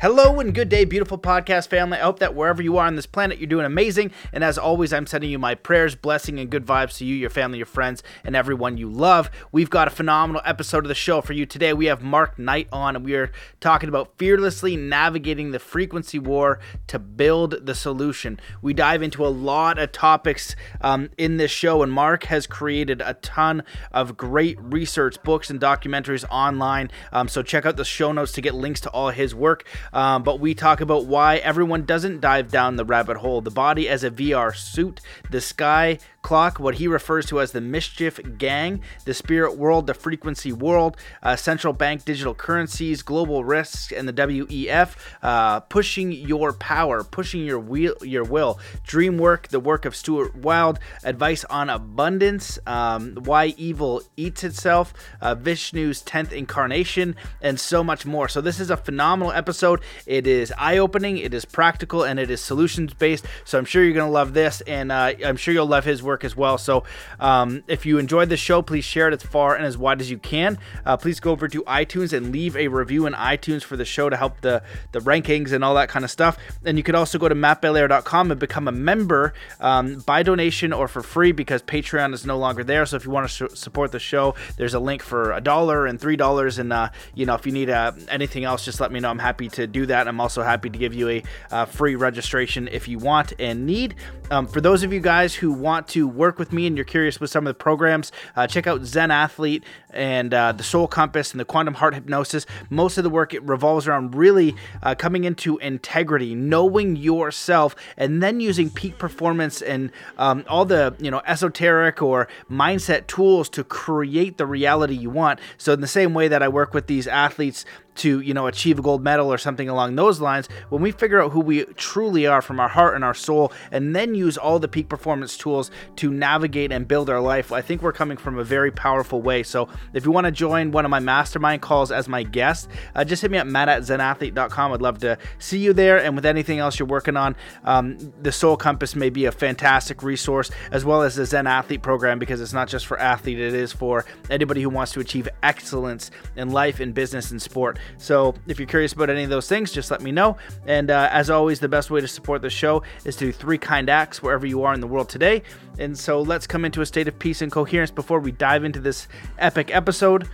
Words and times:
Hello 0.00 0.40
and 0.40 0.52
good 0.52 0.68
day, 0.68 0.84
beautiful 0.84 1.16
podcast 1.16 1.68
family. 1.68 1.98
I 1.98 2.02
hope 2.02 2.18
that 2.18 2.34
wherever 2.34 2.60
you 2.60 2.78
are 2.78 2.86
on 2.86 2.96
this 2.96 3.06
planet, 3.06 3.38
you're 3.38 3.46
doing 3.46 3.64
amazing. 3.64 4.10
And 4.32 4.42
as 4.42 4.58
always, 4.58 4.92
I'm 4.92 5.06
sending 5.06 5.30
you 5.30 5.38
my 5.38 5.54
prayers, 5.54 5.94
blessing, 5.94 6.40
and 6.40 6.50
good 6.50 6.66
vibes 6.66 6.98
to 6.98 7.04
you, 7.04 7.14
your 7.14 7.30
family, 7.30 7.58
your 7.58 7.66
friends, 7.66 8.02
and 8.24 8.34
everyone 8.34 8.76
you 8.76 8.90
love. 8.90 9.30
We've 9.52 9.70
got 9.70 9.86
a 9.86 9.92
phenomenal 9.92 10.42
episode 10.44 10.84
of 10.84 10.88
the 10.88 10.96
show 10.96 11.20
for 11.20 11.32
you 11.32 11.46
today. 11.46 11.72
We 11.72 11.86
have 11.86 12.02
Mark 12.02 12.40
Knight 12.40 12.68
on, 12.72 12.96
and 12.96 13.04
we 13.04 13.14
are 13.14 13.30
talking 13.60 13.88
about 13.88 14.18
fearlessly 14.18 14.76
navigating 14.76 15.52
the 15.52 15.60
frequency 15.60 16.18
war 16.18 16.58
to 16.88 16.98
build 16.98 17.64
the 17.64 17.74
solution. 17.76 18.40
We 18.60 18.74
dive 18.74 19.00
into 19.00 19.24
a 19.24 19.28
lot 19.28 19.78
of 19.78 19.92
topics 19.92 20.56
um, 20.80 21.10
in 21.16 21.36
this 21.36 21.52
show, 21.52 21.84
and 21.84 21.92
Mark 21.92 22.24
has 22.24 22.48
created 22.48 23.00
a 23.00 23.14
ton 23.14 23.62
of 23.92 24.16
great 24.16 24.60
research, 24.60 25.22
books, 25.22 25.50
and 25.50 25.60
documentaries 25.60 26.24
online. 26.30 26.90
Um, 27.12 27.28
so 27.28 27.42
check 27.42 27.64
out 27.64 27.76
the 27.76 27.84
show 27.84 28.10
notes 28.10 28.32
to 28.32 28.40
get 28.40 28.56
links 28.56 28.80
to 28.80 28.90
all 28.90 29.10
his 29.10 29.36
work. 29.36 29.64
Um, 29.94 30.22
but 30.24 30.40
we 30.40 30.54
talk 30.54 30.80
about 30.80 31.06
why 31.06 31.36
everyone 31.36 31.84
doesn't 31.86 32.20
dive 32.20 32.50
down 32.50 32.76
the 32.76 32.84
rabbit 32.84 33.16
hole. 33.18 33.40
The 33.40 33.50
body 33.50 33.88
as 33.88 34.04
a 34.04 34.10
VR 34.10 34.54
suit, 34.54 35.00
the 35.30 35.40
sky 35.40 35.98
clock, 36.24 36.58
what 36.58 36.76
he 36.76 36.88
refers 36.88 37.26
to 37.26 37.40
as 37.40 37.52
the 37.52 37.60
mischief 37.60 38.18
gang, 38.38 38.80
the 39.04 39.14
spirit 39.14 39.56
world, 39.56 39.86
the 39.86 39.94
frequency 39.94 40.52
world, 40.52 40.96
uh, 41.22 41.36
central 41.36 41.72
bank 41.72 42.04
digital 42.04 42.34
currencies, 42.34 43.02
global 43.02 43.44
risks, 43.44 43.92
and 43.92 44.08
the 44.08 44.12
WEF, 44.12 44.96
uh, 45.22 45.60
pushing 45.60 46.10
your 46.10 46.52
power, 46.52 47.04
pushing 47.04 47.44
your 47.44 47.60
wheel, 47.60 47.94
your 48.02 48.24
will, 48.24 48.58
dream 48.82 49.18
work, 49.18 49.48
the 49.48 49.60
work 49.60 49.84
of 49.84 49.94
Stuart 49.94 50.34
Wilde, 50.34 50.80
advice 51.04 51.44
on 51.44 51.68
abundance, 51.70 52.58
um, 52.66 53.16
why 53.22 53.54
evil 53.58 54.02
eats 54.16 54.42
itself, 54.42 54.94
uh, 55.20 55.34
Vishnu's 55.34 56.00
tenth 56.00 56.32
incarnation, 56.32 57.14
and 57.42 57.60
so 57.60 57.84
much 57.84 58.06
more. 58.06 58.28
So 58.28 58.40
this 58.40 58.58
is 58.58 58.70
a 58.70 58.76
phenomenal 58.76 59.32
episode. 59.32 59.73
It 60.06 60.26
is 60.26 60.52
eye-opening, 60.58 61.18
it 61.18 61.34
is 61.34 61.44
practical, 61.44 62.04
and 62.04 62.18
it 62.18 62.30
is 62.30 62.40
solutions-based. 62.40 63.24
So 63.44 63.58
I'm 63.58 63.64
sure 63.64 63.84
you're 63.84 63.94
gonna 63.94 64.10
love 64.10 64.34
this, 64.34 64.60
and 64.62 64.90
uh, 64.92 65.12
I'm 65.24 65.36
sure 65.36 65.54
you'll 65.54 65.66
love 65.66 65.84
his 65.84 66.02
work 66.02 66.24
as 66.24 66.36
well. 66.36 66.58
So 66.58 66.84
um, 67.20 67.64
if 67.68 67.86
you 67.86 67.98
enjoyed 67.98 68.28
the 68.28 68.36
show, 68.36 68.62
please 68.62 68.84
share 68.84 69.08
it 69.08 69.14
as 69.14 69.22
far 69.22 69.54
and 69.54 69.64
as 69.64 69.76
wide 69.78 70.00
as 70.00 70.10
you 70.10 70.18
can. 70.18 70.58
Uh, 70.84 70.96
please 70.96 71.20
go 71.20 71.32
over 71.32 71.48
to 71.48 71.62
iTunes 71.64 72.12
and 72.12 72.32
leave 72.32 72.56
a 72.56 72.68
review 72.68 73.06
in 73.06 73.12
iTunes 73.14 73.62
for 73.62 73.76
the 73.76 73.84
show 73.84 74.08
to 74.08 74.16
help 74.16 74.40
the 74.40 74.62
the 74.92 75.00
rankings 75.00 75.52
and 75.52 75.64
all 75.64 75.74
that 75.74 75.88
kind 75.88 76.04
of 76.04 76.10
stuff. 76.10 76.36
And 76.64 76.76
you 76.76 76.82
could 76.82 76.94
also 76.94 77.18
go 77.18 77.28
to 77.28 77.34
mattbelair.com 77.34 78.30
and 78.30 78.40
become 78.40 78.68
a 78.68 78.72
member 78.72 79.34
um, 79.60 79.98
by 80.00 80.22
donation 80.22 80.72
or 80.72 80.88
for 80.88 81.02
free 81.02 81.32
because 81.32 81.62
Patreon 81.62 82.14
is 82.14 82.24
no 82.24 82.38
longer 82.38 82.64
there. 82.64 82.86
So 82.86 82.96
if 82.96 83.04
you 83.04 83.10
want 83.10 83.28
to 83.28 83.56
support 83.56 83.92
the 83.92 83.98
show, 83.98 84.34
there's 84.56 84.74
a 84.74 84.80
link 84.80 85.02
for 85.02 85.32
a 85.32 85.40
dollar 85.40 85.86
and 85.86 86.00
three 86.00 86.16
dollars. 86.16 86.58
And 86.58 86.72
uh, 86.72 86.90
you 87.14 87.26
know 87.26 87.34
if 87.34 87.46
you 87.46 87.52
need 87.52 87.70
uh, 87.70 87.92
anything 88.08 88.44
else, 88.44 88.64
just 88.64 88.80
let 88.80 88.92
me 88.92 89.00
know. 89.00 89.10
I'm 89.10 89.18
happy 89.18 89.48
to 89.50 89.63
do 89.66 89.86
that. 89.86 90.08
I'm 90.08 90.20
also 90.20 90.42
happy 90.42 90.70
to 90.70 90.78
give 90.78 90.94
you 90.94 91.08
a 91.08 91.22
uh, 91.50 91.64
free 91.64 91.94
registration 91.94 92.68
if 92.68 92.88
you 92.88 92.98
want 92.98 93.32
and 93.38 93.66
need. 93.66 93.94
Um, 94.30 94.46
for 94.46 94.60
those 94.60 94.82
of 94.82 94.92
you 94.92 95.00
guys 95.00 95.34
who 95.34 95.52
want 95.52 95.86
to 95.88 96.08
work 96.08 96.38
with 96.38 96.52
me 96.52 96.66
and 96.66 96.76
you're 96.76 96.84
curious 96.84 97.20
with 97.20 97.30
some 97.30 97.46
of 97.46 97.50
the 97.50 97.62
programs, 97.62 98.10
uh, 98.36 98.46
check 98.46 98.66
out 98.66 98.82
Zen 98.84 99.10
Athlete 99.10 99.64
and 99.90 100.32
uh, 100.32 100.52
the 100.52 100.62
Soul 100.62 100.86
Compass 100.88 101.32
and 101.32 101.40
the 101.40 101.44
Quantum 101.44 101.74
Heart 101.74 101.94
Hypnosis. 101.94 102.46
Most 102.70 102.96
of 102.96 103.04
the 103.04 103.10
work 103.10 103.34
it 103.34 103.42
revolves 103.42 103.86
around 103.86 104.14
really 104.14 104.56
uh, 104.82 104.94
coming 104.94 105.24
into 105.24 105.58
integrity, 105.58 106.34
knowing 106.34 106.96
yourself, 106.96 107.76
and 107.96 108.22
then 108.22 108.40
using 108.40 108.70
peak 108.70 108.98
performance 108.98 109.60
and 109.60 109.92
um, 110.16 110.44
all 110.48 110.64
the 110.64 110.96
you 110.98 111.10
know 111.10 111.20
esoteric 111.26 112.00
or 112.00 112.26
mindset 112.50 113.06
tools 113.06 113.48
to 113.50 113.62
create 113.62 114.38
the 114.38 114.46
reality 114.46 114.94
you 114.94 115.10
want. 115.10 115.38
So 115.58 115.72
in 115.72 115.80
the 115.80 115.86
same 115.86 116.14
way 116.14 116.28
that 116.28 116.42
I 116.42 116.48
work 116.48 116.72
with 116.72 116.86
these 116.86 117.06
athletes 117.06 117.64
to 117.96 118.20
you 118.20 118.34
know 118.34 118.46
achieve 118.46 118.78
a 118.78 118.82
gold 118.82 119.02
medal 119.02 119.32
or 119.32 119.38
something 119.38 119.68
along 119.68 119.94
those 119.96 120.20
lines 120.20 120.48
when 120.68 120.82
we 120.82 120.90
figure 120.90 121.22
out 121.22 121.32
who 121.32 121.40
we 121.40 121.64
truly 121.74 122.26
are 122.26 122.42
from 122.42 122.60
our 122.60 122.68
heart 122.68 122.94
and 122.94 123.04
our 123.04 123.14
soul 123.14 123.52
and 123.70 123.94
then 123.94 124.14
use 124.14 124.36
all 124.36 124.58
the 124.58 124.68
peak 124.68 124.88
performance 124.88 125.36
tools 125.36 125.70
to 125.96 126.10
navigate 126.10 126.72
and 126.72 126.88
build 126.88 127.08
our 127.08 127.20
life 127.20 127.52
i 127.52 127.60
think 127.60 127.82
we're 127.82 127.92
coming 127.92 128.16
from 128.16 128.38
a 128.38 128.44
very 128.44 128.70
powerful 128.70 129.22
way. 129.22 129.42
So 129.42 129.68
if 129.92 130.04
you 130.04 130.12
want 130.12 130.26
to 130.26 130.30
join 130.30 130.70
one 130.70 130.84
of 130.84 130.90
my 130.90 131.00
mastermind 131.00 131.62
calls 131.62 131.90
as 131.90 132.08
my 132.08 132.22
guest 132.22 132.68
uh, 132.94 133.04
just 133.04 133.22
hit 133.22 133.30
me 133.30 133.38
up 133.38 133.46
matt 133.46 133.68
at 133.68 133.82
zenathlete.com 133.82 134.72
i'd 134.72 134.82
love 134.82 134.98
to 134.98 135.18
see 135.38 135.58
you 135.58 135.72
there 135.72 135.98
and 135.98 136.14
with 136.14 136.26
anything 136.26 136.58
else 136.58 136.78
you're 136.78 136.88
working 136.88 137.16
on 137.16 137.36
um, 137.64 138.12
the 138.22 138.32
soul 138.32 138.56
compass 138.56 138.94
may 138.94 139.10
be 139.10 139.24
a 139.24 139.32
fantastic 139.32 140.02
resource 140.02 140.50
as 140.70 140.84
well 140.84 141.02
as 141.02 141.16
the 141.16 141.26
zen 141.26 141.46
athlete 141.46 141.82
program 141.82 142.18
because 142.18 142.40
it's 142.40 142.52
not 142.52 142.68
just 142.68 142.86
for 142.86 142.98
athlete 142.98 143.38
it 143.38 143.54
is 143.54 143.72
for 143.72 144.04
anybody 144.30 144.62
who 144.62 144.68
wants 144.68 144.92
to 144.92 145.00
achieve 145.00 145.28
excellence 145.42 146.10
in 146.36 146.50
life 146.50 146.80
in 146.80 146.92
business 146.92 147.30
and 147.30 147.40
sport 147.40 147.78
so 147.98 148.34
if 148.46 148.58
you're 148.58 148.68
curious 148.68 148.92
about 148.92 149.10
any 149.10 149.24
of 149.24 149.30
those 149.30 149.48
things, 149.48 149.72
just 149.72 149.90
let 149.90 150.00
me 150.02 150.12
know. 150.12 150.36
And 150.66 150.90
uh, 150.90 151.08
as 151.12 151.30
always, 151.30 151.60
the 151.60 151.68
best 151.68 151.90
way 151.90 152.00
to 152.00 152.08
support 152.08 152.42
the 152.42 152.50
show 152.50 152.82
is 153.04 153.16
to 153.16 153.26
do 153.26 153.32
three 153.32 153.58
kind 153.58 153.88
acts 153.88 154.22
wherever 154.22 154.46
you 154.46 154.62
are 154.64 154.74
in 154.74 154.80
the 154.80 154.86
world 154.86 155.08
today. 155.08 155.42
And 155.78 155.98
so 155.98 156.20
let's 156.20 156.46
come 156.46 156.64
into 156.64 156.80
a 156.80 156.86
state 156.86 157.08
of 157.08 157.18
peace 157.18 157.42
and 157.42 157.50
coherence 157.50 157.90
before 157.90 158.20
we 158.20 158.32
dive 158.32 158.64
into 158.64 158.80
this 158.80 159.08
epic 159.38 159.74
episode. 159.74 160.28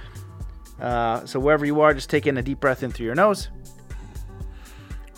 Uh, 0.80 1.24
so 1.26 1.38
wherever 1.38 1.66
you 1.66 1.80
are, 1.80 1.92
just 1.92 2.10
take 2.10 2.26
in 2.26 2.38
a 2.38 2.42
deep 2.42 2.60
breath 2.60 2.82
in 2.82 2.90
through 2.90 3.06
your 3.06 3.14
nose. 3.14 3.48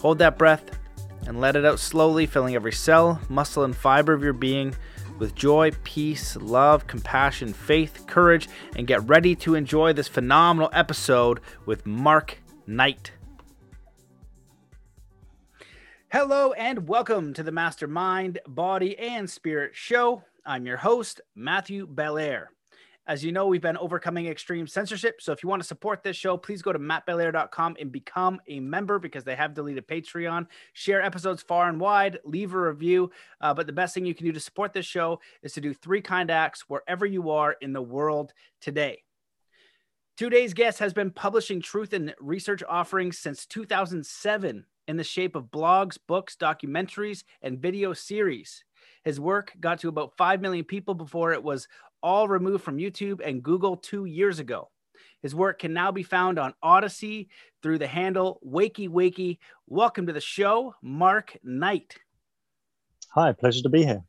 Hold 0.01 0.19
that 0.19 0.37
breath 0.37 0.79
and 1.27 1.41
let 1.41 1.55
it 1.55 1.65
out 1.65 1.79
slowly, 1.79 2.27
filling 2.27 2.55
every 2.55 2.73
cell, 2.73 3.21
muscle, 3.29 3.63
and 3.63 3.77
fiber 3.77 4.13
of 4.13 4.23
your 4.23 4.33
being 4.33 4.75
with 5.19 5.35
joy, 5.35 5.71
peace, 5.85 6.37
love, 6.37 6.87
compassion, 6.87 7.53
faith, 7.53 8.07
courage, 8.07 8.49
and 8.77 8.87
get 8.87 9.07
ready 9.09 9.35
to 9.37 9.55
enjoy 9.55 9.93
this 9.93 10.09
phenomenal 10.09 10.71
episode 10.73 11.41
with 11.67 11.87
Mark 11.87 12.39
Knight. 12.67 13.13
Hello, 16.11 16.53
and 16.53 16.89
welcome 16.89 17.33
to 17.35 17.43
the 17.43 17.53
Mastermind, 17.53 18.39
Body, 18.47 18.99
and 18.99 19.31
Spirit 19.31 19.75
Show. 19.75 20.23
I'm 20.45 20.67
your 20.67 20.77
host, 20.77 21.21
Matthew 21.35 21.87
Belair. 21.87 22.51
As 23.05 23.25
you 23.25 23.33
know, 23.33 23.49
we've 23.49 23.61
been 23.61 23.77
overcoming 23.79 24.27
extreme 24.27 24.69
censorship. 24.69 25.21
So 25.21 25.33
if 25.33 25.43
you 25.43 25.49
want 25.49 25.61
to 25.61 25.67
support 25.67 26.05
this 26.05 26.17
show, 26.17 26.37
please 26.37 26.63
go 26.63 26.73
to 26.73 26.79
mattbelair.com 26.79 27.77
and 27.81 27.91
become 27.91 28.41
a 28.47 28.61
member 28.61 29.01
because 29.01 29.25
they 29.25 29.35
have 29.35 29.55
deleted 29.55 29.89
Patreon. 29.89 30.47
Share 30.73 31.03
episodes 31.03 31.43
far 31.43 31.69
and 31.69 31.81
wide, 31.81 32.21
leave 32.25 32.55
a 32.55 32.61
review. 32.61 33.11
Uh, 33.41 33.53
but 33.53 33.67
the 33.67 33.73
best 33.73 33.93
thing 33.93 34.07
you 34.07 34.15
can 34.15 34.27
do 34.27 34.33
to 34.33 34.39
support 34.39 34.73
this 34.73 34.87
show 34.87 35.19
is 35.43 35.53
to 35.55 35.61
do 35.61 35.75
three 35.75 36.01
kind 36.01 36.31
acts 36.31 36.69
wherever 36.69 37.05
you 37.05 37.31
are 37.31 37.57
in 37.61 37.73
the 37.73 37.83
world 37.83 38.33
today. 38.61 39.03
Today's 40.17 40.55
guest 40.55 40.79
has 40.79 40.93
been 40.93 41.11
publishing 41.11 41.61
truth 41.61 41.93
and 41.95 42.15
research 42.21 42.63
offerings 42.69 43.19
since 43.19 43.47
2007 43.47 44.65
in 44.87 44.97
the 44.97 45.03
shape 45.03 45.35
of 45.35 45.47
blogs, 45.47 45.99
books, 46.07 46.37
documentaries, 46.37 47.25
and 47.41 47.59
video 47.59 47.93
series. 47.93 48.63
His 49.05 49.19
work 49.19 49.53
got 49.59 49.81
to 49.81 49.89
about 49.89 50.17
5 50.17 50.41
million 50.41 50.65
people 50.65 50.95
before 50.95 51.33
it 51.33 51.43
was 51.43 51.67
all 52.03 52.29
removed 52.29 52.65
from 52.65 52.79
YouTube 52.79 53.21
and 53.25 53.43
Google 53.43 53.77
two 53.77 54.05
years 54.05 54.39
ago. 54.39 54.71
His 55.23 55.35
work 55.35 55.61
can 55.61 55.73
now 55.73 55.93
be 55.93 56.03
found 56.03 56.39
on 56.39 56.55
Odysee 56.63 57.29
through 57.63 57.79
the 57.79 57.87
handle 57.87 58.41
Wakey 58.45 58.89
Wakey. 58.89 59.39
Welcome 59.69 60.07
to 60.07 60.13
the 60.13 60.21
show, 60.21 60.75
Mark 60.83 61.37
Knight. 61.45 61.97
Hi, 63.15 63.33
pleasure 63.33 63.63
to 63.63 63.69
be 63.69 63.85
here. 63.85 64.03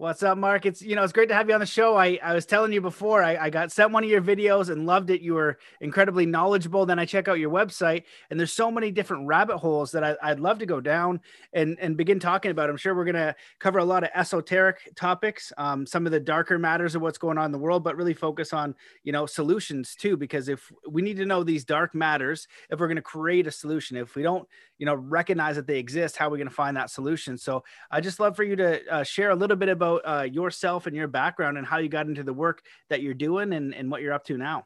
What's 0.00 0.22
up, 0.22 0.38
Mark? 0.38 0.64
It's 0.64 0.80
you 0.80 0.96
know 0.96 1.04
it's 1.04 1.12
great 1.12 1.28
to 1.28 1.34
have 1.34 1.46
you 1.46 1.52
on 1.52 1.60
the 1.60 1.66
show. 1.66 1.94
I, 1.94 2.18
I 2.22 2.32
was 2.32 2.46
telling 2.46 2.72
you 2.72 2.80
before 2.80 3.22
I, 3.22 3.36
I 3.36 3.50
got 3.50 3.70
sent 3.70 3.92
one 3.92 4.02
of 4.02 4.08
your 4.08 4.22
videos 4.22 4.70
and 4.70 4.86
loved 4.86 5.10
it. 5.10 5.20
You 5.20 5.34
were 5.34 5.58
incredibly 5.82 6.24
knowledgeable. 6.24 6.86
Then 6.86 6.98
I 6.98 7.04
check 7.04 7.28
out 7.28 7.38
your 7.38 7.50
website 7.50 8.04
and 8.30 8.40
there's 8.40 8.50
so 8.50 8.70
many 8.70 8.90
different 8.90 9.26
rabbit 9.26 9.58
holes 9.58 9.92
that 9.92 10.02
I, 10.02 10.16
I'd 10.22 10.40
love 10.40 10.58
to 10.60 10.64
go 10.64 10.80
down 10.80 11.20
and 11.52 11.76
and 11.82 11.98
begin 11.98 12.18
talking 12.18 12.50
about. 12.50 12.70
I'm 12.70 12.78
sure 12.78 12.94
we're 12.94 13.04
gonna 13.04 13.36
cover 13.58 13.78
a 13.78 13.84
lot 13.84 14.02
of 14.02 14.08
esoteric 14.14 14.90
topics, 14.96 15.52
um, 15.58 15.84
some 15.84 16.06
of 16.06 16.12
the 16.12 16.20
darker 16.20 16.58
matters 16.58 16.94
of 16.94 17.02
what's 17.02 17.18
going 17.18 17.36
on 17.36 17.44
in 17.44 17.52
the 17.52 17.58
world, 17.58 17.84
but 17.84 17.94
really 17.94 18.14
focus 18.14 18.54
on 18.54 18.74
you 19.04 19.12
know 19.12 19.26
solutions 19.26 19.94
too. 19.94 20.16
Because 20.16 20.48
if 20.48 20.72
we 20.88 21.02
need 21.02 21.18
to 21.18 21.26
know 21.26 21.44
these 21.44 21.66
dark 21.66 21.94
matters, 21.94 22.48
if 22.70 22.80
we're 22.80 22.88
gonna 22.88 23.02
create 23.02 23.46
a 23.46 23.50
solution, 23.50 23.98
if 23.98 24.16
we 24.16 24.22
don't 24.22 24.48
you 24.78 24.86
know 24.86 24.94
recognize 24.94 25.56
that 25.56 25.66
they 25.66 25.78
exist, 25.78 26.16
how 26.16 26.28
are 26.28 26.30
we 26.30 26.38
gonna 26.38 26.48
find 26.48 26.74
that 26.78 26.88
solution? 26.88 27.36
So 27.36 27.64
I 27.90 28.00
just 28.00 28.18
love 28.18 28.34
for 28.34 28.44
you 28.44 28.56
to 28.56 28.80
uh, 28.90 29.02
share 29.02 29.28
a 29.28 29.36
little 29.36 29.58
bit 29.58 29.68
about 29.68 29.89
about 29.96 30.20
uh, 30.20 30.22
yourself 30.22 30.86
and 30.86 30.96
your 30.96 31.08
background 31.08 31.58
and 31.58 31.66
how 31.66 31.78
you 31.78 31.88
got 31.88 32.06
into 32.06 32.22
the 32.22 32.32
work 32.32 32.62
that 32.88 33.02
you're 33.02 33.14
doing 33.14 33.52
and, 33.52 33.74
and 33.74 33.90
what 33.90 34.02
you're 34.02 34.12
up 34.12 34.24
to 34.24 34.36
now. 34.36 34.64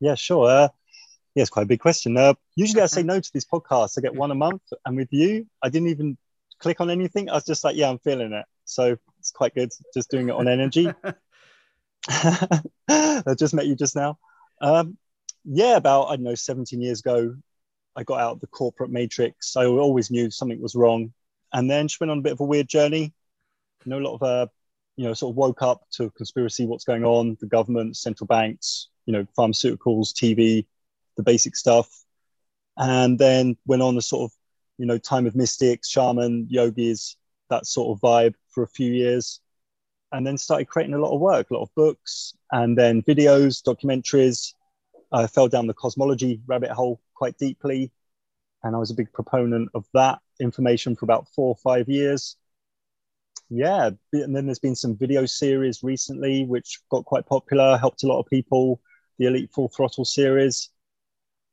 Yeah, 0.00 0.14
sure. 0.14 0.48
Uh, 0.48 0.68
yeah, 1.34 1.42
it's 1.42 1.50
quite 1.50 1.62
a 1.62 1.66
big 1.66 1.80
question. 1.80 2.16
Uh, 2.16 2.34
usually 2.56 2.82
I 2.82 2.86
say 2.86 3.02
no 3.02 3.20
to 3.20 3.30
these 3.32 3.44
podcasts. 3.44 3.98
I 3.98 4.00
get 4.00 4.14
one 4.14 4.30
a 4.30 4.34
month. 4.34 4.62
And 4.84 4.96
with 4.96 5.08
you, 5.12 5.46
I 5.62 5.68
didn't 5.68 5.88
even 5.88 6.16
click 6.58 6.80
on 6.80 6.90
anything. 6.90 7.28
I 7.28 7.34
was 7.34 7.44
just 7.44 7.64
like, 7.64 7.76
yeah, 7.76 7.88
I'm 7.88 7.98
feeling 7.98 8.32
it. 8.32 8.44
So 8.64 8.96
it's 9.18 9.30
quite 9.30 9.54
good 9.54 9.70
just 9.94 10.10
doing 10.10 10.28
it 10.28 10.34
on 10.34 10.48
energy. 10.48 10.92
I 12.08 13.34
just 13.38 13.54
met 13.54 13.66
you 13.66 13.76
just 13.76 13.96
now. 13.96 14.18
Um, 14.60 14.96
yeah, 15.44 15.76
about, 15.76 16.06
I 16.06 16.16
don't 16.16 16.24
know, 16.24 16.34
17 16.34 16.80
years 16.80 17.00
ago, 17.00 17.36
I 17.96 18.04
got 18.04 18.20
out 18.20 18.32
of 18.32 18.40
the 18.40 18.46
corporate 18.46 18.90
matrix. 18.90 19.56
I 19.56 19.66
always 19.66 20.10
knew 20.10 20.30
something 20.30 20.60
was 20.60 20.74
wrong. 20.74 21.12
And 21.52 21.70
then 21.70 21.88
just 21.88 22.00
went 22.00 22.10
on 22.10 22.18
a 22.18 22.22
bit 22.22 22.32
of 22.32 22.40
a 22.40 22.44
weird 22.44 22.68
journey 22.68 23.12
know, 23.86 23.98
a 23.98 24.06
lot 24.06 24.14
of, 24.14 24.22
uh, 24.22 24.46
you 24.96 25.04
know, 25.04 25.14
sort 25.14 25.32
of 25.32 25.36
woke 25.36 25.62
up 25.62 25.82
to 25.92 26.10
conspiracy, 26.10 26.66
what's 26.66 26.84
going 26.84 27.04
on, 27.04 27.36
the 27.40 27.46
government, 27.46 27.96
central 27.96 28.26
banks, 28.26 28.88
you 29.06 29.12
know, 29.12 29.26
pharmaceuticals, 29.38 30.12
TV, 30.12 30.66
the 31.16 31.22
basic 31.22 31.56
stuff. 31.56 31.88
and 32.78 33.18
then 33.18 33.56
went 33.66 33.82
on 33.82 33.96
a 33.96 34.02
sort 34.02 34.30
of 34.30 34.36
you 34.78 34.86
know 34.86 34.98
time 34.98 35.26
of 35.26 35.36
mystics, 35.36 35.88
shaman, 35.88 36.46
yogis, 36.50 37.16
that 37.50 37.66
sort 37.66 37.96
of 37.96 38.00
vibe 38.02 38.34
for 38.50 38.62
a 38.62 38.68
few 38.68 38.92
years, 38.92 39.40
and 40.12 40.26
then 40.26 40.38
started 40.38 40.68
creating 40.68 40.94
a 40.94 40.98
lot 40.98 41.14
of 41.14 41.20
work, 41.20 41.50
a 41.50 41.54
lot 41.54 41.62
of 41.62 41.74
books, 41.74 42.34
and 42.52 42.76
then 42.78 43.02
videos, 43.02 43.62
documentaries. 43.62 44.54
I 45.12 45.26
fell 45.26 45.48
down 45.48 45.66
the 45.66 45.74
cosmology 45.74 46.40
rabbit 46.46 46.70
hole 46.70 47.00
quite 47.14 47.36
deeply, 47.38 47.92
and 48.62 48.74
I 48.76 48.78
was 48.78 48.90
a 48.90 48.94
big 48.94 49.12
proponent 49.12 49.70
of 49.74 49.86
that 49.94 50.20
information 50.40 50.96
for 50.96 51.04
about 51.04 51.28
four 51.34 51.48
or 51.48 51.56
five 51.56 51.88
years. 51.88 52.36
Yeah, 53.50 53.90
and 54.12 54.34
then 54.34 54.46
there's 54.46 54.60
been 54.60 54.76
some 54.76 54.96
video 54.96 55.26
series 55.26 55.82
recently 55.82 56.44
which 56.44 56.80
got 56.88 57.04
quite 57.04 57.26
popular, 57.26 57.76
helped 57.76 58.04
a 58.04 58.06
lot 58.06 58.20
of 58.20 58.26
people. 58.26 58.80
The 59.18 59.26
Elite 59.26 59.50
Full 59.52 59.68
Throttle 59.68 60.04
series. 60.04 60.70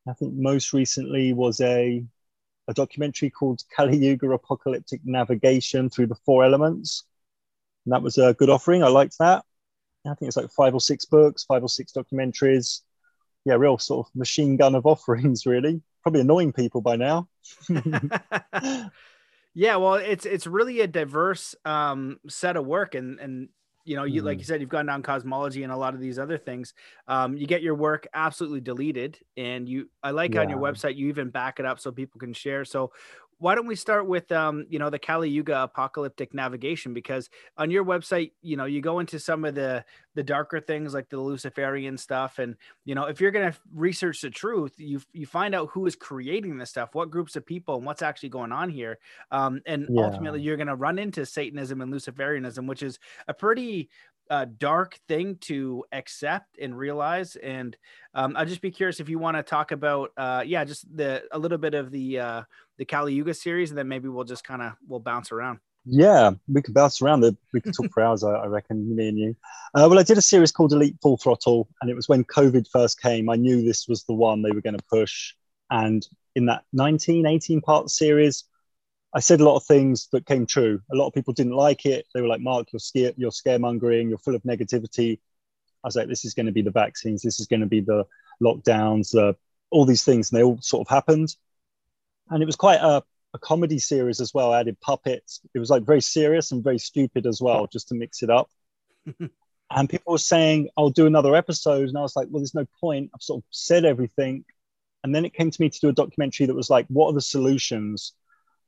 I 0.08 0.14
think 0.14 0.34
most 0.34 0.72
recently 0.72 1.32
was 1.32 1.60
a 1.60 2.04
a 2.68 2.74
documentary 2.74 3.30
called 3.30 3.62
Kali 3.74 3.96
Yuga 3.98 4.30
Apocalyptic 4.30 5.00
Navigation 5.04 5.90
Through 5.90 6.08
the 6.08 6.16
Four 6.26 6.44
Elements. 6.44 7.04
And 7.86 7.92
that 7.92 8.02
was 8.02 8.18
a 8.18 8.34
good 8.34 8.50
offering. 8.50 8.82
I 8.82 8.88
liked 8.88 9.18
that. 9.18 9.44
I 10.06 10.14
think 10.14 10.28
it's 10.28 10.36
like 10.36 10.50
five 10.50 10.74
or 10.74 10.80
six 10.80 11.04
books, 11.04 11.44
five 11.44 11.62
or 11.62 11.68
six 11.68 11.92
documentaries. 11.92 12.82
Yeah, 13.44 13.54
real 13.54 13.78
sort 13.78 14.06
of 14.08 14.16
machine 14.16 14.56
gun 14.56 14.74
of 14.74 14.86
offerings, 14.86 15.46
really. 15.46 15.82
Probably 16.02 16.22
annoying 16.22 16.52
people 16.52 16.80
by 16.82 16.96
now. 16.96 17.28
yeah, 19.58 19.74
well, 19.74 19.94
it's 19.94 20.24
it's 20.24 20.46
really 20.46 20.82
a 20.82 20.86
diverse 20.86 21.56
um, 21.64 22.20
set 22.28 22.56
of 22.56 22.64
work, 22.64 22.94
and 22.94 23.18
and 23.18 23.48
you 23.84 23.96
know, 23.96 24.04
you 24.04 24.22
mm. 24.22 24.26
like 24.26 24.38
you 24.38 24.44
said, 24.44 24.60
you've 24.60 24.70
gone 24.70 24.86
down 24.86 25.02
cosmology 25.02 25.64
and 25.64 25.72
a 25.72 25.76
lot 25.76 25.94
of 25.94 26.00
these 26.00 26.16
other 26.16 26.38
things. 26.38 26.74
Um, 27.08 27.36
you 27.36 27.44
get 27.48 27.60
your 27.60 27.74
work 27.74 28.06
absolutely 28.14 28.60
deleted, 28.60 29.18
and 29.36 29.68
you. 29.68 29.90
I 30.00 30.12
like 30.12 30.34
yeah. 30.34 30.42
on 30.42 30.48
your 30.48 30.60
website 30.60 30.94
you 30.94 31.08
even 31.08 31.30
back 31.30 31.58
it 31.58 31.66
up 31.66 31.80
so 31.80 31.90
people 31.90 32.20
can 32.20 32.32
share. 32.32 32.64
So, 32.64 32.92
why 33.38 33.54
don't 33.54 33.66
we 33.66 33.76
start 33.76 34.06
with 34.06 34.30
um, 34.32 34.66
you 34.68 34.78
know 34.78 34.90
the 34.90 34.98
Kali 34.98 35.30
Yuga 35.30 35.62
apocalyptic 35.62 36.34
navigation 36.34 36.92
because 36.92 37.30
on 37.56 37.70
your 37.70 37.84
website 37.84 38.32
you 38.42 38.56
know 38.56 38.64
you 38.64 38.80
go 38.80 38.98
into 38.98 39.18
some 39.18 39.44
of 39.44 39.54
the 39.54 39.84
the 40.14 40.22
darker 40.22 40.60
things 40.60 40.94
like 40.94 41.08
the 41.08 41.20
Luciferian 41.20 41.96
stuff 41.96 42.38
and 42.38 42.56
you 42.84 42.94
know 42.94 43.04
if 43.04 43.20
you're 43.20 43.30
going 43.30 43.50
to 43.50 43.58
research 43.74 44.20
the 44.20 44.30
truth 44.30 44.72
you 44.76 45.00
you 45.12 45.26
find 45.26 45.54
out 45.54 45.68
who 45.70 45.86
is 45.86 45.94
creating 45.94 46.58
this 46.58 46.70
stuff 46.70 46.94
what 46.94 47.10
groups 47.10 47.36
of 47.36 47.46
people 47.46 47.76
and 47.76 47.86
what's 47.86 48.02
actually 48.02 48.28
going 48.28 48.52
on 48.52 48.68
here 48.68 48.98
um, 49.30 49.60
and 49.66 49.86
yeah. 49.90 50.02
ultimately 50.02 50.40
you're 50.40 50.56
going 50.56 50.66
to 50.66 50.74
run 50.74 50.98
into 50.98 51.24
Satanism 51.24 51.80
and 51.80 51.92
Luciferianism 51.92 52.66
which 52.66 52.82
is 52.82 52.98
a 53.28 53.34
pretty 53.34 53.88
uh, 54.30 54.46
dark 54.58 54.98
thing 55.08 55.36
to 55.42 55.84
accept 55.92 56.58
and 56.58 56.76
realize. 56.76 57.36
And 57.36 57.76
um, 58.14 58.34
I'll 58.36 58.46
just 58.46 58.60
be 58.60 58.70
curious 58.70 59.00
if 59.00 59.08
you 59.08 59.18
want 59.18 59.36
to 59.36 59.42
talk 59.42 59.72
about, 59.72 60.12
uh, 60.16 60.42
yeah, 60.46 60.64
just 60.64 60.84
the 60.96 61.24
a 61.32 61.38
little 61.38 61.58
bit 61.58 61.74
of 61.74 61.90
the 61.90 62.20
uh, 62.20 62.42
the 62.78 62.84
Kali 62.84 63.14
Yuga 63.14 63.34
series, 63.34 63.70
and 63.70 63.78
then 63.78 63.88
maybe 63.88 64.08
we'll 64.08 64.24
just 64.24 64.44
kind 64.44 64.62
of 64.62 64.72
we'll 64.86 65.00
bounce 65.00 65.32
around. 65.32 65.60
Yeah, 65.90 66.32
we 66.46 66.60
could 66.60 66.74
bounce 66.74 67.00
around. 67.00 67.24
We 67.52 67.60
could 67.60 67.74
talk 67.74 67.90
for 67.92 68.02
hours, 68.02 68.22
I, 68.22 68.32
I 68.32 68.46
reckon, 68.46 68.94
me 68.94 69.08
and 69.08 69.18
you. 69.18 69.36
Uh, 69.74 69.86
well, 69.88 69.98
I 69.98 70.02
did 70.02 70.18
a 70.18 70.22
series 70.22 70.52
called 70.52 70.72
Elite 70.72 70.96
Full 71.00 71.16
Throttle, 71.16 71.66
and 71.80 71.90
it 71.90 71.94
was 71.94 72.08
when 72.08 72.24
COVID 72.24 72.68
first 72.70 73.00
came. 73.00 73.30
I 73.30 73.36
knew 73.36 73.62
this 73.62 73.88
was 73.88 74.04
the 74.04 74.12
one 74.12 74.42
they 74.42 74.50
were 74.50 74.60
going 74.60 74.76
to 74.76 74.84
push. 74.90 75.34
And 75.70 76.06
in 76.34 76.46
that 76.46 76.64
19, 76.74 77.26
18 77.26 77.60
part 77.62 77.88
series, 77.90 78.44
I 79.14 79.20
said 79.20 79.40
a 79.40 79.44
lot 79.44 79.56
of 79.56 79.64
things 79.64 80.08
that 80.12 80.26
came 80.26 80.46
true. 80.46 80.80
A 80.92 80.96
lot 80.96 81.06
of 81.06 81.14
people 81.14 81.32
didn't 81.32 81.54
like 81.54 81.86
it. 81.86 82.06
They 82.12 82.20
were 82.20 82.28
like, 82.28 82.40
Mark, 82.40 82.68
you're, 82.72 82.80
scare- 82.80 83.14
you're 83.16 83.30
scaremongering, 83.30 84.08
you're 84.08 84.18
full 84.18 84.34
of 84.34 84.42
negativity. 84.42 85.18
I 85.82 85.88
was 85.88 85.96
like, 85.96 86.08
this 86.08 86.24
is 86.24 86.34
going 86.34 86.46
to 86.46 86.52
be 86.52 86.62
the 86.62 86.70
vaccines, 86.70 87.22
this 87.22 87.40
is 87.40 87.46
going 87.46 87.60
to 87.60 87.66
be 87.66 87.80
the 87.80 88.04
lockdowns, 88.42 89.16
uh, 89.16 89.32
all 89.70 89.86
these 89.86 90.04
things. 90.04 90.30
And 90.30 90.38
they 90.38 90.44
all 90.44 90.58
sort 90.60 90.86
of 90.86 90.90
happened. 90.90 91.34
And 92.30 92.42
it 92.42 92.46
was 92.46 92.56
quite 92.56 92.80
a, 92.80 93.02
a 93.32 93.38
comedy 93.38 93.78
series 93.78 94.20
as 94.20 94.34
well. 94.34 94.52
I 94.52 94.60
added 94.60 94.80
puppets. 94.80 95.40
It 95.54 95.58
was 95.58 95.70
like 95.70 95.84
very 95.84 96.02
serious 96.02 96.52
and 96.52 96.62
very 96.62 96.78
stupid 96.78 97.26
as 97.26 97.40
well, 97.40 97.66
just 97.66 97.88
to 97.88 97.94
mix 97.94 98.22
it 98.22 98.28
up. 98.28 98.50
and 99.70 99.88
people 99.88 100.12
were 100.12 100.18
saying, 100.18 100.68
I'll 100.76 100.90
do 100.90 101.06
another 101.06 101.34
episode. 101.34 101.88
And 101.88 101.96
I 101.96 102.02
was 102.02 102.16
like, 102.16 102.28
well, 102.30 102.40
there's 102.40 102.54
no 102.54 102.66
point. 102.80 103.10
I've 103.14 103.22
sort 103.22 103.38
of 103.38 103.44
said 103.50 103.84
everything. 103.84 104.44
And 105.04 105.14
then 105.14 105.24
it 105.24 105.32
came 105.32 105.50
to 105.50 105.60
me 105.62 105.70
to 105.70 105.80
do 105.80 105.88
a 105.88 105.92
documentary 105.92 106.46
that 106.46 106.54
was 106.54 106.70
like, 106.70 106.86
what 106.88 107.08
are 107.08 107.14
the 107.14 107.20
solutions? 107.20 108.12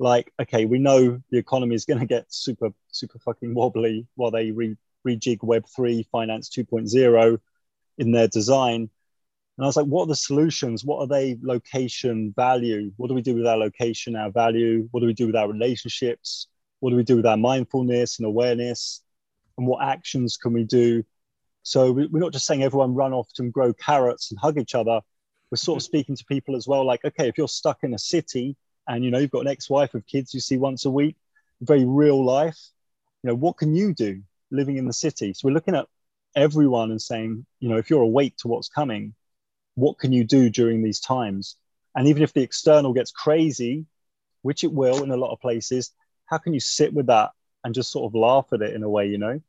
Like 0.01 0.33
okay 0.41 0.65
we 0.65 0.79
know 0.79 1.21
the 1.31 1.39
economy 1.39 1.75
is 1.75 1.85
going 1.85 2.01
to 2.01 2.07
get 2.07 2.25
super 2.33 2.71
super 2.91 3.19
fucking 3.19 3.55
wobbly 3.55 4.07
while 4.17 4.31
they 4.31 4.51
re- 4.51 4.77
rejig 5.07 5.43
web 5.43 5.65
3 5.77 6.03
finance 6.11 6.49
2.0 6.49 7.39
in 7.99 8.13
their 8.13 8.29
design. 8.29 8.89
And 9.57 9.65
i 9.65 9.67
was 9.67 9.77
like 9.77 9.87
what 9.87 10.05
are 10.05 10.09
the 10.09 10.17
solutions? 10.17 10.85
What 10.85 11.01
are 11.01 11.07
they 11.07 11.37
location 11.43 12.33
value? 12.35 12.93
What 12.97 13.09
do 13.09 13.15
we 13.15 13.23
do 13.23 13.35
with 13.35 13.47
our 13.47 13.59
location 13.59 14.17
our 14.17 14.31
value? 14.31 14.89
What 14.91 15.01
do 15.01 15.07
we 15.07 15.15
do 15.15 15.27
with 15.27 15.37
our 15.37 15.49
relationships? 15.49 16.49
What 16.81 16.91
do 16.91 16.97
we 16.97 17.05
do 17.05 17.17
with 17.17 17.27
our 17.27 17.37
mindfulness 17.37 18.19
and 18.19 18.27
awareness? 18.27 19.03
And 19.59 19.67
what 19.67 19.85
actions 19.85 20.39
can 20.39 20.55
we 20.55 20.65
do? 20.65 21.05
So 21.63 21.93
we're 21.93 22.09
not 22.11 22.33
just 22.33 22.47
saying 22.47 22.63
everyone 22.63 22.95
run 22.95 23.13
off 23.13 23.29
and 23.39 23.53
grow 23.53 23.75
carrots 23.75 24.31
and 24.31 24.41
hug 24.41 24.59
each 24.59 24.75
other. 24.75 25.03
We're 25.51 25.57
sort 25.57 25.77
of 25.77 25.83
mm-hmm. 25.83 25.91
speaking 25.91 26.17
to 26.17 26.25
people 26.25 26.57
as 26.57 26.67
well 26.67 26.87
like 26.87 27.05
okay 27.05 27.29
if 27.29 27.37
you're 27.37 27.49
stuck 27.49 27.81
in 27.83 27.93
a 27.93 27.99
city 27.99 28.57
and 28.89 29.05
you 29.05 29.11
know 29.11 29.19
you've 29.19 29.31
got 29.31 29.43
an 29.43 29.49
ex-wife 29.49 29.93
with 29.95 30.07
kids 30.07 30.35
you 30.35 30.41
see 30.41 30.57
once 30.57 30.85
a 30.85 30.91
week 30.91 31.17
very 31.61 31.85
real 31.85 32.25
life. 32.25 32.59
You 33.23 33.29
know 33.29 33.35
what 33.35 33.57
can 33.57 33.75
you 33.75 33.93
do 33.95 34.23
living 34.51 34.77
in 34.77 34.87
the 34.87 34.93
city? 34.93 35.35
So 35.35 35.47
we're 35.47 35.55
looking 35.55 35.77
at 35.77 35.87
everyone 36.35 36.91
and 36.91 37.01
saying 37.01 37.45
you 37.59 37.69
know 37.69 37.77
if 37.77 37.91
you're 37.91 38.03
awake 38.03 38.37
to 38.39 38.49
what's 38.49 38.69
coming 38.69 39.15
what 39.75 39.99
can 39.99 40.13
you 40.13 40.25
do 40.25 40.51
during 40.51 40.83
these 40.83 41.01
times? 41.01 41.57
And 41.95 42.09
even 42.09 42.23
if 42.23 42.33
the 42.33 42.43
external 42.43 42.93
gets 42.93 43.11
crazy 43.11 43.87
which 44.43 44.65
it 44.65 44.73
will 44.73 45.03
in 45.03 45.11
a 45.11 45.17
lot 45.17 45.33
of 45.33 45.41
places 45.41 45.93
how 46.27 46.39
can 46.39 46.55
you 46.55 46.61
sit 46.61 46.95
with 46.95 47.07
that 47.07 47.31
and 47.65 47.75
just 47.75 47.91
sort 47.91 48.09
of 48.09 48.15
laugh 48.15 48.47
at 48.53 48.63
it 48.63 48.75
in 48.75 48.83
a 48.83 48.89
way 48.89 49.09
you 49.09 49.19
know? 49.19 49.41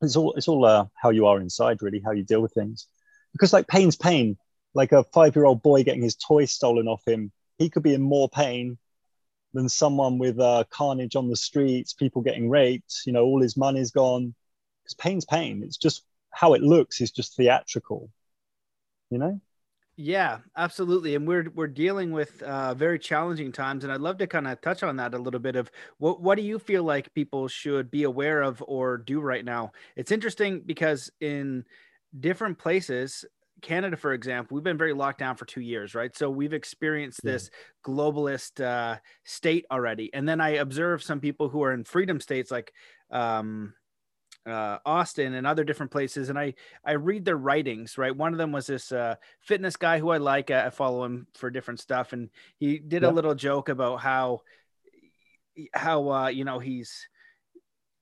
It's 0.00 0.16
all 0.16 0.32
it's 0.34 0.48
all 0.48 0.64
uh, 0.64 0.86
how 0.94 1.10
you 1.10 1.26
are 1.26 1.40
inside 1.40 1.82
really 1.82 2.00
how 2.04 2.12
you 2.12 2.22
deal 2.22 2.40
with 2.40 2.52
things. 2.52 2.86
Because 3.32 3.52
like 3.52 3.68
pain's 3.68 3.96
pain. 3.96 4.38
Like 4.74 4.92
a 4.92 5.04
five 5.04 5.34
year 5.34 5.46
old 5.46 5.62
boy 5.62 5.84
getting 5.84 6.02
his 6.02 6.16
toy 6.16 6.44
stolen 6.44 6.86
off 6.86 7.02
him 7.06 7.32
he 7.58 7.70
could 7.70 7.82
be 7.82 7.94
in 7.94 8.02
more 8.02 8.28
pain 8.28 8.78
than 9.54 9.68
someone 9.68 10.18
with 10.18 10.38
uh, 10.38 10.64
carnage 10.70 11.16
on 11.16 11.28
the 11.28 11.36
streets, 11.36 11.92
people 11.92 12.22
getting 12.22 12.48
raped. 12.50 13.02
You 13.06 13.12
know, 13.12 13.24
all 13.24 13.40
his 13.40 13.56
money's 13.56 13.90
gone. 13.90 14.34
Because 14.82 14.94
pain's 14.94 15.24
pain. 15.24 15.62
It's 15.64 15.78
just 15.78 16.04
how 16.30 16.54
it 16.54 16.62
looks 16.62 17.00
is 17.00 17.10
just 17.10 17.36
theatrical. 17.36 18.10
You 19.10 19.18
know. 19.18 19.40
Yeah, 19.98 20.40
absolutely. 20.54 21.14
And 21.14 21.26
we're 21.26 21.50
we're 21.54 21.68
dealing 21.68 22.12
with 22.12 22.42
uh, 22.42 22.74
very 22.74 22.98
challenging 22.98 23.50
times, 23.50 23.82
and 23.82 23.92
I'd 23.92 24.02
love 24.02 24.18
to 24.18 24.26
kind 24.26 24.46
of 24.46 24.60
touch 24.60 24.82
on 24.82 24.96
that 24.96 25.14
a 25.14 25.18
little 25.18 25.40
bit. 25.40 25.56
Of 25.56 25.70
what 25.96 26.20
what 26.20 26.36
do 26.36 26.42
you 26.42 26.58
feel 26.58 26.84
like 26.84 27.14
people 27.14 27.48
should 27.48 27.90
be 27.90 28.02
aware 28.02 28.42
of 28.42 28.62
or 28.66 28.98
do 28.98 29.20
right 29.20 29.44
now? 29.44 29.72
It's 29.96 30.12
interesting 30.12 30.60
because 30.66 31.10
in 31.20 31.64
different 32.20 32.58
places 32.58 33.24
Canada, 33.66 33.96
for 33.96 34.12
example, 34.12 34.54
we've 34.54 34.62
been 34.62 34.78
very 34.78 34.92
locked 34.92 35.18
down 35.18 35.34
for 35.34 35.44
two 35.44 35.60
years, 35.60 35.92
right? 35.92 36.16
So 36.16 36.30
we've 36.30 36.52
experienced 36.52 37.24
this 37.24 37.50
globalist 37.84 38.64
uh, 38.64 38.98
state 39.24 39.66
already. 39.72 40.14
And 40.14 40.28
then 40.28 40.40
I 40.40 40.50
observe 40.50 41.02
some 41.02 41.18
people 41.18 41.48
who 41.48 41.64
are 41.64 41.72
in 41.72 41.82
freedom 41.82 42.20
states 42.20 42.52
like 42.52 42.72
um, 43.10 43.74
uh, 44.46 44.78
Austin 44.86 45.34
and 45.34 45.48
other 45.48 45.64
different 45.64 45.90
places, 45.90 46.28
and 46.28 46.38
I 46.38 46.54
I 46.84 46.92
read 46.92 47.24
their 47.24 47.36
writings. 47.36 47.98
Right, 47.98 48.16
one 48.16 48.32
of 48.32 48.38
them 48.38 48.52
was 48.52 48.68
this 48.68 48.92
uh, 48.92 49.16
fitness 49.40 49.74
guy 49.76 49.98
who 49.98 50.10
I 50.10 50.18
like. 50.18 50.52
I 50.52 50.70
follow 50.70 51.02
him 51.04 51.26
for 51.34 51.50
different 51.50 51.80
stuff, 51.80 52.12
and 52.12 52.30
he 52.58 52.78
did 52.78 53.02
a 53.02 53.10
little 53.10 53.34
joke 53.34 53.68
about 53.68 53.96
how 53.96 54.42
how 55.74 56.08
uh, 56.08 56.28
you 56.28 56.44
know 56.44 56.60
he's 56.60 57.08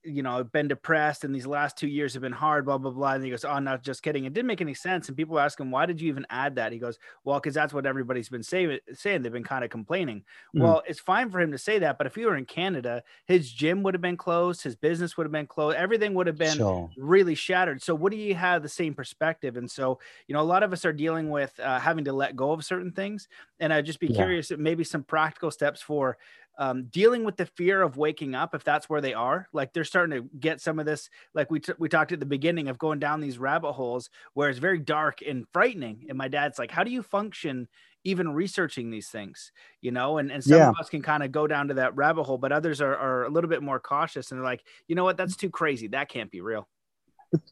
you 0.05 0.21
know, 0.23 0.43
been 0.43 0.67
depressed 0.67 1.23
and 1.23 1.33
these 1.33 1.45
last 1.45 1.77
two 1.77 1.87
years 1.87 2.13
have 2.13 2.21
been 2.21 2.31
hard, 2.31 2.65
blah, 2.65 2.77
blah, 2.77 2.91
blah. 2.91 3.13
And 3.13 3.23
he 3.23 3.29
goes, 3.29 3.43
Oh, 3.43 3.59
not 3.59 3.83
just 3.83 4.03
kidding. 4.03 4.25
It 4.25 4.33
didn't 4.33 4.47
make 4.47 4.61
any 4.61 4.73
sense. 4.73 5.07
And 5.07 5.17
people 5.17 5.39
ask 5.39 5.59
him, 5.59 5.71
Why 5.71 5.85
did 5.85 5.99
you 5.99 6.07
even 6.09 6.25
add 6.29 6.55
that? 6.55 6.71
He 6.71 6.79
goes, 6.79 6.99
Well, 7.23 7.39
because 7.39 7.53
that's 7.53 7.73
what 7.73 7.85
everybody's 7.85 8.29
been 8.29 8.43
say- 8.43 8.79
saying. 8.93 9.21
They've 9.21 9.31
been 9.31 9.43
kind 9.43 9.63
of 9.63 9.69
complaining. 9.69 10.19
Mm-hmm. 10.19 10.61
Well, 10.61 10.83
it's 10.87 10.99
fine 10.99 11.29
for 11.31 11.39
him 11.39 11.51
to 11.51 11.57
say 11.57 11.79
that. 11.79 11.97
But 11.97 12.07
if 12.07 12.15
he 12.15 12.25
were 12.25 12.35
in 12.35 12.45
Canada, 12.45 13.03
his 13.25 13.51
gym 13.51 13.83
would 13.83 13.93
have 13.93 14.01
been 14.01 14.17
closed, 14.17 14.61
his 14.61 14.75
business 14.75 15.17
would 15.17 15.25
have 15.25 15.31
been 15.31 15.47
closed, 15.47 15.77
everything 15.77 16.13
would 16.13 16.27
have 16.27 16.37
been 16.37 16.57
sure. 16.57 16.89
really 16.97 17.35
shattered. 17.35 17.81
So, 17.81 17.95
what 17.95 18.11
do 18.11 18.17
you 18.17 18.35
have 18.35 18.63
the 18.63 18.69
same 18.69 18.93
perspective? 18.93 19.57
And 19.57 19.69
so, 19.69 19.99
you 20.27 20.33
know, 20.33 20.41
a 20.41 20.43
lot 20.43 20.63
of 20.63 20.71
us 20.73 20.85
are 20.85 20.93
dealing 20.93 21.29
with 21.29 21.59
uh, 21.59 21.79
having 21.79 22.05
to 22.05 22.13
let 22.13 22.35
go 22.35 22.51
of 22.51 22.63
certain 22.63 22.91
things. 22.91 23.27
And 23.59 23.73
I'd 23.73 23.85
just 23.85 23.99
be 23.99 24.07
yeah. 24.07 24.17
curious, 24.17 24.51
maybe 24.57 24.83
some 24.83 25.03
practical 25.03 25.51
steps 25.51 25.81
for 25.81 26.17
um, 26.57 26.85
dealing 26.85 27.23
with 27.23 27.37
the 27.37 27.45
fear 27.45 27.81
of 27.81 27.97
waking 27.97 28.35
up 28.35 28.55
if 28.55 28.63
that's 28.63 28.89
where 28.89 29.01
they 29.01 29.13
are 29.13 29.47
like 29.53 29.73
they're 29.73 29.83
starting 29.83 30.21
to 30.21 30.29
get 30.39 30.61
some 30.61 30.79
of 30.79 30.85
this 30.85 31.09
like 31.33 31.51
we, 31.51 31.59
t- 31.59 31.73
we 31.77 31.89
talked 31.89 32.11
at 32.11 32.19
the 32.19 32.25
beginning 32.25 32.69
of 32.69 32.77
going 32.77 32.99
down 32.99 33.19
these 33.19 33.37
rabbit 33.37 33.73
holes 33.73 34.09
where 34.33 34.49
it's 34.49 34.59
very 34.59 34.79
dark 34.79 35.19
and 35.21 35.45
frightening 35.51 36.05
and 36.09 36.17
my 36.17 36.27
dad's 36.27 36.57
like 36.57 36.71
how 36.71 36.83
do 36.83 36.91
you 36.91 37.01
function 37.01 37.67
even 38.05 38.31
researching 38.33 38.91
these 38.91 39.09
things? 39.09 39.51
You 39.81 39.91
know 39.91 40.19
and, 40.19 40.31
and 40.31 40.43
some 40.43 40.57
yeah. 40.57 40.69
of 40.69 40.75
us 40.79 40.89
can 40.89 41.01
kind 41.01 41.23
of 41.23 41.31
go 41.31 41.47
down 41.47 41.67
to 41.67 41.73
that 41.75 41.95
rabbit 41.95 42.23
hole 42.23 42.37
but 42.37 42.51
others 42.51 42.79
are, 42.79 42.95
are 42.95 43.25
a 43.25 43.29
little 43.29 43.49
bit 43.49 43.61
more 43.61 43.79
cautious 43.79 44.31
and 44.31 44.39
they're 44.39 44.45
like 44.45 44.63
you 44.87 44.95
know 44.95 45.03
what? 45.03 45.17
That's 45.17 45.35
too 45.35 45.49
crazy. 45.49 45.87
That 45.87 46.07
can't 46.07 46.31
be 46.31 46.41
real. 46.41 46.67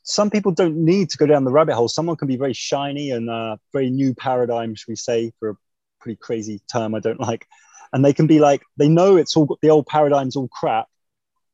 Some 0.03 0.29
people 0.29 0.53
don't 0.53 0.77
need 0.77 1.09
to 1.09 1.17
go 1.17 1.25
down 1.25 1.43
the 1.43 1.51
rabbit 1.51 1.75
hole. 1.75 1.89
Someone 1.89 2.15
can 2.15 2.27
be 2.27 2.37
very 2.37 2.53
shiny 2.53 3.11
and 3.11 3.29
uh, 3.29 3.57
very 3.73 3.89
new 3.89 4.13
paradigm 4.13 4.75
should 4.75 4.87
we 4.87 4.95
say 4.95 5.33
for 5.39 5.49
a 5.49 5.55
pretty 5.99 6.15
crazy 6.15 6.61
term 6.71 6.95
I 6.95 6.99
don't 6.99 7.19
like. 7.19 7.47
And 7.93 8.03
they 8.03 8.13
can 8.13 8.27
be 8.27 8.39
like, 8.39 8.63
they 8.77 8.89
know 8.89 9.15
it's 9.17 9.37
all 9.37 9.57
the 9.61 9.69
old 9.69 9.85
paradigm's 9.85 10.35
all 10.35 10.49
crap, 10.49 10.87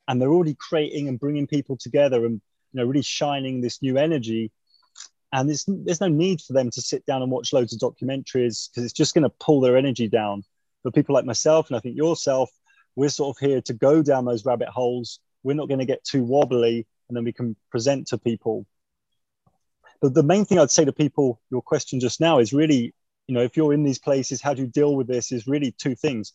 and 0.07 0.21
they're 0.21 0.31
already 0.31 0.55
creating 0.55 1.07
and 1.07 1.19
bringing 1.19 1.47
people 1.47 1.77
together 1.77 2.25
and 2.25 2.41
you 2.71 2.79
know 2.79 2.85
really 2.85 3.01
shining 3.01 3.61
this 3.61 3.81
new 3.81 3.97
energy. 3.97 4.51
And 5.31 5.47
there's 5.47 5.65
there's 5.67 6.01
no 6.01 6.07
need 6.07 6.41
for 6.41 6.53
them 6.53 6.71
to 6.71 6.81
sit 6.81 7.05
down 7.05 7.21
and 7.21 7.31
watch 7.31 7.53
loads 7.53 7.73
of 7.73 7.79
documentaries 7.79 8.69
because 8.69 8.85
it's 8.85 8.93
just 8.93 9.13
going 9.13 9.23
to 9.23 9.35
pull 9.39 9.59
their 9.59 9.77
energy 9.77 10.07
down. 10.07 10.43
But 10.83 10.95
people 10.95 11.13
like 11.13 11.25
myself 11.25 11.67
and 11.67 11.75
I 11.75 11.81
think 11.81 11.97
yourself, 11.97 12.49
we're 12.95 13.09
sort 13.09 13.35
of 13.35 13.47
here 13.47 13.61
to 13.61 13.73
go 13.73 14.01
down 14.01 14.25
those 14.25 14.45
rabbit 14.45 14.69
holes. 14.69 15.19
We're 15.43 15.55
not 15.55 15.67
going 15.67 15.79
to 15.79 15.85
get 15.85 16.03
too 16.05 16.23
wobbly, 16.23 16.87
and 17.09 17.17
then 17.17 17.25
we 17.25 17.33
can 17.33 17.55
present 17.69 18.07
to 18.07 18.17
people 18.17 18.65
but 20.01 20.13
the 20.13 20.23
main 20.23 20.45
thing 20.45 20.59
I'd 20.59 20.71
say 20.71 20.85
to 20.85 20.93
people, 20.93 21.41
your 21.51 21.61
question 21.61 21.99
just 21.99 22.21
now 22.21 22.39
is 22.39 22.53
really, 22.53 22.93
you 23.29 23.35
know, 23.35 23.43
if 23.43 23.55
you're 23.55 23.73
in 23.73 23.83
these 23.83 23.99
places, 23.99 24.41
how 24.41 24.55
do 24.55 24.63
you 24.63 24.67
deal 24.67 24.95
with 24.95 25.05
this? 25.05 25.31
Is 25.31 25.45
really 25.45 25.71
two 25.71 25.93
things: 25.93 26.33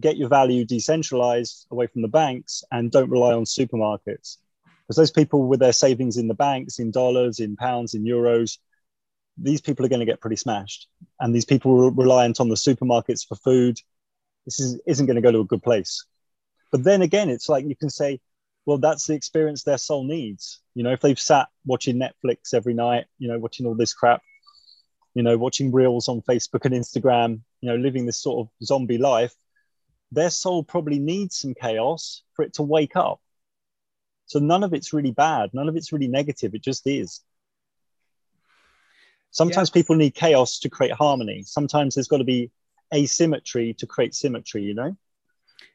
get 0.00 0.16
your 0.16 0.30
value 0.30 0.64
decentralized 0.64 1.66
away 1.70 1.86
from 1.86 2.00
the 2.00 2.08
banks, 2.08 2.64
and 2.72 2.90
don't 2.90 3.10
rely 3.10 3.34
on 3.34 3.44
supermarkets. 3.44 4.38
Because 4.64 4.96
those 4.96 5.10
people 5.10 5.46
with 5.46 5.60
their 5.60 5.74
savings 5.74 6.16
in 6.16 6.28
the 6.28 6.34
banks, 6.34 6.78
in 6.78 6.92
dollars, 6.92 7.40
in 7.40 7.56
pounds, 7.56 7.92
in 7.92 8.04
euros, 8.04 8.56
these 9.36 9.60
people 9.60 9.84
are 9.84 9.90
going 9.90 10.00
to 10.00 10.06
get 10.06 10.22
pretty 10.22 10.36
smashed. 10.36 10.88
And 11.20 11.34
these 11.34 11.44
people 11.44 11.72
are 11.84 11.90
reliant 11.90 12.40
on 12.40 12.48
the 12.48 12.54
supermarkets 12.54 13.28
for 13.28 13.34
food. 13.34 13.76
This 14.46 14.60
is, 14.60 14.80
isn't 14.86 15.04
going 15.04 15.16
to 15.16 15.22
go 15.22 15.30
to 15.30 15.40
a 15.40 15.44
good 15.44 15.62
place. 15.62 16.06
But 16.72 16.84
then 16.84 17.02
again, 17.02 17.28
it's 17.28 17.50
like 17.50 17.66
you 17.66 17.76
can 17.76 17.90
say, 17.90 18.18
well, 18.64 18.78
that's 18.78 19.06
the 19.06 19.14
experience 19.14 19.62
their 19.62 19.78
soul 19.78 20.04
needs. 20.04 20.60
You 20.74 20.84
know, 20.84 20.92
if 20.92 21.02
they've 21.02 21.20
sat 21.20 21.48
watching 21.66 22.00
Netflix 22.00 22.54
every 22.54 22.72
night, 22.72 23.04
you 23.18 23.28
know, 23.28 23.38
watching 23.38 23.66
all 23.66 23.74
this 23.74 23.92
crap, 23.92 24.22
you 25.14 25.22
know, 25.22 25.36
watching 25.36 25.72
reels 25.72 26.08
on 26.08 26.22
Facebook 26.22 26.64
and 26.64 26.74
Instagram, 26.74 27.40
you 27.60 27.70
know, 27.70 27.76
living 27.76 28.06
this 28.06 28.20
sort 28.20 28.46
of 28.46 28.66
zombie 28.66 28.98
life, 28.98 29.34
their 30.12 30.30
soul 30.30 30.62
probably 30.62 30.98
needs 30.98 31.36
some 31.36 31.54
chaos 31.54 32.22
for 32.34 32.44
it 32.44 32.54
to 32.54 32.62
wake 32.62 32.96
up. 32.96 33.20
So 34.26 34.38
none 34.38 34.62
of 34.62 34.74
it's 34.74 34.92
really 34.92 35.10
bad. 35.10 35.50
None 35.52 35.68
of 35.68 35.76
it's 35.76 35.92
really 35.92 36.08
negative. 36.08 36.54
It 36.54 36.62
just 36.62 36.86
is. 36.86 37.20
Sometimes 39.32 39.70
people 39.70 39.96
need 39.96 40.14
chaos 40.14 40.58
to 40.60 40.68
create 40.68 40.92
harmony. 40.92 41.42
Sometimes 41.44 41.94
there's 41.94 42.08
got 42.08 42.18
to 42.18 42.24
be 42.24 42.50
asymmetry 42.92 43.74
to 43.74 43.86
create 43.86 44.14
symmetry, 44.14 44.62
you 44.62 44.74
know? 44.74 44.96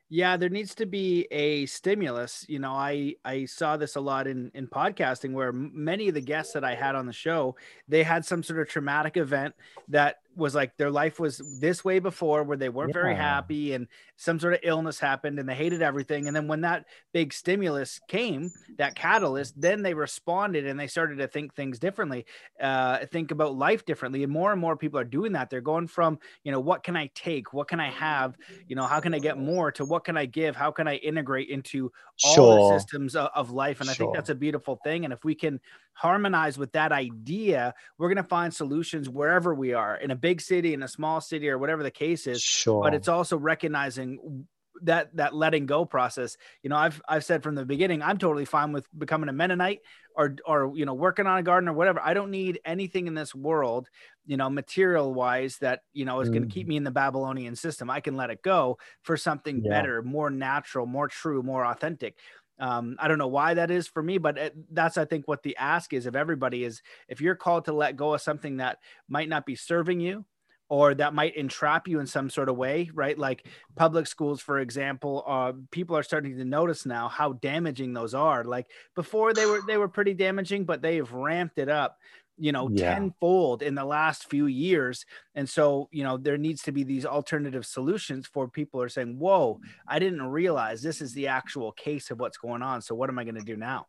Yeah, 0.10 0.38
there 0.38 0.50
needs 0.50 0.76
to 0.76 0.86
be 0.86 1.28
a 1.32 1.66
stimulus. 1.66 2.46
You 2.48 2.60
know, 2.60 2.72
I 2.74 3.16
I 3.26 3.46
saw 3.46 3.76
this 3.76 3.96
a 3.96 4.02
lot 4.02 4.28
in 4.28 4.52
in 4.54 4.68
podcasting 4.68 5.34
where 5.34 5.52
many 5.52 6.08
of 6.08 6.14
the 6.14 6.22
guests 6.22 6.54
that 6.54 6.64
I 6.64 6.76
had 6.76 6.96
on 6.96 7.08
the 7.08 7.14
show, 7.14 7.56
they 7.88 8.04
had 8.04 8.24
some 8.24 8.44
sort 8.44 8.60
of 8.60 8.68
traumatic 8.68 9.18
event 9.18 9.56
that 9.88 10.18
was 10.36 10.56
like 10.56 10.76
their 10.78 10.92
life 10.92 11.20
was 11.20 11.42
this 11.60 11.84
way 11.84 12.00
before 12.00 12.44
where 12.44 12.58
they 12.58 12.70
weren't 12.70 12.90
yeah. 12.90 13.02
very 13.02 13.16
happy 13.16 13.74
and 13.74 13.88
some 14.18 14.40
sort 14.40 14.54
of 14.54 14.60
illness 14.64 15.00
happened 15.00 15.40
and 15.40 15.48
they 15.48 15.56
hated 15.56 15.82
everything. 15.82 16.28
And 16.28 16.36
then 16.36 16.48
when 16.48 16.62
that 16.62 16.86
big 17.14 17.34
stimulus 17.34 18.00
came 18.08 18.52
that 18.78 18.96
catalyst 18.96 19.60
then 19.60 19.82
they 19.82 19.94
responded 19.94 20.66
and 20.66 20.80
they 20.80 20.88
started 20.88 21.18
to 21.18 21.28
think 21.28 21.54
things 21.54 21.80
differently 21.80 22.26
uh, 22.62 23.06
think 23.08 23.32
about 23.32 23.56
life 23.56 23.86
differently. 23.86 24.24
And 24.24 24.32
more 24.32 24.52
and 24.52 24.60
more 24.60 24.76
people 24.76 25.00
are 25.00 25.06
doing 25.06 25.34
that. 25.34 25.50
They're 25.50 25.62
going 25.62 25.88
from 25.88 26.20
you 26.44 26.52
know 26.52 26.60
what 26.60 26.84
can 26.84 26.96
i 26.96 27.10
take? 27.16 27.54
What 27.54 27.68
can 27.68 27.80
i 27.80 27.90
have? 27.92 28.38
You 28.68 28.76
know 28.76 28.86
how 28.86 29.00
can 29.00 29.14
i 29.14 29.20
get 29.20 29.38
more? 29.38 29.72
To 29.74 29.86
what 29.86 30.04
can 30.04 30.18
i 30.18 30.26
give? 30.26 30.56
How 30.56 30.72
can 30.72 30.88
i 30.88 30.96
integrate 30.96 31.50
into 31.50 31.92
all 32.24 32.36
sure. 32.36 32.74
the 32.74 32.80
systems 32.80 33.16
of, 33.16 33.30
of 33.36 33.52
life? 33.52 33.80
And 33.80 33.88
sure. 33.88 33.94
i 33.94 33.98
think 33.98 34.14
that's 34.16 34.30
a 34.30 34.36
beautiful 34.36 34.80
thing. 34.84 35.06
And 35.06 35.14
if 35.14 35.24
we 35.24 35.36
can 35.36 35.60
harmonize 35.96 36.58
with 36.58 36.72
that 36.74 36.92
idea, 36.92 37.74
we're 37.98 38.10
going 38.10 38.18
to 38.18 38.24
find 38.24 38.54
solutions 38.54 39.10
wherever 39.10 39.56
we 39.56 39.74
are 39.74 39.96
in 39.96 40.12
a 40.12 40.16
big 40.26 40.42
city, 40.42 40.74
and 40.74 40.84
a 40.84 40.88
small 40.88 41.22
city, 41.22 41.48
or 41.50 41.60
whatever 41.60 41.84
the 41.84 41.92
case 41.92 42.26
is. 42.26 42.42
Sure. 42.42 42.82
But 42.82 42.96
it's 42.96 43.08
also 43.08 43.38
recognizing 43.38 44.48
that 44.82 45.16
that 45.16 45.34
letting 45.34 45.66
go 45.66 45.86
process 45.86 46.36
you 46.62 46.70
know 46.70 46.76
i've 46.76 47.02
i've 47.08 47.24
said 47.24 47.42
from 47.42 47.56
the 47.56 47.66
beginning 47.66 48.02
i'm 48.02 48.18
totally 48.18 48.44
fine 48.44 48.74
with 48.74 48.86
becoming 48.98 49.30
a 49.30 49.34
mennonite 49.34 49.80
or 50.18 50.36
or 50.46 50.74
you 50.76 50.86
know 50.86 50.94
working 50.94 51.28
on 51.28 51.38
a 51.38 51.44
garden 51.44 51.70
or 51.70 51.74
whatever 51.74 52.02
i 52.04 52.14
don't 52.14 52.30
need 52.30 52.60
anything 52.66 53.08
in 53.08 53.14
this 53.14 53.34
world 53.34 53.88
you 54.26 54.36
know 54.36 54.50
material 54.50 55.14
wise 55.14 55.58
that 55.60 55.80
you 55.94 56.04
know 56.04 56.20
is 56.20 56.30
mm. 56.30 56.34
going 56.34 56.44
to 56.44 56.54
keep 56.54 56.68
me 56.68 56.76
in 56.76 56.84
the 56.84 56.92
babylonian 56.92 57.56
system 57.56 57.90
i 57.90 58.02
can 58.02 58.18
let 58.18 58.30
it 58.30 58.42
go 58.42 58.78
for 59.02 59.16
something 59.16 59.64
yeah. 59.64 59.70
better 59.70 60.02
more 60.02 60.30
natural 60.30 60.86
more 60.86 61.08
true 61.08 61.42
more 61.42 61.66
authentic 61.66 62.18
um, 62.60 62.96
I 63.00 63.08
don't 63.08 63.18
know 63.18 63.28
why 63.28 63.56
that 63.56 63.72
is 63.72 63.88
for 63.88 64.02
me, 64.02 64.18
but 64.18 64.38
it, 64.38 64.56
that's 64.74 64.98
I 64.98 65.06
think 65.06 65.28
what 65.28 65.44
the 65.44 65.58
ask 65.58 65.94
is 65.94 66.06
of 66.06 66.16
everybody 66.16 66.64
is 66.64 66.82
if 67.08 67.22
you're 67.22 67.36
called 67.36 67.66
to 67.66 67.74
let 67.74 67.98
go 67.98 68.14
of 68.14 68.22
something 68.22 68.58
that 68.58 68.80
might 69.10 69.30
not 69.30 69.46
be 69.46 69.56
serving 69.56 70.00
you 70.00 70.26
or 70.68 70.96
that 70.96 71.14
might 71.14 71.36
entrap 71.36 71.88
you 71.88 72.00
in 72.00 72.08
some 72.08 72.30
sort 72.30 72.50
of 72.50 72.56
way, 72.56 72.90
right? 72.94 73.18
Like 73.20 73.46
public 73.76 74.08
schools, 74.08 74.42
for 74.42 74.60
example, 74.60 75.24
uh, 75.28 75.54
people 75.70 75.96
are 75.96 76.04
starting 76.04 76.38
to 76.38 76.46
notice 76.46 76.86
now 76.86 77.08
how 77.08 77.34
damaging 77.34 77.94
those 77.94 78.14
are. 78.14 78.44
Like 78.44 78.68
before, 78.96 79.34
they 79.34 79.46
were 79.46 79.62
they 79.68 79.78
were 79.78 79.88
pretty 79.88 80.14
damaging, 80.14 80.66
but 80.66 80.82
they've 80.82 81.12
ramped 81.12 81.60
it 81.60 81.70
up 81.70 81.98
you 82.38 82.52
know 82.52 82.70
yeah. 82.70 82.96
tenfold 82.96 83.62
in 83.62 83.76
the 83.76 83.86
last 83.86 84.30
few 84.30 84.48
years. 84.48 85.06
And 85.36 85.50
so 85.50 85.90
you 85.92 86.04
know 86.04 86.18
there 86.18 86.38
needs 86.38 86.64
to 86.64 86.72
be 86.72 86.84
these 86.84 87.06
alternative 87.06 87.66
solutions 87.66 88.28
for 88.28 88.48
people 88.48 88.82
are 88.82 88.90
saying 88.90 89.18
whoa 89.18 89.60
i 89.88 90.00
didn't 90.00 90.22
realize 90.22 90.82
this 90.82 91.02
is 91.02 91.14
the 91.14 91.28
actual 91.28 91.72
case 91.72 92.12
of 92.12 92.20
what's 92.20 92.38
going 92.38 92.62
on. 92.62 92.82
So 92.82 92.96
what 92.96 93.10
am 93.10 93.20
i 93.20 93.24
going 93.24 93.36
to 93.36 93.42
do 93.42 93.58
now? 93.58 93.88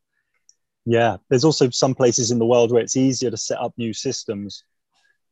Yeah 0.84 1.16
there's 1.28 1.44
also 1.44 1.70
some 1.70 1.94
places 1.94 2.30
in 2.30 2.38
the 2.38 2.46
world 2.46 2.72
where 2.72 2.82
it's 2.82 2.96
easier 2.96 3.30
to 3.30 3.36
set 3.36 3.58
up 3.58 3.72
new 3.76 3.92
systems 3.92 4.64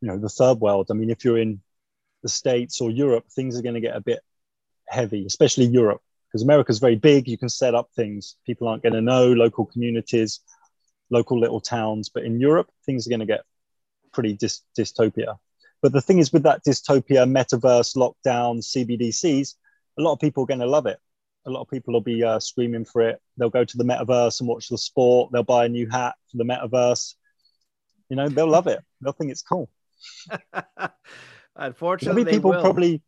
you 0.01 0.09
know 0.09 0.19
the 0.19 0.29
third 0.29 0.61
world. 0.61 0.89
I 0.91 0.95
mean 0.95 1.11
if 1.11 1.25
you're 1.25 1.39
in 1.39 1.61
the 2.23 2.29
states 2.29 2.81
or 2.81 2.91
europe 2.91 3.27
things 3.31 3.59
are 3.59 3.63
going 3.63 3.75
to 3.75 3.81
get 3.81 3.97
a 3.97 4.01
bit 4.01 4.21
heavy 4.89 5.27
especially 5.27 5.67
europe 5.67 6.01
because 6.29 6.43
america's 6.43 6.81
very 6.81 6.97
big. 6.97 7.29
You 7.29 7.39
can 7.39 7.49
set 7.49 7.77
up 7.77 7.91
things. 7.95 8.37
People 8.45 8.67
aren't 8.67 8.83
going 8.83 8.95
to 8.95 9.01
know 9.01 9.29
local 9.33 9.67
communities 9.67 10.41
local 11.15 11.39
little 11.41 11.61
towns. 11.61 12.11
But 12.11 12.25
in 12.25 12.41
Europe, 12.41 12.71
things 12.85 13.07
are 13.07 13.11
going 13.11 13.21
to 13.21 13.27
get 13.27 13.45
pretty 14.13 14.37
dys- 14.37 14.63
dystopia. 14.79 15.37
But 15.83 15.93
the 15.93 16.01
thing 16.01 16.19
is, 16.19 16.33
with 16.33 16.45
that 16.45 16.65
dystopia, 16.65 17.29
metaverse, 17.39 17.97
lockdown, 17.97 18.63
CBDCs, 18.63 19.55
a 19.99 20.03
lot 20.03 20.13
of 20.13 20.21
people 20.21 20.43
are 20.43 20.47
going 20.47 20.61
to 20.61 20.67
love 20.67 20.87
it. 20.87 20.99
A 21.47 21.51
lot 21.51 21.61
of 21.61 21.69
people 21.69 21.93
will 21.93 22.01
be 22.01 22.25
uh, 22.25 22.41
screaming 22.41 22.87
for 22.87 23.03
it. 23.03 23.21
They'll 23.37 23.51
go 23.51 23.65
to 23.65 23.77
the 23.77 23.85
metaverse 23.85 24.41
and 24.41 24.49
watch 24.49 24.69
the 24.69 24.79
sport. 24.79 25.31
They'll 25.31 25.43
buy 25.43 25.67
a 25.67 25.69
new 25.69 25.89
hat 25.89 26.15
for 26.31 26.39
the 26.39 26.45
metaverse. 26.45 27.15
You 28.09 28.17
know, 28.17 28.29
they'll 28.29 28.49
love 28.49 28.67
it. 28.67 28.81
They'll 29.03 29.13
think 29.13 29.31
it's 29.31 29.43
cool. 29.43 29.69
Unfortunately, 31.57 32.23
there'll 32.23 32.31
be 32.31 32.37
people 32.37 32.63
probably 32.63 33.03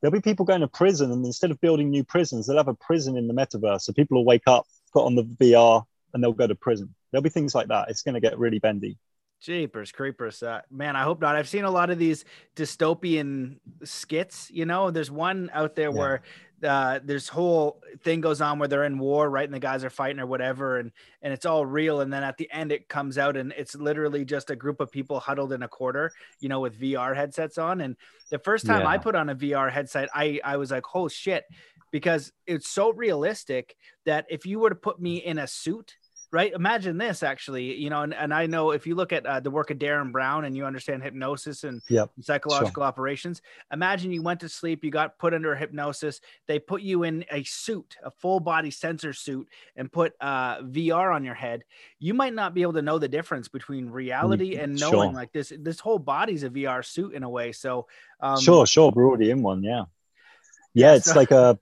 there'll 0.00 0.12
be 0.12 0.20
people 0.20 0.44
going 0.44 0.60
to 0.60 0.68
prison, 0.68 1.12
and 1.12 1.24
instead 1.24 1.50
of 1.50 1.60
building 1.60 1.88
new 1.90 2.04
prisons, 2.04 2.46
they'll 2.46 2.56
have 2.58 2.68
a 2.68 2.74
prison 2.74 3.16
in 3.16 3.26
the 3.26 3.34
metaverse. 3.34 3.82
So 3.82 3.92
people 3.92 4.18
will 4.18 4.24
wake 4.24 4.46
up, 4.46 4.66
put 4.92 5.06
on 5.06 5.14
the 5.14 5.24
VR, 5.24 5.82
and 6.12 6.22
they'll 6.22 6.32
go 6.32 6.46
to 6.46 6.54
prison 6.54 6.94
there'll 7.12 7.22
be 7.22 7.30
things 7.30 7.54
like 7.54 7.68
that. 7.68 7.88
It's 7.90 8.02
going 8.02 8.14
to 8.14 8.20
get 8.20 8.38
really 8.38 8.58
bendy. 8.58 8.98
Jeepers 9.42 9.90
creepers. 9.90 10.42
Uh, 10.42 10.60
man, 10.70 10.94
I 10.94 11.02
hope 11.02 11.20
not. 11.20 11.34
I've 11.34 11.48
seen 11.48 11.64
a 11.64 11.70
lot 11.70 11.90
of 11.90 11.98
these 11.98 12.24
dystopian 12.54 13.58
skits. 13.82 14.48
You 14.52 14.66
know, 14.66 14.90
there's 14.90 15.10
one 15.10 15.50
out 15.52 15.74
there 15.74 15.90
yeah. 15.90 15.98
where 15.98 16.22
uh, 16.62 17.00
this 17.02 17.28
whole 17.28 17.82
thing 18.04 18.20
goes 18.20 18.40
on 18.40 18.60
where 18.60 18.68
they're 18.68 18.84
in 18.84 19.00
war, 19.00 19.28
right? 19.28 19.44
And 19.44 19.52
the 19.52 19.58
guys 19.58 19.82
are 19.82 19.90
fighting 19.90 20.20
or 20.20 20.26
whatever, 20.26 20.78
and 20.78 20.92
and 21.22 21.32
it's 21.32 21.44
all 21.44 21.66
real. 21.66 22.00
And 22.00 22.12
then 22.12 22.22
at 22.22 22.36
the 22.36 22.48
end, 22.52 22.70
it 22.70 22.88
comes 22.88 23.18
out, 23.18 23.36
and 23.36 23.52
it's 23.56 23.74
literally 23.74 24.24
just 24.24 24.50
a 24.50 24.56
group 24.56 24.80
of 24.80 24.92
people 24.92 25.18
huddled 25.18 25.52
in 25.52 25.64
a 25.64 25.68
quarter, 25.68 26.12
you 26.38 26.48
know, 26.48 26.60
with 26.60 26.80
VR 26.80 27.16
headsets 27.16 27.58
on. 27.58 27.80
And 27.80 27.96
the 28.30 28.38
first 28.38 28.64
time 28.64 28.82
yeah. 28.82 28.88
I 28.88 28.98
put 28.98 29.16
on 29.16 29.28
a 29.28 29.34
VR 29.34 29.72
headset, 29.72 30.08
I 30.14 30.40
I 30.44 30.56
was 30.56 30.70
like, 30.70 30.84
oh 30.94 31.08
shit, 31.08 31.44
because 31.90 32.32
it's 32.46 32.68
so 32.68 32.92
realistic 32.92 33.74
that 34.06 34.26
if 34.30 34.46
you 34.46 34.60
were 34.60 34.70
to 34.70 34.76
put 34.76 35.00
me 35.00 35.16
in 35.16 35.38
a 35.38 35.48
suit 35.48 35.96
right? 36.32 36.52
Imagine 36.54 36.96
this 36.96 37.22
actually, 37.22 37.76
you 37.76 37.90
know, 37.90 38.00
and, 38.00 38.14
and 38.14 38.32
I 38.32 38.46
know 38.46 38.70
if 38.70 38.86
you 38.86 38.94
look 38.94 39.12
at 39.12 39.26
uh, 39.26 39.40
the 39.40 39.50
work 39.50 39.70
of 39.70 39.78
Derren 39.78 40.10
Brown 40.10 40.46
and 40.46 40.56
you 40.56 40.64
understand 40.64 41.02
hypnosis 41.02 41.62
and 41.62 41.82
yep. 41.88 42.10
psychological 42.22 42.80
sure. 42.80 42.84
operations, 42.84 43.42
imagine 43.70 44.10
you 44.10 44.22
went 44.22 44.40
to 44.40 44.48
sleep, 44.48 44.82
you 44.82 44.90
got 44.90 45.18
put 45.18 45.34
under 45.34 45.54
hypnosis, 45.54 46.22
they 46.48 46.58
put 46.58 46.80
you 46.80 47.02
in 47.02 47.24
a 47.30 47.44
suit, 47.44 47.96
a 48.02 48.10
full 48.10 48.40
body 48.40 48.70
sensor 48.70 49.12
suit, 49.12 49.46
and 49.76 49.92
put 49.92 50.14
uh, 50.20 50.62
VR 50.62 51.14
on 51.14 51.22
your 51.22 51.34
head. 51.34 51.64
You 51.98 52.14
might 52.14 52.32
not 52.32 52.54
be 52.54 52.62
able 52.62 52.72
to 52.74 52.82
know 52.82 52.98
the 52.98 53.08
difference 53.08 53.48
between 53.48 53.90
reality 53.90 54.56
mm, 54.56 54.64
and 54.64 54.80
knowing 54.80 55.10
sure. 55.10 55.12
like 55.12 55.32
this. 55.32 55.52
This 55.58 55.80
whole 55.80 55.98
body's 55.98 56.44
a 56.44 56.50
VR 56.50 56.84
suit 56.84 57.12
in 57.12 57.24
a 57.24 57.28
way. 57.28 57.52
So 57.52 57.86
um, 58.20 58.40
sure, 58.40 58.66
sure, 58.66 58.90
we're 58.94 59.06
already 59.06 59.30
in 59.30 59.42
one. 59.42 59.62
Yeah, 59.62 59.84
yeah, 60.72 60.94
it's 60.94 61.12
so- 61.12 61.14
like 61.14 61.30
a 61.30 61.58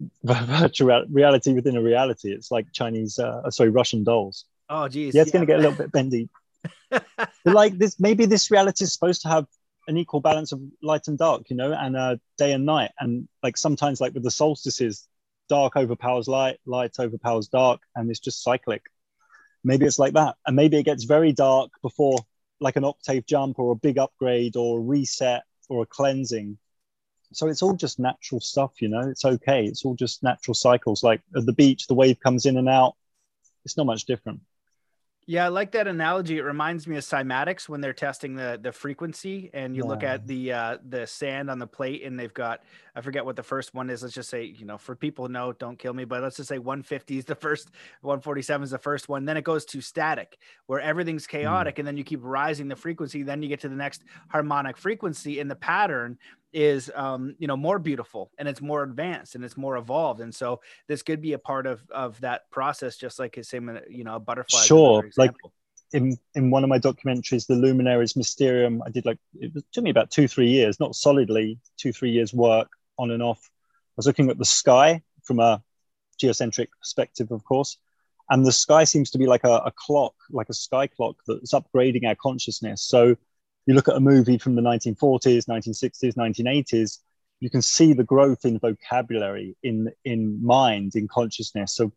virtual 0.24 1.04
reality 1.10 1.52
within 1.52 1.76
a 1.76 1.82
reality. 1.82 2.32
It's 2.32 2.50
like 2.50 2.72
Chinese, 2.72 3.18
uh, 3.18 3.42
uh, 3.44 3.50
sorry, 3.50 3.70
Russian 3.70 4.04
dolls. 4.04 4.44
Oh, 4.68 4.88
geez. 4.88 5.14
Yeah, 5.14 5.22
it's 5.22 5.28
yeah. 5.28 5.32
going 5.32 5.46
to 5.46 5.52
get 5.52 5.58
a 5.58 5.62
little 5.62 5.78
bit 5.78 5.92
bendy. 5.92 6.28
like 7.44 7.78
this, 7.78 7.98
maybe 7.98 8.26
this 8.26 8.50
reality 8.50 8.84
is 8.84 8.92
supposed 8.92 9.22
to 9.22 9.28
have 9.28 9.46
an 9.86 9.96
equal 9.96 10.20
balance 10.20 10.52
of 10.52 10.60
light 10.82 11.08
and 11.08 11.18
dark, 11.18 11.48
you 11.48 11.56
know, 11.56 11.72
and 11.72 11.96
uh, 11.96 12.16
day 12.36 12.52
and 12.52 12.66
night. 12.66 12.90
And 13.00 13.28
like 13.42 13.56
sometimes, 13.56 14.00
like 14.00 14.14
with 14.14 14.22
the 14.22 14.30
solstices, 14.30 15.08
dark 15.48 15.76
overpowers 15.76 16.28
light, 16.28 16.58
light 16.66 16.94
overpowers 16.98 17.48
dark, 17.48 17.80
and 17.96 18.10
it's 18.10 18.20
just 18.20 18.42
cyclic. 18.42 18.82
Maybe 19.64 19.86
it's 19.86 19.98
like 19.98 20.12
that. 20.14 20.36
And 20.46 20.54
maybe 20.54 20.78
it 20.78 20.84
gets 20.84 21.04
very 21.04 21.32
dark 21.32 21.70
before 21.82 22.18
like 22.60 22.76
an 22.76 22.84
octave 22.84 23.26
jump 23.26 23.58
or 23.58 23.72
a 23.72 23.76
big 23.76 23.98
upgrade 23.98 24.56
or 24.56 24.78
a 24.78 24.82
reset 24.82 25.44
or 25.68 25.82
a 25.82 25.86
cleansing. 25.86 26.58
So 27.32 27.48
it's 27.48 27.62
all 27.62 27.74
just 27.74 27.98
natural 27.98 28.40
stuff, 28.40 28.80
you 28.80 28.88
know. 28.88 29.00
It's 29.00 29.24
okay. 29.24 29.66
It's 29.66 29.84
all 29.84 29.94
just 29.94 30.22
natural 30.22 30.54
cycles. 30.54 31.02
Like 31.02 31.20
at 31.36 31.46
the 31.46 31.52
beach, 31.52 31.86
the 31.86 31.94
wave 31.94 32.18
comes 32.20 32.46
in 32.46 32.56
and 32.56 32.68
out. 32.68 32.94
It's 33.64 33.76
not 33.76 33.86
much 33.86 34.04
different. 34.04 34.40
Yeah, 35.30 35.44
I 35.44 35.48
like 35.48 35.72
that 35.72 35.86
analogy. 35.86 36.38
It 36.38 36.42
reminds 36.42 36.86
me 36.86 36.96
of 36.96 37.04
cymatics 37.04 37.68
when 37.68 37.82
they're 37.82 37.92
testing 37.92 38.34
the 38.34 38.58
the 38.62 38.72
frequency, 38.72 39.50
and 39.52 39.76
you 39.76 39.82
yeah. 39.82 39.88
look 39.90 40.02
at 40.02 40.26
the 40.26 40.52
uh, 40.52 40.78
the 40.88 41.06
sand 41.06 41.50
on 41.50 41.58
the 41.58 41.66
plate, 41.66 42.02
and 42.02 42.18
they've 42.18 42.32
got 42.32 42.62
I 42.96 43.02
forget 43.02 43.26
what 43.26 43.36
the 43.36 43.42
first 43.42 43.74
one 43.74 43.90
is. 43.90 44.02
Let's 44.02 44.14
just 44.14 44.30
say 44.30 44.44
you 44.44 44.64
know 44.64 44.78
for 44.78 44.96
people 44.96 45.26
who 45.26 45.32
know, 45.34 45.52
don't 45.52 45.78
kill 45.78 45.92
me, 45.92 46.06
but 46.06 46.22
let's 46.22 46.38
just 46.38 46.48
say 46.48 46.56
150 46.56 47.18
is 47.18 47.26
the 47.26 47.34
first, 47.34 47.70
147 48.00 48.64
is 48.64 48.70
the 48.70 48.78
first 48.78 49.10
one. 49.10 49.26
Then 49.26 49.36
it 49.36 49.44
goes 49.44 49.66
to 49.66 49.82
static, 49.82 50.38
where 50.64 50.80
everything's 50.80 51.26
hmm. 51.26 51.36
chaotic, 51.36 51.74
mm. 51.74 51.80
and 51.80 51.88
then 51.88 51.98
you 51.98 52.04
keep 52.04 52.20
rising 52.22 52.68
the 52.68 52.76
frequency. 52.76 53.22
Then 53.22 53.42
you 53.42 53.50
get 53.50 53.60
to 53.60 53.68
the 53.68 53.76
next 53.76 54.04
harmonic 54.30 54.78
frequency, 54.78 55.40
in 55.40 55.48
the 55.48 55.56
pattern 55.56 56.16
is 56.52 56.90
um, 56.94 57.34
you 57.38 57.46
know 57.46 57.56
more 57.56 57.78
beautiful 57.78 58.30
and 58.38 58.48
it's 58.48 58.60
more 58.60 58.82
advanced 58.82 59.34
and 59.34 59.44
it's 59.44 59.56
more 59.56 59.76
evolved. 59.76 60.20
And 60.20 60.34
so 60.34 60.60
this 60.86 61.02
could 61.02 61.20
be 61.20 61.32
a 61.34 61.38
part 61.38 61.66
of 61.66 61.82
of 61.90 62.20
that 62.20 62.50
process 62.50 62.96
just 62.96 63.18
like 63.18 63.38
same 63.42 63.78
you 63.88 64.04
know 64.04 64.16
a 64.16 64.20
butterfly 64.20 64.60
sure 64.62 65.08
like 65.16 65.34
in 65.92 66.16
in 66.34 66.50
one 66.50 66.64
of 66.64 66.68
my 66.68 66.78
documentaries 66.78 67.46
the 67.46 67.54
luminaries 67.54 68.14
mysterium 68.14 68.82
i 68.84 68.90
did 68.90 69.06
like 69.06 69.16
it 69.40 69.50
took 69.72 69.82
me 69.82 69.88
about 69.88 70.10
two 70.10 70.28
three 70.28 70.48
years 70.48 70.78
not 70.78 70.94
solidly 70.94 71.58
two 71.78 71.92
three 71.92 72.10
years 72.10 72.34
work 72.34 72.68
on 72.98 73.10
and 73.10 73.22
off. 73.22 73.40
I 73.42 73.96
was 73.96 74.06
looking 74.06 74.28
at 74.28 74.36
the 74.36 74.44
sky 74.44 75.02
from 75.22 75.40
a 75.40 75.62
geocentric 76.20 76.68
perspective 76.78 77.30
of 77.30 77.42
course 77.44 77.78
and 78.30 78.44
the 78.44 78.52
sky 78.52 78.84
seems 78.84 79.10
to 79.10 79.18
be 79.18 79.26
like 79.26 79.44
a, 79.44 79.62
a 79.64 79.72
clock 79.74 80.14
like 80.30 80.48
a 80.48 80.54
sky 80.54 80.86
clock 80.86 81.16
that's 81.26 81.54
upgrading 81.54 82.06
our 82.06 82.14
consciousness. 82.14 82.82
So 82.82 83.16
you 83.68 83.74
look 83.74 83.86
at 83.86 83.96
a 83.96 84.00
movie 84.00 84.38
from 84.38 84.54
the 84.54 84.62
1940s, 84.62 85.44
1960s, 85.46 86.14
1980s, 86.14 87.00
you 87.38 87.50
can 87.50 87.60
see 87.60 87.92
the 87.92 88.02
growth 88.02 88.46
in 88.46 88.58
vocabulary, 88.58 89.58
in, 89.62 89.92
in 90.06 90.42
mind, 90.42 90.96
in 90.96 91.06
consciousness. 91.06 91.74
So 91.74 91.92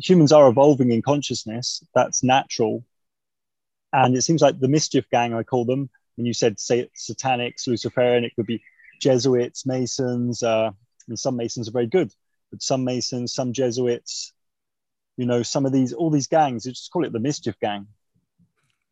humans 0.00 0.30
are 0.30 0.48
evolving 0.48 0.92
in 0.92 1.02
consciousness. 1.02 1.82
That's 1.92 2.22
natural. 2.22 2.84
And 3.92 4.16
it 4.16 4.22
seems 4.22 4.42
like 4.42 4.60
the 4.60 4.68
mischief 4.68 5.10
gang, 5.10 5.34
I 5.34 5.42
call 5.42 5.64
them, 5.64 5.90
when 6.14 6.24
you 6.24 6.32
said 6.32 6.60
say 6.60 6.88
satanics, 6.96 7.66
Luciferian, 7.66 8.24
it 8.24 8.36
could 8.36 8.46
be 8.46 8.62
Jesuits, 9.00 9.66
Masons, 9.66 10.44
uh, 10.44 10.70
and 11.08 11.18
some 11.18 11.34
Masons 11.34 11.68
are 11.68 11.72
very 11.72 11.88
good, 11.88 12.12
but 12.52 12.62
some 12.62 12.84
Masons, 12.84 13.34
some 13.34 13.52
Jesuits, 13.52 14.32
you 15.16 15.26
know, 15.26 15.42
some 15.42 15.66
of 15.66 15.72
these, 15.72 15.92
all 15.92 16.10
these 16.10 16.28
gangs, 16.28 16.64
you 16.64 16.70
just 16.70 16.92
call 16.92 17.04
it 17.04 17.12
the 17.12 17.18
mischief 17.18 17.58
gang, 17.58 17.88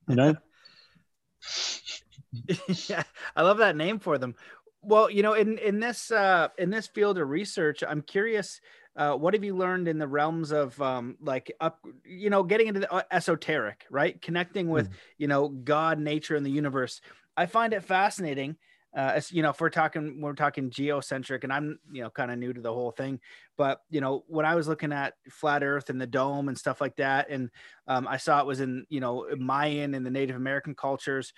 you 0.09 0.17
know? 0.17 0.35
yeah, 2.89 3.03
I 3.35 3.43
love 3.43 3.59
that 3.59 3.77
name 3.77 3.99
for 3.99 4.19
them. 4.19 4.35
Well, 4.83 5.11
you 5.11 5.23
know, 5.23 5.35
in 5.35 5.59
in 5.59 5.81
this 5.81 6.11
uh, 6.11 6.49
in 6.59 6.71
this 6.71 6.87
field 6.87 7.19
of 7.19 7.29
research, 7.29 7.83
I'm 7.87 8.03
curious. 8.03 8.61
Uh, 8.97 9.15
what 9.15 9.35
have 9.35 9.45
you 9.45 9.55
learned 9.55 9.89
in 9.89 9.99
the 9.99 10.09
realms 10.09 10.53
of 10.53 10.81
um, 10.81 11.17
like 11.21 11.53
up, 11.61 11.85
you 12.03 12.31
know, 12.31 12.43
getting 12.43 12.67
into 12.69 12.81
the 12.81 12.91
uh, 12.91 13.03
esoteric, 13.11 13.85
right? 13.91 14.23
Connecting 14.23 14.71
with, 14.71 14.89
mm. 14.89 14.95
you 15.19 15.29
know, 15.29 15.49
God, 15.49 15.99
nature, 15.99 16.35
and 16.35 16.47
the 16.47 16.51
universe. 16.51 17.03
I 17.37 17.45
find 17.45 17.75
it 17.75 17.85
fascinating. 17.85 18.57
Uh, 18.97 19.13
as, 19.17 19.31
you 19.31 19.43
know, 19.43 19.51
if 19.51 19.61
we're 19.61 19.69
talking, 19.69 20.23
we're 20.23 20.33
talking 20.33 20.71
geocentric, 20.71 21.45
and 21.45 21.53
I'm, 21.53 21.79
you 21.93 22.03
know, 22.03 22.09
kind 22.09 22.31
of 22.31 22.39
new 22.39 22.55
to 22.55 22.63
the 22.63 22.73
whole 22.73 22.91
thing. 22.91 23.21
But 23.59 23.83
you 23.91 24.01
know, 24.01 24.25
when 24.29 24.47
I 24.47 24.55
was 24.55 24.67
looking 24.67 24.91
at 24.91 25.13
flat 25.29 25.63
Earth 25.63 25.91
and 25.91 26.01
the 26.01 26.07
dome 26.07 26.49
and 26.49 26.57
stuff 26.57 26.81
like 26.81 26.97
that, 26.97 27.29
and 27.29 27.51
um, 27.87 28.09
I 28.09 28.17
saw 28.17 28.41
it 28.41 28.47
was 28.47 28.61
in, 28.61 28.87
you 28.89 29.01
know, 29.01 29.27
Mayan 29.37 29.93
and 29.95 30.07
the 30.07 30.11
Native 30.11 30.37
American 30.37 30.75
cultures 30.75 31.35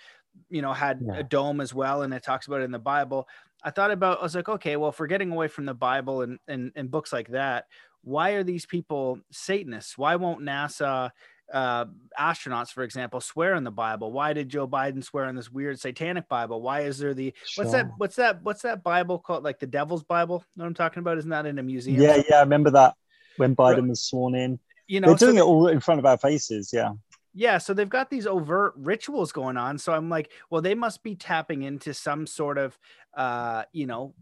you 0.49 0.61
know, 0.61 0.73
had 0.73 0.99
yeah. 1.01 1.17
a 1.17 1.23
dome 1.23 1.61
as 1.61 1.73
well, 1.73 2.01
and 2.01 2.13
it 2.13 2.23
talks 2.23 2.47
about 2.47 2.61
it 2.61 2.65
in 2.65 2.71
the 2.71 2.79
Bible. 2.79 3.27
I 3.63 3.71
thought 3.71 3.91
about, 3.91 4.19
I 4.19 4.23
was 4.23 4.35
like, 4.35 4.49
okay, 4.49 4.77
well, 4.77 4.89
if 4.89 4.99
we're 4.99 5.07
getting 5.07 5.31
away 5.31 5.47
from 5.47 5.65
the 5.65 5.73
Bible 5.73 6.21
and, 6.21 6.39
and, 6.47 6.71
and 6.75 6.89
books 6.89 7.11
like 7.11 7.29
that, 7.29 7.65
why 8.03 8.31
are 8.31 8.43
these 8.43 8.65
people 8.65 9.19
Satanists? 9.31 9.97
Why 9.97 10.15
won't 10.15 10.41
NASA 10.41 11.11
uh, 11.53 11.85
astronauts, 12.17 12.69
for 12.69 12.83
example, 12.83 13.19
swear 13.19 13.55
in 13.55 13.65
the 13.65 13.71
Bible? 13.71 14.13
Why 14.13 14.31
did 14.31 14.47
Joe 14.47 14.67
Biden 14.67 15.03
swear 15.03 15.25
in 15.25 15.35
this 15.35 15.51
weird 15.51 15.79
satanic 15.79 16.29
Bible? 16.29 16.61
Why 16.61 16.81
is 16.81 16.99
there 16.99 17.13
the 17.13 17.33
sure. 17.45 17.65
what's 17.65 17.73
that? 17.73 17.91
What's 17.97 18.15
that? 18.15 18.43
What's 18.43 18.61
that 18.61 18.83
Bible 18.83 19.19
called? 19.19 19.43
Like 19.43 19.59
the 19.59 19.67
Devil's 19.67 20.03
Bible? 20.03 20.45
Know 20.55 20.63
what 20.63 20.67
I'm 20.67 20.73
talking 20.73 21.01
about? 21.01 21.17
Isn't 21.17 21.31
that 21.31 21.45
in 21.45 21.59
a 21.59 21.63
museum? 21.63 22.01
Yeah, 22.01 22.21
yeah, 22.29 22.37
I 22.37 22.41
remember 22.41 22.71
that 22.71 22.95
when 23.35 23.55
Biden 23.55 23.89
was 23.89 24.01
sworn 24.01 24.35
in. 24.35 24.59
You 24.87 25.01
know, 25.01 25.07
they're 25.07 25.17
doing 25.17 25.37
so, 25.37 25.43
it 25.43 25.45
all 25.45 25.67
in 25.67 25.81
front 25.81 25.99
of 25.99 26.05
our 26.05 26.17
faces. 26.17 26.71
Yeah 26.71 26.91
yeah 27.39 27.57
so 27.57 27.73
they've 27.73 27.89
got 27.89 28.09
these 28.09 28.27
overt 28.27 28.73
rituals 28.75 29.31
going 29.31 29.55
on 29.55 29.77
so 29.77 29.93
i'm 29.93 30.09
like 30.09 30.29
well 30.49 30.61
they 30.61 30.75
must 30.75 31.01
be 31.03 31.15
tapping 31.15 31.63
into 31.63 31.93
some 31.93 32.27
sort 32.27 32.57
of 32.57 32.77
uh 33.15 33.63
you 33.71 33.87
know 33.87 34.13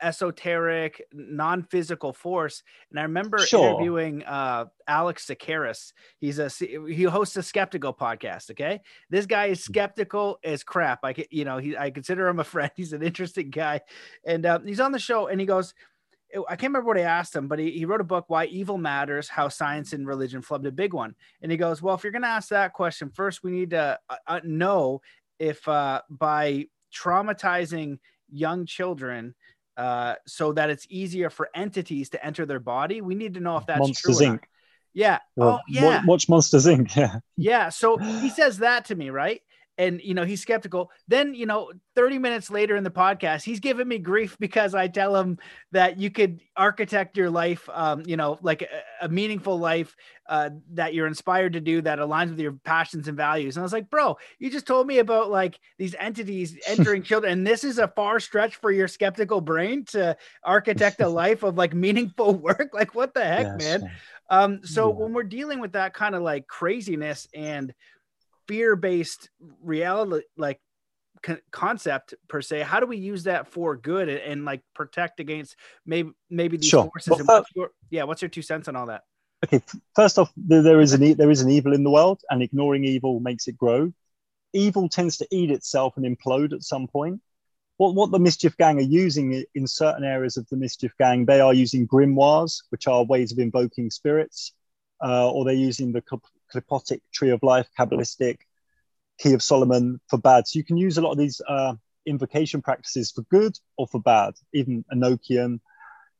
esoteric 0.00 1.02
non-physical 1.12 2.12
force. 2.12 2.62
And 2.90 3.00
i 3.00 3.02
remember 3.02 3.38
sure. 3.38 3.70
interviewing 3.70 4.22
uh 4.24 4.66
alex 4.86 5.26
Tsakiris. 5.26 5.92
He's 6.20 6.38
a 6.38 6.48
he 6.48 7.02
hosts 7.02 7.36
a 7.36 7.42
skeptical 7.42 7.92
podcast 7.92 8.50
okay? 8.52 8.80
This 9.10 9.26
guy 9.26 9.46
is 9.46 9.64
skeptical 9.64 10.38
as 10.44 10.62
crap. 10.62 11.00
I 11.02 11.16
you 11.30 11.44
know 11.44 11.58
he 11.58 11.76
i 11.76 11.90
consider 11.90 12.28
him 12.28 12.38
a 12.38 12.44
friend. 12.44 12.70
He's 12.76 12.92
an 12.92 13.02
interesting 13.02 13.50
guy. 13.50 13.80
And 14.24 14.46
uh, 14.46 14.60
he's 14.64 14.78
on 14.78 14.92
the 14.92 15.00
show 15.00 15.26
and 15.26 15.40
he 15.40 15.46
goes 15.46 15.74
I 16.34 16.56
can't 16.56 16.70
remember 16.70 16.88
what 16.88 16.98
I 16.98 17.02
asked 17.02 17.34
him, 17.34 17.48
but 17.48 17.58
he, 17.58 17.70
he 17.70 17.84
wrote 17.84 18.00
a 18.00 18.04
book, 18.04 18.26
Why 18.28 18.46
Evil 18.46 18.78
Matters 18.78 19.28
How 19.28 19.48
Science 19.48 19.92
and 19.92 20.06
Religion 20.06 20.42
Flubbed 20.42 20.66
a 20.66 20.72
Big 20.72 20.92
One. 20.92 21.14
And 21.40 21.50
he 21.50 21.56
goes, 21.56 21.80
Well, 21.80 21.94
if 21.94 22.02
you're 22.02 22.12
going 22.12 22.22
to 22.22 22.28
ask 22.28 22.50
that 22.50 22.72
question, 22.72 23.10
first 23.10 23.42
we 23.42 23.50
need 23.50 23.70
to 23.70 23.98
uh, 24.08 24.16
uh, 24.26 24.40
know 24.44 25.00
if 25.38 25.66
uh, 25.66 26.02
by 26.10 26.66
traumatizing 26.94 27.98
young 28.30 28.66
children 28.66 29.34
uh, 29.76 30.16
so 30.26 30.52
that 30.52 30.70
it's 30.70 30.86
easier 30.90 31.30
for 31.30 31.48
entities 31.54 32.10
to 32.10 32.24
enter 32.24 32.44
their 32.44 32.60
body, 32.60 33.00
we 33.00 33.14
need 33.14 33.34
to 33.34 33.40
know 33.40 33.56
if 33.56 33.66
that's 33.66 33.80
Monsters 33.80 34.18
true. 34.18 34.26
Inc. 34.26 34.40
Yeah. 34.92 35.18
Oh, 35.38 35.60
yeah. 35.68 36.02
Watch 36.04 36.28
Monsters 36.28 36.66
Inc. 36.66 36.90
Yeah. 36.96 37.20
Yeah. 37.36 37.68
So 37.68 37.96
he 37.96 38.28
says 38.30 38.58
that 38.58 38.86
to 38.86 38.94
me, 38.94 39.10
right? 39.10 39.40
And 39.78 40.00
you 40.02 40.12
know 40.12 40.24
he's 40.24 40.42
skeptical 40.42 40.90
then 41.06 41.34
you 41.34 41.46
know 41.46 41.72
30 41.94 42.18
minutes 42.18 42.50
later 42.50 42.76
in 42.76 42.84
the 42.84 42.90
podcast 42.90 43.44
he's 43.44 43.60
giving 43.60 43.88
me 43.88 43.98
grief 43.98 44.36
because 44.38 44.74
i 44.74 44.88
tell 44.88 45.16
him 45.16 45.38
that 45.72 45.98
you 45.98 46.10
could 46.10 46.40
architect 46.56 47.16
your 47.16 47.30
life 47.30 47.68
um, 47.72 48.02
you 48.04 48.16
know 48.16 48.38
like 48.42 48.62
a, 48.62 49.06
a 49.06 49.08
meaningful 49.08 49.58
life 49.58 49.94
uh, 50.28 50.50
that 50.74 50.92
you're 50.92 51.06
inspired 51.06 51.54
to 51.54 51.60
do 51.60 51.80
that 51.80 51.98
aligns 51.98 52.30
with 52.30 52.40
your 52.40 52.52
passions 52.64 53.08
and 53.08 53.16
values 53.16 53.56
and 53.56 53.62
i 53.62 53.64
was 53.64 53.72
like 53.72 53.88
bro 53.88 54.16
you 54.38 54.50
just 54.50 54.66
told 54.66 54.86
me 54.86 54.98
about 54.98 55.30
like 55.30 55.58
these 55.78 55.94
entities 55.98 56.58
entering 56.66 57.02
children 57.02 57.32
and 57.32 57.46
this 57.46 57.64
is 57.64 57.78
a 57.78 57.88
far 57.88 58.20
stretch 58.20 58.56
for 58.56 58.70
your 58.70 58.88
skeptical 58.88 59.40
brain 59.40 59.84
to 59.84 60.16
architect 60.42 61.00
a 61.00 61.08
life 61.18 61.42
of 61.42 61.56
like 61.56 61.74
meaningful 61.74 62.34
work 62.34 62.70
like 62.74 62.94
what 62.94 63.14
the 63.14 63.24
heck 63.24 63.46
yes. 63.46 63.80
man 63.80 63.90
um 64.30 64.60
so 64.64 64.88
yeah. 64.88 64.96
when 64.96 65.12
we're 65.12 65.22
dealing 65.22 65.60
with 65.60 65.72
that 65.72 65.94
kind 65.94 66.14
of 66.14 66.22
like 66.22 66.46
craziness 66.46 67.28
and 67.32 67.72
fear-based 68.48 69.30
reality 69.62 70.24
like 70.36 70.58
concept 71.50 72.14
per 72.28 72.40
se 72.40 72.60
how 72.60 72.80
do 72.80 72.86
we 72.86 72.96
use 72.96 73.24
that 73.24 73.48
for 73.48 73.76
good 73.76 74.08
and, 74.08 74.20
and 74.20 74.44
like 74.44 74.62
protect 74.74 75.20
against 75.20 75.56
maybe 75.84 76.10
maybe 76.30 76.56
these 76.56 76.68
sure. 76.68 76.84
forces 76.84 77.08
well, 77.08 77.38
what's 77.38 77.50
your, 77.54 77.70
yeah 77.90 78.04
what's 78.04 78.22
your 78.22 78.28
two 78.28 78.42
cents 78.42 78.68
on 78.68 78.76
all 78.76 78.86
that? 78.86 79.02
Okay 79.44 79.62
first 79.94 80.18
off 80.18 80.32
there 80.36 80.80
is 80.80 80.92
an 80.92 81.16
there 81.16 81.30
is 81.30 81.42
an 81.42 81.50
evil 81.50 81.74
in 81.74 81.84
the 81.84 81.90
world 81.90 82.20
and 82.30 82.42
ignoring 82.42 82.84
evil 82.84 83.20
makes 83.20 83.48
it 83.48 83.56
grow. 83.56 83.92
Evil 84.52 84.88
tends 84.88 85.18
to 85.18 85.26
eat 85.30 85.50
itself 85.50 85.94
and 85.96 86.06
implode 86.06 86.54
at 86.54 86.62
some 86.62 86.86
point. 86.88 87.20
What, 87.76 87.94
what 87.94 88.10
the 88.10 88.18
mischief 88.18 88.56
gang 88.56 88.78
are 88.78 88.80
using 88.80 89.44
in 89.54 89.66
certain 89.66 90.04
areas 90.04 90.36
of 90.36 90.48
the 90.48 90.56
mischief 90.56 90.92
gang 90.98 91.26
they 91.26 91.40
are 91.40 91.54
using 91.54 91.86
grimoires 91.86 92.62
which 92.70 92.86
are 92.86 93.04
ways 93.04 93.32
of 93.32 93.38
invoking 93.38 93.90
spirits 93.90 94.52
uh, 95.04 95.30
or 95.30 95.44
they're 95.44 95.54
using 95.54 95.92
the 95.92 96.02
Qliphothic 96.52 97.00
Tree 97.12 97.30
of 97.30 97.42
Life, 97.42 97.68
Kabbalistic, 97.78 98.38
Key 99.18 99.34
of 99.34 99.42
Solomon 99.42 100.00
for 100.08 100.18
bad. 100.18 100.46
So 100.46 100.58
you 100.58 100.64
can 100.64 100.76
use 100.76 100.98
a 100.98 101.02
lot 101.02 101.12
of 101.12 101.18
these 101.18 101.40
uh, 101.48 101.74
invocation 102.06 102.62
practices 102.62 103.10
for 103.10 103.22
good 103.22 103.58
or 103.76 103.86
for 103.86 104.00
bad. 104.00 104.34
Even 104.52 104.84
Enochian 104.92 105.60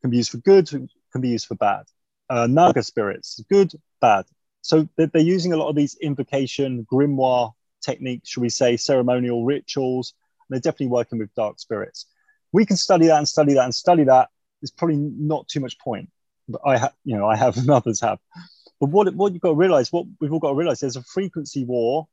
can 0.01 0.11
be 0.11 0.19
used 0.19 0.31
for 0.31 0.39
good, 0.39 0.69
can 0.69 1.21
be 1.21 1.31
used 1.31 1.47
for 1.47 1.55
bad. 1.55 1.85
Uh, 2.31 2.47
Naga 2.47 2.83
spirits, 2.83 3.41
good, 3.51 3.73
bad. 4.01 4.27
So 4.61 4.89
they're, 4.97 5.07
they're 5.07 5.23
using 5.23 5.53
a 5.53 5.57
lot 5.57 5.69
of 5.69 5.77
these 5.77 5.97
invocation, 6.01 6.87
grimoire 6.93 7.53
techniques, 7.81 8.29
should 8.29 8.43
we 8.43 8.51
say, 8.51 8.77
ceremonial 8.77 9.45
rituals. 9.45 10.15
They're 10.51 10.61
definitely 10.61 10.89
working 10.89 11.19
with 11.19 11.35
dark 11.35 11.59
spirits. 11.59 12.07
We 12.53 12.67
can 12.67 12.77
study 12.77 13.07
that 13.07 13.19
and 13.19 13.29
study 13.29 13.55
that 13.55 13.65
and 13.65 13.75
study 13.75 14.05
that. 14.05 14.29
There's 14.61 14.71
probably 14.71 14.97
not 14.97 15.49
too 15.49 15.61
much 15.61 15.79
point. 15.79 16.11
But 16.49 16.63
I 16.67 16.79
have, 16.79 16.95
you 17.05 17.17
know, 17.17 17.27
I 17.27 17.37
have 17.37 17.57
and 17.57 17.71
others 17.79 18.01
have. 18.01 18.19
But 18.81 18.91
what, 18.91 19.13
what 19.15 19.33
you've 19.33 19.43
got 19.43 19.51
to 19.51 19.55
realize, 19.55 19.93
what 19.93 20.07
we've 20.21 20.33
all 20.33 20.39
got 20.39 20.51
to 20.51 20.55
realize, 20.55 20.81
there's 20.81 20.97
a 20.97 21.03
frequency 21.03 21.65
war 21.65 22.07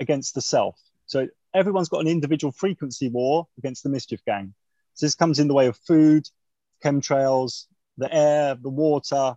against 0.00 0.34
the 0.34 0.40
self. 0.40 0.78
So 1.06 1.28
everyone's 1.54 1.88
got 1.88 2.00
an 2.00 2.08
individual 2.08 2.52
frequency 2.52 3.08
war 3.08 3.46
against 3.58 3.82
the 3.82 3.88
mischief 3.88 4.24
gang. 4.24 4.54
So 4.94 5.06
this 5.06 5.14
comes 5.14 5.38
in 5.38 5.48
the 5.48 5.54
way 5.54 5.66
of 5.66 5.76
food, 5.76 6.28
chemtrails, 6.84 7.66
the 7.98 8.12
air, 8.12 8.54
the 8.54 8.70
water, 8.70 9.36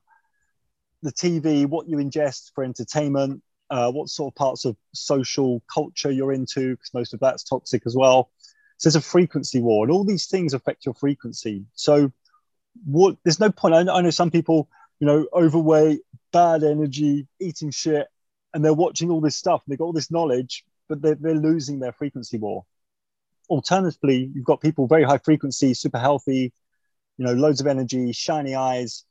the 1.01 1.11
TV, 1.11 1.65
what 1.65 1.87
you 1.87 1.97
ingest 1.97 2.53
for 2.53 2.63
entertainment, 2.63 3.41
uh, 3.69 3.91
what 3.91 4.09
sort 4.09 4.31
of 4.31 4.35
parts 4.35 4.65
of 4.65 4.75
social 4.93 5.61
culture 5.73 6.11
you're 6.11 6.33
into, 6.33 6.71
because 6.71 6.93
most 6.93 7.13
of 7.13 7.19
that's 7.19 7.43
toxic 7.43 7.83
as 7.85 7.95
well. 7.95 8.29
So 8.77 8.89
there's 8.89 8.95
a 8.95 9.01
frequency 9.01 9.59
war, 9.61 9.85
and 9.85 9.91
all 9.91 10.03
these 10.03 10.27
things 10.27 10.53
affect 10.53 10.85
your 10.85 10.95
frequency. 10.95 11.65
So 11.73 12.11
what? 12.85 13.17
There's 13.23 13.39
no 13.39 13.51
point. 13.51 13.75
I 13.75 13.83
know, 13.83 13.93
I 13.95 14.01
know 14.01 14.09
some 14.09 14.31
people, 14.31 14.69
you 14.99 15.07
know, 15.07 15.27
overweight, 15.33 16.01
bad 16.31 16.63
energy, 16.63 17.27
eating 17.39 17.71
shit, 17.71 18.07
and 18.53 18.63
they're 18.63 18.73
watching 18.73 19.09
all 19.09 19.21
this 19.21 19.35
stuff. 19.35 19.61
And 19.65 19.71
they've 19.71 19.79
got 19.79 19.85
all 19.85 19.93
this 19.93 20.11
knowledge, 20.11 20.63
but 20.87 21.01
they're, 21.01 21.15
they're 21.15 21.35
losing 21.35 21.79
their 21.79 21.91
frequency 21.91 22.37
war. 22.37 22.65
Alternatively, 23.49 24.31
you've 24.33 24.45
got 24.45 24.61
people 24.61 24.87
very 24.87 25.03
high 25.03 25.17
frequency, 25.17 25.73
super 25.73 25.99
healthy, 25.99 26.53
you 27.17 27.25
know, 27.25 27.33
loads 27.33 27.61
of 27.61 27.67
energy, 27.67 28.11
shiny 28.11 28.55
eyes. 28.55 29.05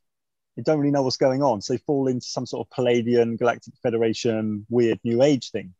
They 0.57 0.63
don't 0.63 0.79
really 0.79 0.91
know 0.91 1.03
what's 1.03 1.17
going 1.17 1.43
on. 1.43 1.61
So 1.61 1.75
they 1.75 1.79
fall 1.79 2.09
into 2.09 2.27
some 2.27 2.47
sort 2.47 2.67
of 2.67 2.77
Pleiadian, 2.77 3.39
Galactic 3.39 3.75
Federation 3.83 4.67
weird 4.69 4.99
new 5.05 5.23
age 5.23 5.51
thing. 5.51 5.75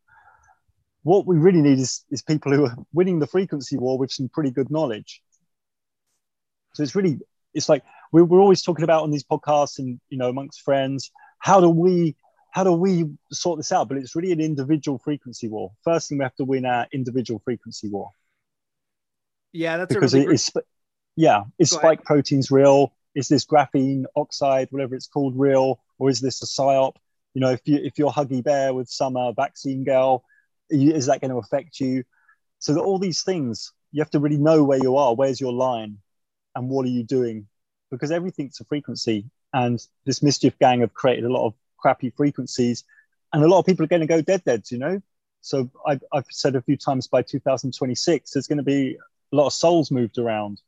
What 1.03 1.27
we 1.27 1.37
really 1.37 1.63
need 1.63 1.79
is, 1.79 2.05
is 2.11 2.23
people 2.23 2.53
who 2.53 2.67
are 2.67 2.77
winning 2.93 3.19
the 3.19 3.27
frequency 3.27 3.77
war 3.77 3.97
with 3.97 4.13
some 4.13 4.29
pretty 4.29 4.51
good 4.51 4.71
knowledge. 4.71 5.23
So 6.75 6.83
it's 6.83 6.95
really, 6.95 7.19
it's 7.55 7.69
like 7.69 7.83
we're, 8.13 8.25
we're 8.25 8.41
always 8.41 8.63
talking 8.63 8.85
about 8.85 9.05
on 9.05 9.11
these 9.11 9.25
podcasts 9.25 9.79
and, 9.79 10.01
you 10.11 10.19
know, 10.19 10.29
amongst 10.29 10.63
friends, 10.63 11.11
how 11.39 11.61
do 11.61 11.69
we 11.69 12.17
how 12.51 12.65
do 12.65 12.73
we 12.73 13.05
sort 13.31 13.59
this 13.59 13.73
out? 13.73 13.89
But 13.89 13.99
it's 13.99 14.17
really 14.17 14.33
an 14.33 14.41
individual 14.41 14.99
frequency 14.99 15.49
war. 15.49 15.73
First 15.85 16.09
thing 16.09 16.19
we 16.19 16.25
have 16.25 16.35
to 16.37 16.45
win 16.45 16.65
our 16.67 16.87
individual 16.93 17.41
frequency 17.45 17.89
war. 17.89 18.11
Yeah, 19.53 19.77
that's 19.77 19.89
because 19.89 20.15
really 20.15 20.27
it 20.27 20.33
is. 20.33 20.51
Yeah, 21.17 21.45
is 21.59 21.71
Go 21.71 21.79
spike 21.79 21.99
ahead. 22.01 22.05
proteins 22.05 22.51
real? 22.51 22.93
Is 23.15 23.29
this 23.29 23.45
graphene 23.45 24.05
oxide, 24.15 24.69
whatever 24.71 24.95
it's 24.95 25.09
called, 25.09 25.37
real, 25.37 25.81
or 25.99 26.11
is 26.11 26.21
this 26.21 26.43
a 26.43 26.47
psyop? 26.47 26.95
You 27.35 27.41
know, 27.41 27.51
if 27.51 27.61
you 27.65 27.77
if 27.77 27.99
you're 27.99 28.11
Huggy 28.11 28.43
Bear 28.43 28.73
with 28.75 28.89
some 28.89 29.17
uh, 29.17 29.33
vaccine 29.33 29.85
girl, 29.85 30.25
is 30.71 31.07
that 31.07 31.21
going 31.21 31.31
to 31.31 31.39
affect 31.39 31.81
you? 31.81 32.05
So 32.61 32.75
that 32.75 32.81
all 32.81 32.99
these 32.99 33.23
things, 33.23 33.73
you 33.93 34.03
have 34.03 34.11
to 34.11 34.21
really 34.21 34.39
know 34.39 34.65
where 34.65 34.79
you 34.79 34.97
are. 34.97 35.15
Where's 35.15 35.41
your 35.41 35.53
line, 35.53 35.99
and 36.55 36.69
what 36.69 36.87
are 36.87 36.91
you 36.91 37.05
doing? 37.05 37.49
Because 37.91 38.11
everything's 38.11 38.61
a 38.61 38.65
frequency, 38.65 39.25
and 39.53 39.85
this 40.05 40.23
mischief 40.23 40.59
gang 40.59 40.81
have 40.81 40.95
created 40.95 41.25
a 41.25 41.33
lot 41.33 41.47
of 41.47 41.55
crappy 41.79 42.11
frequencies, 42.11 42.85
and 43.33 43.43
a 43.43 43.49
lot 43.49 43.61
of 43.61 43.67
people 43.67 43.85
are 43.85 43.89
going 43.89 44.01
to 44.01 44.07
go 44.07 44.21
dead 44.21 44.45
deads. 44.45 44.71
You 44.73 44.79
know, 44.79 45.03
so 45.41 45.71
I've, 45.87 46.03
I've 46.13 46.27
said 46.31 46.57
a 46.57 46.63
few 46.63 46.77
times 46.77 47.07
by 47.07 47.23
2026, 47.23 48.31
there's 48.31 48.47
going 48.47 48.59
to 48.59 48.63
be 48.63 48.97
a 49.33 49.37
lot 49.37 49.47
of 49.47 49.53
souls 49.53 49.91
moved 49.91 50.19
around, 50.19 50.61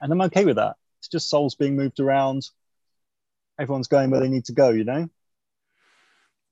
and 0.00 0.12
I'm 0.12 0.22
okay 0.22 0.44
with 0.44 0.56
that. 0.56 0.76
It's 0.98 1.08
just 1.08 1.30
souls 1.30 1.54
being 1.54 1.76
moved 1.76 2.00
around. 2.00 2.48
Everyone's 3.58 3.88
going 3.88 4.10
where 4.10 4.20
they 4.20 4.28
need 4.28 4.46
to 4.46 4.52
go. 4.52 4.70
You 4.70 4.84
know. 4.84 5.08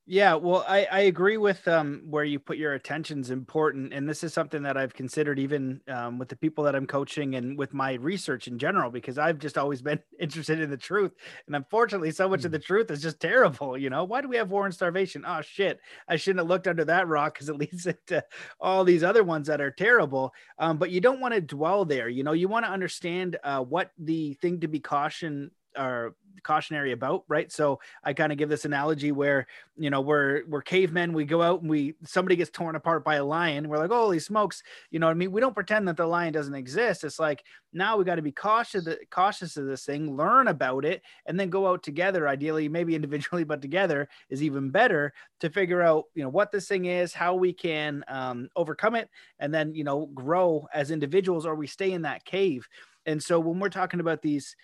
Yeah, 0.05 0.35
well, 0.35 0.65
I, 0.67 0.85
I 0.91 1.01
agree 1.03 1.37
with 1.37 1.69
um, 1.69 2.03
where 2.11 2.25
you 2.25 2.41
put 2.41 2.57
your 2.59 2.73
attention's 2.75 3.31
important, 3.31 3.93
and 3.95 4.09
this 4.09 4.25
is 4.25 4.35
something 4.35 4.65
that 4.65 4.77
I've 4.77 4.95
considered 4.95 5.39
even 5.39 5.81
um, 5.87 6.19
with 6.19 6.29
the 6.29 6.35
people 6.35 6.65
that 6.65 6.75
I'm 6.75 6.89
coaching 6.89 7.37
and 7.37 7.57
with 7.57 7.73
my 7.73 7.93
research 7.95 8.49
in 8.49 8.59
general, 8.59 8.91
because 8.91 9.17
I've 9.17 9.39
just 9.39 9.57
always 9.57 9.81
been 9.83 10.01
interested 10.19 10.59
in 10.61 10.71
the 10.71 10.77
truth, 10.77 11.13
and 11.47 11.55
unfortunately, 11.55 12.11
so 12.11 12.29
much 12.29 12.45
of 12.45 12.51
the 12.51 12.59
truth 12.59 12.91
is 12.91 13.01
just 13.01 13.21
terrible. 13.21 13.79
You 13.79 13.91
know, 13.91 14.03
why 14.03 14.21
do 14.23 14.29
we 14.29 14.37
have 14.39 14.51
war 14.51 14.65
and 14.65 14.75
starvation? 14.75 15.23
Oh 15.25 15.41
shit, 15.41 15.79
I 16.09 16.17
shouldn't 16.17 16.41
have 16.41 16.49
looked 16.49 16.67
under 16.67 16.85
that 16.85 17.07
rock 17.07 17.35
because 17.35 17.49
it 17.49 17.57
leads 17.59 17.87
into 17.87 18.25
all 18.59 18.83
these 18.83 19.05
other 19.05 19.23
ones 19.23 19.47
that 19.47 19.61
are 19.61 19.71
terrible. 19.71 20.33
Um, 20.59 20.79
but 20.79 20.91
you 20.91 21.01
don't 21.01 21.21
want 21.21 21.35
to 21.35 21.41
dwell 21.41 21.85
there. 21.85 22.09
You 22.09 22.25
know, 22.25 22.33
you 22.33 22.49
want 22.49 22.67
to 22.67 22.73
understand 22.73 23.39
uh, 23.45 23.63
what 23.63 23.93
the 23.99 24.35
thing 24.35 24.59
to 24.61 24.69
be 24.69 24.81
caution 24.81 25.53
or 25.79 26.15
cautionary 26.43 26.93
about 26.93 27.25
right? 27.29 27.53
So 27.53 27.81
i 28.05 28.13
kind 28.13 28.33
of 28.33 28.39
give 28.39 28.49
this 28.49 28.65
analogy 28.65 29.13
where 29.13 29.47
you 29.77 29.91
know 29.91 30.01
we're 30.01 30.43
we're 30.49 30.63
cavemen 30.63 31.13
we 31.13 31.25
go 31.25 31.43
out 31.43 31.61
and 31.61 31.71
we 31.71 31.95
somebody 32.05 32.37
gets 32.37 32.51
torn 32.51 32.77
apart 32.77 33.05
by 33.05 33.17
a 33.17 33.25
lion 33.25 33.69
we're 33.69 33.79
like 33.79 33.91
holy 33.91 34.19
smokes 34.19 34.63
you 34.91 34.99
know 34.99 35.07
what 35.07 35.13
i 35.13 35.15
mean? 35.15 35.33
We 35.33 35.41
don't 35.41 35.55
pretend 35.55 35.89
that 35.89 35.97
the 35.97 36.07
lion 36.07 36.33
doesn't 36.33 36.55
exist. 36.55 37.05
It's 37.05 37.19
like 37.19 37.45
now 37.73 37.97
we 37.97 38.05
got 38.05 38.17
to 38.17 38.23
be 38.23 38.33
cautious 38.33 38.89
cautious 39.11 39.57
of 39.57 39.67
this 39.67 39.85
thing 39.85 40.17
learn 40.17 40.49
about 40.49 40.85
it 40.85 41.03
and 41.27 41.39
then 41.39 41.51
go 41.51 41.69
out 41.69 41.83
together 41.83 42.29
ideally 42.29 42.69
maybe 42.69 42.95
individually 43.03 43.45
but 43.45 43.63
together 43.63 44.09
is 44.29 44.43
even 44.43 44.71
better 44.71 45.13
to 45.41 45.51
figure 45.51 45.83
out 45.83 46.05
you 46.15 46.23
know 46.23 46.29
what 46.29 46.51
this 46.51 46.69
thing 46.69 46.87
is 46.87 47.13
how 47.13 47.35
we 47.35 47.53
can 47.53 48.05
um, 48.09 48.49
overcome 48.57 48.95
it 48.95 49.09
and 49.39 49.53
then 49.53 49.75
you 49.75 49.85
know 49.85 50.07
grow 50.07 50.67
as 50.75 50.91
individuals 50.91 51.47
or 51.47 51.55
we 51.55 51.67
stay 51.67 51.93
in 51.93 52.03
that 52.03 52.25
cave. 52.25 52.69
And 53.07 53.21
so 53.21 53.41
when 53.41 53.59
we're 53.59 53.69
talking 53.69 54.01
about 54.01 54.23
these 54.23 54.55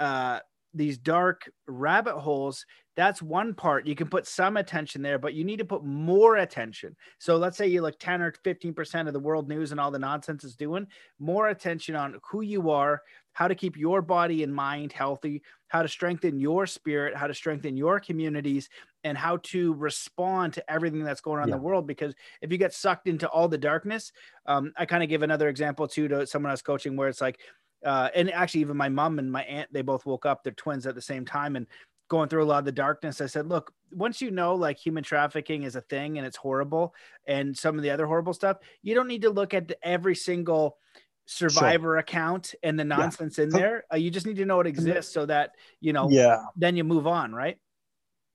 uh, 0.00 0.40
these 0.74 0.98
dark 0.98 1.50
rabbit 1.66 2.18
holes 2.18 2.64
that's 2.96 3.20
one 3.20 3.52
part. 3.52 3.86
You 3.86 3.94
can 3.94 4.08
put 4.08 4.26
some 4.26 4.56
attention 4.56 5.02
there 5.02 5.18
but 5.18 5.34
you 5.34 5.44
need 5.44 5.58
to 5.58 5.66
put 5.66 5.84
more 5.84 6.36
attention. 6.36 6.96
So 7.18 7.36
let's 7.36 7.58
say 7.58 7.66
you 7.66 7.82
look 7.82 7.98
10 7.98 8.22
or 8.22 8.32
15% 8.32 9.06
of 9.06 9.12
the 9.12 9.20
world 9.20 9.48
news 9.50 9.70
and 9.70 9.78
all 9.78 9.90
the 9.90 9.98
nonsense 9.98 10.44
is 10.44 10.56
doing 10.56 10.86
more 11.18 11.48
attention 11.48 11.94
on 11.94 12.18
who 12.30 12.40
you 12.40 12.70
are 12.70 13.02
how 13.34 13.48
to 13.48 13.54
keep 13.54 13.76
your 13.76 14.00
body 14.00 14.42
and 14.42 14.54
mind 14.54 14.92
healthy 14.92 15.42
how 15.68 15.82
to 15.82 15.88
strengthen 15.88 16.38
your 16.40 16.66
spirit 16.66 17.14
how 17.14 17.26
to 17.26 17.34
strengthen 17.34 17.76
your 17.76 18.00
communities 18.00 18.70
and 19.04 19.18
how 19.18 19.36
to 19.42 19.74
respond 19.74 20.54
to 20.54 20.70
everything 20.70 21.04
that's 21.04 21.20
going 21.20 21.40
on 21.42 21.48
Yeah. 21.48 21.54
in 21.54 21.60
the 21.60 21.66
world. 21.66 21.86
Because 21.86 22.14
if 22.40 22.50
you 22.50 22.56
get 22.56 22.72
sucked 22.72 23.08
into 23.08 23.28
all 23.28 23.46
the 23.48 23.58
darkness 23.58 24.10
um, 24.46 24.72
i 24.78 24.86
kind 24.86 25.02
of 25.02 25.10
give 25.10 25.22
another 25.22 25.50
example 25.50 25.86
too 25.86 26.08
to 26.08 26.26
someone 26.26 26.48
I 26.50 26.54
was 26.54 26.62
coaching 26.62 26.96
where 26.96 27.08
it's 27.08 27.20
like 27.20 27.40
uh, 27.84 28.08
and 28.14 28.30
actually 28.32 28.60
even 28.60 28.76
my 28.76 28.88
mom 28.88 29.18
and 29.18 29.30
my 29.30 29.42
aunt 29.44 29.72
they 29.72 29.82
both 29.82 30.06
woke 30.06 30.24
up 30.26 30.42
they're 30.42 30.52
twins 30.52 30.86
at 30.86 30.94
the 30.94 31.02
same 31.02 31.24
time 31.24 31.56
and 31.56 31.66
going 32.08 32.28
through 32.28 32.42
a 32.42 32.46
lot 32.46 32.60
of 32.60 32.64
the 32.64 32.72
darkness 32.72 33.20
i 33.20 33.26
said 33.26 33.48
look 33.48 33.72
once 33.90 34.20
you 34.20 34.30
know 34.30 34.54
like 34.54 34.78
human 34.78 35.02
trafficking 35.02 35.64
is 35.64 35.74
a 35.76 35.80
thing 35.82 36.18
and 36.18 36.26
it's 36.26 36.36
horrible 36.36 36.94
and 37.26 37.56
some 37.56 37.76
of 37.76 37.82
the 37.82 37.90
other 37.90 38.06
horrible 38.06 38.32
stuff 38.32 38.58
you 38.82 38.94
don't 38.94 39.08
need 39.08 39.22
to 39.22 39.30
look 39.30 39.54
at 39.54 39.68
the- 39.68 39.86
every 39.86 40.14
single 40.14 40.78
survivor 41.26 41.96
account 41.96 42.54
and 42.62 42.78
the 42.78 42.84
nonsense 42.84 43.38
in 43.40 43.48
there 43.50 43.84
uh, 43.92 43.96
you 43.96 44.10
just 44.10 44.26
need 44.26 44.36
to 44.36 44.46
know 44.46 44.60
it 44.60 44.66
exists 44.68 45.12
so 45.12 45.26
that 45.26 45.50
you 45.80 45.92
know 45.92 46.08
Yeah. 46.08 46.38
then 46.54 46.76
you 46.76 46.84
move 46.84 47.06
on 47.06 47.34
right 47.34 47.58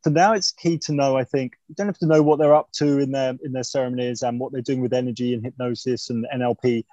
So 0.03 0.09
now 0.09 0.33
it's 0.33 0.51
key 0.51 0.77
to 0.79 0.93
know. 0.93 1.15
I 1.15 1.23
think 1.23 1.53
you 1.69 1.75
don't 1.75 1.85
have 1.87 1.99
to 1.99 2.07
know 2.07 2.23
what 2.23 2.39
they're 2.39 2.55
up 2.55 2.71
to 2.73 2.97
in 2.99 3.11
their 3.11 3.37
in 3.45 3.51
their 3.53 3.63
ceremonies 3.63 4.23
and 4.23 4.39
what 4.39 4.51
they're 4.51 4.61
doing 4.69 4.81
with 4.81 4.93
energy 4.93 5.33
and 5.35 5.43
hypnosis 5.45 6.09
and 6.09 6.25
NLP. 6.35 6.83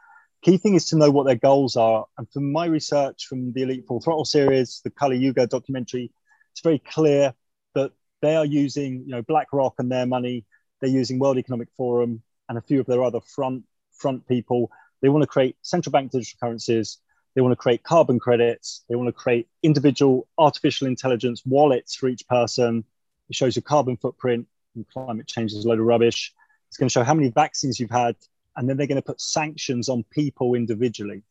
Key 0.42 0.56
thing 0.56 0.74
is 0.74 0.86
to 0.86 0.96
know 0.96 1.10
what 1.10 1.26
their 1.26 1.34
goals 1.34 1.76
are. 1.76 2.06
And 2.16 2.30
from 2.30 2.52
my 2.52 2.66
research 2.66 3.26
from 3.26 3.52
the 3.52 3.62
Elite 3.62 3.86
Full 3.86 4.00
Throttle 4.00 4.24
series, 4.24 4.80
the 4.84 4.90
Kali 4.90 5.18
Yuga 5.18 5.46
documentary, 5.46 6.12
it's 6.52 6.60
very 6.60 6.78
clear 6.78 7.34
that 7.74 7.92
they 8.22 8.36
are 8.36 8.44
using, 8.44 9.04
you 9.04 9.12
know, 9.12 9.22
BlackRock 9.22 9.74
and 9.78 9.90
their 9.90 10.06
money. 10.06 10.44
They're 10.80 10.90
using 10.90 11.18
World 11.18 11.38
Economic 11.38 11.68
Forum 11.76 12.22
and 12.48 12.56
a 12.56 12.62
few 12.62 12.80
of 12.80 12.86
their 12.86 13.02
other 13.02 13.20
front 13.20 13.64
front 13.92 14.26
people. 14.28 14.70
They 15.00 15.08
want 15.08 15.22
to 15.22 15.28
create 15.28 15.56
central 15.62 15.90
bank 15.90 16.12
digital 16.12 16.38
currencies. 16.40 16.98
They 17.34 17.40
want 17.40 17.52
to 17.52 17.56
create 17.56 17.82
carbon 17.82 18.18
credits. 18.18 18.84
They 18.88 18.94
want 18.94 19.08
to 19.08 19.12
create 19.12 19.48
individual 19.62 20.28
artificial 20.38 20.86
intelligence 20.86 21.42
wallets 21.44 21.94
for 21.94 22.08
each 22.08 22.26
person. 22.28 22.84
It 23.28 23.36
shows 23.36 23.56
your 23.56 23.62
carbon 23.62 23.96
footprint 23.96 24.46
and 24.74 24.88
climate 24.88 25.26
change 25.26 25.52
is 25.52 25.64
a 25.64 25.68
load 25.68 25.80
of 25.80 25.86
rubbish. 25.86 26.32
It's 26.68 26.76
going 26.76 26.88
to 26.88 26.92
show 26.92 27.04
how 27.04 27.14
many 27.14 27.30
vaccines 27.30 27.80
you've 27.80 27.90
had, 27.90 28.16
and 28.58 28.68
then 28.68 28.76
they're 28.76 28.88
going 28.88 28.96
to 28.96 29.02
put 29.02 29.20
sanctions 29.20 29.88
on 29.88 30.04
people 30.10 30.54
individually. 30.54 31.22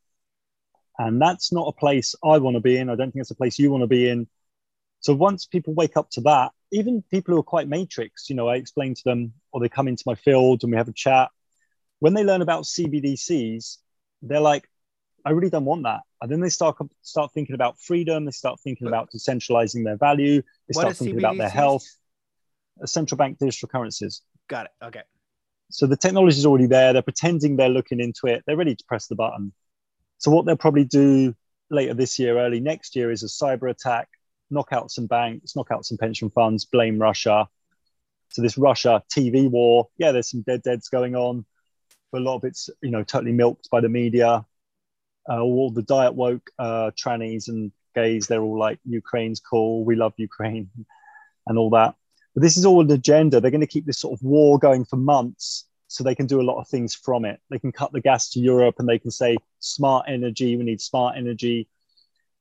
And 0.98 1.22
that's 1.22 1.52
not 1.52 1.68
a 1.68 1.74
place 1.74 2.16
I 2.24 2.38
want 2.38 2.56
to 2.56 2.62
be 2.62 2.78
in. 2.78 2.90
I 2.90 2.96
don't 2.96 3.12
think 3.12 3.22
it's 3.22 3.32
a 3.32 3.36
place 3.36 3.60
you 3.60 3.70
want 3.70 3.84
to 3.84 3.88
be 3.88 4.10
in. 4.10 4.28
So 5.02 5.13
once 5.13 5.46
people 5.46 5.74
wake 5.74 5.98
up 5.98 6.10
to 6.12 6.22
that, 6.22 6.54
even 6.72 7.04
people 7.12 7.34
who 7.34 7.42
are 7.42 7.44
quite 7.44 7.68
matrix, 7.68 8.30
you 8.30 8.36
know, 8.38 8.48
I 8.48 8.56
explain 8.56 8.96
to 8.96 9.04
them, 9.04 9.34
or 9.52 9.60
they 9.60 9.68
come 9.68 9.90
into 9.90 10.04
my 10.06 10.16
field 10.16 10.63
and 10.63 10.72
we 10.72 10.78
have 10.78 10.88
a 10.88 10.94
chat. 10.94 11.30
When 12.00 12.13
they 12.13 12.24
learn 12.24 12.42
about 12.42 12.63
CBDCs, 12.63 13.78
they're 14.22 14.40
like, 14.40 14.70
I 15.26 15.32
really 15.32 15.50
don't 15.50 15.66
want 15.66 15.84
that. 15.84 16.02
And 16.22 16.32
then 16.32 16.40
they 16.40 16.50
start 16.50 16.78
start 17.02 17.34
thinking 17.34 17.56
about 17.56 17.78
freedom. 17.78 18.24
They 18.24 18.32
start 18.32 18.62
thinking 18.62 18.88
about 18.88 19.10
decentralizing 19.12 19.84
their 19.84 19.98
value. 19.98 20.42
They 20.68 20.74
start 20.74 20.96
thinking 20.96 21.20
about 21.20 21.38
their 21.38 21.50
health. 21.50 21.86
Uh, 22.82 22.86
Central 22.86 23.18
bank 23.18 23.38
digital 23.38 23.68
currencies. 23.68 24.22
got 24.48 24.68
it 24.68 24.72
okay 24.82 25.02
So 25.69 25.86
the 25.86 25.97
technology 25.97 26.38
is 26.38 26.45
already 26.45 26.67
there. 26.67 26.93
They're 26.93 27.01
pretending 27.01 27.56
they're 27.56 27.69
looking 27.69 27.99
into 27.99 28.27
it. 28.27 28.43
They're 28.45 28.58
ready 28.58 28.75
to 28.75 28.84
press 28.88 29.08
the 29.08 29.15
button. 29.15 29.53
So 30.17 30.32
what 30.32 30.45
they'll 30.45 30.56
probably 30.56 30.86
do 30.86 31.36
later 31.69 31.93
this 31.93 32.17
year, 32.19 32.39
early 32.39 32.60
next 32.60 32.95
year, 32.95 33.12
is 33.12 33.23
a 33.23 33.27
cyber 33.27 33.69
attack, 33.69 34.08
knock 34.49 34.69
out 34.71 34.91
some 34.91 35.08
banks, 35.08 35.56
knock 35.56 35.71
out 35.71 35.86
some 35.86 35.97
pension 35.97 36.30
funds, 36.30 36.65
blame 36.65 36.99
Russia. 36.99 37.47
So 38.30 38.41
this 38.41 38.58
Russia 38.58 39.03
TV 39.15 39.49
war, 39.49 39.89
yeah, 39.97 40.12
there's 40.12 40.30
some 40.30 40.41
dead 40.41 40.63
deads 40.63 40.89
going 40.89 41.15
on, 41.15 41.45
but 42.12 42.21
a 42.21 42.23
lot 42.23 42.38
of 42.38 42.43
it's 42.43 42.69
you 42.82 42.91
know 42.91 43.03
totally 43.03 43.32
milked 43.32 43.69
by 43.69 43.82
the 43.82 43.89
media. 43.89 44.45
Uh, 45.30 45.41
all 45.41 45.71
the 45.71 45.84
diet 45.84 46.13
woke 46.13 46.49
uh, 46.58 46.91
trannies 46.91 47.49
and 47.49 47.71
gays, 47.95 48.27
they're 48.27 48.41
all 48.41 48.58
like 48.58 48.80
Ukraine's 48.86 49.41
cool, 49.41 49.84
we 49.84 49.95
love 49.95 50.13
Ukraine, 50.17 50.69
and 51.47 51.58
all 51.58 51.71
that. 51.71 51.95
But 52.38 52.43
this 52.43 52.56
is 52.56 52.67
all 52.67 52.82
an 52.82 52.91
agenda. 52.91 53.41
They're 53.41 53.50
going 53.50 53.62
to 53.62 53.65
keep 53.65 53.88
this 53.88 53.97
sort 53.97 54.13
of 54.13 54.23
war 54.23 54.60
going 54.60 54.86
for 54.86 54.95
months 54.95 55.65
so 55.88 56.04
they 56.04 56.13
can 56.13 56.28
do 56.28 56.39
a 56.39 56.43
lot 56.43 56.62
of 56.62 56.67
things 56.67 56.93
from 56.93 57.26
it. 57.26 57.39
They 57.50 57.58
can 57.58 57.71
cut 57.71 57.91
the 57.93 58.00
gas 58.00 58.30
to 58.34 58.39
Europe 58.39 58.76
and 58.78 58.88
they 58.88 59.00
can 59.00 59.10
say 59.10 59.38
smart 59.60 60.06
energy, 60.08 60.56
we 60.56 60.63
need 60.63 60.80
smart 60.80 61.17
energy. 61.17 61.67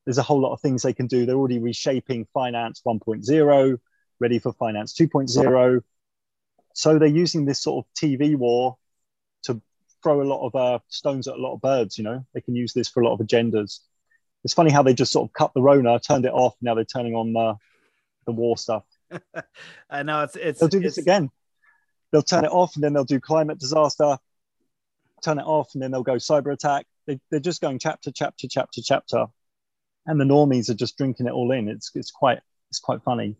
There's 0.04 0.18
a 0.18 0.22
whole 0.22 0.38
lot 0.38 0.52
of 0.52 0.60
things 0.60 0.82
they 0.82 0.92
can 0.92 1.06
do. 1.06 1.24
They're 1.24 1.38
already 1.38 1.60
reshaping 1.60 2.26
finance 2.34 2.82
1.0, 2.86 3.78
ready 4.20 4.38
for 4.38 4.52
finance 4.52 4.92
2.0. 4.92 5.80
So 6.74 6.98
they're 6.98 7.08
using 7.08 7.46
this 7.46 7.62
sort 7.62 7.86
of 7.86 7.90
TV 7.94 8.36
war 8.36 8.76
to 9.44 9.62
throw 10.02 10.20
a 10.20 10.28
lot 10.28 10.46
of 10.46 10.54
uh, 10.54 10.78
stones 10.88 11.26
at 11.26 11.36
a 11.36 11.40
lot 11.40 11.54
of 11.54 11.62
birds. 11.62 11.96
You 11.96 12.04
know, 12.04 12.26
they 12.34 12.42
can 12.42 12.54
use 12.54 12.74
this 12.74 12.90
for 12.90 13.02
a 13.02 13.08
lot 13.08 13.14
of 13.14 13.26
agendas. 13.26 13.78
It's 14.44 14.52
funny 14.52 14.72
how 14.72 14.82
they 14.82 14.92
just 14.92 15.12
sort 15.12 15.26
of 15.26 15.32
cut 15.32 15.54
the 15.54 15.62
Rona, 15.62 15.98
turned 16.00 16.26
it 16.26 16.34
off. 16.34 16.54
Now 16.60 16.74
they're 16.74 16.84
turning 16.84 17.14
on 17.14 17.34
uh, 17.34 17.54
the 18.26 18.32
war 18.32 18.58
stuff. 18.58 18.84
I 19.90 20.02
know 20.02 20.22
it's 20.22 20.36
it's. 20.36 20.60
They'll 20.60 20.68
do 20.68 20.80
this 20.80 20.98
again. 20.98 21.30
They'll 22.12 22.22
turn 22.22 22.44
it 22.44 22.52
off, 22.52 22.74
and 22.74 22.84
then 22.84 22.92
they'll 22.92 23.04
do 23.04 23.20
climate 23.20 23.58
disaster. 23.58 24.18
Turn 25.22 25.38
it 25.38 25.44
off, 25.44 25.70
and 25.74 25.82
then 25.82 25.90
they'll 25.90 26.02
go 26.02 26.14
cyber 26.14 26.52
attack. 26.52 26.86
They, 27.06 27.20
they're 27.30 27.40
just 27.40 27.60
going 27.60 27.78
chapter, 27.78 28.10
chapter, 28.12 28.46
chapter, 28.48 28.80
chapter, 28.82 29.26
and 30.06 30.20
the 30.20 30.24
normies 30.24 30.70
are 30.70 30.74
just 30.74 30.96
drinking 30.96 31.26
it 31.26 31.32
all 31.32 31.52
in. 31.52 31.68
It's 31.68 31.90
it's 31.94 32.10
quite 32.10 32.40
it's 32.70 32.80
quite 32.80 33.02
funny. 33.02 33.36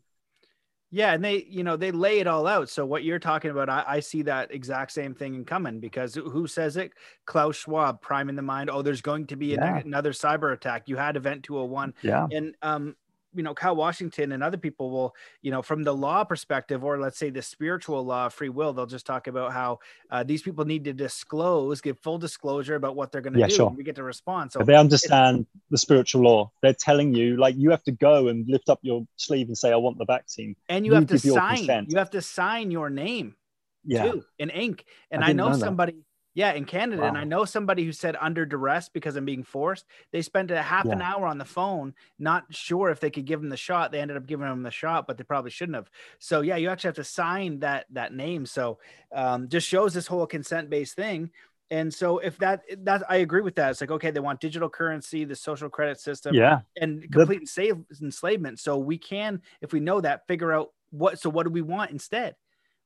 Yeah, 0.93 1.13
and 1.13 1.25
they, 1.25 1.45
you 1.49 1.65
know, 1.65 1.77
they 1.77 1.91
lay 1.91 2.21
it 2.21 2.29
all 2.29 2.47
out. 2.47 2.69
So 2.69 2.87
what 2.87 3.03
you're 3.03 3.19
talking 3.19 3.51
about, 3.51 3.69
I, 3.69 3.85
I, 3.87 4.01
see 4.01 4.23
that 4.23 4.55
exact 4.55 4.93
same 4.93 5.15
thing 5.15 5.35
in 5.35 5.45
coming 5.45 5.81
because 5.81 6.15
who 6.15 6.47
says 6.47 6.77
it? 6.77 6.93
Klaus 7.25 7.57
Schwab, 7.57 8.01
prime 8.01 8.29
in 8.29 8.37
the 8.37 8.43
mind. 8.43 8.71
Oh, 8.71 8.83
there's 8.83 9.01
going 9.01 9.27
to 9.27 9.37
be 9.37 9.49
yeah. 9.49 9.79
another 9.79 10.13
cyber 10.13 10.53
attack. 10.53 10.85
You 10.87 10.97
had 10.97 11.17
Event 11.17 11.43
201. 11.43 11.93
Yeah. 12.03 12.29
And 12.31 12.55
um, 12.63 12.97
you 13.37 13.42
know 13.42 13.55
Cal 13.55 13.77
Washington 13.77 14.33
and 14.33 14.42
other 14.42 14.57
people 14.57 14.90
will 14.90 15.14
you 15.42 15.51
know 15.51 15.62
from 15.62 15.83
the 15.83 15.94
law 15.94 16.25
perspective 16.25 16.85
or 16.85 16.99
let's 16.99 17.18
say 17.18 17.31
the 17.31 17.42
spiritual 17.42 18.05
law 18.05 18.27
of 18.27 18.35
free 18.35 18.49
will 18.49 18.72
they'll 18.72 18.87
just 18.87 19.07
talk 19.07 19.27
about 19.27 19.53
how 19.53 19.79
uh, 20.11 20.22
these 20.22 20.42
people 20.42 20.64
need 20.64 20.85
to 20.85 20.92
disclose 20.92 21.81
give 21.81 21.99
full 21.99 22.18
disclosure 22.18 22.75
about 22.75 22.96
what 22.96 23.12
they're 23.12 23.20
going 23.20 23.33
to 23.33 23.40
yeah, 23.40 23.46
do 23.46 23.55
sure. 23.55 23.70
we 23.70 23.85
get 23.85 23.96
to 23.96 24.03
respond. 24.03 24.53
So 24.53 24.61
but 24.61 24.66
they 24.66 24.77
understand 24.77 25.46
the 25.70 25.79
spiritual 25.79 26.22
law 26.22 26.51
they're 26.62 26.75
telling 26.75 27.14
you 27.14 27.37
like 27.37 27.55
you 27.57 27.70
have 27.70 27.83
to 27.85 27.92
go 27.92 28.29
and 28.29 28.49
lift 28.49 28.68
up 28.68 28.81
your 28.83 29.07
sleeve 29.16 29.49
and 29.49 29.57
say 29.57 29.72
i 29.72 29.77
want 29.77 29.99
the 29.99 30.05
vaccine. 30.05 30.57
And 30.68 30.85
you, 30.85 30.92
you 30.92 30.96
have 30.96 31.07
to 31.09 31.18
sign. 31.18 31.87
you 31.88 31.99
have 31.99 32.11
to 32.11 32.22
sign 32.22 32.70
your 32.70 32.90
name 32.90 33.37
yeah. 33.85 34.11
too 34.11 34.25
in 34.38 34.51
ink. 34.51 34.85
And 35.11 35.25
i, 35.25 35.29
I 35.29 35.33
know, 35.33 35.51
know 35.51 35.57
somebody 35.57 35.94
yeah, 36.37 36.53
in 36.53 36.66
Canada. 36.66 37.01
Wow. 37.01 37.09
And 37.09 37.16
I 37.16 37.25
know 37.25 37.46
somebody 37.46 37.83
who 37.83 37.92
said 37.92 38.14
under 38.20 38.44
duress 38.44 38.90
because 38.90 39.16
I'm 39.16 39.25
being 39.25 39.42
forced. 39.42 39.87
They 40.12 40.20
spent 40.20 40.51
a 40.51 40.61
half 40.61 40.85
yeah. 40.85 40.92
an 40.92 41.01
hour 41.01 41.27
on 41.27 41.38
the 41.38 41.46
phone, 41.46 41.94
not 42.18 42.44
sure 42.51 42.90
if 42.90 43.01
they 43.01 43.09
could 43.09 43.25
give 43.25 43.40
him 43.40 43.49
the 43.49 43.57
shot. 43.57 43.90
They 43.90 44.01
ended 44.01 44.18
up 44.18 44.27
giving 44.27 44.46
him 44.46 44.62
the 44.62 44.70
shot, 44.70 45.07
but 45.07 45.16
they 45.16 45.25
probably 45.25 45.51
shouldn't 45.51 45.77
have. 45.77 45.90
So 46.18 46.42
yeah, 46.42 46.57
you 46.57 46.68
actually 46.68 46.88
have 46.88 46.96
to 46.96 47.05
sign 47.05 47.61
that 47.61 47.87
that 47.92 48.12
name. 48.12 48.44
So 48.44 48.79
um, 49.14 49.49
just 49.49 49.66
shows 49.66 49.94
this 49.94 50.07
whole 50.07 50.27
consent 50.27 50.68
based 50.68 50.94
thing. 50.94 51.31
And 51.70 51.92
so 51.92 52.18
if 52.18 52.37
that 52.38 52.64
that 52.85 53.05
I 53.09 53.16
agree 53.16 53.40
with 53.40 53.55
that. 53.55 53.70
It's 53.70 53.81
like 53.81 53.90
okay, 53.90 54.11
they 54.11 54.20
want 54.20 54.38
digital 54.38 54.68
currency, 54.68 55.25
the 55.25 55.35
social 55.35 55.70
credit 55.70 55.99
system, 55.99 56.35
yeah, 56.35 56.61
and 56.79 57.11
complete 57.11 57.51
the- 57.57 57.83
enslavement. 58.03 58.61
So 58.61 58.77
we 58.77 58.99
can, 58.99 59.40
if 59.62 59.72
we 59.72 59.81
know 59.81 60.03
that, 60.03 60.27
figure 60.27 60.53
out 60.53 60.75
what. 60.90 61.18
So 61.18 61.31
what 61.31 61.44
do 61.44 61.51
we 61.51 61.62
want 61.62 61.92
instead? 61.92 62.37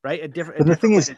Right? 0.04 0.22
A 0.22 0.28
different. 0.28 0.60
A 0.60 0.64
the 0.64 0.76
thing 0.76 0.94
is, 0.94 1.12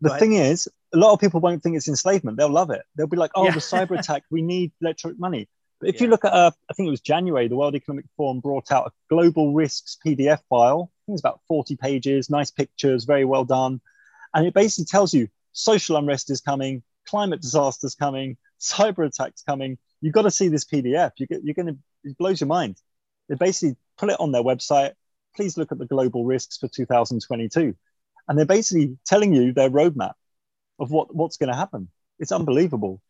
the 0.00 0.18
thing 0.18 0.32
is, 0.32 0.68
a 0.94 0.96
lot 0.96 1.12
of 1.12 1.20
people 1.20 1.40
won't 1.40 1.62
think 1.62 1.76
it's 1.76 1.88
enslavement. 1.88 2.36
They'll 2.36 2.50
love 2.50 2.70
it. 2.70 2.82
They'll 2.96 3.06
be 3.06 3.16
like, 3.16 3.32
"Oh, 3.34 3.44
yeah. 3.44 3.52
the 3.52 3.60
cyber 3.60 3.98
attack. 3.98 4.24
we 4.30 4.42
need 4.42 4.72
electronic 4.80 5.18
money." 5.18 5.48
But 5.80 5.90
if 5.90 5.96
yeah. 5.96 6.04
you 6.04 6.10
look 6.10 6.24
at, 6.24 6.32
uh, 6.32 6.50
I 6.68 6.74
think 6.74 6.88
it 6.88 6.90
was 6.90 7.00
January, 7.00 7.46
the 7.48 7.56
World 7.56 7.74
Economic 7.74 8.06
Forum 8.16 8.40
brought 8.40 8.72
out 8.72 8.88
a 8.88 8.90
global 9.08 9.54
risks 9.54 9.96
PDF 10.04 10.40
file. 10.48 10.90
I 10.90 11.00
think 11.06 11.16
it's 11.16 11.22
about 11.22 11.40
40 11.46 11.76
pages, 11.76 12.30
nice 12.30 12.50
pictures, 12.50 13.04
very 13.04 13.24
well 13.24 13.44
done, 13.44 13.80
and 14.34 14.46
it 14.46 14.54
basically 14.54 14.86
tells 14.86 15.14
you 15.14 15.28
social 15.52 15.96
unrest 15.96 16.30
is 16.30 16.40
coming, 16.40 16.82
climate 17.06 17.42
disasters 17.42 17.94
coming, 17.94 18.36
cyber 18.60 19.06
attacks 19.06 19.42
coming. 19.42 19.78
You've 20.00 20.14
got 20.14 20.22
to 20.22 20.30
see 20.30 20.48
this 20.48 20.64
PDF. 20.64 21.12
You 21.18 21.26
get, 21.26 21.44
you're 21.44 21.54
going 21.54 21.66
to 21.66 21.78
it 22.04 22.16
blows 22.16 22.40
your 22.40 22.48
mind. 22.48 22.76
They 23.28 23.34
basically 23.34 23.76
put 23.98 24.10
it 24.10 24.20
on 24.20 24.32
their 24.32 24.42
website. 24.42 24.92
Please 25.36 25.56
look 25.56 25.72
at 25.72 25.78
the 25.78 25.86
global 25.86 26.24
risks 26.24 26.56
for 26.56 26.68
2022 26.68 27.74
and 28.28 28.38
they're 28.38 28.46
basically 28.46 28.96
telling 29.06 29.34
you 29.34 29.52
their 29.52 29.70
roadmap 29.70 30.12
of 30.78 30.90
what 30.90 31.14
what's 31.14 31.36
going 31.36 31.50
to 31.50 31.56
happen. 31.56 31.88
It's 32.18 32.32
unbelievable. 32.32 33.00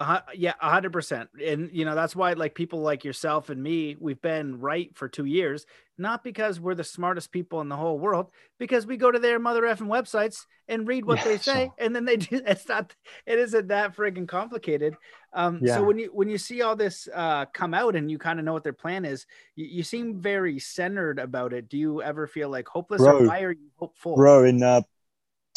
Uh, 0.00 0.20
yeah, 0.32 0.52
hundred 0.60 0.92
percent. 0.92 1.28
And 1.44 1.70
you 1.72 1.84
know, 1.84 1.96
that's 1.96 2.14
why 2.14 2.34
like 2.34 2.54
people 2.54 2.80
like 2.80 3.04
yourself 3.04 3.50
and 3.50 3.60
me, 3.60 3.96
we've 3.98 4.20
been 4.22 4.60
right 4.60 4.96
for 4.96 5.08
two 5.08 5.24
years, 5.24 5.66
not 5.96 6.22
because 6.22 6.60
we're 6.60 6.76
the 6.76 6.84
smartest 6.84 7.32
people 7.32 7.60
in 7.62 7.68
the 7.68 7.74
whole 7.74 7.98
world, 7.98 8.30
because 8.60 8.86
we 8.86 8.96
go 8.96 9.10
to 9.10 9.18
their 9.18 9.40
mother 9.40 9.62
effing 9.62 9.88
websites 9.88 10.46
and 10.68 10.86
read 10.86 11.04
what 11.04 11.18
yeah, 11.18 11.24
they 11.24 11.38
say, 11.38 11.64
sure. 11.64 11.74
and 11.78 11.96
then 11.96 12.04
they 12.04 12.16
do. 12.16 12.40
It's 12.46 12.68
not. 12.68 12.94
It 13.26 13.40
isn't 13.40 13.68
that 13.68 13.96
frigging 13.96 14.28
complicated. 14.28 14.94
Um, 15.32 15.58
yeah. 15.60 15.74
So 15.74 15.82
when 15.82 15.98
you 15.98 16.10
when 16.12 16.28
you 16.28 16.38
see 16.38 16.62
all 16.62 16.76
this 16.76 17.08
uh, 17.12 17.46
come 17.46 17.74
out 17.74 17.96
and 17.96 18.08
you 18.08 18.18
kind 18.18 18.38
of 18.38 18.44
know 18.44 18.52
what 18.52 18.62
their 18.62 18.72
plan 18.72 19.04
is, 19.04 19.26
you, 19.56 19.66
you, 19.66 19.82
seem 19.82 20.20
very 20.20 20.60
centered 20.60 21.18
about 21.18 21.52
it. 21.52 21.68
Do 21.68 21.76
you 21.76 22.02
ever 22.02 22.28
feel 22.28 22.50
like 22.50 22.68
hopeless, 22.68 23.02
bro, 23.02 23.18
or 23.18 23.26
why 23.26 23.40
are 23.42 23.50
you 23.50 23.68
hopeful? 23.74 24.14
Bro, 24.14 24.44
in 24.44 24.62
uh, 24.62 24.82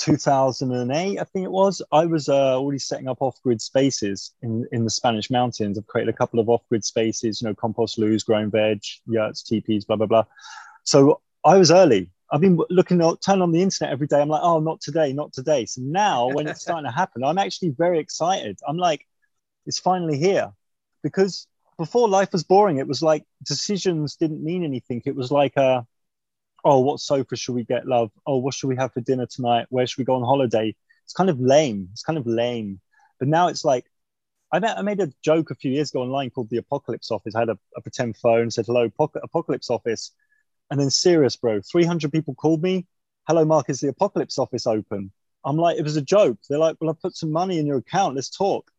2008, 0.01 1.19
I 1.19 1.23
think 1.25 1.45
it 1.45 1.51
was, 1.51 1.81
I 1.91 2.05
was 2.07 2.27
uh, 2.27 2.57
already 2.59 2.79
setting 2.79 3.07
up 3.07 3.21
off-grid 3.21 3.61
spaces 3.61 4.31
in, 4.41 4.65
in 4.71 4.83
the 4.83 4.89
Spanish 4.89 5.29
mountains. 5.29 5.77
I've 5.77 5.85
created 5.85 6.11
a 6.11 6.17
couple 6.17 6.39
of 6.39 6.49
off-grid 6.49 6.83
spaces, 6.83 7.39
you 7.39 7.47
know, 7.47 7.53
compost 7.53 7.99
loos, 7.99 8.23
growing 8.23 8.49
veg, 8.49 8.81
yurts, 9.05 9.43
teepees, 9.43 9.85
blah, 9.85 9.97
blah, 9.97 10.07
blah. 10.07 10.25
So 10.83 11.21
I 11.45 11.57
was 11.57 11.69
early. 11.69 12.09
I've 12.31 12.41
been 12.41 12.59
looking 12.71 12.99
turn 13.17 13.43
on 13.43 13.51
the 13.51 13.61
internet 13.61 13.93
every 13.93 14.07
day. 14.07 14.19
I'm 14.19 14.29
like, 14.29 14.41
oh, 14.41 14.59
not 14.59 14.81
today, 14.81 15.13
not 15.13 15.33
today. 15.33 15.65
So 15.67 15.81
now 15.83 16.29
when 16.29 16.47
it's 16.47 16.61
starting 16.61 16.89
to 16.89 16.95
happen, 16.95 17.23
I'm 17.23 17.37
actually 17.37 17.69
very 17.69 17.99
excited. 17.99 18.57
I'm 18.67 18.77
like, 18.77 19.05
it's 19.67 19.79
finally 19.79 20.17
here. 20.17 20.51
Because 21.03 21.45
before 21.77 22.09
life 22.09 22.31
was 22.31 22.43
boring, 22.43 22.77
it 22.77 22.87
was 22.87 23.03
like 23.03 23.23
decisions 23.45 24.15
didn't 24.15 24.43
mean 24.43 24.63
anything. 24.63 25.03
It 25.05 25.15
was 25.15 25.29
like 25.29 25.57
a, 25.57 25.85
oh, 26.63 26.79
what 26.79 26.99
sofa 26.99 27.35
should 27.35 27.55
we 27.55 27.63
get, 27.63 27.87
love? 27.87 28.11
Oh, 28.25 28.37
what 28.37 28.53
should 28.53 28.67
we 28.67 28.75
have 28.75 28.93
for 28.93 29.01
dinner 29.01 29.25
tonight? 29.25 29.67
Where 29.69 29.85
should 29.87 29.97
we 29.97 30.05
go 30.05 30.15
on 30.15 30.23
holiday? 30.23 30.75
It's 31.03 31.13
kind 31.13 31.29
of 31.29 31.39
lame. 31.39 31.89
It's 31.91 32.03
kind 32.03 32.17
of 32.17 32.27
lame. 32.27 32.79
But 33.19 33.27
now 33.27 33.47
it's 33.47 33.65
like, 33.65 33.85
I 34.53 34.81
made, 34.81 34.99
a 34.99 35.11
joke 35.23 35.49
a 35.49 35.55
few 35.55 35.71
years 35.71 35.91
ago 35.91 36.01
online 36.01 36.29
called 36.29 36.49
the 36.49 36.57
Apocalypse 36.57 37.09
Office. 37.09 37.35
I 37.35 37.39
had 37.39 37.49
a, 37.49 37.57
a 37.77 37.81
pretend 37.81 38.17
phone, 38.17 38.51
said, 38.51 38.65
hello, 38.65 38.89
Apocalypse 39.23 39.69
Office. 39.69 40.11
And 40.69 40.79
then 40.79 40.89
serious, 40.89 41.37
bro, 41.37 41.61
300 41.61 42.11
people 42.11 42.35
called 42.35 42.61
me. 42.61 42.85
Hello, 43.27 43.45
Mark, 43.45 43.69
is 43.69 43.79
the 43.79 43.87
Apocalypse 43.87 44.37
Office 44.37 44.67
open? 44.67 45.11
I'm 45.45 45.57
like, 45.57 45.77
it 45.77 45.83
was 45.83 45.95
a 45.95 46.01
joke. 46.01 46.37
They're 46.49 46.59
like, 46.59 46.77
well, 46.81 46.89
I 46.89 46.93
put 47.01 47.15
some 47.15 47.31
money 47.31 47.59
in 47.59 47.65
your 47.65 47.77
account. 47.77 48.15
Let's 48.15 48.29
talk. 48.29 48.69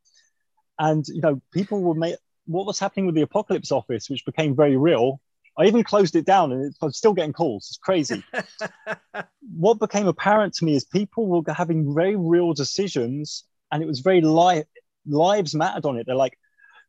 And, 0.78 1.06
you 1.08 1.22
know, 1.22 1.40
people 1.52 1.80
were 1.80 1.94
made, 1.94 2.16
what 2.46 2.66
was 2.66 2.78
happening 2.78 3.06
with 3.06 3.14
the 3.14 3.22
Apocalypse 3.22 3.72
Office, 3.72 4.10
which 4.10 4.26
became 4.26 4.54
very 4.54 4.76
real, 4.76 5.20
I 5.58 5.66
even 5.66 5.84
closed 5.84 6.16
it 6.16 6.24
down 6.24 6.52
and 6.52 6.74
I'm 6.80 6.92
still 6.92 7.12
getting 7.12 7.32
calls. 7.32 7.68
It's 7.70 7.78
crazy. 7.78 8.24
what 9.56 9.78
became 9.78 10.06
apparent 10.06 10.54
to 10.54 10.64
me 10.64 10.76
is 10.76 10.84
people 10.84 11.26
were 11.26 11.42
having 11.52 11.94
very 11.94 12.16
real 12.16 12.54
decisions 12.54 13.44
and 13.70 13.82
it 13.82 13.86
was 13.86 14.00
very 14.00 14.22
li- 14.22 14.64
lives 15.06 15.54
mattered 15.54 15.84
on 15.84 15.98
it. 15.98 16.06
They're 16.06 16.14
like, 16.14 16.38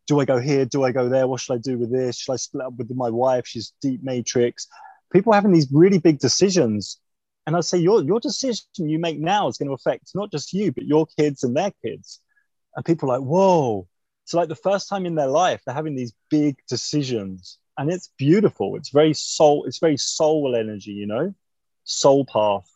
do 0.08 0.19
I 0.19 0.26
go 0.26 0.39
here? 0.39 0.65
Do 0.65 0.84
I 0.84 0.91
go 0.91 1.10
there? 1.10 1.28
What 1.28 1.41
should 1.41 1.56
I 1.56 1.58
do 1.58 1.78
with 1.78 1.91
this? 1.91 2.17
Should 2.17 2.34
I 2.34 2.38
split 2.38 2.65
up 2.65 2.76
with 2.78 2.89
my 2.95 3.10
wife? 3.10 3.47
She's 3.47 3.73
deep 3.82 4.02
matrix. 4.04 4.67
People 5.12 5.34
having 5.34 5.52
these 5.52 5.67
really 5.71 5.99
big 5.99 6.19
decisions. 6.19 6.99
And 7.45 7.58
I 7.58 7.62
say, 7.62 7.78
your, 7.78 8.02
your 8.04 8.21
decision 8.21 8.65
you 8.78 8.99
make 8.99 9.19
now 9.19 9.49
is 9.49 9.58
going 9.58 9.67
to 9.67 9.73
affect 9.73 10.12
not 10.15 10.32
just 10.32 10.54
you, 10.54 10.71
but 10.71 10.86
your 10.86 11.06
kids 11.17 11.43
and 11.43 11.56
their 11.56 11.71
kids. 11.84 12.21
And 12.76 12.86
people 12.86 13.12
are 13.12 13.19
like, 13.19 13.28
whoa. 13.28 13.88
So, 14.26 14.38
like 14.38 14.47
the 14.47 14.56
first 14.56 14.88
time 14.88 15.06
in 15.06 15.15
their 15.15 15.28
life, 15.28 15.62
they're 15.65 15.76
having 15.76 15.95
these 15.95 16.13
big 16.30 16.56
decisions 16.69 17.60
and 17.77 17.91
it's 17.91 18.12
beautiful. 18.17 18.75
It's 18.75 18.89
very 18.89 19.13
soul. 19.13 19.65
It's 19.65 19.79
very 19.79 19.97
soul 19.97 20.55
energy, 20.55 20.91
you 20.91 21.07
know, 21.07 21.33
soul 21.83 22.25
path. 22.25 22.69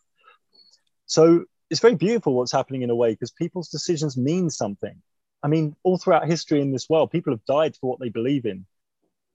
So 1.05 1.45
it's 1.69 1.79
very 1.79 1.95
beautiful 1.95 2.33
what's 2.33 2.51
happening 2.51 2.81
in 2.81 2.89
a 2.89 2.95
way 2.95 3.11
because 3.11 3.31
people's 3.31 3.69
decisions 3.69 4.17
mean 4.17 4.49
something. 4.49 5.01
I 5.43 5.47
mean, 5.47 5.75
all 5.83 5.97
throughout 5.97 6.27
history 6.27 6.61
in 6.61 6.71
this 6.71 6.89
world, 6.89 7.11
people 7.11 7.33
have 7.33 7.45
died 7.45 7.75
for 7.75 7.89
what 7.89 7.99
they 7.99 8.09
believe 8.09 8.45
in. 8.45 8.65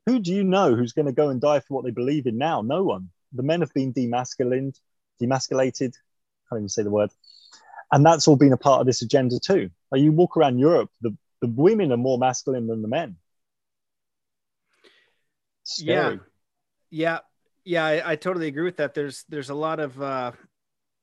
Who 0.06 0.18
do 0.18 0.34
you 0.34 0.42
know 0.42 0.74
who's 0.74 0.92
going 0.92 1.06
to 1.06 1.12
go 1.12 1.28
and 1.28 1.40
die 1.40 1.60
for 1.60 1.74
what 1.74 1.84
they 1.84 1.92
believe 1.92 2.26
in 2.26 2.38
now? 2.38 2.60
No 2.60 2.82
one. 2.82 3.10
The 3.32 3.44
men 3.44 3.60
have 3.60 3.72
been 3.72 3.94
demasculined, 3.94 4.78
demasculated. 5.22 5.94
I 5.94 6.48
can't 6.48 6.60
even 6.60 6.68
say 6.68 6.82
the 6.82 6.90
word. 6.90 7.10
And 7.92 8.04
that's 8.04 8.26
all 8.26 8.36
been 8.36 8.52
a 8.52 8.58
part 8.58 8.80
of 8.80 8.86
this 8.86 9.02
agenda 9.02 9.38
too. 9.38 9.70
Like 9.92 10.00
you 10.00 10.10
walk 10.10 10.36
around 10.36 10.58
Europe, 10.58 10.90
the, 11.02 11.16
the 11.40 11.46
women 11.46 11.92
are 11.92 11.96
more 11.96 12.18
masculine 12.18 12.66
than 12.66 12.82
the 12.82 12.88
men 12.88 13.16
Scary. 15.64 16.20
Yeah, 16.90 17.18
yeah, 17.64 17.84
yeah. 17.84 17.84
I, 17.84 18.12
I, 18.12 18.16
totally 18.16 18.48
agree 18.48 18.64
with 18.64 18.78
that. 18.78 18.94
There's 18.94 19.24
there's 19.28 19.50
a 19.50 19.54
lot 19.54 19.80
of 19.80 20.00
uh, 20.00 20.32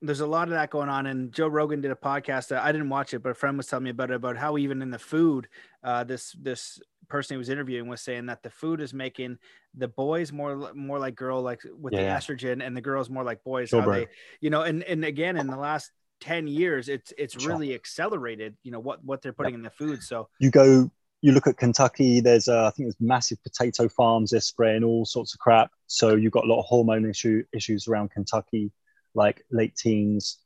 there's 0.01 0.19
a 0.19 0.27
lot 0.27 0.47
of 0.47 0.53
that 0.53 0.69
going 0.69 0.89
on. 0.89 1.05
And 1.05 1.31
Joe 1.31 1.47
Rogan 1.47 1.81
did 1.81 1.91
a 1.91 1.95
podcast. 1.95 2.55
I 2.55 2.71
didn't 2.71 2.89
watch 2.89 3.13
it, 3.13 3.19
but 3.19 3.29
a 3.29 3.35
friend 3.35 3.57
was 3.57 3.67
telling 3.67 3.83
me 3.83 3.89
about 3.89 4.11
it. 4.11 4.15
About 4.15 4.37
how 4.37 4.57
even 4.57 4.81
in 4.81 4.91
the 4.91 4.99
food, 4.99 5.47
uh, 5.83 6.03
this 6.03 6.35
this 6.39 6.79
person 7.07 7.35
he 7.35 7.37
was 7.37 7.49
interviewing 7.49 7.87
was 7.87 8.01
saying 8.01 8.27
that 8.27 8.43
the 8.43 8.49
food 8.49 8.81
is 8.81 8.93
making 8.93 9.37
the 9.75 9.87
boys 9.87 10.31
more 10.31 10.71
more 10.73 10.99
like 10.99 11.15
girl, 11.15 11.41
like 11.41 11.61
with 11.79 11.93
yeah. 11.93 12.01
the 12.01 12.19
estrogen, 12.19 12.65
and 12.65 12.75
the 12.75 12.81
girls 12.81 13.09
more 13.09 13.23
like 13.23 13.43
boys. 13.43 13.71
How 13.71 13.81
they, 13.81 14.07
you 14.41 14.49
know, 14.49 14.61
and 14.63 14.83
and 14.83 15.03
again 15.05 15.37
in 15.37 15.47
the 15.47 15.57
last 15.57 15.91
10 16.21 16.47
years 16.47 16.89
it's 16.89 17.13
it's 17.17 17.45
really 17.45 17.73
accelerated 17.73 18.53
you 18.63 18.71
know 18.71 18.79
what 18.81 19.03
what 19.05 19.21
they're 19.21 19.31
putting 19.31 19.53
yep. 19.53 19.59
in 19.59 19.63
the 19.63 19.69
food 19.69 20.03
so 20.03 20.27
you 20.39 20.51
go 20.51 20.91
you 21.21 21.31
look 21.33 21.47
at 21.47 21.57
Kentucky, 21.57 22.21
there's 22.21 22.47
I 22.47 22.69
think 22.71 22.85
there's 22.87 22.95
massive 22.99 23.41
potato 23.43 23.89
farms. 23.89 24.31
They're 24.31 24.39
spraying 24.39 24.83
all 24.83 25.05
sorts 25.05 25.33
of 25.33 25.39
crap. 25.39 25.71
So 25.87 26.15
you've 26.15 26.31
got 26.31 26.45
a 26.45 26.47
lot 26.47 26.59
of 26.59 26.65
hormone 26.65 27.09
issue 27.09 27.43
issues 27.53 27.87
around 27.87 28.11
Kentucky, 28.11 28.71
like 29.13 29.43
late 29.51 29.75
teens, 29.75 30.37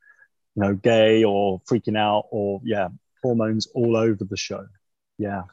you 0.56 0.64
know, 0.64 0.74
gay 0.74 1.24
or 1.24 1.62
freaking 1.62 1.98
out, 1.98 2.26
or 2.32 2.62
yeah, 2.64 2.90
hormones 3.22 3.68
all 3.76 3.96
over 3.96 4.24
the 4.24 4.38
show. 4.38 4.66
Yeah. 5.18 5.44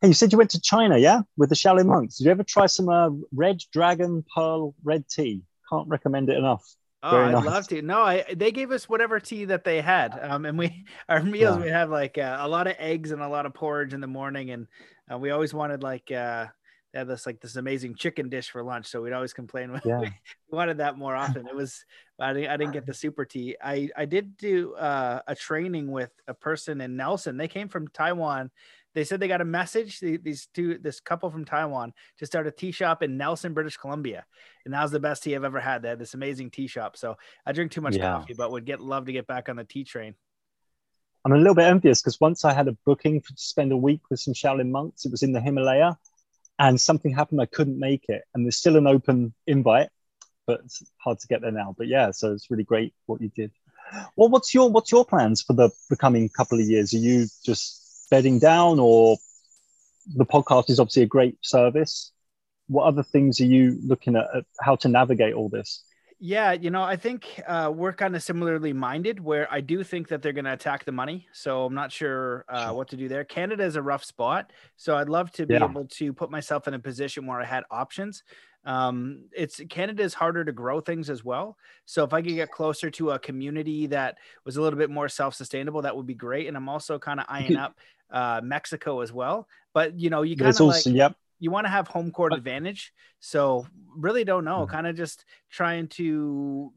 Hey, 0.00 0.08
you 0.08 0.14
said 0.14 0.32
you 0.32 0.38
went 0.38 0.50
to 0.50 0.60
China, 0.60 0.98
yeah, 0.98 1.22
with 1.36 1.48
the 1.48 1.54
Shaolin 1.54 1.86
monks. 1.86 2.18
Did 2.18 2.24
you 2.24 2.30
ever 2.32 2.42
try 2.42 2.66
some 2.66 2.88
uh, 2.88 3.10
red 3.32 3.60
dragon 3.72 4.24
pearl 4.34 4.74
red 4.82 5.08
tea? 5.08 5.42
Can't 5.70 5.88
recommend 5.88 6.28
it 6.28 6.36
enough. 6.36 6.64
Oh, 7.06 7.10
Very 7.10 7.26
I'd 7.26 7.32
nice. 7.32 7.44
love 7.44 7.68
to. 7.68 7.82
No, 7.82 8.00
I 8.00 8.24
they 8.34 8.50
gave 8.50 8.70
us 8.70 8.88
whatever 8.88 9.20
tea 9.20 9.44
that 9.44 9.62
they 9.62 9.82
had, 9.82 10.18
um, 10.22 10.46
and 10.46 10.56
we 10.56 10.86
our 11.08 11.22
meals 11.22 11.58
yeah. 11.58 11.64
we 11.64 11.68
have 11.68 11.90
like 11.90 12.16
uh, 12.16 12.38
a 12.40 12.48
lot 12.48 12.66
of 12.66 12.76
eggs 12.78 13.10
and 13.10 13.20
a 13.20 13.28
lot 13.28 13.44
of 13.44 13.52
porridge 13.52 13.92
in 13.92 14.00
the 14.00 14.06
morning, 14.06 14.50
and 14.50 14.66
uh, 15.12 15.18
we 15.18 15.30
always 15.30 15.52
wanted 15.52 15.82
like 15.82 16.10
uh, 16.10 16.46
they 16.94 17.00
had 17.00 17.08
this 17.08 17.26
like 17.26 17.40
this 17.40 17.56
amazing 17.56 17.94
chicken 17.94 18.30
dish 18.30 18.48
for 18.48 18.62
lunch, 18.62 18.86
so 18.86 19.02
we'd 19.02 19.12
always 19.12 19.34
complain 19.34 19.70
when 19.70 19.82
yeah. 19.84 19.98
we 20.00 20.12
wanted 20.50 20.78
that 20.78 20.96
more 20.96 21.14
often. 21.24 21.46
It 21.46 21.54
was 21.54 21.84
I 22.18 22.32
didn't, 22.32 22.50
I 22.50 22.56
didn't 22.56 22.72
get 22.72 22.86
the 22.86 22.94
super 22.94 23.26
tea. 23.26 23.54
I 23.62 23.90
I 23.94 24.06
did 24.06 24.38
do 24.38 24.74
uh, 24.74 25.20
a 25.26 25.34
training 25.34 25.92
with 25.92 26.10
a 26.26 26.32
person 26.32 26.80
in 26.80 26.96
Nelson. 26.96 27.36
They 27.36 27.48
came 27.48 27.68
from 27.68 27.88
Taiwan 27.88 28.50
they 28.94 29.04
said 29.04 29.20
they 29.20 29.28
got 29.28 29.40
a 29.40 29.44
message 29.44 30.00
these 30.00 30.48
two 30.54 30.78
this 30.78 31.00
couple 31.00 31.30
from 31.30 31.44
taiwan 31.44 31.92
to 32.18 32.26
start 32.26 32.46
a 32.46 32.50
tea 32.50 32.70
shop 32.70 33.02
in 33.02 33.16
nelson 33.16 33.52
british 33.52 33.76
columbia. 33.76 34.24
And 34.64 34.72
that 34.72 34.82
was 34.82 34.90
the 34.90 35.00
best 35.00 35.22
tea 35.22 35.34
i've 35.36 35.44
ever 35.44 35.60
had. 35.60 35.82
They 35.82 35.90
had 35.90 35.98
this 35.98 36.14
amazing 36.14 36.50
tea 36.50 36.66
shop. 36.66 36.96
So 36.96 37.16
i 37.44 37.52
drink 37.52 37.72
too 37.72 37.80
much 37.80 37.96
yeah. 37.96 38.12
coffee 38.12 38.34
but 38.34 38.50
would 38.50 38.64
get 38.64 38.80
love 38.80 39.06
to 39.06 39.12
get 39.12 39.26
back 39.26 39.48
on 39.48 39.56
the 39.56 39.64
tea 39.64 39.84
train. 39.84 40.14
I'm 41.24 41.32
a 41.32 41.38
little 41.38 41.54
bit 41.54 41.66
envious 41.66 42.00
because 42.00 42.20
once 42.20 42.44
i 42.44 42.52
had 42.52 42.68
a 42.68 42.76
booking 42.86 43.20
to 43.20 43.32
spend 43.36 43.72
a 43.72 43.76
week 43.76 44.00
with 44.10 44.20
some 44.20 44.34
shaolin 44.34 44.70
monks 44.70 45.04
it 45.04 45.10
was 45.10 45.22
in 45.22 45.32
the 45.32 45.40
himalaya 45.40 45.96
and 46.58 46.80
something 46.80 47.14
happened 47.14 47.40
i 47.40 47.46
couldn't 47.46 47.78
make 47.78 48.04
it. 48.08 48.22
And 48.34 48.44
there's 48.44 48.56
still 48.56 48.76
an 48.76 48.86
open 48.86 49.34
invite 49.46 49.88
but 50.46 50.60
it's 50.64 50.82
hard 50.98 51.18
to 51.18 51.26
get 51.26 51.40
there 51.40 51.52
now. 51.52 51.74
But 51.76 51.88
yeah 51.88 52.10
so 52.12 52.32
it's 52.32 52.50
really 52.50 52.64
great 52.64 52.94
what 53.06 53.20
you 53.20 53.30
did. 53.34 53.50
Well 54.16 54.28
what's 54.28 54.54
your 54.54 54.70
what's 54.70 54.92
your 54.92 55.04
plans 55.04 55.42
for 55.42 55.52
the, 55.52 55.70
the 55.90 55.96
coming 55.96 56.28
couple 56.28 56.58
of 56.58 56.66
years? 56.66 56.94
Are 56.94 56.98
you 56.98 57.26
just 57.44 57.83
bedding 58.14 58.38
down 58.38 58.78
or 58.78 59.16
the 60.14 60.24
podcast 60.24 60.70
is 60.70 60.78
obviously 60.78 61.02
a 61.02 61.06
great 61.16 61.36
service 61.40 62.12
what 62.68 62.84
other 62.84 63.02
things 63.02 63.40
are 63.40 63.46
you 63.56 63.76
looking 63.84 64.14
at, 64.14 64.26
at 64.36 64.44
how 64.60 64.76
to 64.76 64.86
navigate 64.86 65.34
all 65.34 65.48
this 65.48 65.82
yeah, 66.20 66.52
you 66.52 66.70
know, 66.70 66.82
I 66.82 66.96
think 66.96 67.42
uh, 67.46 67.70
we're 67.74 67.92
kind 67.92 68.16
of 68.16 68.22
similarly 68.22 68.72
minded 68.72 69.20
where 69.20 69.46
I 69.52 69.60
do 69.60 69.84
think 69.84 70.08
that 70.08 70.22
they're 70.22 70.32
going 70.32 70.46
to 70.46 70.54
attack 70.54 70.84
the 70.86 70.92
money. 70.92 71.26
So 71.32 71.66
I'm 71.66 71.74
not 71.74 71.92
sure, 71.92 72.46
uh, 72.48 72.70
what 72.70 72.88
to 72.88 72.96
do 72.96 73.08
there. 73.08 73.24
Canada 73.24 73.64
is 73.64 73.76
a 73.76 73.82
rough 73.82 74.04
spot. 74.04 74.50
So 74.76 74.96
I'd 74.96 75.10
love 75.10 75.32
to 75.32 75.44
be 75.44 75.52
yeah. 75.52 75.64
able 75.68 75.84
to 75.86 76.14
put 76.14 76.30
myself 76.30 76.66
in 76.66 76.72
a 76.72 76.78
position 76.78 77.26
where 77.26 77.42
I 77.42 77.44
had 77.44 77.64
options. 77.70 78.22
Um, 78.64 79.24
it's 79.36 79.60
Canada 79.68 80.02
is 80.02 80.14
harder 80.14 80.44
to 80.44 80.52
grow 80.52 80.80
things 80.80 81.10
as 81.10 81.24
well. 81.24 81.56
So 81.84 82.04
if 82.04 82.12
I 82.12 82.22
could 82.22 82.34
get 82.34 82.50
closer 82.50 82.90
to 82.92 83.10
a 83.10 83.18
community 83.18 83.86
that 83.88 84.16
was 84.44 84.56
a 84.56 84.62
little 84.62 84.78
bit 84.78 84.90
more 84.90 85.08
self 85.08 85.34
sustainable, 85.34 85.82
that 85.82 85.94
would 85.94 86.06
be 86.06 86.14
great. 86.14 86.48
And 86.48 86.56
I'm 86.56 86.68
also 86.68 86.98
kind 86.98 87.20
of 87.20 87.26
eyeing 87.28 87.56
up 87.58 87.78
uh, 88.10 88.40
Mexico 88.42 89.00
as 89.00 89.12
well. 89.12 89.46
But 89.74 89.98
you 89.98 90.10
know, 90.10 90.22
you 90.22 90.36
kind 90.36 90.50
of 90.50 90.60
like 90.60 90.86
yep. 90.86 91.16
you 91.40 91.50
want 91.50 91.66
to 91.66 91.70
have 91.70 91.88
home 91.88 92.10
court 92.10 92.32
advantage. 92.32 92.92
So 93.20 93.66
really 93.96 94.24
don't 94.24 94.44
know. 94.44 94.60
Mm-hmm. 94.60 94.74
Kind 94.74 94.86
of 94.86 94.96
just 94.96 95.24
trying 95.50 95.88
to 95.88 96.72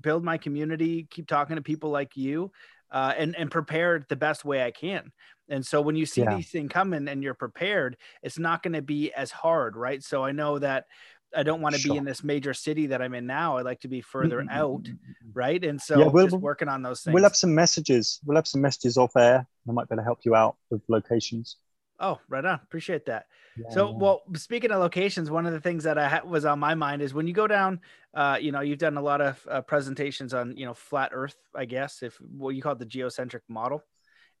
build 0.00 0.24
my 0.24 0.36
community, 0.36 1.06
keep 1.10 1.26
talking 1.26 1.56
to 1.56 1.62
people 1.62 1.90
like 1.90 2.16
you, 2.16 2.50
uh, 2.90 3.14
and 3.16 3.36
and 3.36 3.50
prepare 3.50 4.04
the 4.08 4.16
best 4.16 4.44
way 4.44 4.64
I 4.64 4.70
can. 4.70 5.12
And 5.48 5.66
so 5.66 5.80
when 5.80 5.96
you 5.96 6.06
see 6.06 6.22
yeah. 6.22 6.36
these 6.36 6.50
things 6.50 6.70
coming 6.72 7.08
and 7.08 7.22
you're 7.22 7.34
prepared, 7.34 7.96
it's 8.22 8.38
not 8.38 8.62
going 8.62 8.74
to 8.74 8.82
be 8.82 9.12
as 9.12 9.32
hard, 9.32 9.76
right? 9.76 10.02
So 10.02 10.24
I 10.24 10.30
know 10.30 10.60
that 10.60 10.86
I 11.34 11.42
don't 11.42 11.60
want 11.60 11.74
to 11.74 11.80
sure. 11.80 11.94
be 11.94 11.98
in 11.98 12.04
this 12.04 12.24
major 12.24 12.54
city 12.54 12.86
that 12.86 13.00
I'm 13.00 13.14
in 13.14 13.26
now. 13.26 13.58
I'd 13.58 13.64
like 13.64 13.80
to 13.80 13.88
be 13.88 14.00
further 14.00 14.40
mm-hmm. 14.40 14.50
out, 14.50 14.88
right? 15.32 15.62
And 15.64 15.80
so 15.80 15.98
yeah, 15.98 16.06
we'll, 16.06 16.26
just 16.26 16.40
working 16.40 16.68
on 16.68 16.82
those 16.82 17.02
things. 17.02 17.14
We'll 17.14 17.22
have 17.22 17.36
some 17.36 17.54
messages. 17.54 18.20
We'll 18.24 18.36
have 18.36 18.46
some 18.46 18.60
messages 18.60 18.96
off 18.96 19.16
air. 19.16 19.46
I 19.68 19.72
might 19.72 19.88
be 19.88 19.94
able 19.94 20.02
to 20.02 20.04
help 20.04 20.20
you 20.24 20.34
out 20.34 20.56
with 20.70 20.82
locations. 20.88 21.56
Oh, 22.00 22.18
right 22.28 22.44
on. 22.44 22.58
Appreciate 22.62 23.06
that. 23.06 23.26
Yeah. 23.56 23.68
So, 23.70 23.90
well, 23.90 24.22
speaking 24.34 24.70
of 24.70 24.80
locations, 24.80 25.30
one 25.30 25.46
of 25.46 25.52
the 25.52 25.60
things 25.60 25.84
that 25.84 25.98
I 25.98 26.08
ha- 26.08 26.22
was 26.24 26.46
on 26.46 26.58
my 26.58 26.74
mind 26.74 27.02
is 27.02 27.12
when 27.12 27.26
you 27.26 27.34
go 27.34 27.46
down, 27.46 27.80
uh, 28.14 28.38
you 28.40 28.52
know, 28.52 28.60
you've 28.60 28.78
done 28.78 28.96
a 28.96 29.02
lot 29.02 29.20
of 29.20 29.46
uh, 29.50 29.60
presentations 29.60 30.32
on, 30.32 30.56
you 30.56 30.64
know, 30.64 30.72
flat 30.72 31.10
Earth, 31.12 31.36
I 31.54 31.66
guess, 31.66 32.02
if 32.02 32.16
what 32.16 32.54
you 32.54 32.62
call 32.62 32.72
it 32.72 32.78
the 32.78 32.86
geocentric 32.86 33.42
model 33.48 33.84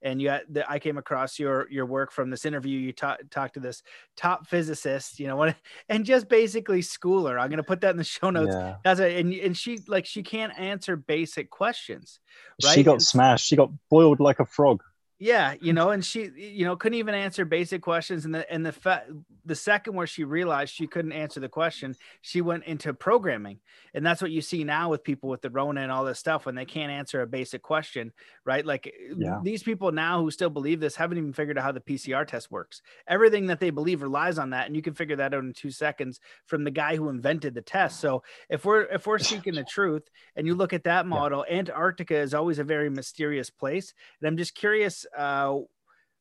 and 0.02 0.20
you 0.20 0.30
had 0.30 0.42
the, 0.48 0.70
I 0.70 0.78
came 0.78 0.98
across 0.98 1.38
your 1.38 1.70
your 1.70 1.86
work 1.86 2.12
from 2.12 2.30
this 2.30 2.44
interview. 2.44 2.78
You 2.78 2.92
talked 2.92 3.30
talked 3.30 3.54
to 3.54 3.60
this 3.60 3.82
top 4.16 4.46
physicist, 4.46 5.20
you 5.20 5.26
know, 5.26 5.52
and 5.88 6.04
just 6.04 6.28
basically 6.28 6.82
school 6.82 7.26
her. 7.26 7.38
I'm 7.38 7.50
gonna 7.50 7.62
put 7.62 7.80
that 7.82 7.90
in 7.90 7.96
the 7.96 8.04
show 8.04 8.30
notes. 8.30 8.54
Yeah. 8.54 8.76
That's 8.84 9.00
a, 9.00 9.18
and 9.18 9.32
and 9.32 9.56
she 9.56 9.80
like 9.86 10.06
she 10.06 10.22
can't 10.22 10.58
answer 10.58 10.96
basic 10.96 11.50
questions. 11.50 12.20
Right? 12.64 12.74
She 12.74 12.82
got 12.82 12.92
and, 12.92 13.02
smashed. 13.02 13.46
She 13.46 13.56
got 13.56 13.70
boiled 13.90 14.20
like 14.20 14.40
a 14.40 14.46
frog. 14.46 14.82
Yeah, 15.22 15.54
you 15.60 15.74
know, 15.74 15.90
and 15.90 16.02
she, 16.02 16.30
you 16.34 16.64
know, 16.64 16.76
couldn't 16.76 16.98
even 16.98 17.14
answer 17.14 17.44
basic 17.44 17.82
questions. 17.82 18.24
And 18.24 18.34
the 18.34 18.50
and 18.50 18.64
the 18.64 18.72
fa- 18.72 19.04
the 19.44 19.54
second 19.54 19.94
where 19.94 20.06
she 20.06 20.24
realized 20.24 20.72
she 20.72 20.86
couldn't 20.86 21.12
answer 21.12 21.40
the 21.40 21.48
question, 21.48 21.94
she 22.22 22.40
went 22.40 22.64
into 22.64 22.94
programming, 22.94 23.58
and 23.92 24.04
that's 24.04 24.22
what 24.22 24.30
you 24.30 24.40
see 24.40 24.64
now 24.64 24.88
with 24.88 25.04
people 25.04 25.28
with 25.28 25.42
the 25.42 25.50
Rona 25.50 25.82
and 25.82 25.92
all 25.92 26.06
this 26.06 26.18
stuff 26.18 26.46
when 26.46 26.54
they 26.54 26.64
can't 26.64 26.90
answer 26.90 27.20
a 27.20 27.26
basic 27.26 27.60
question, 27.60 28.12
right? 28.46 28.64
Like 28.64 28.86
eh, 28.86 29.14
yeah. 29.14 29.40
these 29.44 29.62
people 29.62 29.92
now 29.92 30.22
who 30.22 30.30
still 30.30 30.48
believe 30.48 30.80
this 30.80 30.96
haven't 30.96 31.18
even 31.18 31.34
figured 31.34 31.58
out 31.58 31.64
how 31.64 31.72
the 31.72 31.80
PCR 31.80 32.26
test 32.26 32.50
works. 32.50 32.80
Everything 33.06 33.48
that 33.48 33.60
they 33.60 33.68
believe 33.68 34.00
relies 34.00 34.38
on 34.38 34.50
that, 34.50 34.68
and 34.68 34.74
you 34.74 34.80
can 34.80 34.94
figure 34.94 35.16
that 35.16 35.34
out 35.34 35.44
in 35.44 35.52
two 35.52 35.70
seconds 35.70 36.18
from 36.46 36.64
the 36.64 36.70
guy 36.70 36.96
who 36.96 37.10
invented 37.10 37.52
the 37.52 37.60
test. 37.60 38.00
So 38.00 38.22
if 38.48 38.64
we're 38.64 38.84
if 38.84 39.06
we're 39.06 39.18
seeking 39.30 39.54
the 39.54 39.64
truth, 39.64 40.08
and 40.34 40.46
you 40.46 40.54
look 40.54 40.72
at 40.72 40.84
that 40.84 41.04
model, 41.04 41.44
yeah. 41.46 41.58
Antarctica 41.58 42.16
is 42.16 42.32
always 42.32 42.58
a 42.58 42.64
very 42.64 42.88
mysterious 42.88 43.50
place, 43.50 43.92
and 44.22 44.26
I'm 44.26 44.38
just 44.38 44.54
curious 44.54 45.04
uh, 45.16 45.58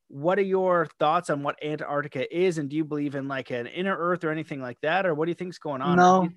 what 0.07 0.39
are 0.39 0.43
your 0.43 0.87
thoughts 0.99 1.29
on 1.29 1.43
what 1.43 1.63
Antarctica 1.63 2.35
is, 2.35 2.57
and 2.57 2.69
do 2.69 2.75
you 2.75 2.83
believe 2.83 3.15
in 3.15 3.27
like 3.27 3.51
an 3.51 3.67
inner 3.67 3.95
Earth 3.95 4.23
or 4.23 4.31
anything 4.31 4.61
like 4.61 4.79
that, 4.81 5.05
or 5.05 5.13
what 5.13 5.25
do 5.25 5.31
you 5.31 5.35
think's 5.35 5.59
going 5.59 5.81
on? 5.81 5.97
No, 5.97 6.29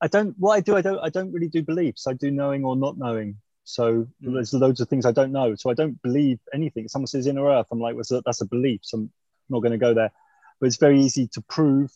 I 0.00 0.08
don't. 0.08 0.34
What 0.38 0.54
I 0.54 0.60
do, 0.60 0.76
I 0.76 0.80
don't. 0.80 0.98
I 0.98 1.10
don't 1.10 1.32
really 1.32 1.48
do 1.48 1.62
beliefs. 1.62 2.06
I 2.06 2.14
do 2.14 2.30
knowing 2.30 2.64
or 2.64 2.76
not 2.76 2.96
knowing. 2.96 3.36
So 3.64 4.06
mm. 4.24 4.32
there's 4.32 4.54
loads 4.54 4.80
of 4.80 4.88
things 4.88 5.04
I 5.04 5.12
don't 5.12 5.32
know. 5.32 5.54
So 5.54 5.70
I 5.70 5.74
don't 5.74 6.00
believe 6.00 6.38
anything. 6.54 6.88
Someone 6.88 7.06
says 7.06 7.26
inner 7.26 7.44
Earth, 7.46 7.66
I'm 7.70 7.80
like, 7.80 7.94
well, 7.94 8.22
that's 8.24 8.40
a 8.40 8.46
belief. 8.46 8.80
So 8.82 8.96
I'm 8.96 9.10
not 9.50 9.60
going 9.60 9.72
to 9.72 9.78
go 9.78 9.92
there. 9.92 10.10
But 10.58 10.68
it's 10.68 10.78
very 10.78 10.98
easy 11.00 11.28
to 11.34 11.42
prove, 11.42 11.92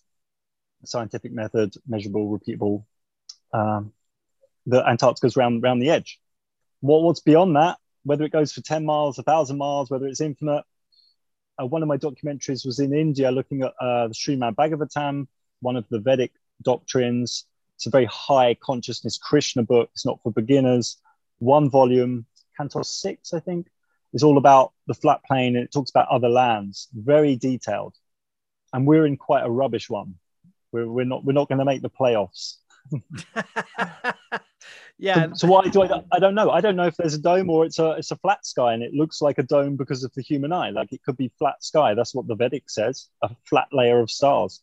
scientific 0.85 1.33
method, 1.33 1.75
measurable, 1.87 2.39
repeatable. 2.39 2.85
Um, 3.55 3.93
that 4.67 4.87
Antarctica's 4.87 5.37
round 5.37 5.63
round 5.63 5.81
the 5.81 5.91
edge. 5.91 6.21
What 6.81 7.03
what's 7.03 7.21
beyond 7.21 7.57
that? 7.57 7.79
Whether 8.05 8.25
it 8.25 8.33
goes 8.33 8.53
for 8.53 8.61
10 8.61 8.85
miles, 8.85 9.19
1,000 9.19 9.57
miles, 9.57 9.91
whether 9.91 10.07
it's 10.07 10.21
infinite. 10.21 10.65
Uh, 11.61 11.67
one 11.67 11.83
of 11.83 11.89
my 11.89 11.97
documentaries 11.97 12.67
was 12.67 12.79
in 12.79 12.95
India 12.95 13.31
looking 13.31 13.63
at 13.63 13.73
uh, 13.81 14.09
the 14.09 14.15
Srimad 14.15 14.55
Bhagavatam, 14.55 15.27
one 15.61 15.77
of 15.77 15.85
the 15.91 15.99
Vedic 15.99 16.33
doctrines. 16.63 17.47
It's 17.77 17.87
a 17.87 17.91
very 17.91 18.07
high 18.07 18.55
consciousness 18.55 19.19
Krishna 19.19 19.63
book. 19.63 19.91
It's 19.93 20.07
not 20.07 20.21
for 20.23 20.33
beginners. 20.33 20.97
One 21.39 21.71
volume, 21.71 22.27
Cantos 22.59 22.87
6, 22.87 23.35
I 23.35 23.41
think, 23.41 23.69
is 24.13 24.23
all 24.23 24.39
about 24.39 24.73
the 24.87 24.95
flat 24.95 25.23
plane 25.25 25.57
and 25.57 25.65
it 25.65 25.73
talks 25.73 25.91
about 25.91 26.09
other 26.09 26.29
lands, 26.29 26.89
very 26.95 27.37
detailed. 27.37 27.95
And 28.73 28.87
we're 28.87 29.07
in 29.07 29.17
quite 29.17 29.45
a 29.45 29.51
rubbish 29.51 29.91
one. 29.91 30.15
We're, 30.71 30.89
we're 30.89 31.05
not, 31.05 31.25
we're 31.25 31.33
not 31.33 31.49
going 31.49 31.59
to 31.59 31.65
make 31.65 31.83
the 31.83 31.91
playoffs. 31.91 32.57
yeah. 35.03 35.27
So, 35.31 35.35
so 35.35 35.47
why 35.49 35.63
do 35.65 35.83
I? 35.83 36.03
I 36.13 36.21
don't 36.21 36.37
know. 36.37 36.51
I 36.51 36.61
don't 36.61 36.77
know 36.77 36.87
if 36.87 36.97
there's 36.97 37.15
a 37.15 37.21
dome 37.21 37.51
or 37.51 37.65
it's 37.65 37.81
a 37.81 37.91
it's 37.93 38.13
a 38.13 38.17
flat 38.17 38.47
sky 38.47 38.73
and 38.73 38.85
it 38.85 38.95
looks 38.95 39.21
like 39.21 39.39
a 39.39 39.43
dome 39.43 39.77
because 39.77 40.05
of 40.05 40.13
the 40.15 40.23
human 40.23 40.53
eye. 40.53 40.71
Like 40.71 40.93
it 40.93 41.03
could 41.03 41.17
be 41.17 41.33
flat 41.39 41.63
sky. 41.63 41.95
That's 41.95 42.15
what 42.15 42.29
the 42.29 42.37
Vedic 42.37 42.71
says. 42.71 43.09
A 43.21 43.31
flat 43.45 43.67
layer 43.73 43.99
of 43.99 44.13
stars. 44.13 44.61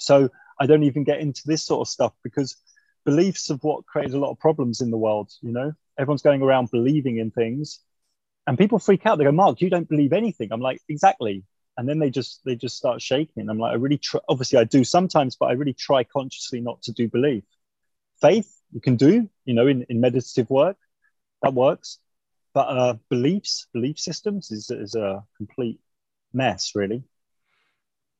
So 0.00 0.30
I 0.58 0.64
don't 0.64 0.84
even 0.84 1.04
get 1.04 1.20
into 1.20 1.42
this 1.44 1.62
sort 1.64 1.86
of 1.86 1.88
stuff 1.92 2.14
because 2.24 2.56
beliefs 3.04 3.50
of 3.50 3.62
what 3.62 3.84
created 3.84 4.14
a 4.14 4.18
lot 4.18 4.30
of 4.30 4.38
problems 4.38 4.80
in 4.80 4.90
the 4.90 4.96
world. 4.96 5.30
You 5.42 5.52
know, 5.52 5.72
everyone's 5.98 6.22
going 6.22 6.40
around 6.40 6.70
believing 6.70 7.18
in 7.18 7.30
things, 7.30 7.80
and 8.46 8.56
people 8.56 8.78
freak 8.78 9.04
out. 9.04 9.18
They 9.18 9.24
go, 9.24 9.32
"Mark, 9.32 9.60
you 9.60 9.68
don't 9.68 9.88
believe 9.88 10.14
anything." 10.14 10.48
I'm 10.50 10.62
like, 10.62 10.80
"Exactly." 10.88 11.44
And 11.76 11.86
then 11.86 11.98
they 11.98 12.08
just 12.08 12.40
they 12.46 12.56
just 12.56 12.78
start 12.78 13.02
shaking. 13.02 13.50
I'm 13.50 13.58
like, 13.58 13.72
I 13.72 13.74
really 13.74 13.98
try. 13.98 14.20
Obviously, 14.30 14.58
I 14.58 14.64
do 14.64 14.82
sometimes, 14.82 15.36
but 15.36 15.46
I 15.46 15.52
really 15.52 15.74
try 15.74 16.04
consciously 16.04 16.62
not 16.62 16.80
to 16.84 16.92
do 16.92 17.06
belief. 17.06 17.44
Faith, 18.22 18.57
you 18.72 18.80
can 18.80 18.96
do, 18.96 19.28
you 19.44 19.54
know, 19.54 19.66
in, 19.66 19.84
in 19.88 20.00
meditative 20.00 20.50
work, 20.50 20.76
that 21.42 21.54
works. 21.54 21.98
But 22.54 22.68
uh, 22.68 22.94
beliefs, 23.08 23.66
belief 23.72 23.98
systems 23.98 24.50
is, 24.50 24.70
is 24.70 24.94
a 24.94 25.24
complete 25.36 25.80
mess, 26.32 26.72
really. 26.74 27.02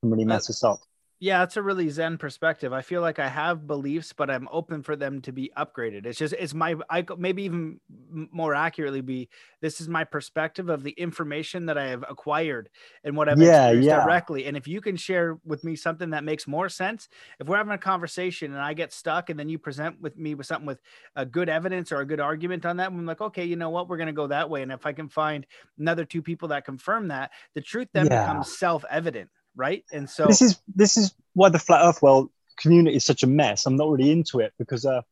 Can 0.00 0.10
really 0.10 0.24
mess 0.24 0.48
us 0.48 0.62
up. 0.62 0.80
Yeah, 1.20 1.42
it's 1.42 1.56
a 1.56 1.62
really 1.62 1.88
zen 1.88 2.16
perspective. 2.16 2.72
I 2.72 2.80
feel 2.80 3.00
like 3.00 3.18
I 3.18 3.26
have 3.26 3.66
beliefs, 3.66 4.12
but 4.12 4.30
I'm 4.30 4.48
open 4.52 4.84
for 4.84 4.94
them 4.94 5.20
to 5.22 5.32
be 5.32 5.50
upgraded. 5.56 6.06
It's 6.06 6.18
just 6.18 6.32
it's 6.38 6.54
my 6.54 6.76
I 6.88 7.04
maybe 7.16 7.42
even 7.42 7.80
more 8.08 8.54
accurately 8.54 9.00
be 9.00 9.28
this 9.60 9.80
is 9.80 9.88
my 9.88 10.04
perspective 10.04 10.68
of 10.68 10.84
the 10.84 10.92
information 10.92 11.66
that 11.66 11.76
I 11.76 11.88
have 11.88 12.04
acquired 12.08 12.68
and 13.02 13.16
what 13.16 13.28
I've 13.28 13.40
yeah, 13.40 13.64
experienced 13.64 13.88
yeah. 13.88 14.04
directly. 14.04 14.46
And 14.46 14.56
if 14.56 14.68
you 14.68 14.80
can 14.80 14.96
share 14.96 15.38
with 15.44 15.64
me 15.64 15.74
something 15.74 16.10
that 16.10 16.22
makes 16.22 16.46
more 16.46 16.68
sense, 16.68 17.08
if 17.40 17.48
we're 17.48 17.56
having 17.56 17.72
a 17.72 17.78
conversation 17.78 18.52
and 18.52 18.62
I 18.62 18.72
get 18.72 18.92
stuck 18.92 19.28
and 19.28 19.40
then 19.40 19.48
you 19.48 19.58
present 19.58 20.00
with 20.00 20.16
me 20.16 20.36
with 20.36 20.46
something 20.46 20.66
with 20.66 20.80
a 21.16 21.26
good 21.26 21.48
evidence 21.48 21.90
or 21.90 22.00
a 22.00 22.06
good 22.06 22.20
argument 22.20 22.64
on 22.64 22.76
that, 22.76 22.92
I'm 22.92 23.06
like, 23.06 23.20
okay, 23.20 23.44
you 23.44 23.56
know 23.56 23.70
what, 23.70 23.88
we're 23.88 23.96
gonna 23.96 24.12
go 24.12 24.28
that 24.28 24.50
way. 24.50 24.62
And 24.62 24.70
if 24.70 24.86
I 24.86 24.92
can 24.92 25.08
find 25.08 25.44
another 25.80 26.04
two 26.04 26.22
people 26.22 26.48
that 26.48 26.64
confirm 26.64 27.08
that, 27.08 27.32
the 27.54 27.60
truth 27.60 27.88
then 27.92 28.06
yeah. 28.06 28.22
becomes 28.22 28.56
self-evident 28.56 29.30
right? 29.58 29.84
And 29.92 30.08
so 30.08 30.26
this 30.26 30.40
is 30.40 30.58
this 30.74 30.96
is 30.96 31.12
why 31.34 31.50
the 31.50 31.58
flat 31.58 31.84
Earth 31.84 32.00
world 32.00 32.30
community 32.56 32.96
is 32.96 33.04
such 33.04 33.22
a 33.22 33.26
mess. 33.26 33.66
I'm 33.66 33.76
not 33.76 33.90
really 33.90 34.10
into 34.10 34.38
it 34.40 34.54
because 34.58 34.86
uh, 34.86 35.02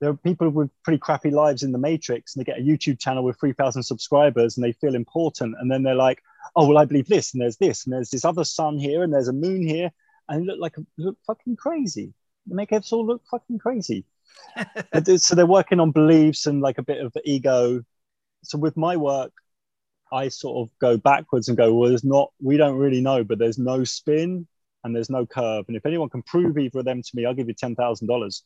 there 0.00 0.10
are 0.10 0.16
people 0.16 0.48
with 0.50 0.70
pretty 0.84 0.98
crappy 0.98 1.30
lives 1.30 1.62
in 1.62 1.72
the 1.72 1.78
Matrix, 1.78 2.34
and 2.34 2.40
they 2.40 2.50
get 2.50 2.60
a 2.60 2.62
YouTube 2.62 3.00
channel 3.00 3.24
with 3.24 3.40
3,000 3.40 3.82
subscribers, 3.82 4.56
and 4.56 4.64
they 4.64 4.72
feel 4.72 4.94
important, 4.94 5.56
and 5.58 5.70
then 5.70 5.82
they're 5.82 5.94
like, 5.94 6.22
"Oh, 6.54 6.68
well, 6.68 6.78
I 6.78 6.84
believe 6.84 7.08
this, 7.08 7.32
and 7.32 7.42
there's 7.42 7.56
this, 7.56 7.84
and 7.84 7.92
there's 7.92 8.10
this 8.10 8.24
other 8.24 8.44
sun 8.44 8.78
here, 8.78 9.02
and 9.02 9.12
there's 9.12 9.28
a 9.28 9.32
moon 9.32 9.66
here, 9.66 9.90
and 10.28 10.46
look 10.46 10.60
like 10.60 10.76
look 10.96 11.16
fucking 11.26 11.56
crazy. 11.56 12.12
They 12.46 12.54
make 12.54 12.72
us 12.72 12.92
all 12.92 13.06
look 13.06 13.22
fucking 13.30 13.58
crazy." 13.58 14.04
so 15.16 15.34
they're 15.34 15.46
working 15.46 15.80
on 15.80 15.90
beliefs 15.90 16.46
and 16.46 16.60
like 16.60 16.78
a 16.78 16.82
bit 16.82 17.04
of 17.04 17.12
the 17.12 17.22
ego. 17.24 17.82
So 18.42 18.58
with 18.58 18.76
my 18.76 18.96
work, 18.96 19.32
I 20.12 20.28
sort 20.28 20.66
of 20.68 20.78
go 20.78 20.96
backwards 20.96 21.48
and 21.48 21.56
go, 21.56 21.72
well, 21.74 21.88
there's 21.88 22.04
not, 22.04 22.32
we 22.40 22.56
don't 22.56 22.76
really 22.76 23.00
know, 23.00 23.24
but 23.24 23.38
there's 23.38 23.58
no 23.58 23.84
spin 23.84 24.46
and 24.84 24.94
there's 24.94 25.10
no 25.10 25.26
curve. 25.26 25.66
And 25.68 25.76
if 25.76 25.86
anyone 25.86 26.08
can 26.08 26.22
prove 26.22 26.58
either 26.58 26.80
of 26.80 26.84
them 26.84 27.02
to 27.02 27.10
me, 27.14 27.26
I'll 27.26 27.34
give 27.34 27.48
you 27.48 27.54
$10,000 27.54 28.42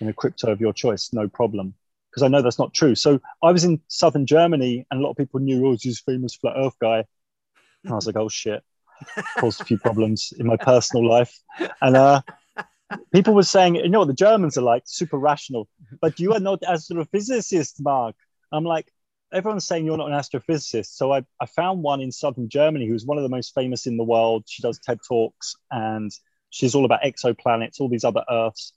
in 0.00 0.08
a 0.08 0.12
crypto 0.12 0.50
of 0.50 0.60
your 0.60 0.72
choice, 0.72 1.10
no 1.12 1.28
problem. 1.28 1.74
Because 2.10 2.22
I 2.22 2.28
know 2.28 2.42
that's 2.42 2.58
not 2.58 2.74
true. 2.74 2.94
So 2.94 3.20
I 3.42 3.52
was 3.52 3.64
in 3.64 3.80
southern 3.88 4.26
Germany 4.26 4.84
and 4.90 5.00
a 5.00 5.02
lot 5.02 5.10
of 5.10 5.16
people 5.16 5.40
knew, 5.40 5.66
oh, 5.66 5.76
this 5.76 6.00
famous 6.00 6.34
flat 6.34 6.54
earth 6.56 6.76
guy. 6.80 7.04
And 7.84 7.92
I 7.92 7.94
was 7.94 8.06
like, 8.06 8.16
oh 8.16 8.28
shit, 8.28 8.62
caused 9.38 9.60
a 9.60 9.64
few 9.64 9.78
problems 9.78 10.32
in 10.38 10.46
my 10.46 10.56
personal 10.56 11.08
life. 11.08 11.38
And 11.80 11.96
uh, 11.96 12.22
people 13.12 13.34
were 13.34 13.42
saying, 13.42 13.76
you 13.76 13.88
know 13.88 14.04
the 14.04 14.12
Germans 14.12 14.58
are 14.58 14.62
like 14.62 14.82
super 14.86 15.18
rational, 15.18 15.68
but 16.00 16.18
you 16.18 16.34
are 16.34 16.40
not 16.40 16.62
astrophysicist, 16.62 17.80
Mark. 17.80 18.16
I'm 18.52 18.64
like, 18.64 18.92
everyone's 19.32 19.66
saying 19.66 19.84
you're 19.84 19.96
not 19.96 20.10
an 20.10 20.18
astrophysicist. 20.18 20.96
So 20.96 21.12
I, 21.12 21.24
I 21.40 21.46
found 21.46 21.82
one 21.82 22.00
in 22.00 22.12
southern 22.12 22.48
Germany 22.48 22.86
who's 22.86 23.04
one 23.04 23.18
of 23.18 23.22
the 23.22 23.28
most 23.28 23.54
famous 23.54 23.86
in 23.86 23.96
the 23.96 24.04
world. 24.04 24.44
She 24.46 24.62
does 24.62 24.78
TED 24.78 24.98
Talks 25.06 25.56
and 25.70 26.10
she's 26.50 26.74
all 26.74 26.84
about 26.84 27.02
exoplanets, 27.02 27.80
all 27.80 27.88
these 27.88 28.04
other 28.04 28.24
Earths. 28.30 28.72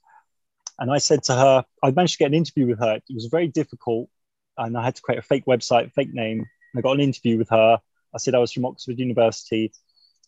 And 0.78 0.90
I 0.90 0.98
said 0.98 1.22
to 1.24 1.34
her, 1.34 1.64
I 1.82 1.90
managed 1.90 2.14
to 2.14 2.18
get 2.18 2.26
an 2.26 2.34
interview 2.34 2.66
with 2.66 2.80
her. 2.80 2.96
It 2.96 3.14
was 3.14 3.26
very 3.26 3.48
difficult. 3.48 4.08
And 4.56 4.76
I 4.76 4.84
had 4.84 4.96
to 4.96 5.02
create 5.02 5.18
a 5.18 5.22
fake 5.22 5.46
website, 5.46 5.92
fake 5.92 6.12
name. 6.12 6.44
I 6.76 6.80
got 6.80 6.92
an 6.92 7.00
interview 7.00 7.38
with 7.38 7.48
her. 7.50 7.78
I 8.14 8.18
said 8.18 8.34
I 8.34 8.38
was 8.38 8.52
from 8.52 8.64
Oxford 8.64 8.98
University. 8.98 9.72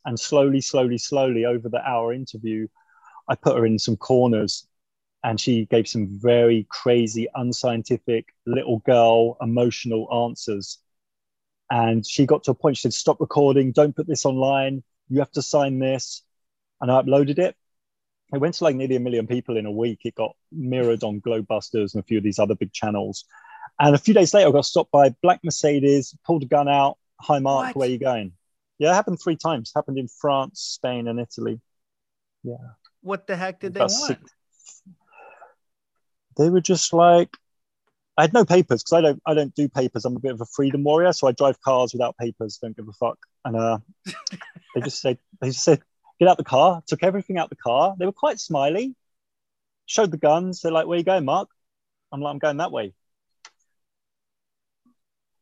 And 0.04 0.18
slowly, 0.18 0.60
slowly, 0.60 0.98
slowly 0.98 1.44
over 1.44 1.68
the 1.68 1.82
hour 1.84 2.12
interview, 2.12 2.68
I 3.28 3.34
put 3.34 3.56
her 3.56 3.66
in 3.66 3.78
some 3.78 3.96
corners 3.96 4.66
and 5.26 5.40
she 5.40 5.66
gave 5.66 5.88
some 5.88 6.06
very 6.08 6.68
crazy, 6.70 7.26
unscientific, 7.34 8.28
little 8.46 8.78
girl, 8.86 9.36
emotional 9.40 10.06
answers. 10.24 10.78
And 11.68 12.06
she 12.06 12.26
got 12.26 12.44
to 12.44 12.52
a 12.52 12.54
point, 12.54 12.76
she 12.76 12.82
said, 12.82 12.94
Stop 12.94 13.18
recording, 13.18 13.72
don't 13.72 13.94
put 13.94 14.06
this 14.06 14.24
online, 14.24 14.84
you 15.08 15.18
have 15.18 15.32
to 15.32 15.42
sign 15.42 15.80
this. 15.80 16.22
And 16.80 16.92
I 16.92 17.02
uploaded 17.02 17.40
it. 17.40 17.56
It 18.32 18.38
went 18.38 18.54
to 18.54 18.64
like 18.64 18.76
nearly 18.76 18.94
a 18.94 19.00
million 19.00 19.26
people 19.26 19.56
in 19.56 19.66
a 19.66 19.70
week. 19.70 20.02
It 20.04 20.14
got 20.14 20.36
mirrored 20.52 21.02
on 21.02 21.20
Globebusters 21.20 21.94
and 21.94 22.04
a 22.04 22.06
few 22.06 22.18
of 22.18 22.24
these 22.24 22.38
other 22.38 22.54
big 22.54 22.72
channels. 22.72 23.24
And 23.80 23.96
a 23.96 23.98
few 23.98 24.14
days 24.14 24.32
later, 24.32 24.48
I 24.48 24.52
got 24.52 24.64
stopped 24.64 24.92
by 24.92 25.08
Black 25.22 25.40
Mercedes, 25.42 26.14
pulled 26.24 26.44
a 26.44 26.46
gun 26.46 26.68
out. 26.68 26.98
Hi, 27.22 27.40
Mark, 27.40 27.68
what? 27.68 27.76
where 27.76 27.88
are 27.88 27.92
you 27.92 27.98
going? 27.98 28.32
Yeah, 28.78 28.92
it 28.92 28.94
happened 28.94 29.18
three 29.20 29.36
times. 29.36 29.72
It 29.74 29.78
happened 29.78 29.98
in 29.98 30.06
France, 30.06 30.60
Spain, 30.60 31.08
and 31.08 31.18
Italy. 31.18 31.60
Yeah. 32.44 32.54
What 33.00 33.26
the 33.26 33.36
heck 33.36 33.58
did 33.58 33.74
they 33.74 33.80
want? 33.80 33.90
Six, 33.92 34.20
they 36.36 36.50
were 36.50 36.60
just 36.60 36.92
like 36.92 37.36
I 38.16 38.22
had 38.22 38.32
no 38.32 38.44
papers 38.44 38.82
because 38.82 38.92
I 38.92 39.00
don't 39.02 39.22
I 39.26 39.34
don't 39.34 39.54
do 39.54 39.68
papers. 39.68 40.04
I'm 40.04 40.16
a 40.16 40.20
bit 40.20 40.32
of 40.32 40.40
a 40.40 40.46
freedom 40.46 40.84
warrior, 40.84 41.12
so 41.12 41.26
I 41.26 41.32
drive 41.32 41.60
cars 41.60 41.92
without 41.92 42.16
papers. 42.16 42.58
Don't 42.58 42.76
give 42.76 42.88
a 42.88 42.92
fuck. 42.92 43.18
And 43.44 43.56
uh, 43.56 43.78
they 44.74 44.80
just 44.82 45.00
said 45.00 45.18
they 45.40 45.48
just 45.48 45.64
said 45.64 45.82
get 46.18 46.28
out 46.28 46.38
the 46.38 46.44
car. 46.44 46.82
Took 46.86 47.02
everything 47.02 47.38
out 47.38 47.50
the 47.50 47.56
car. 47.56 47.94
They 47.98 48.06
were 48.06 48.12
quite 48.12 48.40
smiley. 48.40 48.94
Showed 49.84 50.10
the 50.10 50.16
guns. 50.16 50.62
They're 50.62 50.72
like, 50.72 50.86
"Where 50.86 50.98
you 50.98 51.04
going, 51.04 51.24
Mark?" 51.26 51.50
I'm 52.10 52.20
like, 52.20 52.32
"I'm 52.32 52.38
going 52.38 52.56
that 52.58 52.72
way." 52.72 52.94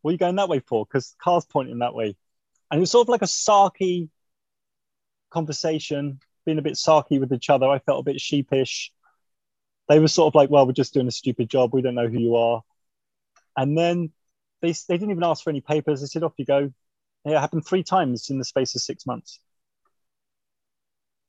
What 0.03 0.11
are 0.11 0.12
you 0.12 0.18
going 0.18 0.36
that 0.36 0.51
way 0.51 0.61
for? 0.61 0.84
Because 0.84 1.12
the 1.12 1.16
car's 1.22 1.47
pointing 1.47 1.78
that 1.78 1.95
way. 1.95 2.14
And 2.70 2.78
it 2.78 2.80
was 2.80 2.90
sort 2.90 3.07
of 3.07 3.09
like 3.09 3.22
a 3.22 3.26
sarky 3.26 4.11
conversation, 5.30 6.20
being 6.45 6.59
a 6.59 6.62
bit 6.62 6.74
sarky 6.74 7.18
with 7.18 7.32
each 7.32 7.49
other. 7.49 7.66
I 7.66 7.78
felt 7.78 8.01
a 8.01 8.11
bit 8.11 8.20
sheepish 8.20 8.92
they 9.89 9.99
were 9.99 10.09
sort 10.09 10.30
of 10.30 10.35
like, 10.35 10.51
well, 10.51 10.66
we're 10.66 10.72
just 10.72 10.95
doing 10.95 11.09
a 11.09 11.12
stupid 11.12 11.49
job. 11.49 11.72
We 11.72 11.82
don't 11.82 11.95
know 11.95 12.09
who 12.09 12.18
you 12.18 12.37
are. 12.37 12.62
And 13.57 13.76
then 13.76 14.12
they, 14.62 14.72
they 14.72 14.97
didn't 14.97 15.11
even 15.11 15.24
ask 15.24 15.45
for 15.45 15.51
any 15.51 15.61
papers. 15.61 16.01
They 16.01 16.07
said, 16.07 16.22
off 16.22 16.32
you 16.39 16.45
go. 16.45 16.72
it 17.24 17.39
happened 17.39 17.66
three 17.66 17.82
times 17.82 18.30
in 18.30 18.39
the 18.39 18.45
space 18.45 18.74
of 18.74 18.82
six 18.82 19.07
months. 19.07 19.41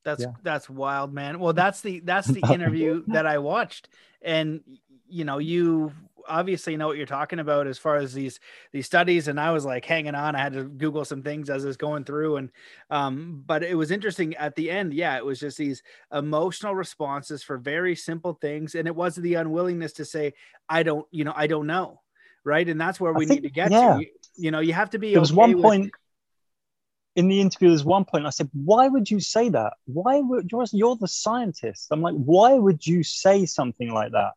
That's 0.03 0.21
yeah. 0.21 0.33
that's 0.43 0.69
wild, 0.69 1.13
man. 1.13 1.39
Well, 1.39 1.53
that's 1.53 1.81
the 1.81 1.99
that's 2.01 2.27
the 2.27 2.41
interview 2.53 3.03
that 3.07 3.25
I 3.25 3.39
watched, 3.39 3.89
and 4.21 4.61
you 5.07 5.25
know, 5.25 5.39
you 5.39 5.93
obviously 6.27 6.77
know 6.77 6.87
what 6.87 6.97
you're 6.97 7.05
talking 7.05 7.39
about 7.39 7.67
as 7.67 7.77
far 7.77 7.97
as 7.97 8.13
these 8.13 8.39
these 8.71 8.85
studies 8.85 9.27
and 9.27 9.39
i 9.39 9.51
was 9.51 9.65
like 9.65 9.85
hanging 9.85 10.15
on. 10.15 10.35
I 10.35 10.39
had 10.39 10.53
to 10.53 10.63
google 10.63 11.05
some 11.05 11.21
things 11.21 11.49
as 11.49 11.63
i 11.63 11.67
was 11.67 11.77
going 11.77 12.03
through 12.03 12.37
and 12.37 12.49
um 12.89 13.43
but 13.45 13.63
it 13.63 13.75
was 13.75 13.91
interesting 13.91 14.35
at 14.35 14.55
the 14.55 14.69
end 14.69 14.93
yeah 14.93 15.17
it 15.17 15.25
was 15.25 15.39
just 15.39 15.57
these 15.57 15.83
emotional 16.11 16.75
responses 16.75 17.43
for 17.43 17.57
very 17.57 17.95
simple 17.95 18.33
things 18.33 18.75
and 18.75 18.87
it 18.87 18.95
was 18.95 19.15
the 19.15 19.35
unwillingness 19.35 19.93
to 19.93 20.05
say 20.05 20.33
i 20.69 20.83
don't 20.83 21.07
you 21.11 21.23
know 21.23 21.33
i 21.35 21.47
don't 21.47 21.67
know 21.67 22.01
right? 22.45 22.69
And 22.69 22.79
that's 22.79 22.99
where 22.99 23.11
we 23.11 23.25
think, 23.25 23.41
need 23.41 23.47
to 23.49 23.53
get 23.53 23.71
yeah. 23.71 23.95
to 23.95 23.99
you, 23.99 24.07
you, 24.37 24.51
know 24.51 24.59
you 24.59 24.71
have 24.71 24.91
to 24.91 24.99
be 24.99 25.11
there 25.11 25.19
was 25.19 25.31
okay 25.31 25.53
one 25.53 25.61
point 25.61 25.83
with... 25.85 25.91
in 27.15 27.27
the 27.27 27.41
interview 27.41 27.69
there's 27.69 27.83
one 27.83 28.05
point 28.05 28.25
i 28.25 28.29
said 28.29 28.49
why 28.53 28.87
would 28.87 29.09
you 29.09 29.19
say 29.19 29.49
that? 29.49 29.73
Why 29.85 30.19
would 30.19 30.49
you're, 30.51 30.65
you're 30.71 30.95
the 30.95 31.07
scientist. 31.07 31.87
I'm 31.91 32.01
like 32.01 32.15
why 32.15 32.53
would 32.53 32.85
you 32.85 33.03
say 33.03 33.45
something 33.45 33.91
like 33.91 34.13
that 34.13 34.33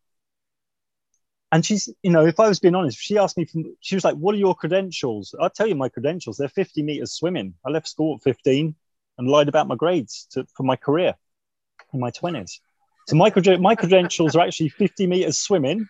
and 1.51 1.64
she's, 1.64 1.88
you 2.03 2.11
know, 2.11 2.26
if 2.26 2.38
I 2.38 2.49
was 2.49 2.61
being 2.61 2.74
honest, 2.74 2.99
she 2.99 3.16
asked 3.16 3.36
me, 3.36 3.46
from, 3.46 3.76
she 3.80 3.94
was 3.94 4.05
like, 4.05 4.16
What 4.16 4.34
are 4.34 4.38
your 4.38 4.55
credentials? 4.55 5.34
I'll 5.40 5.51
tell 5.51 5.66
you 5.66 5.74
my 5.74 5.88
credentials. 5.88 6.36
They're 6.36 6.49
50 6.49 6.82
meters 6.82 7.12
swimming. 7.12 7.55
I 7.64 7.70
left 7.70 7.88
school 7.88 8.16
at 8.16 8.22
15 8.22 8.74
and 9.18 9.28
lied 9.28 9.49
about 9.49 9.66
my 9.66 9.74
grades 9.74 10.26
to, 10.32 10.46
for 10.55 10.62
my 10.62 10.76
career 10.76 11.14
in 11.92 12.01
my 12.01 12.11
20s. 12.11 12.61
So 13.07 13.16
my, 13.16 13.32
my 13.59 13.74
credentials 13.74 14.36
are 14.36 14.46
actually 14.46 14.68
50 14.68 15.07
meters 15.07 15.38
swimming 15.38 15.88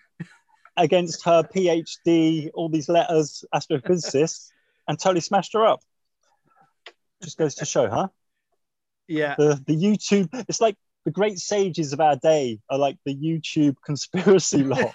against 0.77 1.25
her 1.25 1.43
PhD, 1.43 2.51
all 2.55 2.69
these 2.69 2.89
letters, 2.89 3.45
astrophysicist, 3.53 4.51
and 4.87 4.99
totally 4.99 5.21
smashed 5.21 5.53
her 5.55 5.67
up. 5.67 5.81
Just 7.23 7.37
goes 7.37 7.57
to 7.57 7.65
show, 7.65 7.91
huh? 7.91 8.09
Yeah. 9.09 9.35
The, 9.37 9.61
the 9.67 9.77
YouTube, 9.77 10.29
it's 10.49 10.61
like 10.61 10.77
the 11.09 11.13
great 11.13 11.39
sages 11.39 11.95
of 11.95 12.03
our 12.03 12.17
day 12.17 12.59
are 12.69 12.77
like 12.77 12.99
the 13.07 13.17
YouTube 13.17 13.77
conspiracy 13.83 14.63
law. 14.75 14.93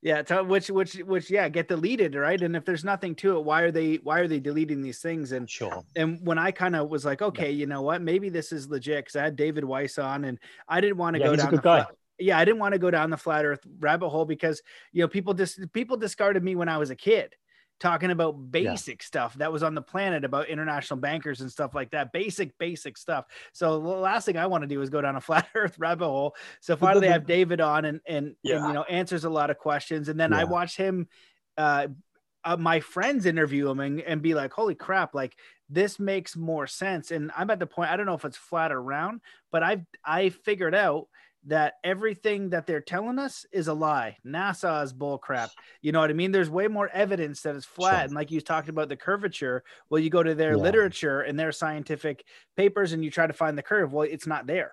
yeah, 0.00 0.40
which 0.40 0.70
which 0.70 0.94
which 0.94 1.30
yeah, 1.30 1.46
get 1.50 1.68
deleted, 1.68 2.14
right? 2.14 2.40
And 2.40 2.56
if 2.56 2.64
there's 2.64 2.84
nothing 2.84 3.14
to 3.16 3.36
it, 3.36 3.44
why 3.44 3.60
are 3.60 3.70
they 3.70 3.96
why 3.96 4.20
are 4.20 4.26
they 4.26 4.40
deleting 4.40 4.80
these 4.80 5.00
things? 5.00 5.32
And 5.32 5.48
sure. 5.48 5.84
And 5.94 6.26
when 6.26 6.38
I 6.38 6.52
kind 6.52 6.74
of 6.74 6.88
was 6.88 7.04
like, 7.04 7.20
okay, 7.20 7.50
yeah. 7.50 7.58
you 7.58 7.66
know 7.66 7.82
what, 7.82 8.00
maybe 8.00 8.30
this 8.30 8.50
is 8.50 8.70
legit 8.70 9.04
because 9.04 9.16
I 9.16 9.24
had 9.24 9.36
David 9.36 9.62
Weiss 9.62 9.98
on, 9.98 10.24
and 10.24 10.38
I 10.66 10.80
didn't 10.80 10.96
want 10.96 11.16
to 11.16 11.20
yeah, 11.20 11.26
go 11.26 11.36
down 11.36 11.54
the 11.54 11.60
guy. 11.60 11.82
Flat, 11.82 11.94
yeah, 12.18 12.38
I 12.38 12.46
didn't 12.46 12.60
want 12.60 12.72
to 12.72 12.78
go 12.78 12.90
down 12.90 13.10
the 13.10 13.18
flat 13.18 13.44
Earth 13.44 13.60
rabbit 13.78 14.08
hole 14.08 14.24
because 14.24 14.62
you 14.92 15.02
know 15.02 15.08
people 15.08 15.34
just 15.34 15.70
people 15.74 15.98
discarded 15.98 16.42
me 16.42 16.56
when 16.56 16.70
I 16.70 16.78
was 16.78 16.88
a 16.88 16.96
kid 16.96 17.34
talking 17.80 18.10
about 18.10 18.50
basic 18.50 19.00
yeah. 19.00 19.06
stuff 19.06 19.34
that 19.34 19.52
was 19.52 19.62
on 19.62 19.74
the 19.74 19.82
planet 19.82 20.24
about 20.24 20.48
international 20.48 20.98
bankers 20.98 21.40
and 21.40 21.50
stuff 21.50 21.74
like 21.74 21.90
that. 21.90 22.12
Basic, 22.12 22.56
basic 22.58 22.98
stuff. 22.98 23.26
So 23.52 23.80
the 23.80 23.88
last 23.88 24.24
thing 24.24 24.36
I 24.36 24.46
want 24.46 24.62
to 24.62 24.68
do 24.68 24.82
is 24.82 24.90
go 24.90 25.00
down 25.00 25.16
a 25.16 25.20
flat 25.22 25.48
earth 25.54 25.78
rabbit 25.78 26.06
hole. 26.06 26.34
So 26.60 26.76
finally 26.76 27.08
I 27.08 27.12
have 27.12 27.26
David 27.26 27.60
on 27.60 27.84
and, 27.84 28.00
and, 28.06 28.34
yeah. 28.42 28.56
and, 28.56 28.66
you 28.68 28.72
know, 28.72 28.82
answers 28.84 29.24
a 29.24 29.30
lot 29.30 29.50
of 29.50 29.58
questions. 29.58 30.08
And 30.08 30.18
then 30.18 30.32
yeah. 30.32 30.40
I 30.40 30.44
watched 30.44 30.76
him, 30.76 31.08
uh, 31.56 31.88
uh, 32.44 32.56
my 32.56 32.80
friends 32.80 33.26
interview 33.26 33.68
him 33.68 33.80
and, 33.80 34.00
and 34.00 34.22
be 34.22 34.34
like, 34.34 34.52
holy 34.52 34.74
crap, 34.74 35.14
like 35.14 35.36
this 35.68 35.98
makes 35.98 36.36
more 36.36 36.66
sense. 36.66 37.10
And 37.10 37.30
I'm 37.36 37.50
at 37.50 37.58
the 37.58 37.66
point, 37.66 37.90
I 37.90 37.96
don't 37.96 38.06
know 38.06 38.14
if 38.14 38.24
it's 38.24 38.36
flat 38.36 38.72
or 38.72 38.80
round, 38.80 39.20
but 39.50 39.62
I've, 39.62 39.82
I 40.04 40.30
figured 40.30 40.74
out 40.74 41.08
that 41.48 41.74
everything 41.82 42.50
that 42.50 42.66
they're 42.66 42.80
telling 42.80 43.18
us 43.18 43.44
is 43.52 43.68
a 43.68 43.74
lie. 43.74 44.16
NASA 44.24 44.84
is 44.84 44.92
bullcrap. 44.92 45.50
You 45.80 45.92
know 45.92 46.00
what 46.00 46.10
I 46.10 46.14
mean? 46.14 46.32
There's 46.32 46.50
way 46.50 46.66
more 46.66 46.88
evidence 46.88 47.42
that 47.42 47.54
it's 47.54 47.64
flat. 47.64 47.92
Sure. 47.92 48.04
And 48.04 48.12
like 48.12 48.30
you 48.30 48.40
talked 48.40 48.68
about 48.68 48.88
the 48.88 48.96
curvature, 48.96 49.62
well, 49.88 50.00
you 50.00 50.10
go 50.10 50.22
to 50.22 50.34
their 50.34 50.56
yeah. 50.56 50.62
literature 50.62 51.20
and 51.20 51.38
their 51.38 51.52
scientific 51.52 52.24
papers 52.56 52.92
and 52.92 53.04
you 53.04 53.10
try 53.10 53.26
to 53.26 53.32
find 53.32 53.56
the 53.56 53.62
curve. 53.62 53.92
Well, 53.92 54.02
it's 54.02 54.26
not 54.26 54.46
there. 54.46 54.72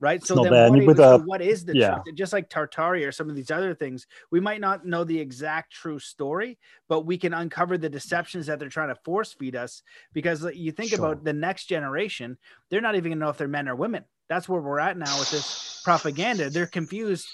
Right. 0.00 0.24
so 0.24 0.42
then 0.42 0.86
what, 0.86 1.26
what 1.26 1.42
is 1.42 1.66
the 1.66 1.76
yeah. 1.76 1.98
truth? 1.98 2.16
Just 2.16 2.32
like 2.32 2.48
Tartaria 2.48 3.06
or 3.06 3.12
some 3.12 3.28
of 3.28 3.36
these 3.36 3.50
other 3.50 3.74
things, 3.74 4.06
we 4.30 4.40
might 4.40 4.60
not 4.60 4.86
know 4.86 5.04
the 5.04 5.20
exact 5.20 5.72
true 5.72 5.98
story, 5.98 6.58
but 6.88 7.02
we 7.04 7.18
can 7.18 7.34
uncover 7.34 7.76
the 7.76 7.90
deceptions 7.90 8.46
that 8.46 8.58
they're 8.58 8.70
trying 8.70 8.88
to 8.88 9.00
force 9.04 9.34
feed 9.34 9.54
us. 9.56 9.82
Because 10.14 10.42
you 10.54 10.72
think 10.72 10.90
sure. 10.90 10.98
about 10.98 11.22
the 11.22 11.34
next 11.34 11.66
generation, 11.66 12.38
they're 12.70 12.80
not 12.80 12.96
even 12.96 13.12
gonna 13.12 13.20
know 13.20 13.28
if 13.28 13.36
they're 13.36 13.46
men 13.46 13.68
or 13.68 13.76
women 13.76 14.04
that's 14.30 14.48
where 14.48 14.60
we're 14.60 14.78
at 14.78 14.96
now 14.96 15.18
with 15.18 15.30
this 15.32 15.44
propaganda. 15.84 16.50
They're 16.50 16.66
confused 16.66 17.26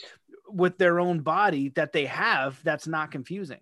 with 0.48 0.78
their 0.78 1.00
own 1.00 1.20
body 1.20 1.70
that 1.70 1.92
they 1.92 2.06
have 2.06 2.62
that's 2.62 2.86
not 2.86 3.10
confusing. 3.10 3.60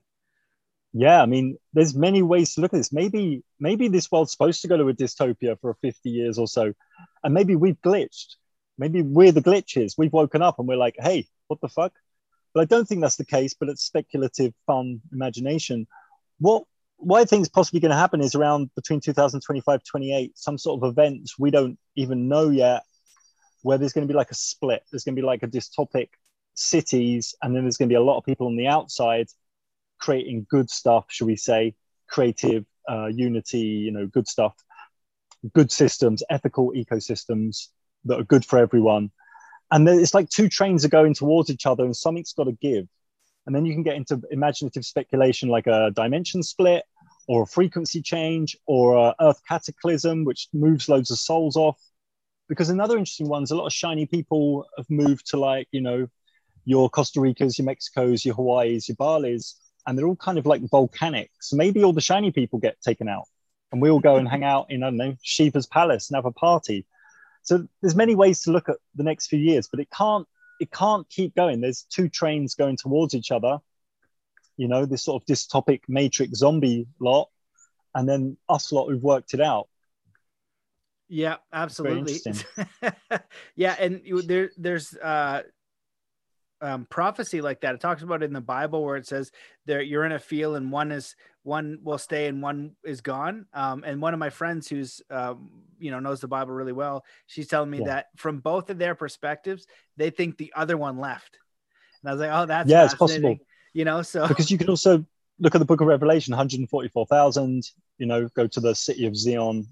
Yeah, 0.92 1.20
I 1.20 1.26
mean, 1.26 1.58
there's 1.72 1.94
many 1.94 2.22
ways 2.22 2.54
to 2.54 2.60
look 2.60 2.72
at 2.72 2.76
this. 2.76 2.92
Maybe, 2.92 3.42
maybe 3.58 3.88
this 3.88 4.10
world's 4.10 4.30
supposed 4.30 4.62
to 4.62 4.68
go 4.68 4.76
to 4.76 4.88
a 4.88 4.94
dystopia 4.94 5.58
for 5.60 5.74
50 5.82 6.08
years 6.08 6.38
or 6.38 6.46
so, 6.46 6.72
and 7.24 7.34
maybe 7.34 7.56
we've 7.56 7.80
glitched. 7.80 8.36
Maybe 8.78 9.02
we're 9.02 9.32
the 9.32 9.42
glitches. 9.42 9.94
We've 9.98 10.12
woken 10.12 10.42
up 10.42 10.58
and 10.58 10.68
we're 10.68 10.76
like, 10.76 10.96
"Hey, 10.98 11.28
what 11.48 11.60
the 11.60 11.68
fuck?" 11.68 11.92
But 12.52 12.60
I 12.60 12.64
don't 12.66 12.86
think 12.86 13.00
that's 13.00 13.16
the 13.16 13.24
case. 13.24 13.54
But 13.54 13.68
it's 13.68 13.84
speculative, 13.84 14.52
fun 14.66 15.00
imagination. 15.12 15.86
What 16.38 16.64
what 16.96 17.20
I 17.20 17.24
think 17.24 17.42
is 17.42 17.48
possibly 17.48 17.80
going 17.80 17.90
to 17.90 17.96
happen 17.96 18.20
is 18.20 18.34
around 18.34 18.70
between 18.74 19.00
2025 19.00 19.82
28, 19.82 20.38
some 20.38 20.58
sort 20.58 20.82
of 20.82 20.88
events 20.88 21.38
we 21.38 21.50
don't 21.50 21.78
even 21.96 22.28
know 22.28 22.50
yet 22.50 22.84
where 23.64 23.78
there's 23.78 23.94
going 23.94 24.06
to 24.06 24.12
be 24.12 24.16
like 24.16 24.30
a 24.30 24.34
split. 24.34 24.84
There's 24.92 25.04
going 25.04 25.16
to 25.16 25.22
be 25.22 25.26
like 25.26 25.42
a 25.42 25.48
dystopic 25.48 26.10
cities, 26.52 27.34
and 27.42 27.56
then 27.56 27.64
there's 27.64 27.78
going 27.78 27.88
to 27.88 27.92
be 27.92 27.96
a 27.96 28.02
lot 28.02 28.18
of 28.18 28.24
people 28.24 28.46
on 28.46 28.56
the 28.56 28.66
outside 28.66 29.28
creating 29.98 30.46
good 30.50 30.68
stuff, 30.68 31.06
should 31.08 31.26
we 31.26 31.36
say, 31.36 31.74
creative 32.06 32.66
uh, 32.90 33.06
unity, 33.06 33.60
you 33.86 33.90
know, 33.90 34.06
good 34.06 34.28
stuff, 34.28 34.54
good 35.54 35.72
systems, 35.72 36.22
ethical 36.28 36.72
ecosystems 36.72 37.68
that 38.04 38.20
are 38.20 38.24
good 38.24 38.44
for 38.44 38.58
everyone. 38.58 39.10
And 39.70 39.88
then 39.88 39.98
it's 39.98 40.12
like 40.12 40.28
two 40.28 40.50
trains 40.50 40.84
are 40.84 40.90
going 40.90 41.14
towards 41.14 41.48
each 41.48 41.64
other, 41.64 41.84
and 41.84 41.96
something's 41.96 42.34
got 42.34 42.44
to 42.44 42.52
give. 42.52 42.86
And 43.46 43.56
then 43.56 43.64
you 43.64 43.72
can 43.72 43.82
get 43.82 43.96
into 43.96 44.20
imaginative 44.30 44.84
speculation 44.84 45.48
like 45.48 45.66
a 45.66 45.90
dimension 45.96 46.42
split 46.42 46.84
or 47.28 47.44
a 47.44 47.46
frequency 47.46 48.02
change 48.02 48.58
or 48.66 48.94
a 48.98 49.14
earth 49.22 49.40
cataclysm, 49.48 50.26
which 50.26 50.48
moves 50.52 50.90
loads 50.90 51.10
of 51.10 51.18
souls 51.18 51.56
off 51.56 51.78
because 52.48 52.70
another 52.70 52.96
interesting 52.96 53.28
one 53.28 53.42
is 53.42 53.50
a 53.50 53.56
lot 53.56 53.66
of 53.66 53.72
shiny 53.72 54.06
people 54.06 54.66
have 54.76 54.88
moved 54.90 55.26
to 55.30 55.38
like 55.38 55.68
you 55.70 55.80
know 55.80 56.08
your 56.64 56.88
Costa 56.88 57.20
Ricas, 57.20 57.58
your 57.58 57.66
Mexicos, 57.66 58.24
your 58.24 58.34
Hawaii's, 58.34 58.88
your 58.88 58.96
Bali's, 58.96 59.56
and 59.86 59.98
they're 59.98 60.06
all 60.06 60.16
kind 60.16 60.38
of 60.38 60.46
like 60.46 60.62
volcanic. 60.70 61.30
So 61.40 61.56
maybe 61.56 61.84
all 61.84 61.92
the 61.92 62.00
shiny 62.00 62.32
people 62.32 62.58
get 62.58 62.80
taken 62.80 63.08
out, 63.08 63.24
and 63.72 63.80
we 63.80 63.90
all 63.90 64.00
go 64.00 64.16
and 64.16 64.28
hang 64.28 64.44
out 64.44 64.70
in 64.70 64.82
I 64.82 64.86
don't 64.86 64.96
know 64.96 65.16
Shiva's 65.22 65.66
palace 65.66 66.10
and 66.10 66.16
have 66.16 66.26
a 66.26 66.32
party. 66.32 66.86
So 67.42 67.68
there's 67.82 67.94
many 67.94 68.14
ways 68.14 68.42
to 68.42 68.52
look 68.52 68.68
at 68.68 68.76
the 68.94 69.02
next 69.02 69.26
few 69.26 69.38
years, 69.38 69.68
but 69.68 69.80
it 69.80 69.88
can't 69.90 70.26
it 70.60 70.70
can't 70.70 71.08
keep 71.08 71.34
going. 71.34 71.60
There's 71.60 71.82
two 71.82 72.08
trains 72.08 72.54
going 72.54 72.76
towards 72.76 73.14
each 73.14 73.30
other. 73.30 73.58
You 74.56 74.68
know, 74.68 74.86
this 74.86 75.04
sort 75.04 75.22
of 75.22 75.26
dystopic 75.26 75.80
matrix 75.88 76.38
zombie 76.38 76.86
lot, 77.00 77.28
and 77.94 78.08
then 78.08 78.36
us 78.48 78.72
lot 78.72 78.88
who've 78.88 79.02
worked 79.02 79.34
it 79.34 79.40
out. 79.40 79.68
Yeah, 81.14 81.36
absolutely. 81.52 82.20
yeah, 83.54 83.76
and 83.78 84.02
there 84.26 84.50
there's 84.56 84.96
uh 84.96 85.42
um, 86.60 86.86
prophecy 86.90 87.40
like 87.40 87.60
that. 87.60 87.76
It 87.76 87.80
talks 87.80 88.02
about 88.02 88.24
it 88.24 88.26
in 88.26 88.32
the 88.32 88.40
Bible 88.40 88.84
where 88.84 88.96
it 88.96 89.06
says 89.06 89.30
there 89.64 89.80
you're 89.80 90.04
in 90.04 90.10
a 90.10 90.18
field 90.18 90.56
and 90.56 90.72
one 90.72 90.90
is 90.90 91.14
one 91.44 91.78
will 91.84 91.98
stay 91.98 92.26
and 92.26 92.42
one 92.42 92.72
is 92.82 93.00
gone. 93.00 93.46
Um, 93.54 93.84
and 93.86 94.02
one 94.02 94.12
of 94.12 94.18
my 94.18 94.30
friends 94.30 94.68
who's 94.68 95.02
um, 95.08 95.50
you 95.78 95.92
know 95.92 96.00
knows 96.00 96.20
the 96.20 96.26
Bible 96.26 96.52
really 96.52 96.72
well, 96.72 97.04
she's 97.28 97.46
telling 97.46 97.70
me 97.70 97.78
yeah. 97.78 97.86
that 97.86 98.06
from 98.16 98.40
both 98.40 98.68
of 98.68 98.78
their 98.78 98.96
perspectives, 98.96 99.68
they 99.96 100.10
think 100.10 100.36
the 100.36 100.52
other 100.56 100.76
one 100.76 100.98
left. 100.98 101.38
And 102.02 102.10
I 102.10 102.12
was 102.12 102.20
like, 102.20 102.30
oh, 102.32 102.46
that's 102.46 102.68
yeah, 102.68 102.86
it's 102.86 102.94
possible. 102.94 103.38
You 103.72 103.84
know, 103.84 104.02
so 104.02 104.26
because 104.26 104.50
you 104.50 104.58
can 104.58 104.68
also 104.68 105.06
look 105.38 105.54
at 105.54 105.58
the 105.58 105.64
Book 105.64 105.80
of 105.80 105.86
Revelation, 105.86 106.32
144,000. 106.32 107.70
You 107.98 108.06
know, 108.06 108.28
go 108.34 108.48
to 108.48 108.60
the 108.60 108.74
city 108.74 109.06
of 109.06 109.16
Zion, 109.16 109.68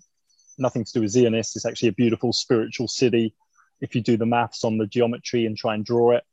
nothing 0.59 0.85
to 0.85 0.93
do 0.93 1.01
with 1.01 1.11
Zionists. 1.11 1.57
It's 1.57 1.67
actually 1.67 1.89
a 1.89 1.93
beautiful 1.93 2.33
spiritual 2.33 2.89
city 2.89 3.35
if 3.81 3.95
you 3.95 4.01
do 4.01 4.17
the 4.17 4.27
maths 4.27 4.65
on 4.65 4.79
the 4.79 4.87
geometry 4.87 5.47
and 5.47 5.57
try 5.57 5.75
and 5.75 5.85
draw 5.85 6.13
it. 6.13 6.25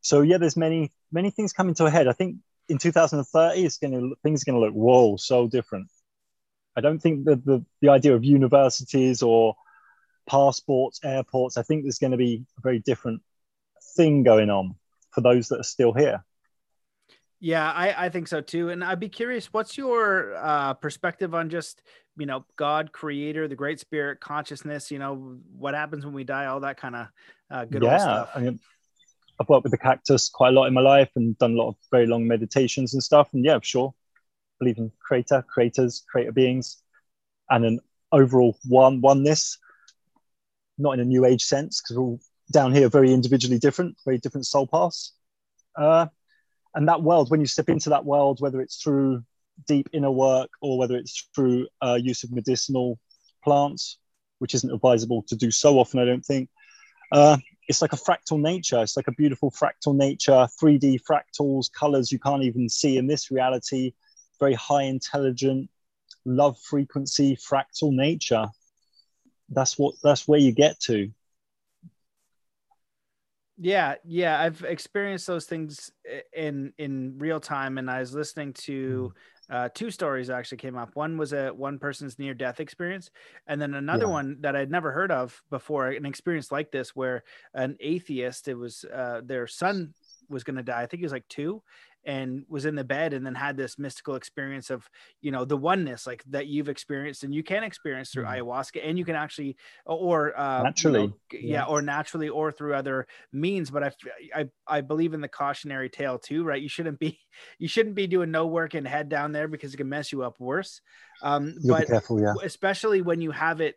So 0.00 0.20
yeah, 0.20 0.38
there's 0.38 0.56
many 0.56 0.92
many 1.10 1.30
things 1.30 1.52
coming 1.52 1.74
to 1.74 1.86
a 1.86 1.90
head. 1.90 2.08
I 2.08 2.12
think 2.12 2.36
in 2.68 2.78
2030, 2.78 3.64
it's 3.64 3.78
going 3.78 3.92
to 3.92 4.16
things 4.22 4.42
are 4.42 4.50
going 4.50 4.60
to 4.60 4.66
look 4.66 4.74
whoa 4.74 5.16
so 5.16 5.48
different. 5.48 5.88
I 6.76 6.80
don't 6.80 7.00
think 7.00 7.24
that 7.24 7.44
the 7.44 7.64
the 7.80 7.88
idea 7.88 8.14
of 8.14 8.24
universities 8.24 9.22
or 9.22 9.56
passports, 10.28 11.00
airports. 11.02 11.56
I 11.56 11.62
think 11.62 11.84
there's 11.84 11.98
going 11.98 12.12
to 12.12 12.16
be 12.16 12.44
a 12.58 12.60
very 12.60 12.80
different 12.80 13.22
thing 13.96 14.22
going 14.22 14.50
on 14.50 14.74
for 15.12 15.20
those 15.20 15.48
that 15.48 15.60
are 15.60 15.64
still 15.64 15.92
here. 15.92 16.24
Yeah, 17.40 17.70
I, 17.70 18.06
I 18.06 18.08
think 18.08 18.28
so 18.28 18.40
too. 18.40 18.70
And 18.70 18.82
I'd 18.82 19.00
be 19.00 19.08
curious, 19.08 19.52
what's 19.52 19.76
your 19.76 20.34
uh, 20.36 20.74
perspective 20.74 21.34
on 21.34 21.50
just, 21.50 21.82
you 22.16 22.26
know, 22.26 22.44
God, 22.56 22.92
creator, 22.92 23.48
the 23.48 23.56
great 23.56 23.80
spirit, 23.80 24.20
consciousness, 24.20 24.90
you 24.90 24.98
know, 24.98 25.36
what 25.56 25.74
happens 25.74 26.06
when 26.06 26.14
we 26.14 26.24
die, 26.24 26.46
all 26.46 26.60
that 26.60 26.78
kind 26.78 26.96
of 26.96 27.06
uh, 27.50 27.64
good 27.66 27.82
yeah, 27.82 27.98
stuff. 27.98 28.30
I 28.34 28.40
mean, 28.40 28.60
I've 29.40 29.48
worked 29.48 29.64
with 29.64 29.72
the 29.72 29.78
cactus 29.78 30.30
quite 30.30 30.50
a 30.50 30.52
lot 30.52 30.66
in 30.66 30.74
my 30.74 30.80
life 30.80 31.10
and 31.16 31.36
done 31.38 31.52
a 31.52 31.56
lot 31.56 31.68
of 31.68 31.76
very 31.90 32.06
long 32.06 32.26
meditations 32.26 32.94
and 32.94 33.02
stuff. 33.02 33.28
And 33.34 33.44
yeah, 33.44 33.58
sure. 33.62 33.92
Believe 34.60 34.78
in 34.78 34.92
creator, 35.00 35.44
creators, 35.46 36.04
creator 36.08 36.32
beings, 36.32 36.82
and 37.50 37.64
an 37.64 37.80
overall 38.12 38.56
one 38.64 39.00
oneness, 39.00 39.58
not 40.78 40.92
in 40.92 41.00
a 41.00 41.04
new 41.04 41.24
age 41.24 41.42
sense, 41.42 41.82
because 41.82 41.98
we're 41.98 42.04
all 42.04 42.20
down 42.52 42.72
here 42.72 42.88
very 42.88 43.12
individually 43.12 43.58
different, 43.58 43.96
very 44.04 44.18
different 44.18 44.46
soul 44.46 44.66
paths. 44.66 45.14
Uh, 45.76 46.06
and 46.74 46.88
that 46.88 47.02
world 47.02 47.30
when 47.30 47.40
you 47.40 47.46
step 47.46 47.68
into 47.68 47.90
that 47.90 48.04
world 48.04 48.40
whether 48.40 48.60
it's 48.60 48.82
through 48.82 49.22
deep 49.66 49.88
inner 49.92 50.10
work 50.10 50.50
or 50.60 50.78
whether 50.78 50.96
it's 50.96 51.28
through 51.34 51.66
uh, 51.82 51.98
use 52.00 52.24
of 52.24 52.32
medicinal 52.32 52.98
plants 53.42 53.98
which 54.38 54.54
isn't 54.54 54.72
advisable 54.72 55.22
to 55.22 55.36
do 55.36 55.50
so 55.50 55.78
often 55.78 56.00
i 56.00 56.04
don't 56.04 56.24
think 56.24 56.48
uh, 57.12 57.36
it's 57.68 57.80
like 57.80 57.92
a 57.92 57.96
fractal 57.96 58.40
nature. 58.40 58.82
It's 58.82 58.96
like 58.96 59.08
a 59.08 59.12
beautiful 59.12 59.50
fractal 59.50 59.94
nature 59.94 60.46
3d 60.60 61.00
fractals 61.08 61.72
colors 61.72 62.10
you 62.10 62.18
can't 62.18 62.42
even 62.42 62.68
see 62.68 62.96
in 62.96 63.06
this 63.06 63.30
reality 63.30 63.92
very 64.40 64.54
high 64.54 64.82
intelligent 64.82 65.70
love 66.24 66.58
frequency 66.58 67.36
fractal 67.36 67.92
nature. 67.92 68.46
That's 69.48 69.78
what 69.78 69.94
that's 70.02 70.26
where 70.26 70.40
you 70.40 70.52
get 70.52 70.80
to 70.80 71.10
yeah, 73.56 73.94
yeah, 74.04 74.40
I've 74.40 74.62
experienced 74.64 75.26
those 75.26 75.46
things 75.46 75.90
in 76.32 76.72
in 76.78 77.14
real 77.18 77.40
time, 77.40 77.78
and 77.78 77.90
I 77.90 78.00
was 78.00 78.12
listening 78.12 78.52
to 78.54 79.12
mm-hmm. 79.48 79.54
uh, 79.54 79.68
two 79.74 79.90
stories 79.90 80.28
actually 80.28 80.58
came 80.58 80.76
up. 80.76 80.90
One 80.94 81.16
was 81.16 81.32
a 81.32 81.50
one 81.50 81.78
person's 81.78 82.18
near 82.18 82.34
death 82.34 82.58
experience, 82.58 83.10
and 83.46 83.60
then 83.60 83.74
another 83.74 84.06
yeah. 84.06 84.12
one 84.12 84.36
that 84.40 84.56
I'd 84.56 84.70
never 84.70 84.90
heard 84.90 85.12
of 85.12 85.40
before, 85.50 85.88
an 85.88 86.04
experience 86.04 86.50
like 86.50 86.72
this 86.72 86.96
where 86.96 87.22
an 87.54 87.76
atheist, 87.78 88.48
it 88.48 88.54
was 88.54 88.84
uh, 88.92 89.20
their 89.24 89.46
son 89.46 89.94
was 90.28 90.44
going 90.44 90.56
to 90.56 90.62
die. 90.62 90.82
I 90.82 90.86
think 90.86 91.00
he 91.00 91.04
was 91.04 91.12
like 91.12 91.28
two, 91.28 91.62
and 92.06 92.44
was 92.48 92.64
in 92.64 92.74
the 92.74 92.84
bed 92.84 93.12
and 93.12 93.24
then 93.24 93.34
had 93.34 93.56
this 93.56 93.78
mystical 93.78 94.14
experience 94.14 94.70
of 94.70 94.88
you 95.20 95.30
know 95.30 95.44
the 95.44 95.56
oneness 95.56 96.06
like 96.06 96.22
that 96.28 96.46
you've 96.46 96.68
experienced 96.68 97.24
and 97.24 97.34
you 97.34 97.42
can 97.42 97.64
experience 97.64 98.10
through 98.10 98.24
mm-hmm. 98.24 98.42
ayahuasca 98.42 98.80
and 98.86 98.98
you 98.98 99.04
can 99.04 99.16
actually 99.16 99.56
or 99.86 100.38
uh, 100.38 100.62
naturally 100.62 101.00
you 101.00 101.06
know, 101.08 101.14
yeah. 101.32 101.38
yeah. 101.40 101.64
or 101.64 101.82
naturally 101.82 102.28
or 102.28 102.52
through 102.52 102.74
other 102.74 103.06
means 103.32 103.70
but 103.70 103.82
I, 103.82 103.92
I 104.34 104.48
i 104.66 104.80
believe 104.80 105.14
in 105.14 105.20
the 105.20 105.28
cautionary 105.28 105.88
tale 105.88 106.18
too 106.18 106.44
right 106.44 106.60
you 106.60 106.68
shouldn't 106.68 106.98
be 106.98 107.18
you 107.58 107.68
shouldn't 107.68 107.94
be 107.94 108.06
doing 108.06 108.30
no 108.30 108.46
work 108.46 108.74
and 108.74 108.86
head 108.86 109.08
down 109.08 109.32
there 109.32 109.48
because 109.48 109.74
it 109.74 109.78
can 109.78 109.88
mess 109.88 110.12
you 110.12 110.22
up 110.22 110.38
worse 110.38 110.80
um 111.22 111.54
You'll 111.60 111.76
but 111.76 111.86
careful, 111.86 112.20
yeah. 112.20 112.34
especially 112.42 113.02
when 113.02 113.20
you 113.20 113.30
have 113.30 113.60
it 113.60 113.76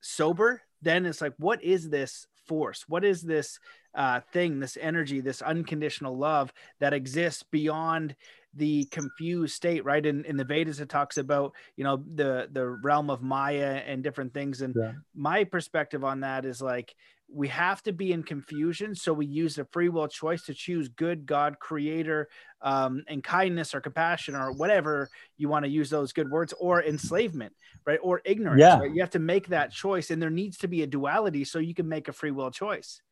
sober 0.00 0.62
then 0.82 1.06
it's 1.06 1.20
like 1.20 1.34
what 1.38 1.62
is 1.64 1.88
this 1.88 2.26
force 2.46 2.84
what 2.86 3.04
is 3.04 3.22
this 3.22 3.58
uh, 3.96 4.20
thing, 4.32 4.60
this 4.60 4.76
energy, 4.80 5.20
this 5.20 5.42
unconditional 5.42 6.16
love 6.16 6.52
that 6.78 6.92
exists 6.92 7.42
beyond 7.42 8.14
the 8.54 8.84
confused 8.86 9.54
state, 9.54 9.84
right? 9.84 10.04
In, 10.04 10.24
in 10.24 10.36
the 10.36 10.44
Vedas, 10.44 10.80
it 10.80 10.88
talks 10.88 11.16
about, 11.16 11.52
you 11.76 11.84
know, 11.84 12.02
the, 12.14 12.48
the 12.52 12.66
realm 12.66 13.10
of 13.10 13.22
Maya 13.22 13.82
and 13.86 14.02
different 14.02 14.32
things. 14.32 14.62
And 14.62 14.74
yeah. 14.78 14.92
my 15.14 15.44
perspective 15.44 16.04
on 16.04 16.20
that 16.20 16.44
is 16.44 16.62
like, 16.62 16.94
we 17.28 17.48
have 17.48 17.82
to 17.82 17.92
be 17.92 18.12
in 18.12 18.22
confusion. 18.22 18.94
So 18.94 19.12
we 19.12 19.26
use 19.26 19.56
the 19.56 19.64
free 19.72 19.88
will 19.88 20.06
choice 20.08 20.44
to 20.44 20.54
choose 20.54 20.88
good 20.88 21.26
God, 21.26 21.58
creator, 21.58 22.28
um, 22.62 23.02
and 23.08 23.22
kindness 23.22 23.74
or 23.74 23.80
compassion 23.80 24.36
or 24.36 24.52
whatever 24.52 25.10
you 25.36 25.48
want 25.48 25.64
to 25.64 25.70
use 25.70 25.90
those 25.90 26.12
good 26.12 26.30
words 26.30 26.54
or 26.58 26.84
enslavement, 26.84 27.52
right? 27.84 27.98
Or 28.00 28.22
ignorance. 28.24 28.60
Yeah. 28.60 28.78
Right? 28.78 28.94
You 28.94 29.00
have 29.00 29.10
to 29.10 29.18
make 29.18 29.48
that 29.48 29.72
choice. 29.72 30.10
And 30.10 30.22
there 30.22 30.30
needs 30.30 30.58
to 30.58 30.68
be 30.68 30.82
a 30.82 30.86
duality 30.86 31.44
so 31.44 31.58
you 31.58 31.74
can 31.74 31.88
make 31.88 32.08
a 32.08 32.12
free 32.12 32.30
will 32.30 32.50
choice 32.50 33.02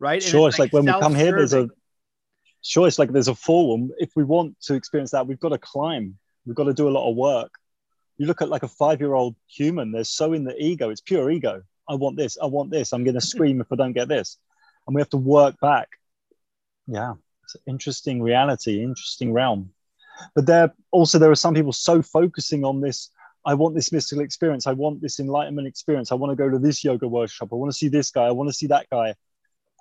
right? 0.00 0.22
Sure, 0.22 0.48
it's, 0.48 0.58
like, 0.58 0.72
when 0.72 0.84
we 0.84 0.92
come 0.92 1.14
here, 1.14 1.36
there's 1.36 1.52
a 1.52 1.68
sure, 2.62 2.88
it's 2.88 2.98
like 2.98 3.12
there's 3.12 3.28
a 3.28 3.34
form. 3.34 3.90
If 3.98 4.10
we 4.16 4.24
want 4.24 4.60
to 4.62 4.74
experience 4.74 5.12
that, 5.12 5.26
we've 5.26 5.40
got 5.40 5.50
to 5.50 5.58
climb. 5.58 6.18
We've 6.44 6.56
got 6.56 6.64
to 6.64 6.74
do 6.74 6.88
a 6.88 6.90
lot 6.90 7.08
of 7.08 7.16
work. 7.16 7.52
You 8.18 8.26
look 8.26 8.42
at 8.42 8.48
like 8.48 8.62
a 8.62 8.68
five-year-old 8.68 9.36
human; 9.46 9.92
they're 9.92 10.04
so 10.04 10.32
in 10.32 10.44
the 10.44 10.56
ego. 10.58 10.90
It's 10.90 11.00
pure 11.00 11.30
ego. 11.30 11.62
I 11.88 11.94
want 11.94 12.16
this. 12.16 12.36
I 12.42 12.46
want 12.46 12.70
this. 12.70 12.92
I'm 12.92 13.04
going 13.04 13.14
to 13.14 13.20
scream 13.20 13.60
if 13.60 13.72
I 13.72 13.76
don't 13.76 13.92
get 13.92 14.08
this, 14.08 14.36
and 14.86 14.94
we 14.94 15.00
have 15.00 15.10
to 15.10 15.16
work 15.16 15.58
back. 15.60 15.88
Yeah, 16.86 17.14
it's 17.44 17.54
an 17.54 17.62
interesting 17.66 18.22
reality, 18.22 18.82
interesting 18.82 19.32
realm. 19.32 19.70
But 20.34 20.46
there 20.46 20.74
also 20.90 21.18
there 21.18 21.30
are 21.30 21.36
some 21.36 21.54
people 21.54 21.72
so 21.72 22.02
focusing 22.02 22.64
on 22.64 22.80
this 22.80 23.10
I 23.44 23.54
want 23.54 23.74
this 23.74 23.92
mystical 23.92 24.22
experience. 24.22 24.66
I 24.66 24.72
want 24.72 25.00
this 25.00 25.18
enlightenment 25.18 25.66
experience. 25.66 26.12
I 26.12 26.14
want 26.16 26.30
to 26.30 26.36
go 26.36 26.50
to 26.50 26.58
this 26.58 26.84
yoga 26.84 27.08
workshop. 27.08 27.48
I 27.52 27.56
want 27.56 27.72
to 27.72 27.76
see 27.76 27.88
this 27.88 28.10
guy. 28.10 28.24
I 28.24 28.32
want 28.32 28.50
to 28.50 28.54
see 28.54 28.66
that 28.66 28.86
guy. 28.90 29.14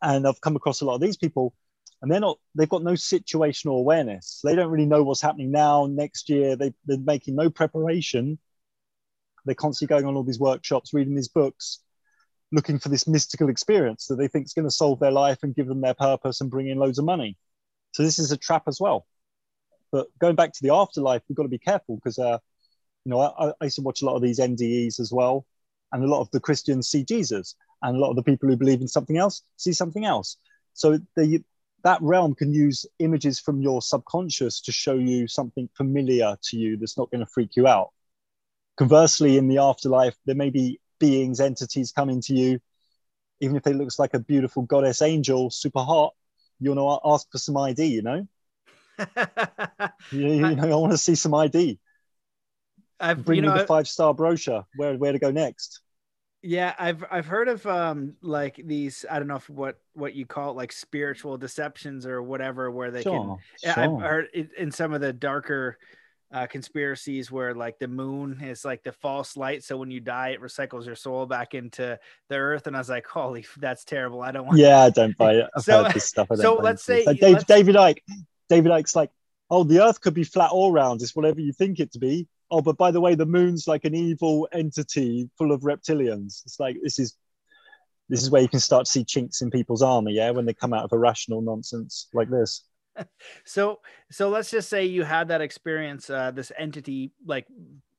And 0.02 0.28
I've 0.28 0.41
come 0.41 0.56
across 0.56 0.82
a 0.82 0.86
lot 0.86 0.95
of 0.95 1.02
these 1.02 1.18
people, 1.18 1.54
and 2.02 2.12
they're 2.12 2.20
not, 2.20 2.39
they've 2.56 2.70
got 2.70 2.84
no 2.84 2.93
situational 2.93 3.80
awareness. 3.80 4.41
They 4.43 4.56
don't 4.56 4.72
really 4.72 4.86
know 4.86 5.04
what's 5.04 5.22
happening 5.22 5.52
now, 5.52 5.88
next 5.88 6.30
year. 6.30 6.56
They, 6.56 6.74
they're 6.86 6.97
making 6.97 7.36
no 7.36 7.50
preparation. 7.50 8.39
They're 9.45 9.56
constantly 9.56 9.93
going 9.93 10.06
on 10.06 10.16
all 10.16 10.24
these 10.24 10.39
workshops, 10.39 10.93
reading 10.93 11.16
these 11.16 11.28
books, 11.28 11.80
looking 12.52 12.80
for 12.80 12.89
this 12.89 13.08
mystical 13.08 13.50
experience 13.50 14.08
that 14.08 14.16
they 14.16 14.28
think 14.28 14.45
is 14.45 14.54
going 14.54 14.68
to 14.68 14.72
solve 14.72 15.00
their 15.00 15.12
life 15.12 15.39
and 15.43 15.56
give 15.56 15.68
them 15.68 15.82
their 15.82 15.93
purpose 15.93 16.41
and 16.41 16.50
bring 16.50 16.68
in 16.68 16.78
loads 16.78 17.00
of 17.00 17.06
money. 17.06 17.38
So 17.91 18.04
this 18.04 18.20
is 18.20 18.32
a 18.32 18.38
trap 18.38 18.64
as 18.68 18.80
well. 18.80 19.06
But 19.91 20.08
going 20.20 20.36
back 20.36 20.54
to 20.54 20.60
the 20.62 20.74
afterlife, 20.74 21.24
we've 21.28 21.36
got 21.36 21.43
to 21.43 21.50
be 21.50 21.58
careful 21.58 21.95
because 21.95 22.20
uh, 22.20 22.38
you 23.06 23.12
know, 23.12 23.22
I, 23.22 23.50
I 23.60 23.64
used 23.64 23.78
to 23.78 23.82
watch 23.82 24.02
a 24.02 24.06
lot 24.06 24.16
of 24.16 24.22
these 24.22 24.39
NDEs 24.39 25.00
as 25.00 25.12
well, 25.12 25.45
and 25.91 26.04
a 26.04 26.08
lot 26.08 26.22
of 26.22 26.32
the 26.32 26.39
Christians 26.39 26.89
see 26.89 27.04
Jesus, 27.04 27.56
and 27.82 27.95
a 27.95 27.99
lot 27.99 28.09
of 28.09 28.15
the 28.15 28.23
people 28.23 28.49
who 28.49 28.57
believe 28.57 28.82
in 28.82 28.88
something 28.88 29.17
else 29.17 29.43
see 29.57 29.73
something 29.73 30.05
else. 30.05 30.38
So 30.73 30.99
the, 31.15 31.43
that 31.84 32.01
realm 32.01 32.36
can 32.36 32.53
use 32.53 32.86
images 32.99 33.39
from 33.39 33.61
your 33.61 33.82
subconscious 33.82 34.61
to 34.61 34.71
show 34.71 34.95
you 34.95 35.27
something 35.27 35.69
familiar 35.75 36.38
to 36.43 36.57
you 36.57 36.77
that's 36.77 36.97
not 36.97 37.09
going 37.11 37.21
to 37.21 37.25
freak 37.25 37.55
you 37.55 37.67
out. 37.67 37.91
Conversely, 38.77 39.38
in 39.38 39.47
the 39.47 39.57
afterlife, 39.57 40.15
there 40.25 40.36
may 40.36 40.49
be 40.49 40.80
beings, 40.99 41.39
entities 41.39 41.91
coming 41.91 42.21
to 42.21 42.34
you, 42.34 42.59
even 43.39 43.55
if 43.55 43.63
they 43.63 43.73
looks 43.73 43.99
like 43.99 44.13
a 44.13 44.19
beautiful 44.19 44.63
goddess 44.63 45.01
angel, 45.01 45.49
super 45.49 45.80
hot. 45.80 46.13
You 46.59 46.73
want 46.73 47.01
to 47.03 47.09
ask 47.09 47.32
for 47.32 47.38
some 47.38 47.57
ID, 47.57 47.86
you 47.86 48.01
know? 48.01 48.27
you, 50.11 50.27
you 50.27 50.55
know, 50.55 50.71
I 50.71 50.75
want 50.75 50.91
to 50.91 50.97
see 50.97 51.15
some 51.15 51.34
ID. 51.34 51.80
I've 52.99 53.23
bring 53.23 53.38
you 53.38 53.41
know, 53.43 53.53
me 53.53 53.61
the 53.61 53.65
five 53.65 53.88
star 53.88 54.13
brochure. 54.13 54.65
Where 54.75 54.97
where 54.97 55.13
to 55.13 55.19
go 55.19 55.32
next? 55.32 55.82
Yeah, 56.41 56.73
I've 56.79 57.03
I've 57.11 57.25
heard 57.25 57.49
of 57.49 57.65
um 57.65 58.15
like 58.21 58.61
these 58.63 59.05
I 59.09 59.19
don't 59.19 59.27
know 59.27 59.35
if 59.35 59.49
what 59.49 59.77
what 59.93 60.13
you 60.13 60.25
call 60.25 60.51
it 60.51 60.55
like 60.55 60.71
spiritual 60.71 61.37
deceptions 61.37 62.05
or 62.05 62.21
whatever 62.21 62.71
where 62.71 62.91
they 62.91 63.01
sure, 63.01 63.37
can 63.63 63.73
sure. 63.73 63.83
I've 63.83 64.01
heard 64.01 64.27
in 64.57 64.71
some 64.71 64.93
of 64.93 65.01
the 65.01 65.11
darker 65.11 65.77
uh, 66.31 66.45
conspiracies 66.45 67.31
where 67.31 67.55
like 67.55 67.79
the 67.79 67.87
moon 67.87 68.39
is 68.41 68.63
like 68.63 68.83
the 68.83 68.91
false 68.91 69.35
light 69.35 69.63
so 69.63 69.75
when 69.77 69.89
you 69.89 69.99
die 69.99 70.29
it 70.29 70.41
recycles 70.41 70.85
your 70.85 70.95
soul 70.95 71.25
back 71.25 71.55
into 71.55 71.99
the 72.29 72.35
earth 72.35 72.67
and 72.67 72.75
I 72.75 72.79
was 72.79 72.89
like 72.89 73.07
holy 73.07 73.45
that's 73.57 73.83
terrible 73.83 74.21
I 74.21 74.31
don't 74.31 74.45
want 74.45 74.59
Yeah, 74.59 74.83
I 74.83 74.91
don't 74.91 75.17
buy 75.17 75.33
it. 75.33 75.49
I've 75.55 75.63
so, 75.63 75.83
heard 75.83 75.93
this 75.93 76.05
stuff. 76.05 76.27
so 76.35 76.53
let's 76.53 76.83
say 76.83 77.03
like 77.05 77.19
Dave, 77.19 77.33
let's... 77.33 77.45
David 77.45 77.75
Icke 77.75 77.97
David 78.47 78.71
Icke's 78.71 78.95
like 78.95 79.09
oh 79.49 79.63
the 79.63 79.83
earth 79.83 79.99
could 79.99 80.13
be 80.13 80.23
flat 80.23 80.51
all 80.51 80.71
round 80.71 81.01
it's 81.01 81.15
whatever 81.15 81.41
you 81.41 81.51
think 81.51 81.79
it 81.79 81.91
to 81.93 81.99
be 81.99 82.27
oh, 82.52 82.62
but 82.62 82.78
by 82.78 82.91
the 82.91 83.02
way, 83.02 83.16
the 83.16 83.26
moon's 83.26 83.68
like 83.68 83.86
an 83.86 83.95
evil 83.95 84.47
entity 84.52 85.30
full 85.38 85.52
of 85.52 85.62
reptilians. 85.62 86.43
It's 86.45 86.60
like 86.60 86.78
this 86.82 87.00
is 87.00 87.16
this 88.10 88.24
is 88.24 88.32
where 88.32 88.41
you 88.41 88.50
can 88.50 88.60
start 88.60 88.86
to 88.86 88.91
see 88.91 89.04
chinks 89.04 89.41
in 89.41 89.52
people's 89.52 89.84
armor, 89.84 90.10
yeah, 90.10 90.32
when 90.32 90.45
they 90.45 90.54
come 90.54 90.74
out 90.74 90.84
of 90.84 90.91
irrational 90.91 91.41
nonsense 91.41 92.08
like 92.14 92.30
this. 92.30 92.64
So, 93.45 93.80
so 94.12 94.28
let's 94.28 94.52
just 94.52 94.68
say 94.68 94.84
you 94.84 95.04
had 95.04 95.30
that 95.30 95.39
experience, 95.39 96.10
uh, 96.10 96.32
this 96.32 96.52
entity 96.58 97.14
like 97.26 97.47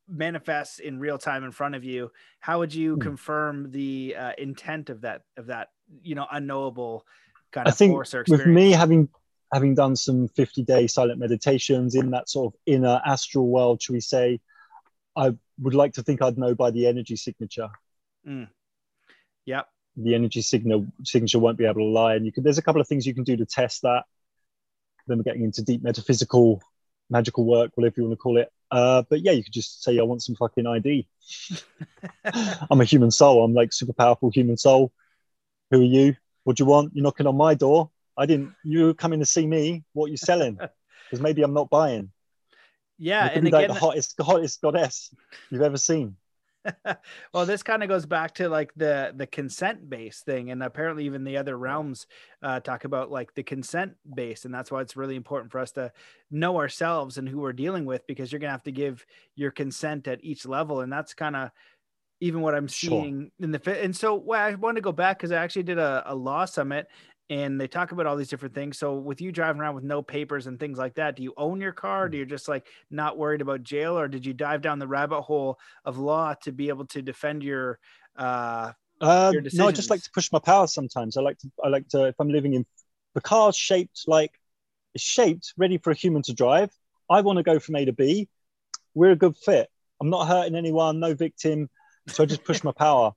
manifests 0.07 0.79
in 0.79 0.99
real 0.99 1.17
time 1.17 1.43
in 1.43 1.53
front 1.53 1.75
of 1.75 1.85
you. 1.85 2.11
How 2.41 2.59
would 2.59 2.75
you 2.75 2.97
hmm. 2.97 3.01
confirm 3.01 3.71
the 3.71 4.15
uh, 4.19 4.33
intent 4.37 4.91
of 4.91 5.01
that 5.03 5.23
of 5.39 5.47
that 5.47 5.69
you 6.03 6.15
know 6.15 6.27
unknowable 6.31 7.07
kind 7.51 7.67
of 7.67 7.73
I 7.73 7.77
think 7.77 7.93
force 7.93 8.13
or 8.13 8.21
experience? 8.21 8.47
With 8.47 8.55
me 8.55 8.73
having 8.73 9.09
having 9.53 9.75
done 9.75 9.97
some 9.97 10.29
50 10.29 10.63
day 10.63 10.87
silent 10.87 11.19
meditations 11.19 11.95
in 11.95 12.11
that 12.13 12.29
sort 12.29 12.53
of 12.53 12.61
inner 12.67 13.01
astral 13.05 13.49
world, 13.49 13.83
should 13.83 13.95
we 13.95 14.01
say, 14.01 14.41
I 15.17 15.35
would 15.61 15.75
like 15.75 15.95
to 15.95 16.03
think 16.03 16.23
I'd 16.23 16.39
know 16.39 16.55
by 16.55 16.71
the 16.71 16.87
energy 16.87 17.17
signature. 17.17 17.69
Mm. 18.27 18.49
Yep. 19.47 19.69
The 19.97 20.15
energy 20.15 20.43
signal 20.43 20.87
signature 21.05 21.39
won't 21.39 21.59
be 21.59 21.65
able 21.65 21.81
to 21.81 21.85
lie. 21.85 22.15
And 22.15 22.25
you 22.25 22.33
can 22.33 22.45
there's 22.45 22.59
a 22.59 22.63
couple 22.63 22.81
of 22.81 22.87
things 22.87 23.07
you 23.07 23.15
can 23.15 23.25
do 23.25 23.37
to 23.37 23.45
test 23.45 23.83
that. 23.83 24.05
Then 25.07 25.19
we're 25.19 25.25
getting 25.25 25.43
into 25.43 25.63
deep 25.63 25.83
metaphysical, 25.83 26.63
magical 27.09 27.45
work, 27.45 27.73
whatever 27.75 27.95
you 27.97 28.05
want 28.05 28.13
to 28.13 28.23
call 28.23 28.39
it. 28.39 28.53
Uh, 28.71 29.03
but 29.11 29.23
yeah, 29.23 29.33
you 29.33 29.43
could 29.43 29.53
just 29.53 29.83
say, 29.83 29.99
I 29.99 30.03
want 30.03 30.23
some 30.23 30.37
fucking 30.37 30.67
ID. 30.67 31.09
I'm 32.71 32.81
a 32.81 32.85
human 32.85 33.11
soul. 33.11 33.45
I'm 33.45 33.55
like 33.55 33.73
super 33.73 33.93
powerful 33.93 34.31
human 34.31 34.57
soul. 34.57 34.93
Who 35.73 35.81
are 35.81 35.85
you? 35.85 36.15
What 36.45 36.57
do 36.57 36.63
you 36.63 36.67
want? 36.69 36.93
You're 36.95 37.03
knocking 37.03 37.27
on 37.27 37.37
my 37.37 37.55
door. 37.55 37.91
I 38.21 38.27
didn't. 38.27 38.55
You 38.63 38.95
coming 38.95 39.21
to 39.21 39.27
see 39.27 39.47
me? 39.47 39.85
What 39.93 40.11
you 40.11 40.17
selling? 40.17 40.59
Because 41.11 41.23
maybe 41.25 41.43
I'm 41.43 41.55
not 41.55 41.71
buying. 41.71 42.13
Yeah, 42.97 43.27
and 43.27 43.45
again, 43.45 43.63
like 43.63 43.67
the 43.67 43.75
hottest, 43.75 44.17
the 44.17 44.23
hottest 44.23 44.61
goddess 44.61 45.13
you've 45.51 45.61
ever 45.61 45.77
seen. 45.77 46.15
well, 47.35 47.47
this 47.47 47.63
kind 47.63 47.83
of 47.83 47.89
goes 47.89 48.07
back 48.07 48.35
to 48.35 48.49
like 48.49 48.73
the 48.77 49.13
the 49.17 49.27
consent 49.27 49.89
based 49.89 50.25
thing, 50.25 50.51
and 50.51 50.63
apparently 50.63 51.07
even 51.07 51.25
the 51.25 51.37
other 51.37 51.57
realms 51.57 52.07
uh, 52.43 52.61
talk 52.61 52.85
about 52.85 53.11
like 53.11 53.35
the 53.35 53.43
consent 53.43 53.95
based, 54.15 54.45
and 54.45 54.55
that's 54.55 54.71
why 54.71 54.83
it's 54.83 54.97
really 54.97 55.17
important 55.17 55.51
for 55.51 55.59
us 55.59 55.73
to 55.73 55.91
know 56.31 56.59
ourselves 56.59 57.19
and 57.19 57.29
who 57.29 57.41
we're 57.41 57.53
dealing 57.53 57.87
with, 57.87 58.07
because 58.07 58.31
you're 58.31 58.39
gonna 58.39 58.53
have 58.53 58.63
to 58.63 58.73
give 58.73 59.05
your 59.35 59.51
consent 59.51 60.07
at 60.07 60.23
each 60.23 60.47
level, 60.47 60.81
and 60.81 60.93
that's 60.93 61.15
kind 61.15 61.35
of 61.35 61.51
even 62.21 62.43
what 62.43 62.55
I'm 62.55 62.69
seeing 62.69 63.21
sure. 63.21 63.45
in 63.45 63.51
the 63.51 63.59
fit. 63.59 63.83
and 63.83 63.97
so 63.97 64.15
well, 64.15 64.41
I 64.41 64.55
want 64.55 64.77
to 64.77 64.83
go 64.83 64.93
back 64.93 65.19
because 65.19 65.33
I 65.33 65.43
actually 65.43 65.63
did 65.63 65.79
a, 65.79 66.03
a 66.07 66.15
law 66.15 66.45
summit 66.45 66.87
and 67.31 67.61
they 67.61 67.69
talk 67.69 67.93
about 67.93 68.07
all 68.07 68.17
these 68.17 68.29
different 68.29 68.57
things. 68.57 68.77
So 68.77 68.95
with 68.95 69.21
you 69.21 69.31
driving 69.31 69.63
around 69.63 69.77
with 69.77 69.85
no 69.85 70.03
papers 70.03 70.49
and 70.49 70.59
things 70.59 70.77
like 70.77 70.97
that, 70.97 71.15
do 71.15 71.23
you 71.23 71.33
own 71.37 71.61
your 71.61 71.73
car? 71.73 72.09
Do 72.09 72.19
you 72.19 72.27
just 72.27 72.49
like 72.49 72.67
not 72.91 73.17
worried 73.17 73.41
about 73.41 73.63
jail, 73.63 73.97
or 73.97 74.09
did 74.09 74.27
you 74.27 74.35
dive 74.35 74.63
down 74.63 74.81
the 74.81 74.89
rabbit 74.89 75.23
hole 75.23 75.59
of 75.85 75.97
law 75.97 76.35
to 76.43 76.53
be 76.53 76.69
able 76.69 76.87
to 76.87 77.01
defend 77.01 77.45
your 77.45 77.79
uh, 78.17 78.73
uh 79.01 79.31
your 79.33 79.43
no, 79.53 79.69
I 79.69 79.73
just 79.73 79.91
like 79.91 80.03
to 80.03 80.11
push 80.13 80.31
my 80.33 80.41
power 80.41 80.67
sometimes. 80.67 81.17
I 81.17 81.23
like 81.23 81.39
to 81.39 81.51
I 81.65 81.69
like 81.69 81.89
to 81.91 82.07
if 82.07 82.17
I'm 82.19 82.29
living 82.29 82.55
in 82.55 82.67
the 83.15 83.21
car's 83.21 83.57
shaped 83.57 84.03
like 84.09 84.33
it's 84.95 85.05
shaped 85.05 85.55
ready 85.57 85.79
for 85.79 85.93
a 85.93 85.95
human 85.95 86.23
to 86.23 86.35
drive. 86.35 86.71
I 87.09 87.21
want 87.21 87.37
to 87.37 87.45
go 87.45 87.61
from 87.61 87.77
A 87.77 87.85
to 87.85 87.93
B. 87.93 88.29
We're 88.95 89.13
a 89.13 89.17
good 89.17 89.37
fit. 89.37 89.69
I'm 90.01 90.11
not 90.11 90.27
hurting 90.27 90.57
anyone, 90.57 90.99
no 90.99 91.15
victim. 91.15 91.71
So 92.09 92.25
I 92.25 92.27
just 92.27 92.43
push 92.43 92.65
my 92.65 92.73
power 92.73 93.13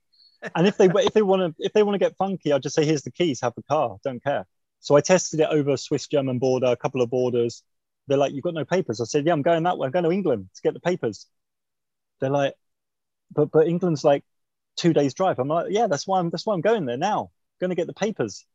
and 0.56 0.68
if 0.68 0.78
they 0.78 0.89
if 0.94 1.14
they 1.14 1.22
want 1.22 1.58
to 1.58 1.64
if 1.64 1.74
they 1.74 1.84
want 1.84 1.96
to 1.96 2.00
get 2.00 2.16
funky, 2.18 2.52
I'll 2.52 2.60
just 2.60 2.76
say, 2.76 2.86
"Here's 2.86 3.04
the 3.04 3.12
keys. 3.12 3.41
Have 3.41 3.56
the 3.56 3.64
car. 3.64 3.98
Don't 4.04 4.24
care." 4.24 4.46
So 4.80 4.96
I 4.96 5.02
tested 5.02 5.39
it 5.39 5.48
over 5.50 5.78
Swiss 5.78 6.08
German 6.08 6.39
border, 6.39 6.68
a 6.68 6.76
couple 6.76 7.02
of 7.02 7.10
borders. 7.10 7.64
They're 8.08 8.18
like, 8.18 8.34
"You've 8.34 8.44
got 8.44 8.54
no 8.54 8.66
papers." 8.66 9.00
I 9.00 9.06
said, 9.06 9.26
"Yeah, 9.26 9.34
I'm 9.34 9.41
going 9.41 9.64
that 9.64 9.78
way. 9.78 9.86
I'm 9.86 9.91
going 9.91 10.06
to 10.06 10.12
England 10.12 10.50
to 10.56 10.62
get 10.62 10.74
the 10.74 10.80
papers." 10.80 11.28
They're 12.20 12.30
like, 12.30 12.56
"But 13.34 13.52
but 13.52 13.68
England's 13.68 14.04
like 14.04 14.24
two 14.76 14.94
days 14.94 15.14
drive." 15.14 15.39
I'm 15.39 15.48
like, 15.48 15.68
"Yeah, 15.70 15.88
that's 15.88 16.06
why 16.08 16.20
I'm 16.20 16.30
that's 16.30 16.46
why 16.46 16.54
I'm 16.54 16.62
going 16.62 16.86
there 16.86 16.98
now. 16.98 17.24
I'm 17.24 17.68
going 17.68 17.70
to 17.70 17.76
get 17.76 17.88
the 17.88 17.94
papers." 17.94 18.46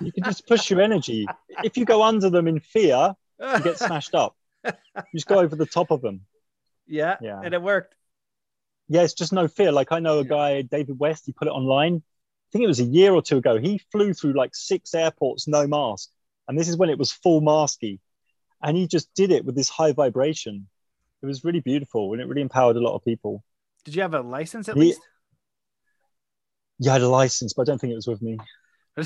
you 0.00 0.12
can 0.12 0.24
just 0.24 0.46
push 0.46 0.70
your 0.70 0.80
energy. 0.80 1.26
If 1.62 1.76
you 1.76 1.84
go 1.84 2.02
under 2.02 2.30
them 2.30 2.48
in 2.48 2.60
fear, 2.60 3.14
you 3.40 3.60
get 3.60 3.78
smashed 3.78 4.14
up. 4.14 4.36
You 4.64 4.72
just 5.14 5.26
go 5.26 5.40
over 5.40 5.56
the 5.56 5.66
top 5.66 5.90
of 5.90 6.00
them. 6.00 6.22
Yeah, 6.86 7.16
yeah, 7.22 7.40
and 7.42 7.54
it 7.54 7.62
worked 7.62 7.94
yeah, 8.88 9.02
it's 9.02 9.14
just 9.14 9.32
no 9.32 9.48
fear. 9.48 9.72
Like 9.72 9.92
I 9.92 9.98
know 9.98 10.18
a 10.18 10.24
guy, 10.24 10.62
David 10.62 10.98
West, 10.98 11.24
he 11.26 11.32
put 11.32 11.48
it 11.48 11.52
online. 11.52 11.96
I 11.96 12.48
think 12.52 12.64
it 12.64 12.68
was 12.68 12.80
a 12.80 12.84
year 12.84 13.12
or 13.12 13.22
two 13.22 13.38
ago. 13.38 13.58
He 13.58 13.80
flew 13.90 14.12
through 14.12 14.34
like 14.34 14.54
six 14.54 14.94
airports, 14.94 15.48
no 15.48 15.66
mask. 15.66 16.10
And 16.46 16.58
this 16.58 16.68
is 16.68 16.76
when 16.76 16.90
it 16.90 16.98
was 16.98 17.10
full 17.10 17.40
masky. 17.40 18.00
And 18.62 18.76
he 18.76 18.86
just 18.86 19.12
did 19.14 19.30
it 19.30 19.44
with 19.44 19.54
this 19.54 19.68
high 19.68 19.92
vibration. 19.92 20.68
It 21.22 21.26
was 21.26 21.44
really 21.44 21.60
beautiful 21.60 22.12
and 22.12 22.20
it 22.20 22.28
really 22.28 22.42
empowered 22.42 22.76
a 22.76 22.80
lot 22.80 22.94
of 22.94 23.04
people. 23.04 23.42
Did 23.84 23.94
you 23.94 24.02
have 24.02 24.14
a 24.14 24.20
license 24.20 24.68
at 24.68 24.74
he, 24.74 24.80
least? 24.80 25.00
Yeah, 26.78 26.92
I 26.92 26.94
had 26.94 27.02
a 27.02 27.08
license, 27.08 27.54
but 27.54 27.62
I 27.62 27.64
don't 27.64 27.80
think 27.80 27.92
it 27.92 27.96
was 27.96 28.06
with 28.06 28.22
me. 28.22 28.38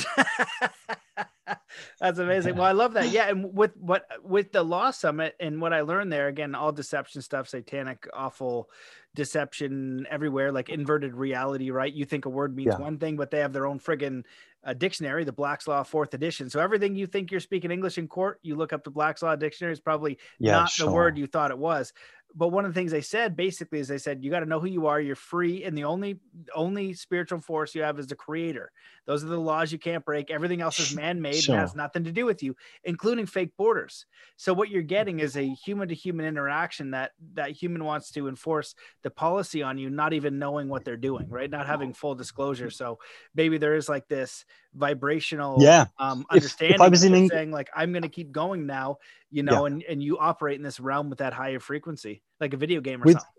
That's 2.00 2.18
amazing. 2.18 2.56
Well, 2.56 2.66
I 2.66 2.72
love 2.72 2.94
that. 2.94 3.10
Yeah, 3.10 3.28
and 3.28 3.54
with 3.54 3.76
what 3.76 4.04
with 4.22 4.52
the 4.52 4.62
law 4.62 4.90
summit 4.90 5.34
and 5.40 5.60
what 5.60 5.72
I 5.72 5.80
learned 5.80 6.12
there, 6.12 6.28
again, 6.28 6.54
all 6.54 6.72
deception 6.72 7.22
stuff, 7.22 7.48
satanic, 7.48 8.06
awful 8.12 8.68
deception 9.14 10.06
everywhere, 10.10 10.52
like 10.52 10.68
inverted 10.68 11.14
reality, 11.14 11.70
right? 11.70 11.92
You 11.92 12.04
think 12.04 12.26
a 12.26 12.28
word 12.28 12.54
means 12.54 12.74
yeah. 12.78 12.78
one 12.78 12.98
thing, 12.98 13.16
but 13.16 13.30
they 13.30 13.38
have 13.38 13.52
their 13.52 13.66
own 13.66 13.80
friggin' 13.80 14.24
uh, 14.64 14.74
dictionary, 14.74 15.24
the 15.24 15.32
Black's 15.32 15.66
Law 15.66 15.82
fourth 15.82 16.14
edition. 16.14 16.50
So 16.50 16.60
everything 16.60 16.94
you 16.94 17.06
think 17.06 17.30
you're 17.30 17.40
speaking 17.40 17.70
English 17.70 17.98
in 17.98 18.08
court, 18.08 18.38
you 18.42 18.54
look 18.56 18.72
up 18.72 18.84
the 18.84 18.90
Black's 18.90 19.22
Law 19.22 19.34
dictionary 19.36 19.72
is 19.72 19.80
probably 19.80 20.18
yeah, 20.38 20.52
not 20.52 20.70
sure. 20.70 20.86
the 20.86 20.92
word 20.92 21.16
you 21.16 21.26
thought 21.26 21.50
it 21.50 21.58
was. 21.58 21.92
But 22.34 22.48
one 22.48 22.64
of 22.64 22.72
the 22.72 22.78
things 22.78 22.92
they 22.92 23.00
said 23.00 23.36
basically 23.36 23.78
is 23.78 23.88
they 23.88 23.98
said 23.98 24.22
you 24.22 24.30
got 24.30 24.40
to 24.40 24.46
know 24.46 24.60
who 24.60 24.68
you 24.68 24.86
are. 24.86 25.00
You're 25.00 25.16
free 25.16 25.64
and 25.64 25.76
the 25.76 25.84
only 25.84 26.20
only 26.54 26.92
spiritual 26.92 27.40
force 27.40 27.74
you 27.74 27.82
have 27.82 27.98
is 27.98 28.06
the 28.06 28.14
creator. 28.14 28.70
Those 29.06 29.24
are 29.24 29.28
the 29.28 29.40
laws 29.40 29.72
you 29.72 29.78
can't 29.78 30.04
break. 30.04 30.30
Everything 30.30 30.60
else 30.60 30.78
is 30.78 30.94
man-made 30.94 31.36
sure. 31.36 31.54
and 31.54 31.62
has 31.62 31.74
nothing 31.74 32.04
to 32.04 32.12
do 32.12 32.26
with 32.26 32.42
you 32.42 32.54
including 32.84 33.26
fake 33.26 33.56
borders. 33.56 34.06
So 34.36 34.52
what 34.52 34.68
you're 34.68 34.82
getting 34.82 35.20
is 35.20 35.36
a 35.36 35.48
human 35.48 35.88
to 35.88 35.94
human 35.94 36.26
interaction 36.26 36.90
that 36.90 37.12
that 37.34 37.52
human 37.52 37.84
wants 37.84 38.10
to 38.12 38.28
enforce 38.28 38.74
the 39.02 39.10
policy 39.10 39.62
on 39.62 39.78
you 39.78 39.88
not 39.88 40.12
even 40.12 40.38
knowing 40.38 40.68
what 40.68 40.84
they're 40.84 40.96
doing 40.96 41.28
right? 41.28 41.50
Not 41.50 41.66
having 41.66 41.94
full 41.94 42.14
disclosure. 42.14 42.70
So 42.70 42.98
maybe 43.34 43.58
there 43.58 43.74
is 43.74 43.88
like 43.88 44.06
this 44.08 44.44
vibrational 44.74 45.56
yeah. 45.60 45.86
um 45.98 46.26
understanding 46.30 46.74
if, 46.74 46.80
if 46.80 46.82
I 46.82 46.88
was 46.88 47.02
in 47.02 47.28
saying 47.28 47.50
like 47.50 47.70
I'm 47.74 47.92
going 47.92 48.02
to 48.02 48.08
keep 48.08 48.30
going 48.32 48.66
now 48.66 48.98
you 49.30 49.42
know 49.42 49.66
yeah. 49.66 49.72
and 49.72 49.82
and 49.84 50.02
you 50.02 50.18
operate 50.18 50.56
in 50.56 50.62
this 50.62 50.80
realm 50.80 51.10
with 51.10 51.18
that 51.18 51.32
higher 51.32 51.60
frequency 51.60 52.22
like 52.40 52.54
a 52.54 52.56
video 52.56 52.80
game 52.80 53.02
or 53.02 53.06
with, 53.06 53.14
something 53.14 53.30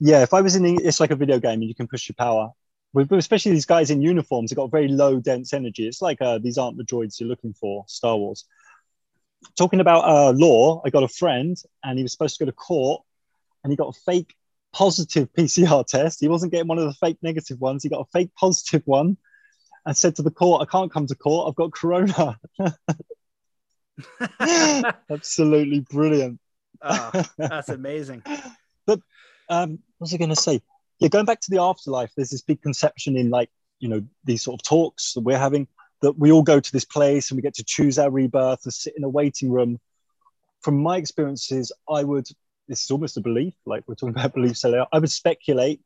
yeah 0.00 0.22
if 0.22 0.34
I 0.34 0.40
was 0.40 0.56
in 0.56 0.64
it's 0.66 1.00
like 1.00 1.10
a 1.10 1.16
video 1.16 1.38
game 1.38 1.60
and 1.60 1.68
you 1.68 1.74
can 1.74 1.88
push 1.88 2.08
your 2.08 2.14
power 2.14 2.52
with 2.92 3.12
especially 3.12 3.52
these 3.52 3.66
guys 3.66 3.90
in 3.90 4.00
uniforms, 4.00 4.50
they've 4.50 4.56
got 4.56 4.70
very 4.70 4.88
low 4.88 5.20
dense 5.20 5.52
energy. 5.52 5.86
It's 5.86 6.00
like 6.00 6.20
uh, 6.22 6.38
these 6.38 6.58
aren't 6.58 6.76
the 6.76 6.84
droids 6.84 7.20
you're 7.20 7.28
looking 7.28 7.52
for, 7.52 7.84
Star 7.86 8.16
Wars. 8.16 8.44
Talking 9.56 9.80
about 9.80 10.04
uh, 10.04 10.32
law, 10.32 10.82
I 10.84 10.90
got 10.90 11.02
a 11.02 11.08
friend 11.08 11.56
and 11.84 11.98
he 11.98 12.02
was 12.02 12.12
supposed 12.12 12.38
to 12.38 12.44
go 12.44 12.50
to 12.50 12.56
court 12.56 13.02
and 13.62 13.70
he 13.70 13.76
got 13.76 13.94
a 13.96 14.00
fake 14.00 14.34
positive 14.72 15.32
PCR 15.36 15.86
test. 15.86 16.20
He 16.20 16.28
wasn't 16.28 16.52
getting 16.52 16.68
one 16.68 16.78
of 16.78 16.84
the 16.84 16.94
fake 16.94 17.18
negative 17.22 17.60
ones. 17.60 17.82
He 17.82 17.88
got 17.88 18.00
a 18.00 18.10
fake 18.12 18.30
positive 18.34 18.82
one 18.86 19.16
and 19.84 19.96
said 19.96 20.16
to 20.16 20.22
the 20.22 20.30
court, 20.30 20.62
I 20.62 20.70
can't 20.70 20.92
come 20.92 21.06
to 21.06 21.14
court. 21.14 21.48
I've 21.48 21.56
got 21.56 21.72
corona. 21.72 22.38
Absolutely 25.10 25.80
brilliant. 25.80 26.40
Oh, 26.82 27.24
that's 27.36 27.68
amazing. 27.68 28.22
but 28.86 29.00
um, 29.48 29.70
what 29.70 29.80
was 30.00 30.14
I 30.14 30.16
going 30.16 30.30
to 30.30 30.36
say? 30.36 30.62
yeah, 30.98 31.08
going 31.08 31.24
back 31.24 31.40
to 31.40 31.50
the 31.50 31.60
afterlife, 31.60 32.12
there's 32.16 32.30
this 32.30 32.42
big 32.42 32.60
conception 32.60 33.16
in 33.16 33.30
like, 33.30 33.50
you 33.78 33.88
know, 33.88 34.02
these 34.24 34.42
sort 34.42 34.60
of 34.60 34.64
talks 34.64 35.14
that 35.14 35.20
we're 35.20 35.38
having 35.38 35.68
that 36.02 36.18
we 36.18 36.32
all 36.32 36.42
go 36.42 36.60
to 36.60 36.72
this 36.72 36.84
place 36.84 37.30
and 37.30 37.36
we 37.36 37.42
get 37.42 37.54
to 37.54 37.64
choose 37.64 37.98
our 37.98 38.10
rebirth 38.10 38.60
and 38.64 38.72
sit 38.72 38.94
in 38.96 39.04
a 39.04 39.08
waiting 39.08 39.50
room. 39.50 39.80
From 40.60 40.82
my 40.82 40.96
experiences, 40.96 41.72
I 41.88 42.02
would, 42.02 42.26
this 42.66 42.82
is 42.82 42.90
almost 42.90 43.16
a 43.16 43.20
belief, 43.20 43.54
like 43.64 43.84
we're 43.86 43.94
talking 43.94 44.14
about 44.16 44.34
beliefs 44.34 44.64
earlier, 44.64 44.86
I 44.92 44.98
would 44.98 45.10
speculate 45.10 45.80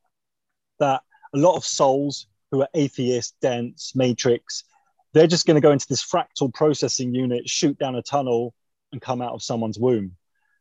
that 0.80 1.02
a 1.34 1.38
lot 1.38 1.56
of 1.56 1.64
souls 1.64 2.26
who 2.50 2.62
are 2.62 2.68
atheist, 2.74 3.34
dense, 3.40 3.92
matrix, 3.94 4.64
they're 5.12 5.26
just 5.26 5.46
going 5.46 5.56
to 5.56 5.60
go 5.60 5.72
into 5.72 5.86
this 5.88 6.04
fractal 6.04 6.52
processing 6.52 7.14
unit, 7.14 7.48
shoot 7.48 7.78
down 7.78 7.94
a 7.94 8.02
tunnel, 8.02 8.54
and 8.92 9.00
come 9.00 9.22
out 9.22 9.32
of 9.32 9.42
someone's 9.42 9.78
womb 9.78 10.16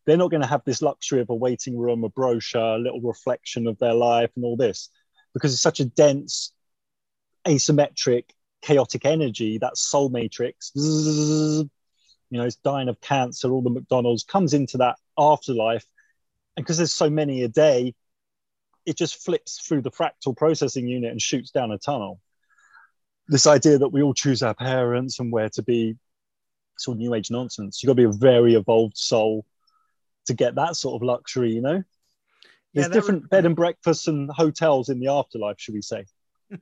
they're 0.05 0.17
not 0.17 0.31
going 0.31 0.41
to 0.41 0.47
have 0.47 0.63
this 0.65 0.81
luxury 0.81 1.21
of 1.21 1.29
a 1.29 1.35
waiting 1.35 1.77
room, 1.77 2.03
a 2.03 2.09
brochure, 2.09 2.75
a 2.75 2.79
little 2.79 3.01
reflection 3.01 3.67
of 3.67 3.77
their 3.77 3.93
life, 3.93 4.31
and 4.35 4.43
all 4.43 4.57
this 4.57 4.89
because 5.33 5.53
it's 5.53 5.61
such 5.61 5.79
a 5.79 5.85
dense, 5.85 6.51
asymmetric, 7.45 8.25
chaotic 8.61 9.05
energy. 9.05 9.57
That 9.57 9.77
soul 9.77 10.09
matrix, 10.09 10.71
you 10.75 11.69
know, 12.31 12.43
it's 12.43 12.57
dying 12.57 12.89
of 12.89 12.99
cancer. 13.01 13.51
All 13.51 13.61
the 13.61 13.69
McDonald's 13.69 14.23
comes 14.23 14.53
into 14.53 14.77
that 14.77 14.97
afterlife, 15.17 15.85
and 16.55 16.65
because 16.65 16.77
there's 16.77 16.93
so 16.93 17.09
many 17.09 17.43
a 17.43 17.47
day, 17.47 17.95
it 18.85 18.97
just 18.97 19.23
flips 19.23 19.59
through 19.59 19.81
the 19.81 19.91
fractal 19.91 20.35
processing 20.35 20.87
unit 20.87 21.11
and 21.11 21.21
shoots 21.21 21.51
down 21.51 21.71
a 21.71 21.77
tunnel. 21.77 22.19
This 23.27 23.47
idea 23.47 23.77
that 23.77 23.89
we 23.89 24.01
all 24.01 24.13
choose 24.13 24.41
our 24.43 24.53
parents 24.53 25.19
and 25.19 25.31
where 25.31 25.49
to 25.49 25.63
be, 25.63 25.95
sort 26.77 26.95
of 26.95 26.99
new 26.99 27.13
age 27.13 27.31
nonsense. 27.31 27.81
You've 27.81 27.89
got 27.89 28.01
to 28.01 28.09
be 28.09 28.15
a 28.15 28.19
very 28.19 28.55
evolved 28.55 28.97
soul 28.97 29.45
to 30.25 30.33
get 30.33 30.55
that 30.55 30.75
sort 30.75 31.01
of 31.01 31.05
luxury, 31.05 31.51
you 31.51 31.61
know? 31.61 31.83
There's 32.73 32.87
yeah, 32.87 32.93
different 32.93 33.23
would... 33.23 33.29
bed 33.29 33.45
and 33.45 33.55
breakfasts 33.55 34.07
and 34.07 34.29
hotels 34.31 34.89
in 34.89 34.99
the 34.99 35.07
afterlife, 35.07 35.59
should 35.59 35.73
we 35.73 35.81
say? 35.81 36.05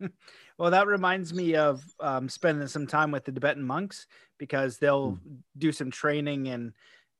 well, 0.58 0.72
that 0.72 0.88
reminds 0.88 1.34
me 1.34 1.56
of 1.56 1.84
um, 2.00 2.30
spending 2.30 2.68
some 2.68 2.88
time 2.88 3.12
with 3.12 3.26
the 3.26 3.32
Tibetan 3.32 3.64
monks 3.64 4.08
because 4.38 4.78
they'll 4.78 5.14
mm. 5.14 5.38
do 5.58 5.72
some 5.72 5.92
training 5.92 6.48
and 6.48 6.74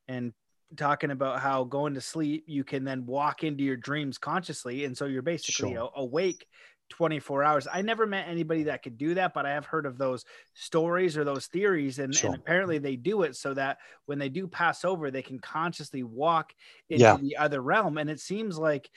and 0.08 0.34
talking 0.76 1.12
about 1.12 1.40
how 1.40 1.64
going 1.64 1.96
to 1.96 2.02
sleep 2.02 2.44
you 2.48 2.64
can 2.64 2.84
then 2.84 3.06
walk 3.06 3.44
into 3.44 3.64
your 3.64 3.76
dreams 3.76 4.18
consciously, 4.18 4.86
and 4.86 4.98
so 4.98 5.06
you're 5.06 5.22
basically 5.22 5.74
sure. 5.74 5.92
awake 5.96 6.46
24 6.90 7.44
hours. 7.44 7.68
I 7.72 7.82
never 7.82 8.06
met 8.06 8.28
anybody 8.28 8.64
that 8.64 8.84
could 8.84 8.98
do 8.98 9.14
that, 9.16 9.34
but 9.34 9.46
I 9.46 9.52
have 9.52 9.66
heard 9.66 9.86
of 9.86 9.98
those 9.98 10.26
stories 10.54 11.18
or 11.18 11.24
those 11.24 11.48
theories, 11.48 12.00
and, 12.00 12.14
sure. 12.14 12.32
and 12.32 12.40
apparently 12.40 12.78
they 12.78 12.96
do 12.96 13.24
it 13.24 13.36
so 13.36 13.54
that 13.54 13.78
when 14.06 14.20
they 14.20 14.30
do 14.30 14.48
pass 14.48 14.84
over, 14.84 15.12
they 15.12 15.22
can 15.22 15.40
consciously 15.40 16.04
walk 16.04 16.54
into 16.90 17.04
yeah. 17.04 17.18
the 17.18 17.38
other 17.38 17.62
realm. 17.62 17.98
And 17.98 18.10
it 18.10 18.20
seems 18.20 18.58
like 18.58 18.90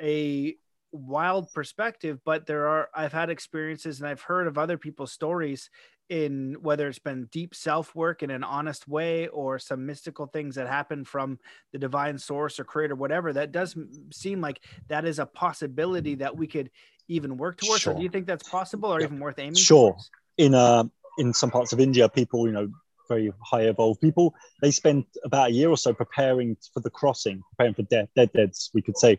a 0.00 0.56
wild 0.92 1.52
perspective, 1.52 2.20
but 2.24 2.46
there 2.46 2.68
are 2.68 2.88
I've 2.94 3.12
had 3.12 3.30
experiences 3.30 4.00
and 4.00 4.08
I've 4.08 4.22
heard 4.22 4.46
of 4.46 4.58
other 4.58 4.78
people's 4.78 5.12
stories 5.12 5.70
in 6.10 6.56
whether 6.60 6.86
it's 6.86 6.98
been 6.98 7.28
deep 7.32 7.54
self 7.54 7.94
work 7.94 8.22
in 8.22 8.30
an 8.30 8.44
honest 8.44 8.86
way 8.86 9.26
or 9.28 9.58
some 9.58 9.86
mystical 9.86 10.26
things 10.26 10.54
that 10.54 10.68
happen 10.68 11.04
from 11.04 11.38
the 11.72 11.78
divine 11.78 12.18
source 12.18 12.60
or 12.60 12.64
creator 12.64 12.94
whatever 12.94 13.32
that 13.32 13.52
does 13.52 13.74
seem 14.12 14.40
like 14.40 14.60
that 14.88 15.06
is 15.06 15.18
a 15.18 15.24
possibility 15.24 16.14
that 16.14 16.36
we 16.36 16.46
could 16.46 16.70
even 17.08 17.36
work 17.36 17.58
towards? 17.58 17.82
Sure. 17.82 17.92
Or 17.92 17.96
do 17.96 18.02
you 18.02 18.08
think 18.08 18.26
that's 18.26 18.48
possible 18.48 18.90
or 18.92 19.00
yeah. 19.00 19.06
even 19.06 19.20
worth 19.20 19.38
aiming? 19.38 19.54
Sure. 19.54 19.92
Towards? 19.92 20.10
In 20.36 20.54
uh, 20.54 20.84
in 21.18 21.32
some 21.32 21.50
parts 21.50 21.72
of 21.72 21.80
India, 21.80 22.08
people, 22.08 22.46
you 22.46 22.52
know, 22.52 22.68
very 23.08 23.32
high 23.44 23.62
evolved 23.62 24.00
people, 24.00 24.34
they 24.62 24.70
spend 24.70 25.04
about 25.24 25.50
a 25.50 25.52
year 25.52 25.68
or 25.68 25.76
so 25.76 25.92
preparing 25.92 26.56
for 26.72 26.80
the 26.80 26.90
crossing, 26.90 27.42
preparing 27.50 27.74
for 27.74 27.82
death, 27.82 28.08
dead 28.16 28.32
deads, 28.32 28.70
we 28.74 28.82
could 28.82 28.96
say. 28.96 29.18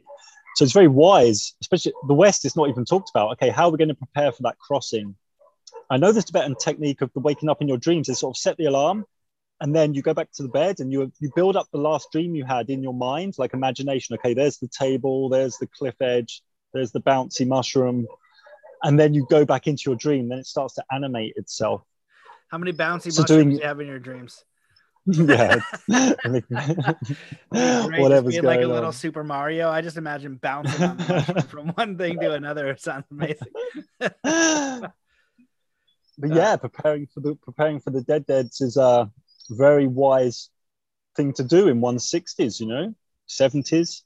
So 0.56 0.64
it's 0.64 0.74
very 0.74 0.88
wise, 0.88 1.54
especially 1.62 1.94
the 2.08 2.14
West 2.14 2.46
is 2.46 2.56
not 2.56 2.70
even 2.70 2.86
talked 2.86 3.10
about. 3.10 3.34
Okay, 3.34 3.50
how 3.50 3.68
are 3.68 3.72
we 3.72 3.78
going 3.78 3.90
to 3.90 3.96
prepare 3.96 4.32
for 4.32 4.44
that 4.44 4.58
crossing? 4.58 5.16
I 5.90 5.98
know 5.98 6.12
the 6.12 6.22
Tibetan 6.22 6.56
technique 6.56 7.02
of 7.02 7.12
the 7.14 7.20
waking 7.20 7.50
up 7.50 7.62
in 7.62 7.68
your 7.68 7.78
dreams 7.78 8.10
is 8.10 8.20
sort 8.20 8.36
of 8.36 8.40
set 8.40 8.58
the 8.58 8.66
alarm 8.66 9.06
and 9.62 9.76
then 9.76 9.94
you 9.94 10.02
go 10.02 10.14
back 10.14 10.32
to 10.34 10.44
the 10.44 10.50
bed 10.50 10.80
and 10.80 10.92
you 10.92 11.12
you 11.20 11.32
build 11.36 11.56
up 11.56 11.68
the 11.72 11.78
last 11.78 12.12
dream 12.12 12.36
you 12.36 12.46
had 12.46 12.70
in 12.70 12.84
your 12.84 12.94
mind 12.94 13.36
like 13.38 13.54
imagination 13.54 14.16
okay 14.16 14.34
there's 14.34 14.58
the 14.58 14.68
table 14.68 15.30
there's 15.30 15.58
the 15.58 15.68
cliff 15.68 15.96
edge 16.02 16.42
there's 16.76 16.92
the 16.92 17.02
bouncy 17.02 17.48
mushroom, 17.48 18.06
and 18.84 19.00
then 19.00 19.16
you 19.16 19.26
go 19.30 19.46
back 19.46 19.66
into 19.66 19.84
your 19.88 19.96
dream. 19.96 20.30
Then 20.30 20.40
it 20.40 20.46
starts 20.46 20.76
to 20.76 20.84
animate 20.92 21.34
itself. 21.38 21.82
How 22.50 22.60
many 22.60 22.74
bouncy 22.74 23.12
so 23.12 23.22
mushrooms 23.22 23.28
doing, 23.28 23.50
do 23.50 23.56
you 23.56 23.62
have 23.62 23.80
in 23.80 23.88
your 23.88 24.00
dreams? 24.00 24.44
yeah, 25.08 25.60
whatever's 27.50 28.34
going 28.34 28.44
like 28.44 28.62
a 28.62 28.68
little 28.68 28.92
Super 28.92 29.24
Mario. 29.24 29.70
I 29.70 29.82
just 29.82 29.98
imagine 29.98 30.36
bouncing 30.36 30.98
from 31.48 31.70
one 31.70 31.98
thing 31.98 32.20
to 32.20 32.34
another. 32.34 32.70
It 32.72 32.82
sounds 32.82 33.06
amazing. 33.12 33.54
but 34.00 34.16
uh, 34.26 34.90
yeah, 36.24 36.56
preparing 36.56 37.08
for 37.08 37.20
the 37.20 37.36
preparing 37.36 37.80
for 37.80 37.92
the 37.92 38.02
dead 38.02 38.26
deads 38.26 38.62
is 38.62 38.78
a 38.78 39.12
very 39.52 39.86
wise 39.86 40.50
thing 41.16 41.34
to 41.34 41.44
do 41.44 41.68
in 41.68 41.82
one's 41.82 42.10
sixties. 42.10 42.60
You 42.60 42.66
know, 42.66 42.96
seventies, 43.28 44.04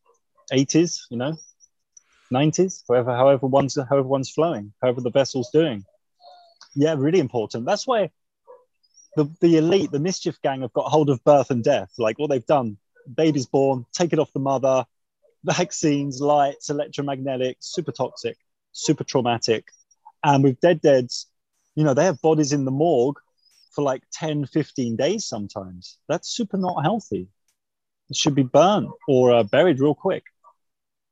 eighties. 0.52 1.08
You 1.10 1.18
know, 1.18 1.38
90s, 2.32 2.84
however, 2.88 3.16
however 3.16 3.48
one's 3.48 3.76
however 3.76 4.08
one's 4.08 4.30
flowing, 4.30 4.74
however 4.82 5.02
the 5.02 5.12
vessel's 5.12 5.50
doing. 5.52 5.86
Yeah, 6.76 6.96
really 6.98 7.20
important. 7.20 7.66
That's 7.66 7.88
why 7.88 8.12
the, 9.16 9.30
the 9.42 9.58
elite, 9.58 9.92
the 9.92 10.00
mischief 10.00 10.42
gang 10.42 10.62
have 10.62 10.74
got 10.74 10.90
hold 10.90 11.10
of 11.10 11.24
birth 11.24 11.52
and 11.52 11.64
death. 11.64 11.92
Like 11.98 12.20
what 12.20 12.30
they've 12.30 12.46
done, 12.46 12.78
baby's 13.14 13.48
born, 13.48 13.86
take 13.92 14.14
it 14.14 14.20
off 14.20 14.32
the 14.34 14.40
mother, 14.40 14.86
vaccines, 15.44 16.22
lights, 16.22 16.70
electromagnetics, 16.70 17.58
super 17.62 17.92
toxic, 17.92 18.38
super 18.72 19.04
traumatic. 19.04 19.66
And 20.24 20.44
with 20.44 20.60
dead 20.60 20.82
deads, 20.82 21.28
you 21.76 21.84
know, 21.84 21.94
they 21.94 22.06
have 22.06 22.22
bodies 22.22 22.54
in 22.54 22.66
the 22.66 22.72
morgue 22.72 23.20
for 23.72 23.84
like 23.84 24.04
10, 24.14 24.46
15 24.48 24.96
days 24.96 25.26
sometimes. 25.26 25.98
That's 26.08 26.30
super 26.30 26.58
not 26.58 26.84
healthy. 26.84 27.28
It 28.10 28.16
should 28.16 28.36
be 28.36 28.44
burned 28.44 28.90
or 29.08 29.34
uh, 29.34 29.44
buried 29.44 29.80
real 29.80 29.96
quick. 29.96 30.24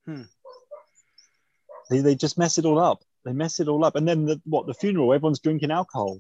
Hmm. 0.06 0.24
They, 1.90 2.00
they 2.00 2.16
just 2.16 2.38
mess 2.38 2.58
it 2.58 2.66
all 2.66 2.80
up. 2.80 3.04
They 3.26 3.34
mess 3.34 3.60
it 3.60 3.68
all 3.68 3.84
up. 3.84 3.96
And 3.96 4.08
then 4.08 4.26
the, 4.26 4.42
what? 4.46 4.68
The 4.68 4.74
funeral, 4.74 5.14
everyone's 5.14 5.40
drinking 5.40 5.72
alcohol. 5.72 6.20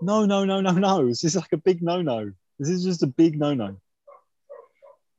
No, 0.00 0.24
no, 0.24 0.44
no, 0.44 0.60
no, 0.60 0.72
no. 0.72 1.06
This 1.08 1.24
is 1.24 1.36
like 1.36 1.52
a 1.52 1.56
big 1.56 1.82
no-no. 1.82 2.32
This 2.58 2.68
is 2.68 2.84
just 2.84 3.02
a 3.02 3.06
big 3.06 3.38
no-no. 3.38 3.76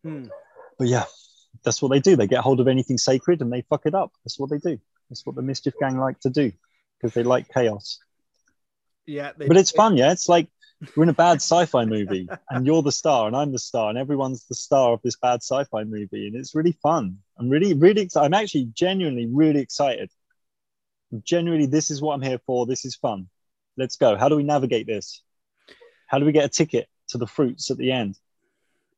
Hmm. 0.04 0.26
But 0.78 0.88
yeah, 0.88 1.06
that's 1.64 1.82
what 1.82 1.90
they 1.90 2.00
do. 2.00 2.16
They 2.16 2.28
get 2.28 2.42
hold 2.42 2.60
of 2.60 2.68
anything 2.68 2.98
sacred 2.98 3.42
and 3.42 3.52
they 3.52 3.62
fuck 3.62 3.86
it 3.86 3.96
up. 3.96 4.12
That's 4.24 4.40
what 4.40 4.50
they 4.50 4.58
do. 4.58 4.80
That's 5.10 5.26
what 5.26 5.36
the 5.36 5.42
mischief 5.42 5.74
gang 5.80 5.98
like 5.98 6.20
to 6.22 6.30
do 6.30 6.52
because 7.00 7.14
they 7.14 7.24
like 7.24 7.48
chaos. 7.54 8.00
Yeah, 9.06 9.32
but 9.38 9.58
it's 9.58 9.72
fun. 9.72 9.98
Yeah, 9.98 10.12
it's 10.12 10.30
like 10.30 10.48
we're 10.96 11.04
in 11.04 11.10
a 11.10 11.14
bad 11.14 11.36
sci-fi 11.36 11.86
movie 11.86 12.28
and 12.50 12.66
you're 12.66 12.82
the 12.82 12.92
star 12.92 13.28
and 13.28 13.36
I'm 13.36 13.52
the 13.52 13.60
star 13.60 13.90
and 13.90 13.98
everyone's 13.98 14.46
the 14.46 14.56
star 14.56 14.94
of 14.94 15.02
this 15.04 15.16
bad 15.18 15.38
sci-fi 15.38 15.84
movie 15.84 16.28
and 16.28 16.36
it's 16.36 16.56
really 16.56 16.78
fun. 16.84 17.18
I'm 17.38 17.50
really 17.50 17.74
really. 17.74 18.10
I'm 18.16 18.34
actually 18.34 18.66
genuinely 18.74 19.28
really 19.28 19.60
excited. 19.60 20.10
Genuinely, 21.24 21.68
this 21.68 21.92
is 21.92 22.02
what 22.02 22.16
I'm 22.16 22.22
here 22.22 22.40
for. 22.46 22.66
This 22.66 22.86
is 22.86 22.96
fun. 22.96 23.30
Let's 23.78 23.96
go. 23.96 24.16
How 24.18 24.30
do 24.30 24.36
we 24.36 24.44
navigate 24.44 24.88
this? 24.88 25.22
How 26.08 26.20
do 26.20 26.26
we 26.26 26.32
get 26.32 26.46
a 26.46 26.50
ticket 26.50 26.88
to 27.10 27.18
the 27.18 27.28
fruits 27.28 27.72
at 27.72 27.78
the 27.78 27.92
end? 27.92 28.18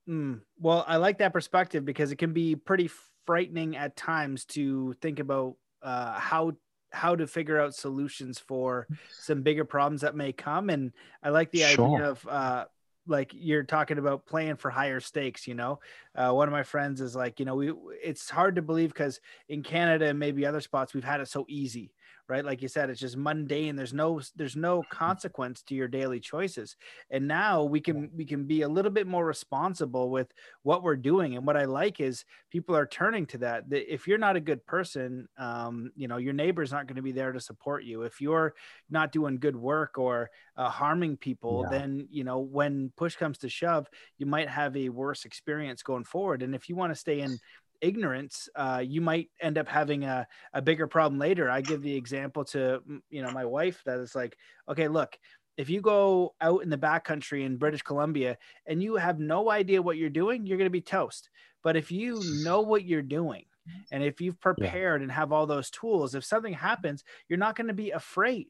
Mm, 0.07 0.41
well, 0.59 0.83
I 0.87 0.97
like 0.97 1.17
that 1.19 1.33
perspective 1.33 1.83
because 1.83 2.11
it 2.11 2.17
can 2.17 2.33
be 2.33 2.55
pretty 2.55 2.89
frightening 3.25 3.75
at 3.75 3.95
times 3.95 4.45
to 4.45 4.93
think 5.01 5.19
about 5.19 5.55
uh, 5.81 6.19
how 6.19 6.53
how 6.95 7.15
to 7.15 7.27
figure 7.27 7.59
out 7.59 7.75
solutions 7.75 8.39
for 8.39 8.87
some 9.11 9.41
bigger 9.43 9.65
problems 9.65 10.01
that 10.01 10.15
may 10.15 10.31
come. 10.31 10.69
And 10.69 10.91
I 11.21 11.29
like 11.29 11.51
the 11.51 11.59
sure. 11.59 11.95
idea 11.95 12.09
of 12.09 12.27
uh, 12.27 12.65
like 13.07 13.31
you're 13.33 13.63
talking 13.63 13.97
about 13.97 14.25
playing 14.25 14.55
for 14.55 14.69
higher 14.71 14.99
stakes 14.99 15.47
you 15.47 15.53
know 15.53 15.79
uh, 16.15 16.31
one 16.31 16.47
of 16.47 16.51
my 16.51 16.63
friends 16.63 17.01
is 17.01 17.15
like 17.15 17.39
you 17.39 17.45
know 17.45 17.55
we 17.55 17.71
it's 18.03 18.29
hard 18.29 18.55
to 18.55 18.61
believe 18.61 18.89
because 18.89 19.19
in 19.47 19.61
canada 19.61 20.05
and 20.05 20.19
maybe 20.19 20.45
other 20.45 20.61
spots 20.61 20.93
we've 20.93 21.03
had 21.03 21.19
it 21.19 21.27
so 21.27 21.45
easy 21.47 21.91
right? 22.27 22.43
Like 22.43 22.61
you 22.61 22.67
said 22.67 22.89
it's 22.89 22.99
just 22.99 23.17
mundane. 23.17 23.75
There's 23.75 23.93
no 23.93 24.21
there's 24.35 24.55
no 24.55 24.83
consequence 24.89 25.61
to 25.63 25.75
your 25.75 25.87
daily 25.87 26.19
choices. 26.19 26.75
And 27.09 27.27
now 27.27 27.63
we 27.63 27.79
can 27.79 28.09
we 28.15 28.25
can 28.25 28.45
be 28.45 28.63
a 28.63 28.69
little 28.69 28.91
bit 28.91 29.07
more 29.07 29.25
responsible 29.25 30.09
with 30.09 30.33
what 30.63 30.83
we're 30.83 30.95
doing. 30.95 31.35
And 31.35 31.45
what 31.45 31.57
i 31.57 31.65
like 31.65 31.99
is 31.99 32.25
people 32.49 32.75
are 32.75 32.87
turning 32.87 33.25
to 33.27 33.37
that. 33.39 33.69
That 33.69 33.93
if 33.93 34.07
you're 34.07 34.17
not 34.17 34.35
a 34.35 34.41
good 34.41 34.65
person 34.65 35.27
um, 35.37 35.91
you 35.95 36.07
know 36.07 36.17
your 36.17 36.33
neighbor's 36.33 36.71
not 36.71 36.87
going 36.87 36.95
to 36.95 37.01
be 37.01 37.11
there 37.11 37.31
to 37.31 37.39
support 37.39 37.83
you. 37.83 38.03
If 38.03 38.21
you're 38.21 38.55
not 38.89 39.11
doing 39.11 39.37
good 39.37 39.55
work 39.55 39.97
or 39.97 40.31
uh, 40.57 40.69
harming 40.69 41.17
people 41.17 41.63
yeah. 41.63 41.77
then 41.77 42.07
you 42.09 42.23
know 42.23 42.39
when 42.39 42.91
push 42.95 43.15
comes 43.15 43.37
to 43.39 43.49
shove 43.49 43.87
you 44.17 44.25
might 44.25 44.49
have 44.49 44.75
a 44.77 44.89
worse 44.89 45.25
experience 45.25 45.83
going 45.83 46.03
forward. 46.03 46.41
And 46.41 46.55
if 46.55 46.69
you 46.69 46.75
want 46.75 46.91
to 46.91 46.99
stay 46.99 47.19
in 47.19 47.37
ignorance, 47.85 48.49
uh, 48.55 48.81
you 48.83 48.99
might 48.99 49.29
end 49.39 49.57
up 49.57 49.67
having 49.67 50.03
a, 50.03 50.27
a 50.53 50.61
bigger 50.61 50.87
problem 50.87 51.19
later. 51.19 51.49
I 51.49 51.61
give 51.61 51.81
the 51.81 51.95
example 51.95 52.43
to, 52.45 52.81
you 53.09 53.21
know, 53.21 53.31
my 53.31 53.45
wife 53.45 53.81
that 53.85 53.99
is 53.99 54.15
like, 54.15 54.35
okay, 54.69 54.87
look, 54.87 55.17
if 55.57 55.69
you 55.69 55.81
go 55.81 56.33
out 56.41 56.63
in 56.63 56.69
the 56.69 56.77
backcountry 56.77 57.45
in 57.45 57.57
British 57.57 57.83
Columbia 57.83 58.37
and 58.65 58.81
you 58.81 58.95
have 58.95 59.19
no 59.19 59.51
idea 59.51 59.81
what 59.81 59.97
you're 59.97 60.09
doing, 60.09 60.45
you're 60.45 60.57
going 60.57 60.65
to 60.65 60.71
be 60.71 60.81
toast. 60.81 61.29
But 61.63 61.77
if 61.77 61.91
you 61.91 62.21
know 62.43 62.61
what 62.61 62.85
you're 62.85 63.01
doing, 63.01 63.45
and 63.91 64.03
if 64.03 64.21
you've 64.21 64.39
prepared 64.39 65.01
yeah. 65.01 65.03
and 65.03 65.11
have 65.11 65.31
all 65.31 65.47
those 65.47 65.71
tools, 65.71 66.13
if 66.13 66.23
something 66.23 66.53
happens, 66.53 67.03
you're 67.27 67.39
not 67.39 67.55
going 67.55 67.67
to 67.67 67.73
be 67.73 67.91
afraid 67.91 68.47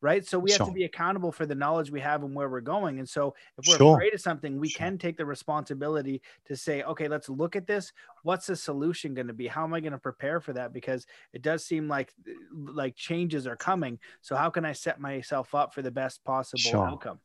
right? 0.00 0.24
So 0.24 0.38
we 0.38 0.52
have 0.52 0.66
to 0.66 0.72
be 0.72 0.84
accountable 0.84 1.32
for 1.32 1.44
the 1.44 1.54
knowledge 1.54 1.90
we 1.90 2.00
have 2.00 2.22
and 2.22 2.34
where 2.34 2.48
we're 2.48 2.60
going. 2.60 2.98
And 2.98 3.08
so 3.08 3.34
if 3.58 3.66
we're 3.66 3.76
sure. 3.76 3.96
afraid 3.96 4.14
of 4.14 4.20
something, 4.20 4.58
we 4.58 4.68
sure. 4.68 4.78
can 4.78 4.98
take 4.98 5.16
the 5.16 5.26
responsibility 5.26 6.22
to 6.46 6.56
say, 6.56 6.82
okay, 6.82 7.08
let's 7.08 7.28
look 7.28 7.56
at 7.56 7.66
this. 7.66 7.92
What's 8.22 8.46
the 8.46 8.56
solution 8.56 9.14
going 9.14 9.26
to 9.26 9.32
be? 9.32 9.48
How 9.48 9.64
am 9.64 9.74
I 9.74 9.80
going 9.80 9.92
to 9.92 9.98
prepare 9.98 10.40
for 10.40 10.52
that? 10.52 10.72
Because 10.72 11.06
it 11.32 11.42
does 11.42 11.64
seem 11.64 11.88
like 11.88 12.12
like 12.52 12.94
changes 12.94 13.46
are 13.46 13.56
coming. 13.56 13.98
So 14.20 14.36
how 14.36 14.50
can 14.50 14.64
I 14.64 14.72
set 14.72 15.00
myself 15.00 15.54
up 15.54 15.74
for 15.74 15.82
the 15.82 15.90
best 15.90 16.24
possible 16.24 16.60
sure. 16.60 16.86
outcome? 16.86 17.18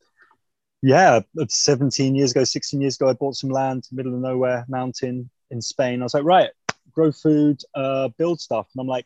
Yeah, 0.82 1.22
17 1.48 2.14
years 2.14 2.32
ago, 2.32 2.44
16 2.44 2.82
years 2.82 2.98
ago, 2.98 3.08
I 3.08 3.14
bought 3.14 3.36
some 3.36 3.50
land, 3.50 3.88
middle 3.92 4.14
of 4.14 4.20
nowhere, 4.20 4.66
mountain 4.68 5.30
in 5.50 5.62
Spain. 5.62 6.02
I 6.02 6.04
was 6.04 6.14
like, 6.14 6.26
right, 6.26 6.50
grow 6.92 7.10
food, 7.10 7.62
uh, 7.74 8.10
build 8.18 8.42
stuff. 8.42 8.68
And 8.74 8.82
I'm 8.82 8.88
like, 8.88 9.06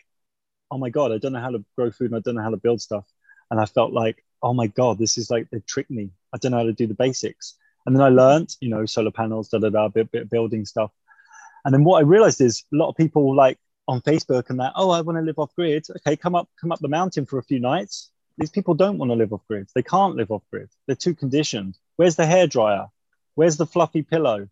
oh 0.71 0.79
my 0.79 0.89
God, 0.89 1.11
I 1.11 1.19
don't 1.19 1.33
know 1.33 1.39
how 1.39 1.51
to 1.51 1.63
grow 1.77 1.91
food 1.91 2.11
and 2.11 2.15
I 2.15 2.19
don't 2.21 2.33
know 2.33 2.41
how 2.41 2.49
to 2.49 2.57
build 2.57 2.81
stuff 2.81 3.05
and 3.51 3.59
I 3.59 3.65
felt 3.65 3.93
like, 3.93 4.23
oh 4.41 4.53
my 4.53 4.67
god, 4.67 4.97
this 4.97 5.17
is 5.17 5.29
like 5.29 5.49
they 5.49 5.59
tricked 5.61 5.91
me. 5.91 6.11
I 6.33 6.37
don't 6.37 6.51
know 6.51 6.57
how 6.57 6.63
to 6.63 6.73
do 6.73 6.87
the 6.87 6.93
basics. 6.93 7.55
And 7.85 7.95
then 7.95 8.03
I 8.03 8.09
learned, 8.09 8.55
you 8.59 8.69
know, 8.69 8.85
solar 8.85 9.11
panels, 9.11 9.49
da 9.49 9.59
da 9.59 9.69
da, 9.69 9.87
bit 9.87 10.11
bit 10.11 10.29
building 10.29 10.65
stuff. 10.65 10.91
And 11.65 11.73
then 11.73 11.83
what 11.83 11.99
I 11.99 12.01
realized 12.01 12.41
is 12.41 12.63
a 12.73 12.75
lot 12.75 12.89
of 12.89 12.95
people 12.95 13.35
like 13.35 13.57
on 13.87 14.01
Facebook 14.01 14.49
and 14.49 14.59
that, 14.59 14.73
oh, 14.75 14.89
I 14.89 15.01
want 15.01 15.17
to 15.17 15.21
live 15.21 15.39
off 15.39 15.55
grid. 15.55 15.85
Okay, 15.97 16.15
come 16.15 16.35
up, 16.35 16.49
come 16.59 16.71
up 16.71 16.79
the 16.79 16.87
mountain 16.87 17.25
for 17.25 17.39
a 17.39 17.43
few 17.43 17.59
nights. 17.59 18.11
These 18.37 18.51
people 18.51 18.75
don't 18.75 18.97
want 18.97 19.09
to 19.11 19.15
live 19.15 19.33
off 19.33 19.47
grid. 19.47 19.67
They 19.73 19.81
can't 19.81 20.15
live 20.15 20.31
off 20.31 20.43
grid. 20.51 20.69
They're 20.85 20.95
too 20.95 21.15
conditioned. 21.15 21.77
Where's 21.95 22.15
the 22.15 22.25
hair 22.25 22.45
dryer? 22.45 22.87
Where's 23.35 23.57
the 23.57 23.65
fluffy 23.65 24.03
pillow? 24.03 24.47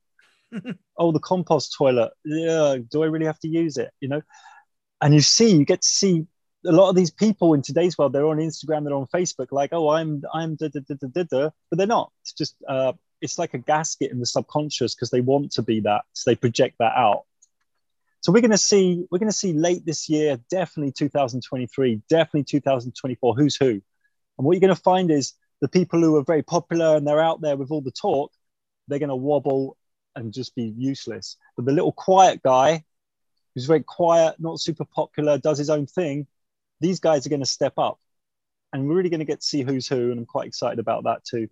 oh, 0.97 1.11
the 1.11 1.19
compost 1.19 1.75
toilet. 1.77 2.11
Yeah, 2.23 2.77
do 2.89 3.03
I 3.03 3.07
really 3.07 3.25
have 3.25 3.39
to 3.39 3.47
use 3.47 3.77
it? 3.77 3.91
You 3.99 4.09
know? 4.09 4.21
And 5.01 5.13
you 5.13 5.21
see, 5.21 5.55
you 5.55 5.65
get 5.65 5.81
to 5.81 5.87
see 5.87 6.25
a 6.66 6.72
lot 6.72 6.89
of 6.89 6.95
these 6.95 7.11
people 7.11 7.53
in 7.53 7.61
today's 7.61 7.97
world, 7.97 8.13
they're 8.13 8.28
on 8.28 8.38
Instagram, 8.38 8.84
they're 8.84 8.95
on 8.95 9.07
Facebook, 9.07 9.51
like, 9.51 9.72
oh, 9.74 9.89
I'm, 9.89 10.24
I'm, 10.34 10.55
da, 10.55 10.68
da, 10.68 10.80
da, 10.88 10.95
da, 10.95 11.07
da, 11.07 11.24
da. 11.24 11.49
but 11.70 11.78
they're 11.78 11.88
not. 11.88 12.11
It's 12.22 12.34
just, 12.34 12.55
uh, 12.68 12.93
it's 13.22 13.39
like 13.39 13.53
a 13.53 13.57
gasket 13.57 14.11
in 14.11 14.20
the 14.20 14.26
subconscious 14.26 14.95
because 14.95 15.09
they 15.09 15.22
want 15.22 15.51
to 15.53 15.61
be 15.61 15.82
that, 15.82 16.03
so 16.13 16.30
they 16.30 16.36
project 16.36 16.78
that 16.80 16.93
out. 16.95 17.24
So 18.22 18.32
we're 18.32 18.41
going 18.41 18.51
to 18.51 18.57
see, 18.57 19.05
we're 19.11 19.20
going 19.20 19.32
to 19.32 19.38
see 19.38 19.53
late 19.53 19.86
this 19.86 20.09
year, 20.09 20.39
definitely 20.49 20.91
2023, 20.91 22.01
definitely 22.09 22.43
2024, 22.43 23.36
who's 23.36 23.55
who. 23.55 23.70
And 23.70 23.82
what 24.38 24.53
you're 24.53 24.61
going 24.61 24.76
to 24.76 24.82
find 24.82 25.11
is 25.11 25.34
the 25.61 25.68
people 25.68 26.01
who 26.01 26.16
are 26.16 26.24
very 26.24 26.41
popular 26.41 26.95
and 26.95 27.05
they're 27.05 27.22
out 27.22 27.41
there 27.41 27.55
with 27.55 27.72
all 27.72 27.82
the 27.82 27.91
talk, 27.91 28.32
they're 28.88 28.99
going 28.99 29.09
to 29.09 29.16
wobble 29.16 29.78
and 30.16 30.34
just 30.34 30.55
be 30.55 30.74
useless. 30.78 31.38
But 31.55 31.66
the 31.66 31.72
little 31.72 31.91
quiet 31.91 32.41
guy 32.41 32.84
who's 33.53 33.66
very 33.66 33.84
quiet, 33.84 34.36
not 34.39 34.59
super 34.59 34.86
popular, 34.86 35.38
does 35.38 35.57
his 35.57 35.70
own 35.70 35.86
thing, 35.86 36.28
these 36.80 36.99
guys 36.99 37.26
are 37.26 37.30
going 37.30 37.41
to 37.41 37.45
step 37.45 37.73
up 37.78 37.99
and 38.73 38.88
we're 38.88 38.95
really 38.95 39.09
going 39.09 39.19
to 39.19 39.26
get 39.26 39.41
to 39.41 39.45
see 39.45 39.63
who's 39.63 39.88
who 39.88 40.11
and 40.11 40.19
i'm 40.19 40.26
quite 40.26 40.47
excited 40.47 40.80
about 40.80 41.03
that 41.03 41.23
too 41.23 41.47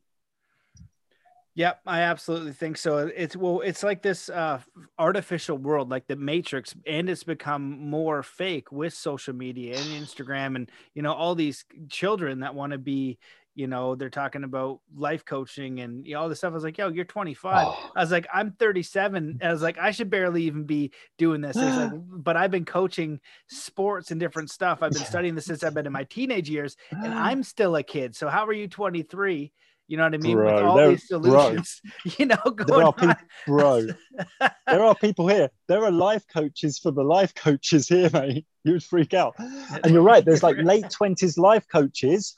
Yep, 1.55 1.81
I 1.85 2.01
absolutely 2.01 2.53
think 2.53 2.77
so. 2.77 3.11
It's 3.15 3.35
well, 3.35 3.61
it's 3.61 3.83
like 3.83 4.01
this 4.01 4.27
uh, 4.27 4.59
artificial 4.97 5.55
world, 5.55 5.87
like 5.87 6.07
the 6.07 6.15
Matrix, 6.15 6.73
and 6.87 7.07
it's 7.07 7.23
become 7.23 7.79
more 7.89 8.23
fake 8.23 8.71
with 8.71 8.95
social 8.95 9.35
media 9.35 9.77
and 9.77 10.03
Instagram, 10.03 10.55
and 10.55 10.71
you 10.95 11.03
know 11.03 11.13
all 11.13 11.35
these 11.35 11.63
children 11.89 12.39
that 12.39 12.55
want 12.55 12.71
to 12.71 12.79
be 12.79 13.19
you 13.55 13.67
know 13.67 13.95
they're 13.95 14.09
talking 14.09 14.43
about 14.43 14.79
life 14.95 15.25
coaching 15.25 15.79
and 15.79 16.05
you 16.05 16.13
know, 16.13 16.21
all 16.21 16.29
this 16.29 16.39
stuff 16.39 16.51
i 16.51 16.55
was 16.55 16.63
like 16.63 16.77
yo 16.77 16.89
you're 16.89 17.05
25 17.05 17.67
oh. 17.67 17.91
i 17.95 18.01
was 18.01 18.11
like 18.11 18.27
i'm 18.33 18.51
37 18.51 19.39
i 19.43 19.51
was 19.51 19.61
like 19.61 19.77
i 19.77 19.91
should 19.91 20.09
barely 20.09 20.43
even 20.43 20.63
be 20.63 20.91
doing 21.17 21.41
this 21.41 21.55
like, 21.55 21.91
but 22.07 22.35
i've 22.35 22.51
been 22.51 22.65
coaching 22.65 23.19
sports 23.47 24.11
and 24.11 24.19
different 24.19 24.49
stuff 24.49 24.79
i've 24.81 24.91
been 24.91 25.03
studying 25.03 25.35
this 25.35 25.45
since 25.45 25.63
i've 25.63 25.73
been 25.73 25.85
in 25.85 25.93
my 25.93 26.03
teenage 26.05 26.49
years 26.49 26.75
and 26.91 27.13
i'm 27.13 27.43
still 27.43 27.75
a 27.75 27.83
kid 27.83 28.15
so 28.15 28.27
how 28.27 28.45
are 28.45 28.53
you 28.53 28.67
23 28.67 29.51
you 29.87 29.97
know 29.97 30.03
what 30.03 30.13
I 30.13 30.17
mean? 30.17 30.37
Bro, 30.37 30.55
With 30.55 30.63
all 30.63 30.89
these 30.89 31.07
solutions, 31.07 31.81
bro, 31.83 32.13
you 32.17 32.25
know, 32.25 32.65
there 32.65 32.83
are 32.83 32.93
people, 32.93 33.15
bro. 33.45 33.87
there 34.65 34.83
are 34.83 34.95
people 34.95 35.27
here. 35.27 35.49
There 35.67 35.83
are 35.83 35.91
life 35.91 36.23
coaches 36.33 36.79
for 36.79 36.91
the 36.91 37.03
life 37.03 37.35
coaches 37.35 37.89
here, 37.89 38.09
mate. 38.13 38.45
You 38.63 38.73
would 38.73 38.83
freak 38.83 39.13
out. 39.13 39.35
And 39.37 39.93
you're 39.93 40.01
right. 40.01 40.23
There's 40.23 40.41
like 40.41 40.55
late 40.57 40.89
twenties 40.89 41.37
life 41.37 41.67
coaches 41.67 42.35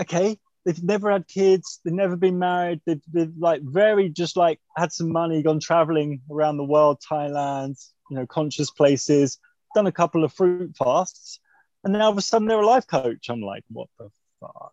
okay, 0.00 0.38
they've 0.64 0.82
never 0.82 1.10
had 1.10 1.26
kids, 1.28 1.80
they've 1.84 1.94
never 1.94 2.16
been 2.16 2.38
married, 2.38 2.80
they've, 2.86 3.00
they've 3.12 3.32
like 3.38 3.62
very 3.62 4.08
just 4.08 4.36
like 4.36 4.60
had 4.76 4.92
some 4.92 5.10
money, 5.10 5.42
gone 5.42 5.60
traveling 5.60 6.20
around 6.30 6.56
the 6.56 6.64
world, 6.64 7.00
Thailand, 7.08 7.76
you 8.10 8.16
know, 8.16 8.26
conscious 8.26 8.70
places, 8.70 9.38
done 9.74 9.86
a 9.86 9.92
couple 9.92 10.24
of 10.24 10.32
fruit 10.32 10.76
fasts, 10.76 11.40
and 11.84 11.94
then 11.94 12.02
all 12.02 12.10
of 12.10 12.18
a 12.18 12.22
sudden 12.22 12.48
they're 12.48 12.60
a 12.60 12.66
life 12.66 12.86
coach. 12.86 13.28
I'm 13.28 13.42
like, 13.42 13.64
what 13.70 13.88
the 13.98 14.10
fuck? 14.40 14.72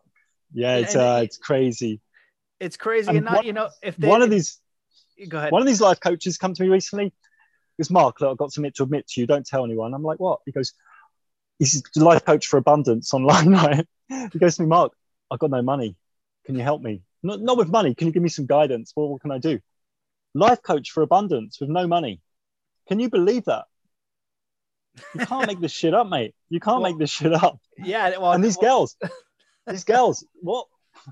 Yeah, 0.52 0.76
it's 0.76 0.96
uh, 0.96 1.20
it's 1.24 1.36
crazy. 1.36 2.00
It's 2.60 2.76
crazy, 2.76 3.08
and, 3.08 3.18
and 3.18 3.24
not 3.26 3.36
one, 3.36 3.46
you 3.46 3.52
know 3.52 3.70
if 3.82 3.96
they, 3.96 4.08
one 4.08 4.22
of 4.22 4.30
these, 4.30 4.60
go 5.28 5.38
ahead. 5.38 5.52
One 5.52 5.62
of 5.62 5.66
these 5.66 5.80
life 5.80 6.00
coaches 6.00 6.38
come 6.38 6.54
to 6.54 6.62
me 6.62 6.68
recently. 6.68 7.12
It's 7.78 7.90
Mark. 7.90 8.20
Look, 8.20 8.30
I've 8.30 8.36
got 8.36 8.52
something 8.52 8.72
to 8.76 8.84
admit 8.84 9.08
to 9.08 9.20
you. 9.20 9.26
Don't 9.26 9.46
tell 9.46 9.64
anyone. 9.64 9.94
I'm 9.94 10.02
like, 10.02 10.20
what? 10.20 10.40
He 10.46 10.52
goes, 10.52 10.74
he's 11.58 11.82
a 11.96 12.00
life 12.00 12.24
coach 12.24 12.46
for 12.46 12.56
abundance 12.56 13.12
online, 13.12 13.50
right? 13.52 13.86
He 14.32 14.38
goes 14.38 14.56
to 14.56 14.62
me, 14.62 14.68
Mark. 14.68 14.92
I've 15.30 15.38
got 15.38 15.50
no 15.50 15.62
money. 15.62 15.96
Can 16.46 16.56
you 16.56 16.62
help 16.62 16.82
me? 16.82 17.02
Not, 17.22 17.40
not 17.40 17.56
with 17.56 17.68
money. 17.68 17.94
Can 17.94 18.06
you 18.06 18.12
give 18.12 18.22
me 18.22 18.28
some 18.28 18.46
guidance? 18.46 18.92
Well, 18.94 19.08
what 19.08 19.22
can 19.22 19.30
I 19.30 19.38
do? 19.38 19.60
Life 20.34 20.62
coach 20.62 20.90
for 20.90 21.02
abundance 21.02 21.60
with 21.60 21.70
no 21.70 21.86
money. 21.86 22.20
Can 22.88 23.00
you 23.00 23.08
believe 23.08 23.44
that? 23.46 23.64
You 25.14 25.26
can't 25.26 25.46
make 25.46 25.60
this 25.60 25.72
shit 25.72 25.94
up, 25.94 26.08
mate. 26.08 26.34
You 26.50 26.60
can't 26.60 26.80
well, 26.80 26.90
make 26.90 26.98
this 26.98 27.10
shit 27.10 27.32
up. 27.32 27.58
Yeah. 27.78 28.18
Well, 28.18 28.32
and 28.32 28.44
these 28.44 28.58
well, 28.60 28.70
girls, 28.70 28.96
these 29.66 29.84
girls, 29.84 30.24
what 30.40 30.66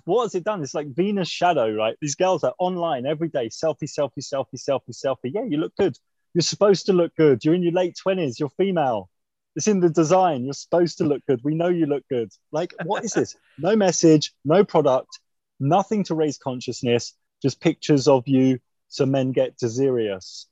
what 0.05 0.25
has 0.25 0.35
it 0.35 0.45
done? 0.45 0.63
It's 0.63 0.75
like 0.75 0.95
Venus 0.95 1.29
shadow, 1.29 1.73
right? 1.73 1.97
These 2.01 2.15
girls 2.15 2.45
are 2.45 2.55
online 2.59 3.07
every 3.07 3.29
day, 3.29 3.49
selfie, 3.49 3.91
selfie, 3.91 4.23
selfie, 4.23 4.57
selfie, 4.57 4.95
selfie. 4.95 5.33
Yeah, 5.35 5.45
you 5.45 5.57
look 5.57 5.75
good. 5.77 5.97
You're 6.35 6.43
supposed 6.43 6.87
to 6.87 6.93
look 6.93 7.15
good. 7.17 7.45
You're 7.45 7.55
in 7.55 7.63
your 7.63 7.73
late 7.73 7.97
20s, 8.07 8.39
you're 8.39 8.49
female. 8.51 9.11
It's 9.55 9.69
in 9.69 9.81
the 9.81 9.91
design. 9.91 10.45
You're 10.45 10.55
supposed 10.55 10.99
to 10.99 11.05
look 11.05 11.23
good. 11.27 11.41
We 11.45 11.55
know 11.55 11.69
you 11.69 11.87
look 11.87 12.05
good. 12.09 12.31
Like, 12.53 12.75
what 12.85 13.05
is 13.05 13.13
this? 13.13 13.37
No 13.59 13.77
message, 13.77 14.33
no 14.45 14.65
product, 14.65 15.19
nothing 15.61 16.05
to 16.05 16.15
raise 16.15 16.39
consciousness, 16.39 17.15
just 17.43 17.61
pictures 17.61 18.09
of 18.09 18.27
you 18.27 18.59
so 18.89 19.07
men 19.07 19.33
get 19.33 19.57
delirious. 19.59 20.47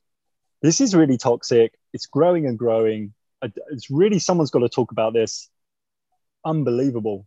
This 0.63 0.81
is 0.81 0.95
really 0.95 1.17
toxic. 1.17 1.73
It's 1.93 2.07
growing 2.07 2.47
and 2.47 2.59
growing. 2.59 3.15
It's 3.71 3.91
really, 3.91 4.19
someone's 4.19 4.51
got 4.51 4.61
to 4.61 4.69
talk 4.69 4.93
about 4.93 5.15
this. 5.15 5.49
Unbelievable. 6.45 7.27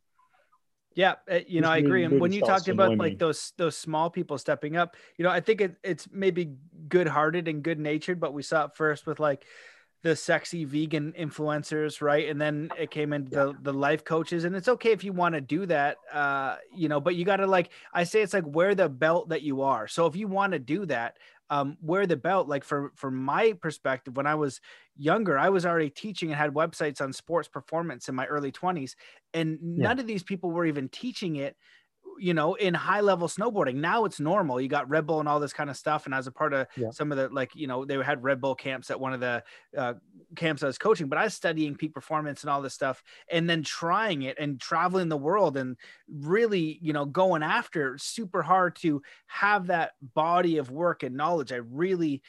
Yeah, 0.95 1.15
uh, 1.29 1.39
you 1.47 1.61
know, 1.61 1.69
I 1.69 1.77
agree. 1.77 2.03
And 2.03 2.19
when 2.21 2.31
you 2.31 2.41
talked 2.41 2.67
about 2.67 2.97
like 2.97 3.17
those 3.17 3.53
those 3.57 3.75
small 3.75 4.11
people 4.11 4.37
stepping 4.37 4.75
up, 4.75 4.95
you 5.17 5.23
know, 5.23 5.31
I 5.31 5.39
think 5.39 5.61
it, 5.61 5.75
it's 5.83 6.07
maybe 6.11 6.55
good 6.87 7.07
hearted 7.07 7.47
and 7.47 7.63
good 7.63 7.79
natured, 7.79 8.19
but 8.19 8.33
we 8.33 8.43
saw 8.43 8.65
it 8.65 8.75
first 8.75 9.07
with 9.07 9.19
like 9.19 9.45
the 10.03 10.15
sexy 10.15 10.65
vegan 10.65 11.13
influencers, 11.17 12.01
right? 12.01 12.29
And 12.29 12.39
then 12.39 12.69
it 12.77 12.91
came 12.91 13.13
into 13.13 13.31
yeah. 13.31 13.45
the, 13.45 13.71
the 13.71 13.73
life 13.73 14.03
coaches. 14.03 14.43
And 14.43 14.55
it's 14.55 14.67
okay 14.67 14.91
if 14.91 15.03
you 15.03 15.13
want 15.13 15.33
to 15.33 15.41
do 15.41 15.65
that, 15.67 15.97
uh, 16.11 16.57
you 16.73 16.89
know, 16.89 16.99
but 16.99 17.15
you 17.15 17.23
got 17.23 17.37
to 17.37 17.47
like, 17.47 17.69
I 17.93 18.03
say 18.03 18.21
it's 18.21 18.33
like 18.33 18.45
wear 18.45 18.75
the 18.75 18.89
belt 18.89 19.29
that 19.29 19.43
you 19.43 19.61
are. 19.61 19.87
So 19.87 20.05
if 20.05 20.15
you 20.15 20.27
want 20.27 20.51
to 20.51 20.59
do 20.59 20.85
that, 20.87 21.17
um, 21.49 21.77
wear 21.81 22.05
the 22.05 22.17
belt. 22.17 22.47
Like 22.47 22.63
for 22.63 22.91
from 22.95 23.15
my 23.15 23.53
perspective, 23.53 24.17
when 24.17 24.27
I 24.27 24.35
was 24.35 24.59
younger, 24.97 25.37
I 25.37 25.49
was 25.49 25.65
already 25.65 25.89
teaching 25.89 26.29
and 26.29 26.37
had 26.37 26.53
websites 26.53 26.99
on 26.99 27.13
sports 27.13 27.47
performance 27.47 28.09
in 28.09 28.15
my 28.15 28.25
early 28.25 28.51
20s, 28.51 28.95
and 29.33 29.59
none 29.61 29.99
of 29.99 30.07
these 30.07 30.23
people 30.23 30.51
were 30.51 30.65
even 30.65 30.89
teaching 30.89 31.35
it 31.35 31.55
you 32.19 32.33
know, 32.33 32.55
in 32.55 32.73
high 32.73 33.01
level 33.01 33.27
snowboarding. 33.27 33.75
Now 33.75 34.05
it's 34.05 34.19
normal. 34.19 34.59
You 34.59 34.67
got 34.67 34.89
Red 34.89 35.05
Bull 35.05 35.19
and 35.19 35.29
all 35.29 35.39
this 35.39 35.53
kind 35.53 35.69
of 35.69 35.77
stuff. 35.77 36.05
And 36.05 36.13
as 36.13 36.27
a 36.27 36.31
part 36.31 36.53
of 36.53 36.67
yeah. 36.75 36.91
some 36.91 37.11
of 37.11 37.17
the, 37.17 37.29
like, 37.29 37.51
you 37.55 37.67
know, 37.67 37.85
they 37.85 38.01
had 38.03 38.23
Red 38.23 38.41
Bull 38.41 38.55
camps 38.55 38.89
at 38.91 38.99
one 38.99 39.13
of 39.13 39.19
the 39.19 39.43
uh, 39.77 39.93
camps 40.35 40.63
I 40.63 40.67
was 40.67 40.77
coaching, 40.77 41.07
but 41.07 41.17
I 41.17 41.25
was 41.25 41.33
studying 41.33 41.75
peak 41.75 41.93
performance 41.93 42.41
and 42.41 42.49
all 42.49 42.61
this 42.61 42.73
stuff 42.73 43.03
and 43.31 43.49
then 43.49 43.63
trying 43.63 44.23
it 44.23 44.37
and 44.39 44.59
traveling 44.59 45.09
the 45.09 45.17
world 45.17 45.57
and 45.57 45.77
really, 46.09 46.79
you 46.81 46.93
know, 46.93 47.05
going 47.05 47.43
after 47.43 47.97
super 47.97 48.41
hard 48.41 48.75
to 48.77 49.01
have 49.27 49.67
that 49.67 49.91
body 50.13 50.57
of 50.57 50.71
work 50.71 51.03
and 51.03 51.15
knowledge. 51.15 51.51
I 51.51 51.57
really 51.57 52.21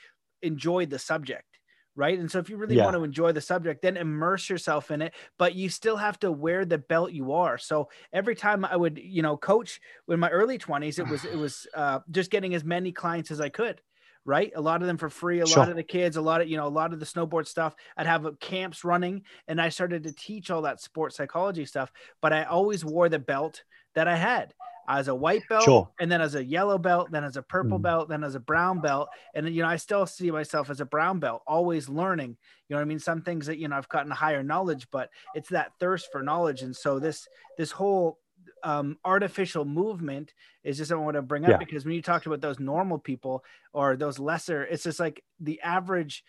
enjoyed 0.42 0.90
the 0.90 0.98
subject 0.98 1.53
right? 1.96 2.18
And 2.18 2.30
so 2.30 2.38
if 2.38 2.50
you 2.50 2.56
really 2.56 2.76
yeah. 2.76 2.84
want 2.84 2.96
to 2.96 3.04
enjoy 3.04 3.32
the 3.32 3.40
subject, 3.40 3.82
then 3.82 3.96
immerse 3.96 4.48
yourself 4.48 4.90
in 4.90 5.02
it, 5.02 5.14
but 5.38 5.54
you 5.54 5.68
still 5.68 5.96
have 5.96 6.18
to 6.20 6.32
wear 6.32 6.64
the 6.64 6.78
belt 6.78 7.12
you 7.12 7.32
are. 7.32 7.58
So 7.58 7.88
every 8.12 8.34
time 8.34 8.64
I 8.64 8.76
would, 8.76 8.98
you 8.98 9.22
know, 9.22 9.36
coach 9.36 9.80
in 10.08 10.20
my 10.20 10.30
early 10.30 10.58
20s, 10.58 10.98
it 10.98 11.08
was 11.08 11.24
it 11.24 11.38
was 11.38 11.66
uh, 11.74 12.00
just 12.10 12.30
getting 12.30 12.54
as 12.54 12.64
many 12.64 12.92
clients 12.92 13.30
as 13.30 13.40
I 13.40 13.48
could. 13.48 13.80
Right, 14.26 14.52
a 14.56 14.60
lot 14.62 14.80
of 14.80 14.86
them 14.86 14.96
for 14.96 15.10
free. 15.10 15.40
A 15.40 15.46
sure. 15.46 15.58
lot 15.58 15.68
of 15.68 15.76
the 15.76 15.82
kids, 15.82 16.16
a 16.16 16.22
lot 16.22 16.40
of 16.40 16.48
you 16.48 16.56
know, 16.56 16.66
a 16.66 16.68
lot 16.68 16.94
of 16.94 16.98
the 16.98 17.04
snowboard 17.04 17.46
stuff. 17.46 17.74
I'd 17.94 18.06
have 18.06 18.26
camps 18.40 18.82
running, 18.82 19.24
and 19.48 19.60
I 19.60 19.68
started 19.68 20.04
to 20.04 20.12
teach 20.12 20.50
all 20.50 20.62
that 20.62 20.80
sports 20.80 21.18
psychology 21.18 21.66
stuff. 21.66 21.92
But 22.22 22.32
I 22.32 22.44
always 22.44 22.86
wore 22.86 23.10
the 23.10 23.18
belt 23.18 23.64
that 23.94 24.08
I 24.08 24.16
had 24.16 24.54
as 24.88 25.08
a 25.08 25.14
white 25.14 25.42
belt 25.48 25.64
sure. 25.64 25.88
and 26.00 26.10
then 26.10 26.20
as 26.20 26.34
a 26.34 26.44
yellow 26.44 26.78
belt 26.78 27.10
then 27.10 27.24
as 27.24 27.36
a 27.36 27.42
purple 27.42 27.78
mm. 27.78 27.82
belt 27.82 28.08
then 28.08 28.22
as 28.22 28.34
a 28.34 28.40
brown 28.40 28.80
belt 28.80 29.08
and 29.34 29.48
you 29.54 29.62
know 29.62 29.68
i 29.68 29.76
still 29.76 30.06
see 30.06 30.30
myself 30.30 30.70
as 30.70 30.80
a 30.80 30.84
brown 30.84 31.18
belt 31.18 31.42
always 31.46 31.88
learning 31.88 32.30
you 32.68 32.74
know 32.74 32.76
what 32.76 32.82
i 32.82 32.84
mean 32.84 32.98
some 32.98 33.22
things 33.22 33.46
that 33.46 33.58
you 33.58 33.68
know 33.68 33.76
i've 33.76 33.88
gotten 33.88 34.10
higher 34.10 34.42
knowledge 34.42 34.86
but 34.90 35.10
it's 35.34 35.48
that 35.48 35.72
thirst 35.80 36.08
for 36.12 36.22
knowledge 36.22 36.62
and 36.62 36.74
so 36.74 36.98
this 36.98 37.26
this 37.56 37.70
whole 37.70 38.18
um, 38.62 38.98
artificial 39.04 39.64
movement 39.64 40.32
is 40.64 40.78
just 40.78 40.90
what 40.90 40.98
I 40.98 41.02
want 41.02 41.14
to 41.16 41.22
bring 41.22 41.44
up 41.44 41.50
yeah. 41.50 41.56
because 41.58 41.84
when 41.84 41.94
you 41.94 42.02
talked 42.02 42.26
about 42.26 42.40
those 42.40 42.58
normal 42.58 42.98
people 42.98 43.44
or 43.72 43.96
those 43.96 44.18
lesser, 44.18 44.64
it's 44.64 44.84
just 44.84 44.98
like 44.98 45.22
the 45.38 45.60
average 45.60 46.24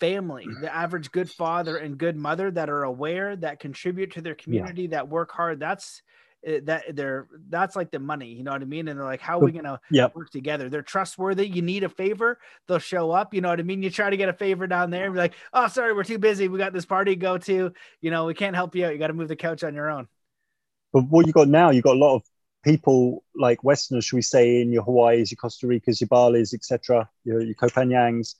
family, 0.00 0.46
the 0.60 0.74
average 0.74 1.10
good 1.10 1.30
father 1.30 1.76
and 1.76 1.98
good 1.98 2.16
mother 2.16 2.50
that 2.50 2.70
are 2.70 2.84
aware, 2.84 3.36
that 3.36 3.60
contribute 3.60 4.12
to 4.12 4.20
their 4.20 4.34
community, 4.34 4.82
yeah. 4.82 4.88
that 4.88 5.08
work 5.08 5.32
hard. 5.32 5.58
That's 5.58 6.02
Eh, 6.46 6.60
that 6.64 6.84
they're 6.94 7.26
that's 7.48 7.74
like 7.74 7.90
the 7.90 7.98
money 7.98 8.28
you 8.28 8.42
know 8.42 8.52
what 8.52 8.60
i 8.60 8.66
mean? 8.66 8.88
And 8.88 8.98
they're 8.98 9.06
like 9.06 9.20
how 9.20 9.38
are 9.38 9.44
we 9.44 9.52
gonna 9.52 9.80
yep. 9.90 10.14
work 10.14 10.30
together? 10.30 10.68
They're 10.68 10.82
trustworthy 10.82 11.46
you 11.46 11.62
need 11.62 11.84
a 11.84 11.88
favor 11.88 12.38
they'll 12.68 12.78
show 12.78 13.10
up 13.10 13.32
you 13.32 13.40
know 13.40 13.48
what 13.48 13.60
i 13.60 13.62
mean? 13.62 13.82
You 13.82 13.90
try 13.90 14.10
to 14.10 14.16
get 14.16 14.28
a 14.28 14.32
favor 14.32 14.66
down 14.66 14.90
there 14.90 15.06
and 15.06 15.14
be 15.14 15.18
like 15.18 15.34
oh 15.52 15.68
sorry 15.68 15.92
we're 15.92 16.04
too 16.04 16.18
busy 16.18 16.48
we 16.48 16.58
got 16.58 16.72
this 16.72 16.86
party 16.86 17.12
to 17.12 17.16
go 17.16 17.38
to 17.38 17.72
you 18.00 18.10
know 18.10 18.26
we 18.26 18.34
can't 18.34 18.54
help 18.54 18.74
you 18.74 18.86
out 18.86 18.92
you 18.92 18.98
got 18.98 19.08
to 19.08 19.14
move 19.14 19.28
the 19.28 19.36
couch 19.36 19.64
on 19.64 19.74
your 19.74 19.90
own. 19.90 20.06
But 20.92 21.04
what 21.08 21.26
you 21.26 21.32
got 21.32 21.48
now 21.48 21.70
you 21.70 21.82
got 21.82 21.96
a 21.96 21.98
lot 21.98 22.16
of 22.16 22.22
people 22.62 23.24
like 23.34 23.64
westerners 23.64 24.04
should 24.04 24.16
we 24.16 24.22
say 24.22 24.60
in 24.60 24.72
your 24.72 24.82
hawaii's 24.82 25.30
your 25.30 25.36
costa 25.36 25.66
ricas 25.66 26.00
your 26.00 26.08
balis 26.08 26.54
etc 26.54 27.08
your, 27.24 27.42
your 27.42 27.54
koh 27.54 27.68
phangans 27.68 28.36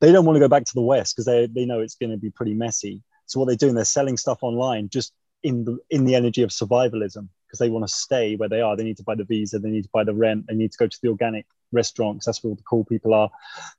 they 0.00 0.12
don't 0.12 0.24
want 0.24 0.36
to 0.36 0.40
go 0.40 0.48
back 0.48 0.64
to 0.64 0.74
the 0.74 0.82
west 0.82 1.14
because 1.14 1.24
they, 1.24 1.46
they 1.46 1.64
know 1.64 1.80
it's 1.80 1.94
going 1.94 2.10
to 2.10 2.18
be 2.18 2.30
pretty 2.30 2.52
messy. 2.52 3.02
So 3.26 3.40
what 3.40 3.46
they're 3.46 3.56
doing 3.56 3.74
they're 3.74 3.84
selling 3.84 4.16
stuff 4.16 4.38
online 4.42 4.88
just 4.88 5.12
in 5.44 5.64
the 5.64 5.78
in 5.90 6.04
the 6.04 6.16
energy 6.16 6.42
of 6.42 6.50
survivalism 6.50 7.28
because 7.46 7.58
they 7.60 7.70
want 7.70 7.86
to 7.86 7.94
stay 7.94 8.34
where 8.34 8.48
they 8.48 8.62
are. 8.62 8.76
They 8.76 8.82
need 8.82 8.96
to 8.96 9.04
buy 9.04 9.14
the 9.14 9.24
visa, 9.24 9.58
they 9.60 9.70
need 9.70 9.84
to 9.84 9.90
buy 9.92 10.02
the 10.02 10.14
rent, 10.14 10.46
they 10.48 10.54
need 10.54 10.72
to 10.72 10.78
go 10.78 10.88
to 10.88 10.98
the 11.00 11.08
organic 11.08 11.46
restaurant 11.70 12.16
because 12.16 12.26
that's 12.26 12.42
where 12.42 12.50
all 12.50 12.56
the 12.56 12.62
cool 12.62 12.84
people 12.84 13.14
are. 13.14 13.30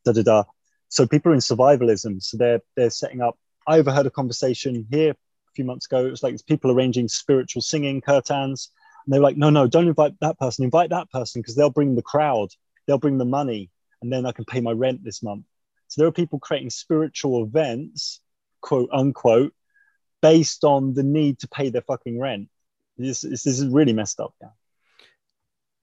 Da 0.05 0.13
da 0.13 0.21
da. 0.21 0.43
So 0.87 1.05
people 1.05 1.31
are 1.31 1.35
in 1.35 1.41
survivalism. 1.41 2.23
So 2.23 2.37
they're 2.37 2.61
they're 2.77 2.91
setting 2.91 3.21
up. 3.21 3.37
I 3.67 3.79
overheard 3.79 4.05
a 4.05 4.11
conversation 4.11 4.87
here 4.91 5.11
a 5.11 5.51
few 5.55 5.65
months 5.65 5.87
ago. 5.87 6.05
It 6.05 6.11
was 6.11 6.23
like 6.23 6.37
people 6.45 6.71
arranging 6.71 7.07
spiritual 7.07 7.63
singing 7.63 7.99
kirtans, 7.99 8.69
and 9.05 9.13
they 9.13 9.17
were 9.17 9.23
like, 9.23 9.37
no, 9.37 9.49
no, 9.49 9.67
don't 9.67 9.87
invite 9.87 10.13
that 10.21 10.39
person. 10.39 10.63
Invite 10.63 10.91
that 10.91 11.09
person 11.11 11.41
because 11.41 11.55
they'll 11.55 11.71
bring 11.71 11.95
the 11.95 12.03
crowd, 12.03 12.49
they'll 12.85 12.99
bring 12.99 13.17
the 13.17 13.25
money, 13.25 13.71
and 14.01 14.13
then 14.13 14.25
I 14.25 14.31
can 14.31 14.45
pay 14.45 14.61
my 14.61 14.71
rent 14.71 15.03
this 15.03 15.23
month. 15.23 15.45
So 15.87 16.01
there 16.01 16.07
are 16.07 16.13
people 16.13 16.39
creating 16.39 16.69
spiritual 16.69 17.43
events, 17.43 18.21
quote 18.61 18.89
unquote, 18.93 19.53
based 20.25 20.63
on 20.63 20.93
the 20.93 21.03
need 21.03 21.37
to 21.39 21.47
pay 21.47 21.69
their 21.69 21.83
fucking 21.83 22.19
rent. 22.19 22.49
This, 22.97 23.21
this 23.21 23.45
is 23.45 23.67
really 23.67 23.93
messed 23.93 24.19
up. 24.19 24.33
Yeah. 24.41 24.49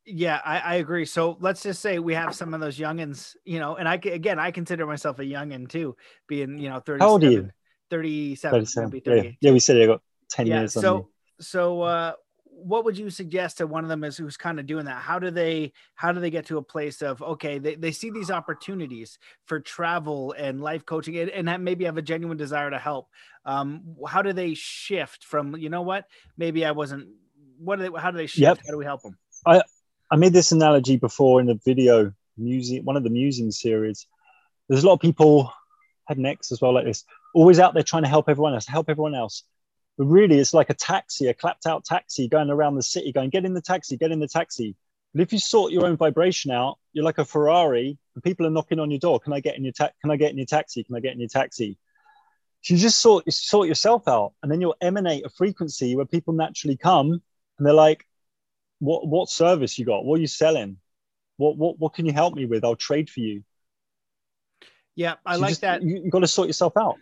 Yeah, 0.05 0.41
I, 0.45 0.59
I, 0.59 0.75
agree. 0.77 1.05
So 1.05 1.37
let's 1.39 1.63
just 1.63 1.81
say 1.81 2.01
we 2.01 2.15
have 2.15 2.35
some 2.35 2.55
of 2.55 2.61
those 2.61 2.77
youngins, 2.77 3.37
you 3.45 3.61
know, 3.61 3.77
and 3.77 3.89
I 3.89 3.95
again, 3.95 4.41
I 4.41 4.51
consider 4.51 4.85
myself 4.85 5.21
a 5.21 5.23
youngin 5.23 5.69
too, 5.69 5.95
being, 6.27 6.59
you 6.59 6.69
know, 6.69 6.81
37, 6.81 7.01
How 7.01 7.09
old 7.09 7.23
are 7.23 7.31
you? 7.31 7.51
37. 7.89 8.65
37. 8.67 9.03
Yeah, 9.07 9.31
yeah, 9.41 9.53
we 9.53 9.61
said 9.61 9.81
I 9.81 9.87
got 9.87 10.03
10 10.31 10.47
yeah, 10.49 10.59
years. 10.59 10.73
So, 10.73 11.11
so, 11.41 11.83
uh, 11.83 12.13
what 12.65 12.85
would 12.85 12.99
you 12.99 13.11
suggest 13.11 13.59
to 13.59 13.67
one 13.67 13.85
of 13.85 13.91
them 13.91 14.05
is 14.05 14.17
who's 14.17 14.37
kind 14.37 14.59
of 14.61 14.67
doing 14.67 14.87
that? 14.87 15.03
How 15.03 15.19
do 15.19 15.31
they 15.31 15.73
how 15.95 16.13
do 16.13 16.21
they 16.21 16.31
get 16.31 16.47
to 16.47 16.59
a 16.59 16.63
place 16.63 17.03
of 17.03 17.23
okay 17.23 17.59
they, 17.59 17.75
they 17.75 17.93
see 17.93 18.11
these 18.11 18.31
opportunities 18.31 19.19
for 19.47 19.61
travel 19.61 20.35
and 20.37 20.61
life 20.61 20.85
coaching 20.85 21.17
and, 21.17 21.31
and 21.49 21.65
maybe 21.65 21.85
have 21.85 21.99
a 21.99 22.03
genuine 22.03 22.37
desire 22.37 22.71
to 22.71 22.79
help 22.79 23.09
um 23.45 23.97
how 24.09 24.23
do 24.23 24.33
they 24.33 24.55
shift 24.55 25.25
from 25.25 25.57
you 25.57 25.69
know 25.69 25.83
what? 25.83 26.07
Maybe 26.37 26.65
i 26.65 26.71
wasn't 26.73 27.09
what 27.59 27.77
do 27.77 27.89
they 27.89 28.01
how 28.01 28.11
do 28.11 28.19
they 28.19 28.27
shift? 28.27 28.41
Yep. 28.41 28.59
how 28.67 28.73
do 28.73 28.79
we 28.79 28.85
help 28.85 29.03
them 29.03 29.17
i 29.47 29.63
i 30.11 30.17
made 30.17 30.33
this 30.33 30.53
analogy 30.53 30.97
before 30.97 31.41
in 31.41 31.47
the 31.47 31.61
video 31.65 32.13
music 32.37 32.83
one 32.85 32.97
of 32.97 33.05
the 33.05 33.11
musing 33.11 33.51
series. 33.51 34.07
There's 34.69 34.85
a 34.85 34.87
lot 34.87 34.95
of 34.95 35.01
people 35.01 35.53
had 36.07 36.19
next 36.19 36.53
as 36.53 36.61
well 36.61 36.75
like 36.75 36.85
this 36.85 37.05
always 37.35 37.59
out 37.59 37.75
there 37.75 37.83
trying 37.83 38.03
to 38.03 38.09
help 38.09 38.29
everyone 38.29 38.55
else 38.55 38.67
help 38.67 38.89
everyone 38.89 39.15
else 39.15 39.45
but 39.99 40.07
really, 40.07 40.39
it's 40.39 40.55
like 40.55 40.71
a 40.71 40.75
taxi, 40.75 41.27
a 41.27 41.35
clapped 41.35 41.67
out 41.67 41.85
taxi 41.85 42.29
going 42.29 42.51
around 42.51 42.77
the 42.77 42.83
city, 42.83 43.13
going, 43.13 43.31
get 43.31 43.45
in 43.45 43.55
the 43.55 43.61
taxi, 43.61 43.97
get 43.97 44.11
in 44.11 44.21
the 44.21 44.29
taxi. 44.29 44.75
But 45.15 45.23
if 45.23 45.33
you 45.33 45.39
sort 45.39 45.73
your 45.73 45.85
own 45.85 45.97
vibration 45.97 46.51
out, 46.51 46.79
you're 46.93 47.05
like 47.05 47.19
a 47.19 47.25
Ferrari 47.25 47.99
and 48.15 48.25
people 48.25 48.47
are 48.47 48.51
knocking 48.51 48.81
on 48.81 48.91
your 48.91 48.99
door. 48.99 49.21
Can 49.21 49.35
I 49.35 49.41
get 49.41 49.57
in 49.57 49.65
your 49.65 49.75
ta- 49.75 49.91
Can 50.01 50.11
I 50.11 50.17
get 50.17 50.31
in 50.31 50.39
your 50.39 50.47
taxi? 50.47 50.83
Can 50.85 50.97
I 50.97 51.01
get 51.01 51.13
in 51.13 51.21
your 51.21 51.29
taxi? 51.29 51.79
So 52.63 52.75
you 52.75 52.81
just 52.81 53.01
sort, 53.01 53.25
you 53.27 53.33
sort 53.33 53.69
yourself 53.69 54.09
out 54.09 54.33
and 54.43 54.51
then 54.51 54.61
you'll 54.61 54.77
emanate 54.81 55.27
a 55.27 55.29
frequency 55.29 55.97
where 55.97 56.07
people 56.07 56.33
naturally 56.33 56.77
come 56.77 57.11
and 57.59 57.67
they're 57.67 57.75
like, 57.75 58.07
what, 58.79 59.07
what 59.07 59.29
service 59.29 59.79
you 59.79 59.85
got? 59.85 60.05
What 60.05 60.19
are 60.19 60.21
you 60.21 60.27
selling? 60.27 60.79
What, 61.37 61.59
what, 61.59 61.79
what 61.79 61.93
can 61.93 62.07
you 62.07 62.13
help 62.13 62.35
me 62.35 62.47
with? 62.47 62.65
I'll 62.65 62.77
trade 62.77 63.11
for 63.11 63.21
you. 63.21 63.43
Yeah, 64.95 65.15
I 65.27 65.35
so 65.35 65.41
like 65.41 65.51
just, 65.51 65.61
that. 65.63 65.83
You, 65.83 66.03
have 66.03 66.11
got 66.11 66.21
to 66.21 66.27
sort 66.27 66.49
yourself 66.49 66.77
out. 66.77 66.97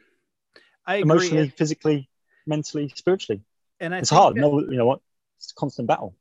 I 0.87 0.97
agree. 0.97 1.11
Emotionally, 1.11 1.49
physically, 1.51 2.10
mentally, 2.47 2.93
spiritually. 2.95 3.43
And 3.79 3.95
I 3.95 3.99
it's 3.99 4.11
hard. 4.11 4.37
That, 4.37 4.41
no, 4.41 4.61
you 4.61 4.77
know 4.77 4.87
what? 4.87 5.01
It's 5.39 5.53
a 5.53 5.55
constant 5.55 5.89
battle. 5.89 6.15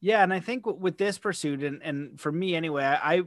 Yeah, 0.00 0.22
and 0.22 0.32
I 0.32 0.40
think 0.40 0.66
with 0.66 0.98
this 0.98 1.18
pursuit, 1.18 1.62
and 1.62 1.82
and 1.82 2.20
for 2.20 2.32
me 2.32 2.54
anyway, 2.54 2.84
I 2.84 3.22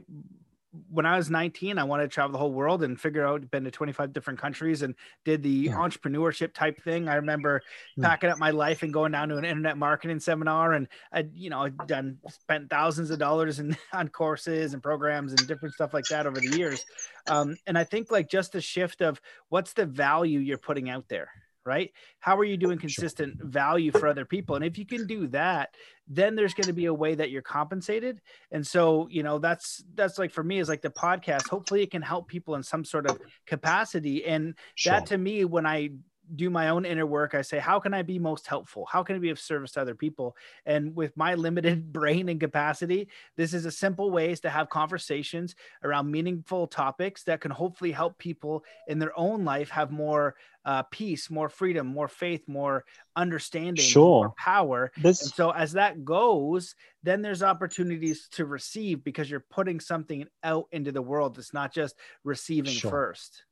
when 0.90 1.06
I 1.06 1.16
was 1.16 1.30
19, 1.30 1.78
I 1.78 1.84
wanted 1.84 2.04
to 2.04 2.08
travel 2.08 2.32
the 2.32 2.38
whole 2.38 2.52
world 2.52 2.82
and 2.82 3.00
figure 3.00 3.24
out, 3.24 3.48
been 3.50 3.64
to 3.64 3.70
25 3.70 4.12
different 4.12 4.40
countries 4.40 4.82
and 4.82 4.94
did 5.24 5.42
the 5.42 5.48
yeah. 5.48 5.74
entrepreneurship 5.74 6.52
type 6.52 6.82
thing. 6.82 7.08
I 7.08 7.16
remember 7.16 7.62
yeah. 7.96 8.02
Hmm. 8.02 8.10
packing 8.10 8.30
up 8.30 8.38
my 8.38 8.50
life 8.50 8.82
and 8.82 8.92
going 8.92 9.12
down 9.12 9.28
to 9.28 9.36
an 9.36 9.44
internet 9.44 9.78
marketing 9.78 10.20
seminar. 10.20 10.72
And 10.72 10.88
I, 11.12 11.26
you 11.32 11.50
know, 11.50 11.62
I'd 11.62 11.76
done, 11.86 12.18
spent 12.28 12.70
thousands 12.70 13.10
of 13.10 13.18
dollars 13.18 13.60
in, 13.60 13.76
on 13.92 14.08
courses 14.08 14.74
and 14.74 14.82
programs 14.82 15.32
and 15.32 15.46
different 15.46 15.74
stuff 15.74 15.94
like 15.94 16.06
that 16.10 16.26
over 16.26 16.40
the 16.40 16.56
years. 16.56 16.84
Um, 17.28 17.56
and 17.66 17.78
I 17.78 17.84
think 17.84 18.10
like 18.10 18.28
just 18.28 18.52
the 18.52 18.60
shift 18.60 19.00
of 19.00 19.20
what's 19.48 19.74
the 19.74 19.86
value 19.86 20.40
you're 20.40 20.58
putting 20.58 20.90
out 20.90 21.04
there 21.08 21.30
right? 21.64 21.90
How 22.20 22.38
are 22.38 22.44
you 22.44 22.56
doing 22.56 22.78
consistent 22.78 23.42
value 23.42 23.92
for 23.92 24.06
other 24.06 24.24
people? 24.24 24.56
And 24.56 24.64
if 24.64 24.78
you 24.78 24.86
can 24.86 25.06
do 25.06 25.26
that, 25.28 25.74
then 26.08 26.34
there's 26.34 26.54
going 26.54 26.66
to 26.66 26.72
be 26.72 26.86
a 26.86 26.94
way 26.94 27.14
that 27.14 27.30
you're 27.30 27.42
compensated. 27.42 28.20
And 28.50 28.66
so, 28.66 29.08
you 29.10 29.22
know, 29.22 29.38
that's 29.38 29.82
that's 29.94 30.18
like 30.18 30.32
for 30.32 30.44
me 30.44 30.58
is 30.58 30.68
like 30.68 30.82
the 30.82 30.90
podcast. 30.90 31.48
Hopefully 31.48 31.82
it 31.82 31.90
can 31.90 32.02
help 32.02 32.28
people 32.28 32.54
in 32.54 32.62
some 32.62 32.84
sort 32.84 33.08
of 33.10 33.18
capacity. 33.46 34.24
And 34.24 34.54
sure. 34.74 34.92
that 34.92 35.06
to 35.06 35.18
me, 35.18 35.44
when 35.44 35.66
I 35.66 35.90
do 36.34 36.50
my 36.50 36.68
own 36.68 36.84
inner 36.84 37.06
work. 37.06 37.34
I 37.34 37.42
say, 37.42 37.58
how 37.58 37.78
can 37.80 37.94
I 37.94 38.02
be 38.02 38.18
most 38.18 38.46
helpful? 38.46 38.86
How 38.90 39.02
can 39.02 39.16
I 39.16 39.18
be 39.18 39.30
of 39.30 39.38
service 39.38 39.72
to 39.72 39.80
other 39.80 39.94
people? 39.94 40.36
And 40.66 40.94
with 40.94 41.16
my 41.16 41.34
limited 41.46 41.92
brain 41.92 42.28
and 42.28 42.40
capacity, 42.40 43.08
this 43.36 43.54
is 43.54 43.66
a 43.66 43.70
simple 43.70 44.10
ways 44.10 44.40
to 44.40 44.50
have 44.50 44.68
conversations 44.68 45.54
around 45.82 46.10
meaningful 46.10 46.66
topics 46.66 47.24
that 47.24 47.40
can 47.40 47.50
hopefully 47.50 47.92
help 47.92 48.18
people 48.18 48.64
in 48.88 48.98
their 48.98 49.16
own 49.18 49.44
life 49.44 49.70
have 49.70 49.90
more 49.90 50.34
uh, 50.64 50.82
peace, 50.90 51.30
more 51.30 51.48
freedom, 51.48 51.86
more 51.86 52.08
faith, 52.08 52.42
more 52.46 52.84
understanding, 53.16 53.84
sure. 53.84 54.24
more 54.26 54.34
power. 54.36 54.90
This... 54.96 55.22
And 55.22 55.32
so 55.32 55.50
as 55.50 55.72
that 55.72 56.04
goes, 56.04 56.74
then 57.02 57.22
there's 57.22 57.42
opportunities 57.42 58.28
to 58.32 58.46
receive 58.46 59.04
because 59.04 59.30
you're 59.30 59.44
putting 59.50 59.80
something 59.80 60.26
out 60.42 60.66
into 60.72 60.90
the 60.90 61.02
world. 61.02 61.38
It's 61.38 61.52
not 61.52 61.72
just 61.72 61.96
receiving 62.24 62.72
sure. 62.72 62.90
first. 62.90 63.44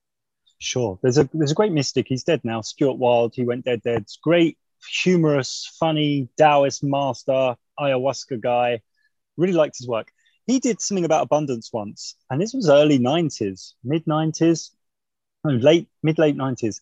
Sure. 0.62 0.96
There's 1.02 1.18
a 1.18 1.28
there's 1.34 1.50
a 1.50 1.56
great 1.56 1.72
mystic. 1.72 2.06
He's 2.08 2.22
dead 2.22 2.40
now. 2.44 2.60
Stuart 2.60 2.96
Wilde. 2.96 3.34
He 3.34 3.44
went 3.44 3.64
dead. 3.64 3.82
Dead. 3.82 4.06
Great, 4.22 4.56
humorous, 5.02 5.68
funny 5.80 6.28
Taoist 6.38 6.84
master, 6.84 7.56
ayahuasca 7.80 8.40
guy. 8.40 8.80
Really 9.36 9.54
liked 9.54 9.78
his 9.78 9.88
work. 9.88 10.12
he 10.46 10.60
did 10.60 10.80
something 10.80 11.04
about 11.04 11.24
abundance 11.24 11.72
once, 11.72 12.14
and 12.30 12.40
this 12.40 12.54
was 12.54 12.70
early 12.70 13.00
90s, 13.00 13.72
mid 13.82 14.04
90s, 14.04 14.70
late, 15.44 15.88
mid 16.04 16.18
late 16.18 16.36
90s. 16.36 16.80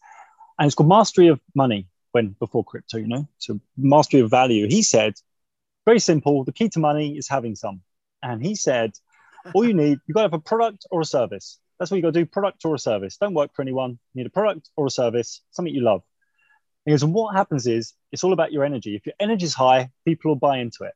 And 0.59 0.67
it's 0.67 0.75
called 0.75 0.91
Mastery 0.91 1.29
of 1.29 1.41
Money 1.55 1.87
when 2.13 2.37
before 2.39 2.65
crypto, 2.65 2.99
you 2.99 3.07
know, 3.07 3.27
so 3.39 3.61
mastery 3.79 4.21
of 4.21 4.31
value. 4.31 4.67
He 4.69 4.83
said, 4.83 5.15
very 5.87 6.01
simple, 6.01 6.45
the 6.45 6.53
key 6.53 6.69
to 6.71 6.81
money 6.81 7.17
is 7.17 7.29
having 7.29 7.55
some. 7.55 7.81
And 8.23 8.45
he 8.45 8.55
said, 8.57 8.93
all 9.55 9.65
you 9.65 9.73
need, 9.73 10.01
you've 10.07 10.15
got 10.15 10.23
to 10.23 10.29
have 10.29 10.35
a 10.35 10.39
product 10.39 10.87
or 10.91 11.01
a 11.01 11.05
service. 11.07 11.59
That's 11.81 11.91
what 11.91 11.97
you 11.97 12.03
got 12.03 12.13
to 12.13 12.21
do, 12.21 12.27
product 12.27 12.63
or 12.67 12.75
a 12.75 12.79
service. 12.79 13.17
Don't 13.17 13.33
work 13.33 13.55
for 13.55 13.63
anyone. 13.63 13.93
You 14.13 14.21
need 14.21 14.27
a 14.27 14.31
product 14.31 14.69
or 14.77 14.87
a 14.87 14.91
service, 14.91 15.41
something 15.51 15.75
you 15.75 15.81
love. 15.81 16.03
And 16.87 17.15
what 17.15 17.35
happens 17.35 17.67
is 17.67 17.95
it's 18.13 18.23
all 18.23 18.35
about 18.35 18.53
your 18.53 18.65
energy. 18.65 18.95
If 18.95 19.07
your 19.07 19.15
energy 19.19 19.47
is 19.47 19.55
high, 19.55 19.91
people 20.05 20.31
will 20.31 20.37
buy 20.37 20.59
into 20.59 20.85
it. 20.85 20.93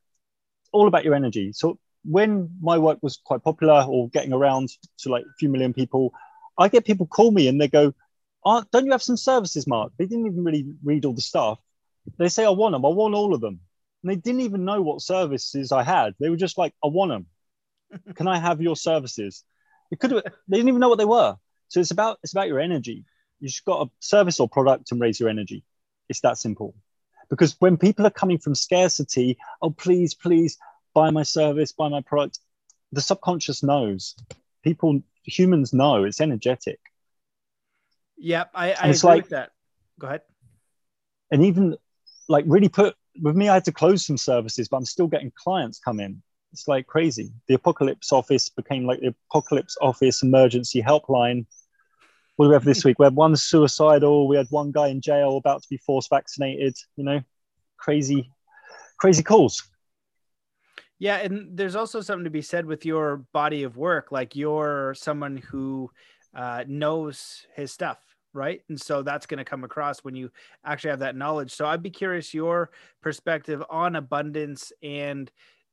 It's 0.61 0.69
all 0.71 0.87
about 0.87 1.03
your 1.03 1.15
energy. 1.15 1.53
So 1.53 1.79
when 2.03 2.51
my 2.61 2.77
work 2.77 2.99
was 3.01 3.19
quite 3.23 3.43
popular 3.43 3.83
or 3.87 4.09
getting 4.09 4.31
around 4.31 4.69
to 4.99 5.09
like 5.09 5.23
a 5.23 5.33
few 5.39 5.49
million 5.49 5.73
people, 5.73 6.13
I 6.57 6.67
get 6.67 6.85
people 6.85 7.07
call 7.07 7.31
me 7.31 7.47
and 7.47 7.59
they 7.59 7.67
go, 7.67 7.93
oh, 8.45 8.63
don't 8.71 8.85
you 8.85 8.91
have 8.91 9.01
some 9.01 9.17
services, 9.17 9.65
Mark? 9.65 9.91
They 9.97 10.05
didn't 10.05 10.27
even 10.27 10.43
really 10.43 10.65
read 10.83 11.05
all 11.05 11.13
the 11.13 11.21
stuff. 11.21 11.59
They 12.19 12.29
say, 12.29 12.45
I 12.45 12.49
want 12.49 12.73
them. 12.73 12.85
I 12.85 12.89
want 12.89 13.15
all 13.15 13.33
of 13.33 13.41
them. 13.41 13.59
And 14.03 14.11
they 14.11 14.15
didn't 14.15 14.41
even 14.41 14.65
know 14.65 14.83
what 14.83 15.01
services 15.01 15.71
I 15.71 15.81
had. 15.81 16.13
They 16.19 16.29
were 16.29 16.35
just 16.35 16.59
like, 16.59 16.73
I 16.83 16.87
want 16.87 17.09
them. 17.09 17.25
Can 18.15 18.27
I 18.27 18.37
have 18.37 18.61
your 18.61 18.75
services? 18.75 19.43
It 19.91 19.99
could 19.99 20.11
have, 20.11 20.23
they 20.47 20.57
didn't 20.57 20.69
even 20.69 20.79
know 20.79 20.89
what 20.89 20.97
they 20.97 21.05
were. 21.05 21.37
So 21.67 21.79
it's 21.79 21.91
about, 21.91 22.19
it's 22.23 22.33
about 22.33 22.47
your 22.47 22.59
energy. 22.59 23.05
You've 23.39 23.53
got 23.65 23.87
a 23.87 23.91
service 23.99 24.39
or 24.39 24.47
product 24.47 24.91
and 24.91 25.01
raise 25.01 25.19
your 25.19 25.29
energy. 25.29 25.63
It's 26.09 26.21
that 26.21 26.37
simple. 26.37 26.75
Because 27.29 27.55
when 27.59 27.77
people 27.77 28.05
are 28.05 28.11
coming 28.11 28.37
from 28.37 28.55
scarcity, 28.55 29.37
oh, 29.61 29.71
please, 29.71 30.13
please 30.13 30.57
buy 30.93 31.09
my 31.09 31.23
service, 31.23 31.71
buy 31.71 31.89
my 31.89 32.01
product, 32.01 32.39
the 32.91 33.01
subconscious 33.01 33.63
knows. 33.63 34.15
People, 34.63 35.01
humans 35.23 35.73
know 35.73 36.03
it's 36.03 36.21
energetic. 36.21 36.79
Yep, 38.17 38.51
I, 38.53 38.73
I 38.73 38.87
agree 38.87 38.99
like, 39.03 39.23
with 39.23 39.29
that. 39.31 39.51
Go 39.99 40.07
ahead. 40.07 40.21
And 41.31 41.43
even 41.43 41.77
like 42.29 42.45
really 42.47 42.69
put 42.69 42.95
with 43.21 43.35
me, 43.35 43.49
I 43.49 43.55
had 43.55 43.65
to 43.65 43.71
close 43.71 44.05
some 44.05 44.17
services, 44.17 44.67
but 44.67 44.77
I'm 44.77 44.85
still 44.85 45.07
getting 45.07 45.31
clients 45.35 45.79
come 45.79 45.99
in. 45.99 46.21
It's 46.55 46.69
like 46.69 46.87
crazy. 46.87 47.33
The 47.49 47.55
apocalypse 47.55 48.13
office 48.13 48.47
became 48.47 48.85
like 48.85 49.01
the 49.01 49.13
apocalypse 49.29 49.75
office 49.81 50.23
emergency 50.23 50.81
helpline. 50.81 51.45
What 52.37 52.45
do 52.45 52.49
we 52.49 52.55
have 52.55 52.63
this 52.63 52.85
week? 52.85 52.97
We 52.97 53.05
had 53.05 53.13
one 53.13 53.35
suicidal. 53.35 54.29
We 54.29 54.37
had 54.37 54.47
one 54.51 54.71
guy 54.71 54.87
in 54.87 55.01
jail 55.01 55.35
about 55.35 55.63
to 55.63 55.67
be 55.69 55.75
force 55.75 56.07
vaccinated. 56.07 56.77
You 56.95 57.03
know, 57.03 57.21
crazy, 57.75 58.31
crazy 58.97 59.21
calls. 59.21 59.63
Yeah, 60.97 61.17
and 61.17 61.57
there's 61.57 61.75
also 61.75 61.99
something 61.99 62.23
to 62.23 62.29
be 62.29 62.41
said 62.41 62.65
with 62.65 62.85
your 62.85 63.17
body 63.33 63.63
of 63.63 63.75
work. 63.75 64.13
Like 64.13 64.33
you're 64.33 64.93
someone 64.97 65.35
who 65.35 65.91
uh, 66.33 66.63
knows 66.69 67.45
his 67.53 67.73
stuff 67.73 67.97
right 68.35 68.61
and 68.67 68.79
so 68.79 69.01
that's 69.01 69.25
going 69.25 69.37
to 69.37 69.45
come 69.45 69.63
across 69.63 69.99
when 69.99 70.13
you 70.13 70.29
actually 70.65 70.89
have 70.89 70.99
that 70.99 71.15
knowledge 71.15 71.51
so 71.51 71.65
i'd 71.65 71.81
be 71.81 71.89
curious 71.89 72.33
your 72.33 72.69
perspective 73.01 73.63
on 73.69 73.95
abundance 73.95 74.73
and 74.83 75.31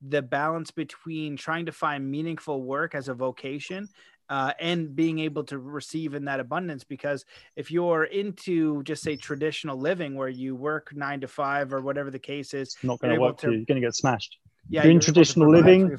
the 0.08 0.22
balance 0.22 0.70
between 0.70 1.36
trying 1.36 1.66
to 1.66 1.72
find 1.72 2.10
meaningful 2.10 2.62
work 2.62 2.94
as 2.94 3.08
a 3.08 3.14
vocation 3.14 3.88
uh, 4.28 4.52
and 4.58 4.94
being 4.96 5.18
able 5.18 5.44
to 5.44 5.58
receive 5.58 6.14
in 6.14 6.24
that 6.24 6.40
abundance 6.40 6.84
because 6.84 7.24
if 7.56 7.70
you're 7.70 8.04
into 8.04 8.82
just 8.84 9.02
say 9.02 9.16
traditional 9.16 9.76
living 9.76 10.14
where 10.14 10.28
you 10.28 10.54
work 10.54 10.92
nine 10.94 11.20
to 11.20 11.28
five 11.28 11.72
or 11.72 11.80
whatever 11.80 12.10
the 12.10 12.18
case 12.18 12.54
is 12.54 12.68
it's 12.68 12.84
not 12.84 12.98
going 13.00 13.14
to 13.14 13.20
work 13.20 13.38
to, 13.38 13.50
you're 13.52 13.64
going 13.64 13.80
to 13.80 13.86
get 13.86 13.94
smashed 13.94 14.38
yeah 14.68 14.82
you're 14.82 14.92
in 14.92 15.00
traditional 15.00 15.50
living 15.50 15.96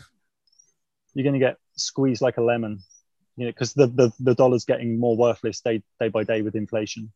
you're 1.14 1.24
going 1.24 1.34
to 1.34 1.40
get 1.40 1.58
squeezed 1.76 2.22
like 2.22 2.38
a 2.38 2.42
lemon 2.42 2.80
you 3.36 3.46
know, 3.46 3.52
because 3.52 3.74
the, 3.74 3.88
the, 3.88 4.12
the 4.20 4.36
dollar's 4.36 4.66
getting 4.66 5.00
more 5.00 5.18
worthless 5.18 5.62
day, 5.62 5.82
day 6.00 6.10
by 6.10 6.24
day 6.24 6.42
with 6.42 6.56
inflation. 6.56 7.12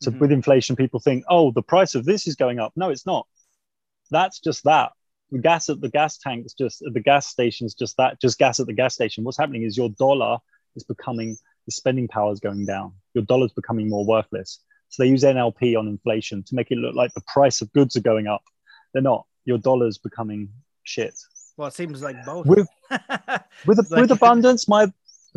So 0.00 0.10
mm-hmm. 0.10 0.20
with 0.20 0.32
inflation, 0.32 0.76
people 0.76 1.00
think, 1.00 1.24
oh, 1.28 1.50
the 1.52 1.62
price 1.62 1.94
of 1.94 2.04
this 2.04 2.26
is 2.26 2.36
going 2.36 2.58
up. 2.58 2.72
No, 2.76 2.90
it's 2.90 3.06
not. 3.06 3.26
That's 4.10 4.40
just 4.40 4.64
that. 4.64 4.92
The 5.32 5.38
gas 5.38 5.68
at 5.68 5.80
the 5.80 5.88
gas 5.88 6.18
tanks, 6.18 6.52
just 6.52 6.82
at 6.82 6.94
the 6.94 7.00
gas 7.00 7.26
stations, 7.26 7.74
just 7.74 7.96
that, 7.96 8.20
just 8.20 8.38
gas 8.38 8.60
at 8.60 8.66
the 8.66 8.72
gas 8.72 8.94
station. 8.94 9.24
What's 9.24 9.38
happening 9.38 9.64
is 9.64 9.76
your 9.76 9.88
dollar 9.88 10.38
is 10.76 10.84
becoming, 10.84 11.36
the 11.66 11.72
spending 11.72 12.06
power 12.06 12.32
is 12.32 12.38
going 12.38 12.66
down. 12.66 12.92
Your 13.14 13.24
dollar 13.24 13.46
is 13.46 13.52
becoming 13.52 13.88
more 13.88 14.06
worthless. 14.06 14.60
So 14.90 15.02
they 15.02 15.08
use 15.08 15.24
NLP 15.24 15.76
on 15.78 15.88
inflation 15.88 16.44
to 16.44 16.54
make 16.54 16.70
it 16.70 16.76
look 16.76 16.94
like 16.94 17.14
the 17.14 17.22
price 17.26 17.62
of 17.62 17.72
goods 17.72 17.96
are 17.96 18.02
going 18.02 18.26
up. 18.28 18.42
They're 18.92 19.02
not. 19.02 19.26
Your 19.44 19.58
dollar's 19.58 19.98
becoming 19.98 20.50
shit. 20.84 21.18
Well, 21.56 21.68
it 21.68 21.74
seems 21.74 22.02
like 22.02 22.24
both. 22.24 22.46
With, 22.46 22.68
with, 23.66 23.90
like... 23.90 24.02
with 24.02 24.10
abundance, 24.10 24.68
my 24.68 24.92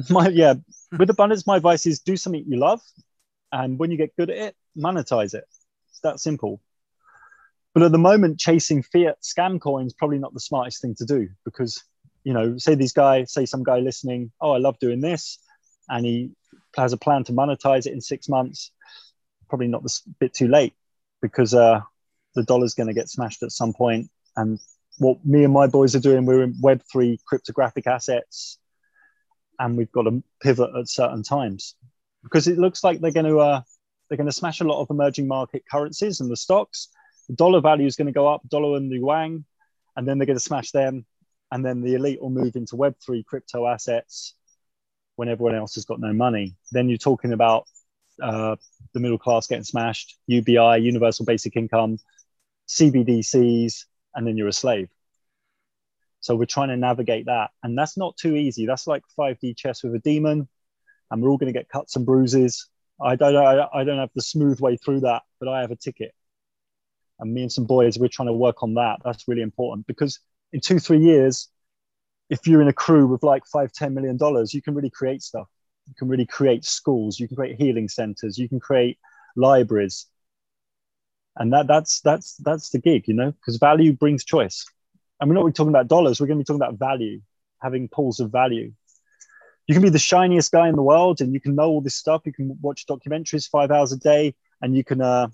my 0.10 0.28
yeah 0.30 0.54
with 0.98 1.10
abundance 1.10 1.48
my 1.48 1.58
advice 1.58 1.86
is 1.86 2.00
do 2.00 2.18
something 2.18 2.44
you 2.48 2.58
love 2.58 2.82
and 3.52 3.80
when 3.80 3.92
you 3.92 3.98
get 3.98 4.16
good 4.16 4.30
at 4.30 4.38
it 4.38 4.56
monetize 4.78 5.34
it 5.34 5.46
it's 5.90 6.00
that 6.04 6.20
simple 6.20 6.62
but 7.76 7.84
at 7.84 7.92
the 7.92 8.00
moment 8.00 8.40
chasing 8.40 8.82
fiat 8.82 9.18
scam 9.22 9.62
coins 9.62 9.94
probably 9.94 10.18
not 10.18 10.34
the 10.34 10.40
smartest 10.40 10.82
thing 10.82 10.96
to 10.96 11.06
do 11.06 11.30
because 11.44 11.84
you 12.24 12.34
know 12.34 12.58
say 12.58 12.74
these 12.74 12.94
guy, 12.94 13.26
say 13.26 13.46
some 13.46 13.64
guy 13.64 13.78
listening 13.80 14.32
oh 14.42 14.52
i 14.54 14.58
love 14.58 14.80
doing 14.80 15.02
this 15.02 15.38
and 15.90 16.04
he 16.06 16.32
has 16.76 16.94
a 16.94 16.98
plan 16.98 17.24
to 17.24 17.34
monetize 17.34 17.86
it 17.86 17.94
in 17.94 18.02
six 18.02 18.28
months 18.28 18.72
probably 19.48 19.68
not 19.68 19.84
a 19.84 19.90
bit 20.20 20.34
too 20.34 20.48
late 20.48 20.74
because 21.22 21.54
uh, 21.54 21.80
the 22.34 22.44
dollar's 22.44 22.74
going 22.74 22.88
to 22.88 22.94
get 22.94 23.10
smashed 23.10 23.44
at 23.44 23.52
some 23.52 23.74
point. 23.74 24.10
and 24.36 24.60
what 24.98 25.24
me 25.26 25.44
and 25.44 25.54
my 25.54 25.68
boys 25.68 25.94
are 25.94 26.00
doing 26.00 26.26
we're 26.26 26.44
in 26.44 26.54
web3 26.56 27.20
cryptographic 27.26 27.86
assets 27.86 28.58
and 29.60 29.78
we've 29.78 29.92
got 29.92 30.04
to 30.04 30.24
pivot 30.42 30.70
at 30.78 30.88
certain 30.88 31.22
times 31.22 31.76
because 32.24 32.48
it 32.48 32.58
looks 32.58 32.84
like 32.84 33.00
they're 33.00 33.12
going 33.12 33.26
to 33.26 33.40
uh, 33.40 33.62
they're 34.08 34.18
going 34.18 34.28
to 34.28 34.34
smash 34.34 34.62
a 34.62 34.64
lot 34.64 34.82
of 34.82 34.90
emerging 34.90 35.28
market 35.28 35.64
currencies 35.70 36.20
and 36.20 36.30
the 36.30 36.38
stocks. 36.38 36.90
Dollar 37.34 37.62
value 37.62 37.88
is 37.88 37.96
going 37.96 38.08
to 38.08 38.12
go 38.12 38.28
up, 38.28 38.42
dollar 38.48 38.78
and 38.78 38.92
the 38.92 38.98
yuan, 38.98 39.46
and 39.96 40.08
then 40.08 40.18
they're 40.18 40.28
going 40.28 40.38
to 40.38 40.44
smash 40.44 40.72
them, 40.72 41.06
and 41.52 41.66
then 41.66 41.82
the 41.82 41.96
elite 41.96 42.22
will 42.22 42.30
move 42.30 42.56
into 42.56 42.76
Web 42.76 42.96
three 43.04 43.24
crypto 43.24 43.68
assets 43.68 44.36
when 45.16 45.30
everyone 45.30 45.56
else 45.56 45.76
has 45.76 45.86
got 45.86 46.00
no 46.00 46.14
money. 46.14 46.56
Then 46.72 46.90
you're 46.90 46.98
talking 46.98 47.34
about 47.34 47.68
uh, 48.22 48.56
the 48.94 49.00
middle 49.00 49.18
class 49.18 49.48
getting 49.48 49.64
smashed, 49.64 50.18
UBI, 50.28 50.78
universal 50.82 51.26
basic 51.26 51.56
income, 51.56 51.98
CBDCs, 52.68 53.86
and 54.14 54.28
then 54.28 54.38
you're 54.38 54.48
a 54.48 54.54
slave. 54.54 54.90
So 56.20 56.36
we're 56.36 56.46
trying 56.46 56.70
to 56.70 56.78
navigate 56.78 57.28
that. 57.28 57.52
And 57.64 57.78
that's 57.78 57.98
not 57.98 58.18
too 58.18 58.36
easy. 58.36 58.66
That's 58.66 58.88
like 58.88 59.04
5D 59.18 59.56
chess 59.56 59.84
with 59.84 59.94
a 59.96 60.00
demon. 60.00 60.48
And 61.12 61.22
we're 61.22 61.30
all 61.30 61.38
going 61.38 61.54
to 61.54 61.58
get 61.58 61.70
cuts 61.70 61.96
and 61.96 62.06
bruises. 62.06 62.68
I 63.00 63.16
don't 63.16 63.36
I, 63.36 63.68
I 63.74 63.84
don't 63.84 64.00
have 64.00 64.10
the 64.16 64.22
smooth 64.22 64.60
way 64.60 64.78
through 64.78 65.02
that, 65.02 65.22
but 65.40 65.50
I 65.50 65.62
have 65.62 65.72
a 65.72 65.76
ticket. 65.76 66.14
And 67.20 67.34
me 67.34 67.44
and 67.44 67.52
some 67.52 67.66
boys, 67.66 67.98
we're 67.98 68.08
trying 68.08 68.28
to 68.28 68.34
work 68.34 68.64
on 68.64 68.74
that. 68.76 69.00
That's 69.04 69.28
really 69.28 69.42
important 69.42 69.88
because 69.88 70.20
in 70.52 70.60
two, 70.60 70.80
three 70.80 71.00
years, 71.00 71.50
if 72.30 72.48
you're 72.48 72.62
in 72.62 72.68
a 72.68 72.74
crew 72.74 73.08
with 73.08 73.24
like 73.24 73.46
five, 73.46 73.72
ten 73.72 73.94
million 73.94 74.18
dollars, 74.18 74.54
you 74.54 74.62
can 74.62 74.74
really 74.74 74.90
create 74.90 75.22
stuff. 75.22 75.48
You 75.88 75.94
can 75.98 76.08
really 76.08 76.26
create 76.26 76.66
schools, 76.66 77.20
you 77.20 77.28
can 77.28 77.38
create 77.38 77.58
healing 77.58 77.88
centers, 77.88 78.38
you 78.38 78.50
can 78.50 78.60
create 78.60 78.98
libraries. 79.36 80.08
And 81.38 81.54
that 81.54 81.68
that's 81.68 82.02
that's 82.02 82.36
that's 82.38 82.70
the 82.72 82.80
gig, 82.80 83.08
you 83.08 83.14
know, 83.14 83.32
because 83.32 83.58
value 83.58 83.94
brings 83.94 84.24
choice 84.24 84.66
and 85.20 85.30
we're 85.30 85.36
not 85.36 85.42
really 85.42 85.54
talking 85.54 85.70
about 85.70 85.88
dollars 85.88 86.20
we're 86.20 86.28
going 86.28 86.38
to 86.38 86.44
be 86.44 86.46
talking 86.46 86.62
about 86.62 86.78
value 86.78 87.22
having 87.62 87.88
pools 87.88 88.20
of 88.20 88.32
value 88.32 88.72
you 89.68 89.74
can 89.74 89.82
be 89.82 89.90
the 89.90 90.00
shiniest 90.00 90.52
guy 90.52 90.68
in 90.68 90.76
the 90.76 90.82
world 90.82 91.22
and 91.22 91.34
you 91.34 91.40
can 91.40 91.56
know 91.56 91.70
all 91.70 91.82
this 91.82 91.96
stuff 91.96 92.22
you 92.26 92.34
can 92.34 92.58
watch 92.62 92.86
documentaries 92.86 93.50
five 93.50 93.72
hours 93.72 93.92
a 93.92 93.98
day 93.98 94.36
and 94.62 94.76
you 94.76 94.84
can 94.84 95.02
uh, 95.02 95.28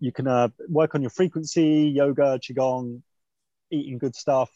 you 0.00 0.12
can 0.12 0.26
uh, 0.26 0.48
work 0.68 0.94
on 0.94 1.02
your 1.02 1.10
frequency 1.10 1.92
yoga 1.94 2.38
qigong 2.38 3.02
eating 3.70 3.98
good 3.98 4.14
stuff. 4.14 4.50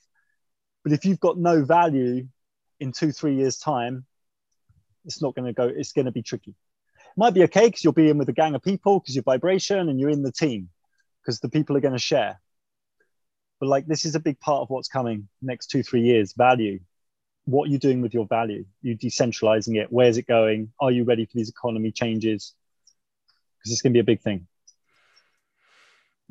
But 0.85 0.93
if 0.93 1.05
you've 1.05 1.21
got 1.21 1.39
no 1.39 1.65
value 1.65 2.29
in 2.79 2.93
two 2.93 3.13
three 3.13 3.37
years 3.37 3.59
time 3.59 4.07
it's 5.05 5.23
not 5.23 5.35
going 5.35 5.47
to 5.47 5.53
go 5.53 5.65
it's 5.65 5.93
going 5.93 6.07
to 6.07 6.13
be 6.13 6.23
tricky. 6.23 6.51
It 6.51 7.19
might 7.19 7.35
be 7.35 7.43
okay 7.45 7.67
because 7.67 7.83
you'll 7.83 7.93
be 7.93 8.09
in 8.09 8.19
with 8.19 8.29
a 8.29 8.35
gang 8.35 8.55
of 8.55 8.63
people 8.63 9.01
because 9.01 9.15
you're 9.15 9.25
vibration 9.25 9.89
and 9.89 9.99
you're 9.99 10.11
in 10.11 10.23
the 10.23 10.33
team 10.33 10.69
because 11.23 11.41
the 11.41 11.49
people 11.49 11.77
are 11.77 11.81
going 11.81 11.95
to 11.95 11.99
share. 11.99 12.41
But 13.59 13.69
like 13.69 13.87
this 13.87 14.05
is 14.05 14.15
a 14.15 14.21
big 14.21 14.41
part 14.41 14.63
of 14.63 14.71
what's 14.71 14.89
coming 14.89 15.29
next 15.43 15.69
two 15.69 15.83
three 15.83 16.03
years 16.03 16.35
value. 16.35 16.81
What 17.45 17.69
are 17.69 17.73
you 17.73 17.79
doing 17.79 18.01
with 18.01 18.15
your 18.15 18.27
value 18.27 18.65
you 18.83 18.97
decentralizing 18.97 19.81
it 19.81 19.89
where's 19.91 20.19
it 20.19 20.27
going 20.27 20.73
are 20.79 20.91
you 20.91 21.05
ready 21.05 21.25
for 21.25 21.33
these 21.35 21.49
economy 21.49 21.91
changes? 21.91 22.55
Because 23.59 23.73
it's 23.73 23.83
going 23.83 23.93
to 23.93 23.97
be 23.97 24.01
a 24.01 24.05
big 24.05 24.21
thing 24.21 24.47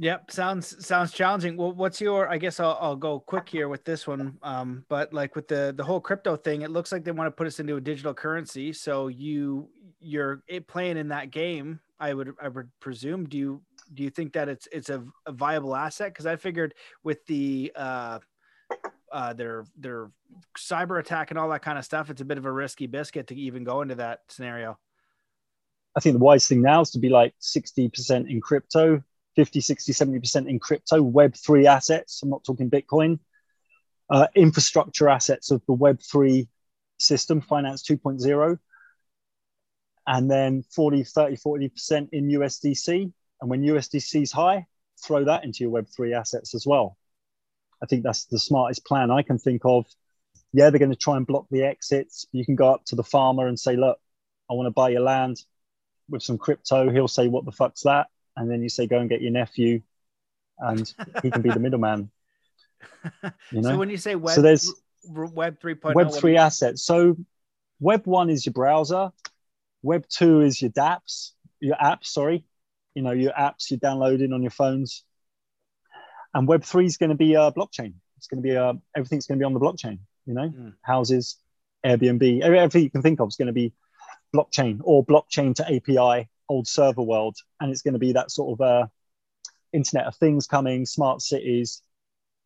Yep, 0.01 0.31
sounds 0.31 0.85
sounds 0.85 1.11
challenging. 1.11 1.57
Well, 1.57 1.73
what's 1.73 1.99
your? 1.99 2.30
I 2.30 2.38
guess 2.38 2.61
I'll, 2.61 2.77
I'll 2.80 2.95
go 2.95 3.19
quick 3.19 3.49
here 3.49 3.67
with 3.67 3.84
this 3.84 4.07
one. 4.07 4.38
Um, 4.41 4.85
but 4.88 5.13
like 5.13 5.35
with 5.35 5.49
the 5.49 5.73
the 5.76 5.84
whole 5.84 5.99
crypto 5.99 6.38
thing, 6.38 6.61
it 6.61 6.71
looks 6.71 6.93
like 6.93 7.03
they 7.03 7.11
want 7.11 7.27
to 7.27 7.31
put 7.31 7.47
us 7.47 7.59
into 7.59 7.76
a 7.76 7.81
digital 7.81 8.13
currency. 8.13 8.71
So 8.71 9.09
you 9.09 9.67
you're 9.99 10.41
playing 10.67 10.95
in 10.95 11.09
that 11.09 11.31
game. 11.31 11.81
I 11.99 12.13
would 12.13 12.34
I 12.41 12.47
would 12.47 12.69
presume. 12.80 13.27
Do 13.27 13.38
you 13.38 13.61
do 13.93 14.03
you 14.03 14.09
think 14.09 14.31
that 14.34 14.47
it's 14.47 14.69
it's 14.71 14.89
a, 14.89 15.03
a 15.26 15.34
viable 15.34 15.76
asset? 15.76 16.13
Because 16.13 16.26
I 16.26 16.38
figured 16.38 16.76
with 17.03 17.26
the 17.26 17.73
uh, 17.76 18.19
uh, 19.11 19.34
their 19.34 19.65
their 19.77 20.11
cyber 20.57 21.01
attack 21.01 21.31
and 21.31 21.38
all 21.38 21.49
that 21.49 21.61
kind 21.61 21.77
of 21.77 21.84
stuff, 21.84 22.09
it's 22.09 22.21
a 22.21 22.26
bit 22.26 22.38
of 22.38 22.45
a 22.45 22.51
risky 22.53 22.88
biscuit 22.88 23.27
to 23.27 23.35
even 23.35 23.65
go 23.65 23.81
into 23.81 23.95
that 23.95 24.21
scenario. 24.30 24.77
I 25.93 25.99
think 25.99 26.13
the 26.13 26.23
wise 26.23 26.47
thing 26.47 26.61
now 26.61 26.80
is 26.80 26.91
to 26.91 26.99
be 26.99 27.09
like 27.09 27.34
60% 27.41 28.30
in 28.30 28.39
crypto, 28.39 29.03
50, 29.39 29.61
60, 29.61 29.93
70% 29.93 30.49
in 30.49 30.59
crypto, 30.59 31.01
Web3 31.01 31.63
assets. 31.63 32.19
I'm 32.21 32.29
not 32.29 32.43
talking 32.43 32.69
Bitcoin, 32.69 33.19
uh, 34.09 34.27
infrastructure 34.35 35.07
assets 35.07 35.49
of 35.49 35.61
the 35.65 35.73
Web3 35.73 36.45
system, 36.97 37.39
Finance 37.39 37.83
2.0. 37.83 38.59
And 40.05 40.29
then 40.29 40.63
40, 40.75 41.05
30, 41.05 41.37
40% 41.37 42.09
in 42.11 42.27
USDC. 42.27 43.13
And 43.39 43.49
when 43.49 43.61
USDC 43.61 44.23
is 44.23 44.33
high, 44.33 44.65
throw 45.01 45.23
that 45.23 45.45
into 45.45 45.63
your 45.63 45.71
Web3 45.71 46.19
assets 46.19 46.53
as 46.53 46.67
well. 46.67 46.97
I 47.81 47.85
think 47.85 48.03
that's 48.03 48.25
the 48.25 48.39
smartest 48.39 48.85
plan 48.85 49.09
I 49.09 49.21
can 49.21 49.39
think 49.39 49.61
of. 49.63 49.85
Yeah, 50.51 50.69
they're 50.69 50.79
going 50.79 50.91
to 50.91 50.97
try 50.97 51.15
and 51.15 51.25
block 51.25 51.45
the 51.49 51.63
exits. 51.63 52.25
You 52.33 52.43
can 52.43 52.55
go 52.55 52.73
up 52.73 52.83
to 52.87 52.97
the 52.97 53.05
farmer 53.05 53.47
and 53.47 53.57
say, 53.57 53.77
look, 53.77 53.99
I 54.51 54.53
want 54.55 54.67
to 54.67 54.71
buy 54.71 54.89
your 54.89 54.99
land 54.99 55.37
with 56.09 56.23
some 56.23 56.37
crypto. 56.37 56.91
He'll 56.91 57.07
say, 57.07 57.29
what 57.29 57.45
the 57.45 57.53
fuck's 57.53 57.83
that? 57.83 58.07
And 58.35 58.49
then 58.49 58.61
you 58.61 58.69
say, 58.69 58.88
go 58.88 58.99
and 58.99 59.10
get 59.10 59.22
your 59.22 59.31
nephew 59.31 59.81
and 60.57 60.91
he 61.22 61.31
can 61.31 61.41
be 61.41 61.49
the 61.49 61.60
middleman. 61.60 62.11
You 63.51 63.61
know? 63.61 63.72
So 63.72 63.77
when 63.77 63.89
you 63.89 63.97
say 63.97 64.15
web, 64.15 64.35
so 64.35 64.41
there's 64.41 64.73
web 65.06 65.60
3.0, 65.60 65.95
web 65.95 66.14
3 66.14 66.38
assets. 66.38 66.84
So 66.84 67.18
web 67.80 68.06
1 68.06 68.30
is 68.30 68.45
your 68.45 68.53
browser. 68.53 69.11
Web 69.81 70.06
2 70.07 70.41
is 70.41 70.61
your 70.61 70.72
dApps, 70.72 71.31
your 71.60 71.76
apps, 71.76 72.06
sorry. 72.07 72.45
You 72.95 73.01
know, 73.01 73.11
your 73.11 73.34
apps 73.34 73.69
you're 73.69 73.80
downloading 73.80 74.34
on 74.34 74.41
your 74.41 74.51
phones 74.51 75.03
and 76.34 76.47
Web 76.47 76.64
three 76.64 76.85
is 76.85 76.97
going 76.97 77.10
to 77.10 77.15
be 77.15 77.34
a 77.34 77.51
blockchain. 77.51 77.93
It's 78.18 78.27
going 78.27 78.41
to 78.41 78.47
be 78.47 78.51
a 78.51 78.73
everything's 78.95 79.26
going 79.27 79.39
to 79.39 79.41
be 79.41 79.45
on 79.45 79.53
the 79.53 79.60
blockchain. 79.60 79.99
You 80.26 80.34
know, 80.34 80.49
mm. 80.49 80.73
houses, 80.81 81.38
Airbnb, 81.85 82.41
everything 82.41 82.84
you 82.84 82.89
can 82.89 83.01
think 83.01 83.19
of 83.19 83.30
is 83.30 83.35
going 83.35 83.47
to 83.47 83.53
be 83.53 83.73
blockchain 84.35 84.80
or 84.84 85.03
blockchain 85.03 85.56
to 85.56 85.64
API, 85.65 86.30
old 86.49 86.67
server 86.67 87.01
world, 87.01 87.38
and 87.59 87.71
it's 87.71 87.81
going 87.81 87.93
to 87.93 87.99
be 87.99 88.13
that 88.13 88.31
sort 88.31 88.59
of 88.59 88.65
uh, 88.65 88.88
Internet 89.73 90.07
of 90.07 90.15
Things 90.15 90.47
coming, 90.47 90.85
smart 90.85 91.21
cities. 91.21 91.81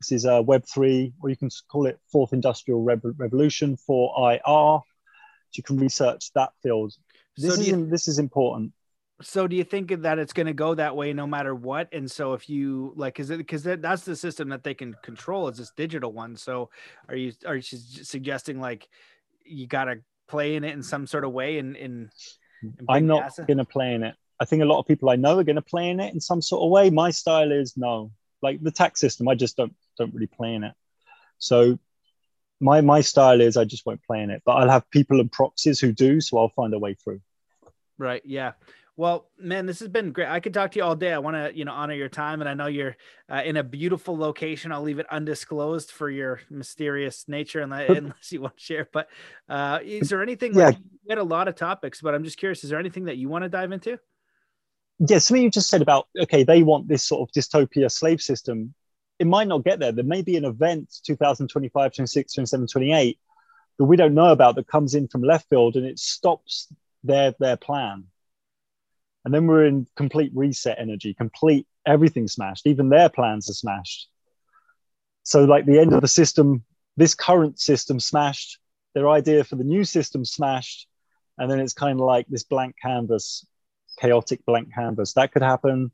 This 0.01 0.11
is 0.11 0.25
uh, 0.25 0.41
Web 0.43 0.63
three, 0.71 1.13
or 1.21 1.29
you 1.29 1.37
can 1.37 1.49
call 1.69 1.85
it 1.85 1.99
Fourth 2.11 2.33
Industrial 2.33 2.81
Revolution 2.81 3.77
for 3.77 4.13
IR. 4.31 4.39
So 4.41 5.57
you 5.57 5.63
can 5.63 5.77
research 5.77 6.31
that 6.33 6.51
field. 6.61 6.93
This 7.37 7.55
so 7.55 7.61
is 7.61 7.67
you, 7.67 7.85
this 7.85 8.07
is 8.07 8.19
important 8.19 8.73
so 9.21 9.47
do 9.47 9.55
you 9.55 9.63
think 9.63 10.01
that 10.01 10.19
it's 10.19 10.33
going 10.33 10.47
to 10.47 10.53
go 10.53 10.73
that 10.75 10.95
way 10.95 11.13
no 11.13 11.27
matter 11.27 11.53
what 11.53 11.87
and 11.93 12.09
so 12.09 12.33
if 12.33 12.49
you 12.49 12.93
like 12.95 13.19
is 13.19 13.29
it 13.29 13.37
because 13.37 13.63
that's 13.63 14.03
the 14.03 14.15
system 14.15 14.49
that 14.49 14.63
they 14.63 14.73
can 14.73 14.95
control 15.03 15.47
is 15.47 15.57
this 15.57 15.71
digital 15.71 16.11
one 16.11 16.35
so 16.35 16.69
are 17.09 17.15
you 17.15 17.31
are 17.45 17.55
you 17.55 17.61
suggesting 17.61 18.59
like 18.59 18.89
you 19.45 19.67
got 19.67 19.85
to 19.85 19.99
play 20.27 20.55
in 20.55 20.63
it 20.63 20.73
in 20.73 20.81
some 20.81 21.05
sort 21.05 21.23
of 21.23 21.31
way 21.31 21.57
and 21.57 21.75
in, 21.75 21.85
in 21.93 22.09
i'm 22.89 23.07
not 23.07 23.35
going 23.47 23.57
to 23.57 23.65
play 23.65 23.93
in 23.93 24.03
it. 24.03 24.15
I 24.39 24.45
think 24.45 24.61
a 24.61 24.65
lot 24.65 24.79
of 24.79 24.87
people 24.87 25.09
i 25.09 25.15
know 25.15 25.37
are 25.39 25.43
going 25.43 25.55
to 25.55 25.61
play 25.61 25.89
in 25.89 25.99
it 25.99 26.13
in 26.13 26.19
some 26.19 26.41
sort 26.41 26.63
of 26.63 26.69
way. 26.69 26.89
My 26.89 27.11
style 27.11 27.51
is 27.51 27.77
no. 27.77 28.11
Like 28.41 28.61
the 28.61 28.71
tax 28.71 28.99
system 28.99 29.27
i 29.27 29.35
just 29.35 29.57
don't 29.57 29.75
don't 29.97 30.13
really 30.13 30.27
play 30.27 30.53
in 30.53 30.63
it. 30.63 30.73
So 31.37 31.79
my 32.59 32.81
my 32.81 33.01
style 33.01 33.41
is 33.41 33.57
i 33.57 33.65
just 33.65 33.85
won't 33.85 34.03
play 34.03 34.21
in 34.21 34.29
it 34.29 34.41
but 34.45 34.53
i'll 34.53 34.69
have 34.69 34.89
people 34.89 35.19
and 35.19 35.31
proxies 35.31 35.79
who 35.79 35.91
do 35.91 36.21
so 36.21 36.37
i'll 36.37 36.49
find 36.49 36.73
a 36.73 36.79
way 36.79 36.93
through. 36.93 37.21
Right 37.97 38.21
yeah 38.25 38.53
well, 38.95 39.27
man, 39.39 39.65
this 39.65 39.79
has 39.79 39.87
been 39.87 40.11
great. 40.11 40.27
I 40.27 40.39
could 40.39 40.53
talk 40.53 40.71
to 40.71 40.79
you 40.79 40.85
all 40.85 40.95
day. 40.95 41.11
I 41.11 41.17
want 41.17 41.35
to, 41.35 41.57
you 41.57 41.65
know, 41.65 41.71
honor 41.71 41.95
your 41.95 42.09
time, 42.09 42.41
and 42.41 42.49
I 42.49 42.53
know 42.53 42.67
you're 42.67 42.95
uh, 43.31 43.41
in 43.43 43.57
a 43.57 43.63
beautiful 43.63 44.15
location. 44.15 44.71
I'll 44.71 44.83
leave 44.83 44.99
it 44.99 45.07
undisclosed 45.09 45.91
for 45.91 46.11
your 46.11 46.41
mysterious 46.51 47.25
nature, 47.27 47.61
unless, 47.61 47.89
unless 47.97 48.31
you 48.31 48.41
want 48.41 48.57
to 48.57 48.63
share. 48.63 48.87
But 48.91 49.07
uh, 49.49 49.79
is 49.83 50.09
there 50.09 50.21
anything? 50.21 50.53
Yeah, 50.53 50.65
like, 50.67 50.77
we 50.77 51.09
had 51.09 51.17
a 51.17 51.23
lot 51.23 51.47
of 51.47 51.55
topics, 51.55 52.01
but 52.01 52.13
I'm 52.13 52.23
just 52.23 52.37
curious. 52.37 52.63
Is 52.63 52.69
there 52.69 52.79
anything 52.79 53.05
that 53.05 53.17
you 53.17 53.29
want 53.29 53.43
to 53.43 53.49
dive 53.49 53.71
into? 53.71 53.97
Yeah, 54.99 55.17
something 55.17 55.43
you 55.43 55.49
just 55.49 55.69
said 55.69 55.81
about 55.81 56.07
okay, 56.21 56.43
they 56.43 56.61
want 56.61 56.87
this 56.87 57.03
sort 57.03 57.27
of 57.27 57.33
dystopia 57.33 57.91
slave 57.91 58.21
system. 58.21 58.75
It 59.17 59.25
might 59.25 59.47
not 59.47 59.63
get 59.63 59.79
there. 59.79 59.91
There 59.91 60.03
may 60.03 60.21
be 60.21 60.37
an 60.37 60.45
event 60.45 60.93
2025, 61.03 61.93
26, 61.95 62.33
27, 62.33 62.67
28 62.67 63.19
that 63.79 63.85
we 63.85 63.97
don't 63.97 64.13
know 64.13 64.31
about 64.31 64.55
that 64.55 64.67
comes 64.67 64.93
in 64.93 65.07
from 65.07 65.23
left 65.23 65.49
field 65.49 65.75
and 65.75 65.85
it 65.85 65.97
stops 65.97 66.67
their 67.03 67.33
their 67.39 67.57
plan 67.57 68.05
and 69.25 69.33
then 69.33 69.47
we're 69.47 69.65
in 69.65 69.87
complete 69.95 70.31
reset 70.35 70.77
energy, 70.79 71.13
complete 71.13 71.67
everything 71.85 72.27
smashed. 72.27 72.67
Even 72.67 72.89
their 72.89 73.09
plans 73.09 73.49
are 73.49 73.53
smashed. 73.53 74.09
So, 75.23 75.45
like 75.45 75.65
the 75.65 75.79
end 75.79 75.93
of 75.93 76.01
the 76.01 76.07
system, 76.07 76.63
this 76.97 77.15
current 77.15 77.59
system 77.59 77.99
smashed, 77.99 78.59
their 78.93 79.09
idea 79.09 79.43
for 79.43 79.55
the 79.55 79.63
new 79.63 79.83
system 79.83 80.25
smashed. 80.25 80.87
And 81.37 81.49
then 81.49 81.59
it's 81.59 81.73
kind 81.73 81.99
of 81.99 82.05
like 82.05 82.27
this 82.27 82.43
blank 82.43 82.75
canvas, 82.81 83.45
chaotic 83.99 84.45
blank 84.45 84.73
canvas. 84.73 85.13
That 85.13 85.31
could 85.31 85.41
happen. 85.41 85.91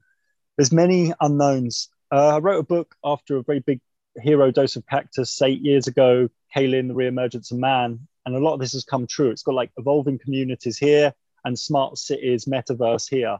There's 0.58 0.74
many 0.74 1.14
unknowns. 1.22 1.90
Uh, 2.12 2.36
I 2.36 2.40
wrote 2.40 2.60
a 2.60 2.64
book 2.64 2.96
after 3.04 3.38
a 3.38 3.44
very 3.44 3.60
big 3.60 3.80
hero 4.22 4.52
dose 4.52 4.76
of 4.76 4.86
cactus 4.88 5.42
eight 5.42 5.62
years 5.62 5.88
ago, 5.88 6.28
Kalen, 6.56 6.88
the 6.88 6.94
reemergence 6.94 7.52
of 7.52 7.60
man. 7.60 8.08
And 8.26 8.36
a 8.36 8.40
lot 8.40 8.54
of 8.54 8.60
this 8.60 8.74
has 8.74 8.84
come 8.84 9.08
true. 9.08 9.30
It's 9.30 9.44
got 9.44 9.56
like 9.56 9.72
evolving 9.78 10.20
communities 10.20 10.78
here, 10.78 11.14
and 11.46 11.58
smart 11.58 11.98
cities 11.98 12.46
metaverse 12.46 13.10
here. 13.10 13.38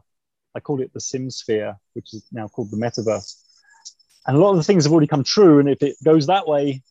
I 0.54 0.60
called 0.60 0.80
it 0.80 0.92
the 0.92 1.00
SimSphere, 1.00 1.76
which 1.94 2.12
is 2.12 2.24
now 2.32 2.48
called 2.48 2.70
the 2.70 2.76
metaverse. 2.76 3.36
And 4.26 4.36
a 4.36 4.40
lot 4.40 4.50
of 4.50 4.56
the 4.56 4.64
things 4.64 4.84
have 4.84 4.92
already 4.92 5.06
come 5.06 5.24
true. 5.24 5.60
And 5.60 5.68
if 5.68 5.82
it 5.82 5.96
goes 6.04 6.26
that 6.26 6.46
way, 6.46 6.82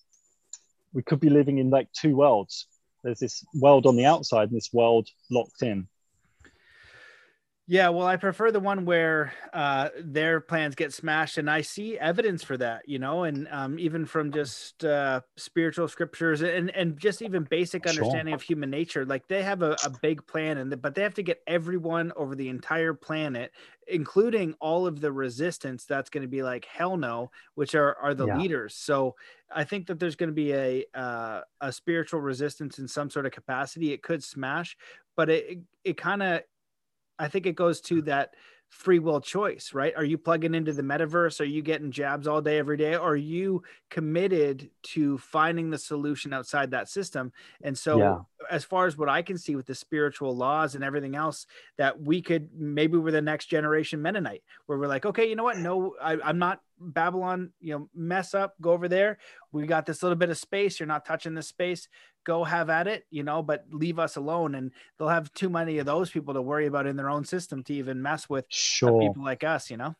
we 0.93 1.03
could 1.03 1.19
be 1.19 1.29
living 1.29 1.57
in 1.57 1.69
like 1.69 1.91
two 1.91 2.15
worlds. 2.15 2.67
There's 3.03 3.19
this 3.19 3.45
world 3.53 3.85
on 3.85 3.95
the 3.95 4.05
outside 4.05 4.49
and 4.49 4.57
this 4.57 4.73
world 4.73 5.07
locked 5.29 5.61
in. 5.61 5.87
Yeah, 7.71 7.89
well, 7.89 8.07
I 8.07 8.15
prefer 8.15 8.49
the 8.49 8.59
one 8.59 8.83
where 8.83 9.31
uh, 9.53 9.89
their 10.01 10.41
plans 10.41 10.73
get 10.73 10.91
smashed, 10.91 11.37
and 11.37 11.47
I 11.47 11.61
see 11.61 11.99
evidence 11.99 12.43
for 12.43 12.57
that, 12.57 12.89
you 12.89 12.97
know, 12.97 13.25
and 13.25 13.47
um, 13.51 13.77
even 13.77 14.07
from 14.07 14.31
just 14.31 14.83
uh, 14.83 15.21
spiritual 15.37 15.87
scriptures 15.87 16.41
and 16.41 16.71
and 16.75 16.97
just 16.97 17.21
even 17.21 17.43
basic 17.43 17.85
understanding 17.85 18.31
sure. 18.31 18.37
of 18.37 18.41
human 18.41 18.71
nature. 18.71 19.05
Like 19.05 19.27
they 19.27 19.43
have 19.43 19.61
a, 19.61 19.77
a 19.85 19.91
big 20.01 20.25
plan, 20.25 20.57
and 20.57 20.81
but 20.81 20.95
they 20.95 21.03
have 21.03 21.13
to 21.13 21.21
get 21.21 21.43
everyone 21.45 22.11
over 22.15 22.33
the 22.33 22.49
entire 22.49 22.95
planet, 22.95 23.51
including 23.87 24.55
all 24.59 24.87
of 24.87 24.99
the 24.99 25.11
resistance. 25.11 25.85
That's 25.85 26.09
going 26.09 26.23
to 26.23 26.27
be 26.27 26.41
like 26.41 26.65
hell 26.65 26.97
no, 26.97 27.29
which 27.53 27.75
are 27.75 27.95
are 27.97 28.15
the 28.15 28.25
yeah. 28.25 28.37
leaders. 28.39 28.73
So 28.73 29.15
I 29.53 29.63
think 29.63 29.85
that 29.87 29.99
there's 29.99 30.15
going 30.15 30.29
to 30.29 30.33
be 30.33 30.53
a 30.53 30.85
uh, 30.95 31.41
a 31.61 31.71
spiritual 31.71 32.21
resistance 32.21 32.79
in 32.79 32.87
some 32.87 33.11
sort 33.11 33.27
of 33.27 33.31
capacity. 33.31 33.93
It 33.93 34.01
could 34.01 34.23
smash, 34.23 34.75
but 35.15 35.29
it 35.29 35.59
it 35.83 35.97
kind 35.97 36.23
of 36.23 36.41
I 37.19 37.27
think 37.27 37.45
it 37.45 37.55
goes 37.55 37.81
to 37.81 38.01
that 38.03 38.33
free 38.69 38.99
will 38.99 39.19
choice, 39.19 39.73
right? 39.73 39.93
Are 39.95 40.03
you 40.03 40.17
plugging 40.17 40.53
into 40.53 40.71
the 40.73 40.83
metaverse? 40.83 41.41
Are 41.41 41.45
you 41.45 41.61
getting 41.61 41.91
jabs 41.91 42.27
all 42.27 42.41
day, 42.41 42.59
every 42.59 42.77
day? 42.77 42.95
Or 42.95 43.11
are 43.11 43.15
you 43.15 43.63
committed 43.89 44.69
to 44.83 45.17
finding 45.17 45.69
the 45.69 45.77
solution 45.77 46.33
outside 46.33 46.71
that 46.71 46.87
system? 46.87 47.31
And 47.63 47.77
so, 47.77 47.97
yeah. 47.97 48.17
as 48.49 48.63
far 48.63 48.85
as 48.85 48.97
what 48.97 49.09
I 49.09 49.23
can 49.23 49.37
see 49.37 49.55
with 49.55 49.65
the 49.65 49.75
spiritual 49.75 50.35
laws 50.35 50.75
and 50.75 50.83
everything 50.83 51.15
else, 51.15 51.47
that 51.77 51.99
we 51.99 52.21
could 52.21 52.49
maybe 52.55 52.97
we're 52.97 53.11
the 53.11 53.21
next 53.21 53.47
generation 53.47 54.01
Mennonite, 54.01 54.43
where 54.67 54.77
we're 54.77 54.87
like, 54.87 55.05
okay, 55.05 55.27
you 55.27 55.35
know 55.35 55.43
what? 55.43 55.57
No, 55.57 55.95
I, 56.01 56.17
I'm 56.23 56.37
not 56.37 56.61
Babylon, 56.79 57.51
you 57.59 57.73
know, 57.73 57.89
mess 57.93 58.33
up, 58.33 58.55
go 58.61 58.71
over 58.71 58.87
there. 58.87 59.17
We 59.51 59.65
got 59.67 59.85
this 59.85 60.01
little 60.01 60.17
bit 60.17 60.29
of 60.29 60.37
space. 60.37 60.79
You're 60.79 60.87
not 60.87 61.05
touching 61.05 61.33
this 61.33 61.47
space. 61.47 61.87
Go 62.25 62.43
have 62.43 62.69
at 62.69 62.87
it, 62.87 63.05
you 63.09 63.23
know, 63.23 63.41
but 63.43 63.65
leave 63.71 63.99
us 63.99 64.15
alone. 64.15 64.55
And 64.55 64.71
they'll 64.97 65.09
have 65.09 65.33
too 65.33 65.49
many 65.49 65.79
of 65.79 65.85
those 65.85 66.09
people 66.09 66.33
to 66.33 66.41
worry 66.41 66.67
about 66.67 66.87
in 66.87 66.95
their 66.95 67.09
own 67.09 67.25
system 67.25 67.63
to 67.63 67.73
even 67.73 68.01
mess 68.01 68.29
with 68.29 68.45
sure. 68.49 68.99
people 68.99 69.23
like 69.23 69.43
us, 69.43 69.69
you 69.69 69.77
know? 69.77 69.95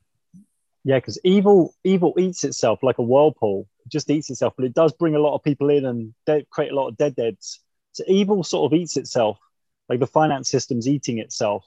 Yeah, 0.85 0.97
because 0.97 1.19
evil 1.23 1.73
evil 1.84 2.14
eats 2.18 2.43
itself 2.43 2.81
like 2.84 2.99
a 2.99 3.03
whirlpool. 3.03 3.68
It 3.85 3.91
just 3.91 4.10
eats 4.10 4.30
itself, 4.30 4.53
but 4.56 4.65
it 4.65 4.73
does 4.73 4.93
bring 4.93 5.15
a 5.15 5.19
lot 5.19 5.35
of 5.35 5.43
people 5.43 5.69
in 5.69 5.85
and 5.85 6.14
de- 6.26 6.45
create 6.49 6.72
a 6.72 6.76
lot 6.76 6.88
of 6.88 6.97
dead 6.97 7.15
deads. 7.15 7.60
So 7.91 8.03
evil 8.07 8.43
sort 8.43 8.72
of 8.72 8.77
eats 8.77 8.95
itself, 8.95 9.38
like 9.89 9.99
the 9.99 10.07
finance 10.07 10.49
system's 10.49 10.88
eating 10.88 11.19
itself 11.19 11.65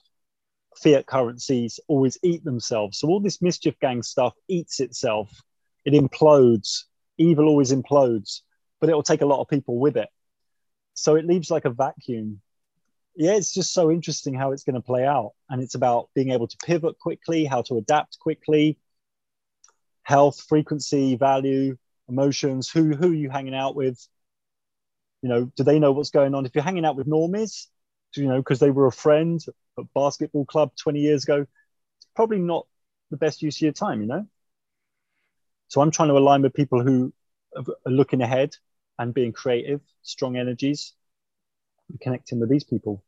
fiat 0.77 1.05
currencies 1.05 1.79
always 1.87 2.17
eat 2.23 2.43
themselves. 2.43 2.99
So 2.99 3.07
all 3.07 3.19
this 3.19 3.41
mischief 3.41 3.75
gang 3.79 4.03
stuff 4.03 4.33
eats 4.47 4.79
itself. 4.79 5.29
It 5.85 5.93
implodes. 5.93 6.83
Evil 7.17 7.47
always 7.47 7.71
implodes, 7.71 8.41
but 8.79 8.89
it 8.89 8.93
will 8.93 9.03
take 9.03 9.21
a 9.21 9.25
lot 9.25 9.41
of 9.41 9.47
people 9.47 9.77
with 9.79 9.97
it. 9.97 10.09
So 10.93 11.15
it 11.15 11.25
leaves 11.25 11.51
like 11.51 11.65
a 11.65 11.69
vacuum. 11.69 12.41
Yeah, 13.15 13.33
it's 13.33 13.53
just 13.53 13.73
so 13.73 13.91
interesting 13.91 14.33
how 14.33 14.51
it's 14.51 14.63
going 14.63 14.75
to 14.75 14.81
play 14.81 15.05
out. 15.05 15.33
And 15.49 15.61
it's 15.61 15.75
about 15.75 16.09
being 16.15 16.31
able 16.31 16.47
to 16.47 16.57
pivot 16.65 16.97
quickly, 16.99 17.45
how 17.45 17.61
to 17.63 17.77
adapt 17.77 18.17
quickly, 18.19 18.79
health, 20.03 20.43
frequency, 20.47 21.15
value, 21.15 21.77
emotions, 22.09 22.69
who 22.69 22.93
who 22.93 23.11
are 23.11 23.15
you 23.15 23.29
hanging 23.29 23.55
out 23.55 23.75
with? 23.75 24.05
You 25.21 25.29
know, 25.29 25.51
do 25.55 25.63
they 25.63 25.79
know 25.79 25.91
what's 25.91 26.09
going 26.09 26.35
on? 26.35 26.45
If 26.45 26.55
you're 26.55 26.63
hanging 26.63 26.85
out 26.85 26.95
with 26.95 27.07
normies, 27.07 27.67
you 28.21 28.27
know, 28.27 28.37
because 28.37 28.59
they 28.59 28.71
were 28.71 28.87
a 28.87 28.91
friend 28.91 29.43
at 29.77 29.85
basketball 29.93 30.45
club 30.45 30.71
20 30.75 30.99
years 30.99 31.23
ago, 31.23 31.41
it's 31.97 32.07
probably 32.15 32.39
not 32.39 32.67
the 33.11 33.17
best 33.17 33.41
use 33.41 33.57
of 33.57 33.61
your 33.61 33.71
time, 33.73 34.01
you 34.01 34.07
know? 34.07 34.27
So 35.67 35.81
I'm 35.81 35.91
trying 35.91 36.09
to 36.09 36.17
align 36.17 36.41
with 36.41 36.53
people 36.53 36.83
who 36.83 37.13
are 37.55 37.63
looking 37.85 38.21
ahead 38.21 38.55
and 38.99 39.13
being 39.13 39.31
creative, 39.31 39.81
strong 40.03 40.37
energies, 40.37 40.93
and 41.89 41.99
connecting 41.99 42.39
with 42.39 42.49
these 42.49 42.63
people. 42.63 43.03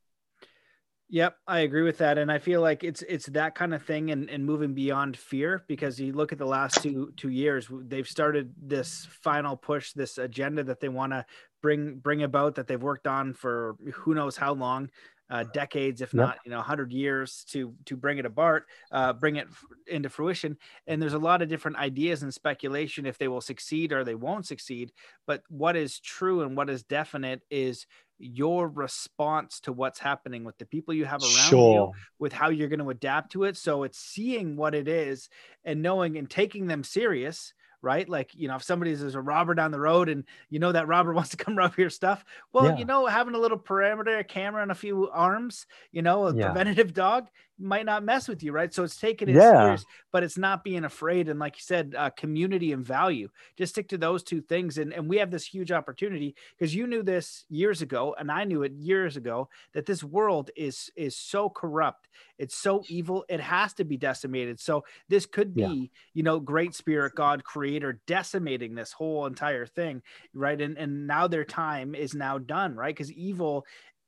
Yep, 1.10 1.38
I 1.46 1.60
agree 1.60 1.84
with 1.84 2.00
that, 2.00 2.18
and 2.18 2.32
I 2.32 2.40
feel 2.40 2.62
like 2.62 2.84
it's 2.84 3.04
it's 3.04 3.28
that 3.28 3.54
kind 3.54 3.76
of 3.76 3.84
thing, 3.84 4.10
and, 4.10 4.28
and 4.28 4.44
moving 4.44 4.74
beyond 4.74 5.16
fear. 5.16 5.64
Because 5.68 6.00
you 6.00 6.14
look 6.14 6.32
at 6.32 6.40
the 6.40 6.48
last 6.48 6.82
two 6.82 7.14
two 7.16 7.30
years, 7.30 7.68
they've 7.72 8.08
started 8.08 8.54
this 8.58 9.06
final 9.22 9.56
push, 9.56 9.94
this 9.94 10.18
agenda 10.18 10.64
that 10.64 10.80
they 10.80 10.90
want 10.90 11.12
to 11.14 11.24
bring 11.62 11.98
bring 12.00 12.24
about 12.24 12.56
that 12.56 12.66
they've 12.68 12.82
worked 12.82 13.06
on 13.06 13.34
for 13.36 13.76
who 13.94 14.16
knows 14.16 14.36
how 14.36 14.54
long, 14.56 14.90
uh, 15.30 15.44
decades, 15.44 16.02
if 16.02 16.16
not 16.16 16.40
you 16.44 16.50
know, 16.50 16.60
hundred 16.62 16.92
years 16.92 17.44
to 17.52 17.76
to 17.86 17.96
bring 17.96 18.18
it 18.18 18.26
apart, 18.26 18.66
uh, 18.92 19.14
bring 19.14 19.36
it 19.36 19.48
into 19.86 20.10
fruition. 20.10 20.58
And 20.88 21.00
there's 21.00 21.14
a 21.14 21.20
lot 21.20 21.44
of 21.44 21.50
different 21.50 21.78
ideas 21.78 22.24
and 22.24 22.34
speculation 22.34 23.06
if 23.06 23.20
they 23.20 23.28
will 23.28 23.42
succeed 23.42 23.94
or 23.94 24.04
they 24.04 24.16
won't 24.16 24.48
succeed. 24.48 24.92
But 25.28 25.44
what 25.50 25.76
is 25.76 26.00
true 26.00 26.42
and 26.42 26.58
what 26.58 26.68
is 26.70 26.82
definite 26.82 27.42
is 27.52 27.86
your 28.18 28.68
response 28.68 29.60
to 29.62 29.74
what's 29.74 30.00
happening 30.00 30.44
with 30.44 30.58
the 30.58 30.66
people 30.66 30.94
you 30.94 31.06
have 31.06 31.22
around 31.22 31.50
sure. 31.50 31.74
you, 31.74 32.02
with 32.20 32.34
how 32.34 32.50
you're 32.50 32.70
going 32.70 32.80
to 32.80 32.90
adapt 32.90 33.32
to 33.34 33.44
it. 33.44 33.58
So 33.58 33.84
it's 33.84 34.00
seeing 34.00 34.56
what 34.56 34.74
it 34.76 34.88
is 34.88 35.30
and 35.64 35.82
knowing 35.82 36.18
and 36.18 36.30
taking 36.30 36.68
them 36.68 36.84
serious 36.84 37.54
right? 37.86 38.10
Like, 38.10 38.32
you 38.34 38.48
know, 38.48 38.56
if 38.56 38.64
somebody's 38.64 39.02
there's 39.02 39.14
a 39.14 39.22
robber 39.22 39.54
down 39.54 39.70
the 39.70 39.80
road 39.80 40.10
and 40.10 40.24
you 40.50 40.58
know 40.58 40.72
that 40.72 40.88
robber 40.88 41.14
wants 41.14 41.30
to 41.30 41.38
come 41.38 41.56
rob 41.56 41.78
your 41.78 41.92
stuff, 41.92 42.26
well, 42.52 42.66
yeah. 42.66 42.78
you 42.78 42.86
know, 42.86 43.06
having 43.06 43.36
a 43.36 43.40
little 43.40 43.60
parameter, 43.60 44.20
a 44.20 44.24
camera, 44.24 44.64
and 44.64 44.72
a 44.72 44.76
few 44.76 45.08
arms, 45.12 45.68
you 45.92 46.02
know, 46.02 46.26
a 46.26 46.36
yeah. 46.36 46.46
preventative 46.46 46.94
dog 46.94 47.28
might 47.58 47.86
not 47.86 48.04
mess 48.04 48.28
with 48.28 48.44
you, 48.44 48.52
right? 48.52 48.74
So 48.74 48.84
it's 48.84 48.98
taking 48.98 49.30
it 49.30 49.36
yeah. 49.36 49.52
serious, 49.52 49.86
but 50.12 50.24
it's 50.24 50.38
not 50.38 50.64
being 50.64 50.84
afraid. 50.84 51.30
And 51.30 51.40
like 51.40 51.56
you 51.56 51.64
said, 51.64 51.96
uh, 51.98 52.10
community 52.12 52.74
and 52.74 52.86
value. 52.86 53.30
Just 53.58 53.74
stick 53.74 53.88
to 53.90 53.98
those 53.98 54.24
two 54.24 54.42
things. 54.42 54.78
And 54.78 54.94
and 54.94 55.08
we 55.08 55.18
have 55.18 55.32
this 55.32 55.46
huge 55.46 55.72
opportunity 55.72 56.36
because 56.58 56.76
you 56.76 56.88
knew 56.88 57.04
this 57.04 57.46
years 57.50 57.82
ago, 57.82 58.16
and 58.18 58.32
I 58.32 58.44
knew 58.44 58.64
it 58.64 58.74
years 58.74 59.18
ago 59.18 59.50
that 59.74 59.86
this 59.86 60.04
world 60.04 60.52
is 60.56 60.90
is 60.96 61.16
so 61.16 61.50
corrupt, 61.50 62.10
it's 62.38 62.56
so 62.56 62.84
evil, 62.90 63.26
it 63.30 63.40
has 63.40 63.74
to 63.76 63.86
be 63.86 63.98
decimated. 63.98 64.60
So 64.60 64.84
this 65.08 65.26
could 65.26 65.54
be, 65.54 65.62
yeah. 65.62 65.88
you 66.14 66.24
know, 66.24 66.40
great 66.40 66.76
spirit, 66.76 67.16
God, 67.16 67.44
creator, 67.44 68.02
decimating 68.08 68.76
this 68.76 68.92
whole 68.92 69.26
entire 69.26 69.66
thing, 69.66 70.02
right? 70.34 70.60
And 70.60 70.78
and 70.78 71.08
now 71.08 71.28
their 71.28 71.46
time 71.46 71.96
is 71.96 72.14
now 72.14 72.38
done, 72.38 72.76
right? 72.76 72.96
Because 72.96 73.12
evil 73.12 73.66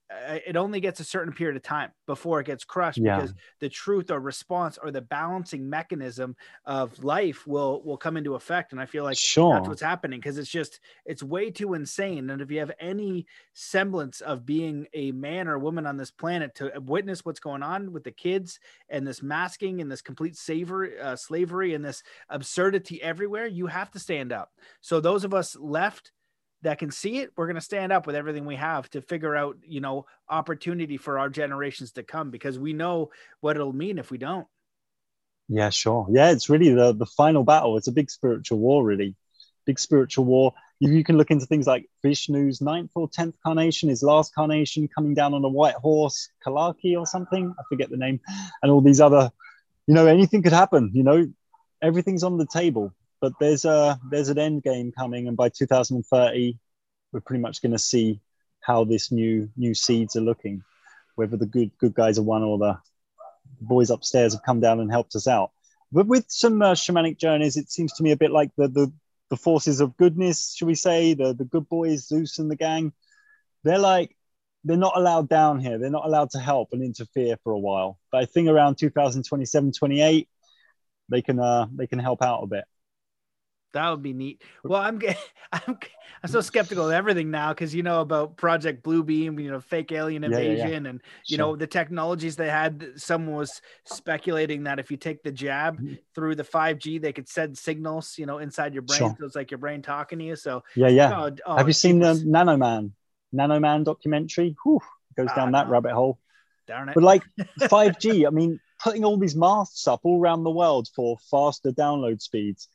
it 0.09 0.55
only 0.55 0.79
gets 0.79 0.99
a 0.99 1.03
certain 1.03 1.33
period 1.33 1.57
of 1.57 1.63
time 1.63 1.91
before 2.05 2.39
it 2.39 2.45
gets 2.45 2.63
crushed 2.63 2.97
yeah. 2.97 3.17
because 3.17 3.33
the 3.59 3.67
truth 3.67 4.09
or 4.09 4.19
response 4.19 4.77
or 4.81 4.89
the 4.89 5.01
balancing 5.01 5.69
mechanism 5.69 6.35
of 6.65 7.03
life 7.03 7.45
will 7.45 7.81
will 7.83 7.97
come 7.97 8.15
into 8.15 8.35
effect 8.35 8.71
and 8.71 8.79
i 8.79 8.85
feel 8.85 9.03
like 9.03 9.17
sure. 9.17 9.53
that's 9.53 9.67
what's 9.67 9.81
happening 9.81 10.19
because 10.19 10.37
it's 10.37 10.49
just 10.49 10.79
it's 11.05 11.21
way 11.21 11.51
too 11.51 11.73
insane 11.73 12.29
and 12.29 12.41
if 12.41 12.49
you 12.49 12.59
have 12.59 12.71
any 12.79 13.25
semblance 13.53 14.21
of 14.21 14.45
being 14.45 14.87
a 14.93 15.11
man 15.11 15.47
or 15.47 15.59
woman 15.59 15.85
on 15.85 15.97
this 15.97 16.11
planet 16.11 16.55
to 16.55 16.71
witness 16.85 17.25
what's 17.25 17.39
going 17.39 17.63
on 17.63 17.91
with 17.91 18.03
the 18.03 18.11
kids 18.11 18.59
and 18.89 19.05
this 19.05 19.21
masking 19.21 19.81
and 19.81 19.91
this 19.91 20.01
complete 20.01 20.37
slavery 20.37 20.97
uh, 20.99 21.15
slavery 21.15 21.73
and 21.73 21.83
this 21.83 22.01
absurdity 22.29 23.01
everywhere 23.03 23.45
you 23.45 23.67
have 23.67 23.91
to 23.91 23.99
stand 23.99 24.31
up 24.31 24.51
so 24.79 25.01
those 25.01 25.25
of 25.25 25.33
us 25.33 25.55
left 25.57 26.11
that 26.63 26.79
can 26.79 26.91
see 26.91 27.19
it, 27.19 27.31
we're 27.35 27.45
going 27.45 27.55
to 27.55 27.61
stand 27.61 27.91
up 27.91 28.07
with 28.07 28.15
everything 28.15 28.45
we 28.45 28.55
have 28.55 28.89
to 28.91 29.01
figure 29.01 29.35
out, 29.35 29.57
you 29.65 29.79
know, 29.79 30.05
opportunity 30.29 30.97
for 30.97 31.19
our 31.19 31.29
generations 31.29 31.91
to 31.93 32.03
come 32.03 32.31
because 32.31 32.57
we 32.57 32.73
know 32.73 33.11
what 33.41 33.55
it'll 33.55 33.73
mean 33.73 33.97
if 33.97 34.11
we 34.11 34.17
don't. 34.17 34.47
Yeah, 35.49 35.69
sure. 35.69 36.07
Yeah, 36.09 36.31
it's 36.31 36.49
really 36.49 36.73
the 36.73 36.93
the 36.93 37.05
final 37.05 37.43
battle. 37.43 37.77
It's 37.77 37.87
a 37.87 37.93
big 37.93 38.11
spiritual 38.11 38.59
war, 38.59 38.83
really. 38.83 39.15
Big 39.65 39.79
spiritual 39.79 40.25
war. 40.25 40.53
You, 40.79 40.91
you 40.91 41.03
can 41.03 41.17
look 41.17 41.31
into 41.31 41.45
things 41.45 41.65
like 41.65 41.89
Vishnu's 42.05 42.59
ninth 42.59 42.91
or 42.95 43.07
tenth 43.07 43.35
carnation, 43.43 43.89
his 43.89 44.03
last 44.03 44.35
carnation, 44.35 44.89
coming 44.93 45.13
down 45.13 45.33
on 45.33 45.43
a 45.45 45.49
white 45.49 45.75
horse, 45.75 46.29
Kalaki 46.45 46.97
or 46.97 47.05
something. 47.05 47.53
I 47.57 47.63
forget 47.69 47.89
the 47.89 47.97
name, 47.97 48.19
and 48.61 48.71
all 48.71 48.81
these 48.81 48.99
other. 48.99 49.31
You 49.87 49.93
know, 49.93 50.05
anything 50.05 50.43
could 50.43 50.51
happen. 50.51 50.91
You 50.93 51.03
know, 51.03 51.27
everything's 51.81 52.23
on 52.23 52.37
the 52.37 52.45
table 52.45 52.93
but 53.19 53.33
there's 53.39 53.65
a 53.65 53.99
there's 54.09 54.29
an 54.29 54.39
end 54.39 54.63
game 54.63 54.91
coming, 54.91 55.27
and 55.27 55.37
by 55.37 55.49
2030, 55.49 56.57
we're 57.11 57.21
pretty 57.21 57.41
much 57.41 57.61
going 57.61 57.71
to 57.71 57.79
see 57.79 58.21
how 58.61 58.83
this 58.83 59.11
new 59.11 59.49
new 59.55 59.73
seeds 59.73 60.15
are 60.15 60.21
looking, 60.21 60.63
whether 61.15 61.37
the 61.37 61.45
good 61.45 61.71
good 61.77 61.93
guys 61.93 62.19
are 62.19 62.23
won 62.23 62.43
or 62.43 62.57
the 62.57 62.77
boys 63.61 63.89
upstairs 63.89 64.33
have 64.33 64.43
come 64.43 64.59
down 64.59 64.79
and 64.79 64.91
helped 64.91 65.15
us 65.15 65.27
out. 65.27 65.51
But 65.91 66.07
with 66.07 66.25
some 66.27 66.61
uh, 66.61 66.73
shamanic 66.73 67.17
journeys, 67.17 67.57
it 67.57 67.71
seems 67.71 67.93
to 67.93 68.03
me 68.03 68.11
a 68.11 68.17
bit 68.17 68.31
like 68.31 68.51
the 68.57 68.67
the 68.67 68.91
the 69.29 69.37
forces 69.37 69.81
of 69.81 69.97
goodness, 69.97 70.55
should 70.55 70.67
we 70.67 70.75
say, 70.75 71.13
the 71.13 71.33
the 71.33 71.45
good 71.45 71.67
boys, 71.69 72.07
Zeus 72.07 72.39
and 72.39 72.51
the 72.51 72.55
gang. 72.55 72.93
They're 73.63 73.79
like 73.79 74.15
they're 74.63 74.77
not 74.77 74.97
allowed 74.97 75.29
down 75.29 75.59
here. 75.59 75.77
They're 75.77 75.89
not 75.89 76.05
allowed 76.05 76.31
to 76.31 76.39
help 76.39 76.69
and 76.73 76.83
interfere 76.83 77.37
for 77.43 77.53
a 77.53 77.59
while. 77.59 77.99
But 78.11 78.21
I 78.21 78.25
think 78.25 78.49
around 78.49 78.77
2027, 78.77 79.71
28, 79.71 80.27
they 81.09 81.21
can 81.21 81.39
uh, 81.39 81.67
they 81.73 81.87
can 81.87 81.99
help 81.99 82.21
out 82.21 82.43
a 82.43 82.47
bit. 82.47 82.65
That 83.77 83.91
would 83.91 84.01
be 84.01 84.13
neat. 84.13 84.41
Well, 84.63 84.81
I'm 84.81 84.99
I'm 85.51 85.77
I'm 86.23 86.29
so 86.29 86.41
skeptical 86.41 86.87
of 86.87 86.93
everything 86.93 87.29
now 87.29 87.49
because 87.49 87.75
you 87.75 87.83
know 87.83 88.01
about 88.01 88.35
Project 88.35 88.83
Bluebeam, 88.83 89.41
you 89.41 89.51
know, 89.51 89.59
fake 89.59 89.91
alien 89.91 90.23
invasion, 90.23 90.57
yeah, 90.57 90.63
yeah, 90.63 90.69
yeah. 90.69 90.89
and 90.89 91.01
you 91.27 91.37
sure. 91.37 91.45
know 91.45 91.55
the 91.55 91.67
technologies 91.67 92.35
they 92.35 92.49
had. 92.49 92.93
Someone 92.95 93.35
was 93.35 93.61
speculating 93.85 94.63
that 94.63 94.79
if 94.79 94.89
you 94.89 94.97
take 94.97 95.21
the 95.21 95.31
jab 95.31 95.77
mm-hmm. 95.77 95.93
through 96.15 96.33
the 96.35 96.43
5G, 96.43 96.99
they 96.99 97.13
could 97.13 97.29
send 97.29 97.55
signals, 97.55 98.17
you 98.17 98.25
know, 98.25 98.39
inside 98.39 98.73
your 98.73 98.81
brain. 98.81 98.97
Sure. 98.97 99.15
So 99.19 99.25
it's 99.27 99.35
like 99.35 99.51
your 99.51 99.59
brain 99.59 99.83
talking 99.83 100.17
to 100.17 100.25
you. 100.25 100.35
So 100.35 100.63
yeah, 100.75 100.87
yeah. 100.87 101.13
Oh, 101.15 101.31
oh, 101.45 101.57
Have 101.57 101.67
you 101.67 101.73
seen 101.73 101.99
the 101.99 102.15
Nanoman, 102.15 102.93
Nanoman 103.31 103.83
documentary? 103.85 104.55
Whew, 104.63 104.81
goes 105.15 105.29
down 105.35 105.51
that 105.51 105.69
rabbit 105.69 105.93
hole. 105.93 106.17
Darn 106.65 106.89
it. 106.89 106.95
But 106.95 107.03
like 107.03 107.21
5G, 107.61 108.25
I 108.27 108.31
mean, 108.31 108.59
putting 108.81 109.05
all 109.05 109.17
these 109.17 109.35
masts 109.35 109.87
up 109.87 110.01
all 110.03 110.19
around 110.19 110.43
the 110.43 110.51
world 110.51 110.87
for 110.95 111.17
faster 111.29 111.71
download 111.71 112.21
speeds 112.23 112.69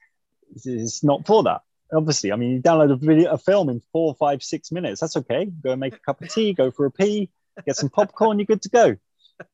it's 0.65 1.03
not 1.03 1.27
for 1.27 1.43
that. 1.45 1.63
Obviously, 1.93 2.33
I 2.33 2.37
mean, 2.37 2.53
you 2.53 2.63
download 2.63 2.93
a 2.93 2.97
video, 2.97 3.31
a 3.33 3.39
film 3.39 3.69
in 3.69 3.83
four, 3.93 4.15
five, 4.15 4.43
six 4.43 4.73
minutes. 4.73 5.01
That's 5.01 5.17
okay. 5.19 5.45
Go 5.45 5.73
and 5.73 5.81
make 5.81 5.95
a 5.95 5.99
cup 5.99 6.23
of 6.23 6.29
tea, 6.33 6.55
go 6.55 6.71
for 6.71 6.87
a 6.87 6.91
pee, 6.91 7.31
get 7.67 7.77
some 7.77 7.91
popcorn. 7.91 8.39
You're 8.39 8.47
good 8.47 8.63
to 8.63 8.71
go. 8.71 8.97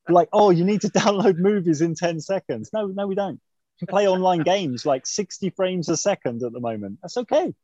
Like, 0.08 0.28
oh, 0.32 0.50
you 0.50 0.64
need 0.64 0.82
to 0.82 0.88
download 1.00 1.36
movies 1.36 1.80
in 1.80 1.94
ten 1.94 2.20
seconds. 2.20 2.70
No, 2.72 2.86
no, 2.86 3.06
we 3.06 3.14
don't. 3.14 3.40
You 3.80 3.86
can 3.86 3.92
play 3.92 4.08
online 4.08 4.40
games 4.40 4.84
like 4.84 5.06
60 5.06 5.50
frames 5.50 5.88
a 5.88 5.96
second 5.96 6.42
at 6.42 6.52
the 6.52 6.60
moment. 6.60 6.98
That's 7.00 7.16
okay. 7.16 7.54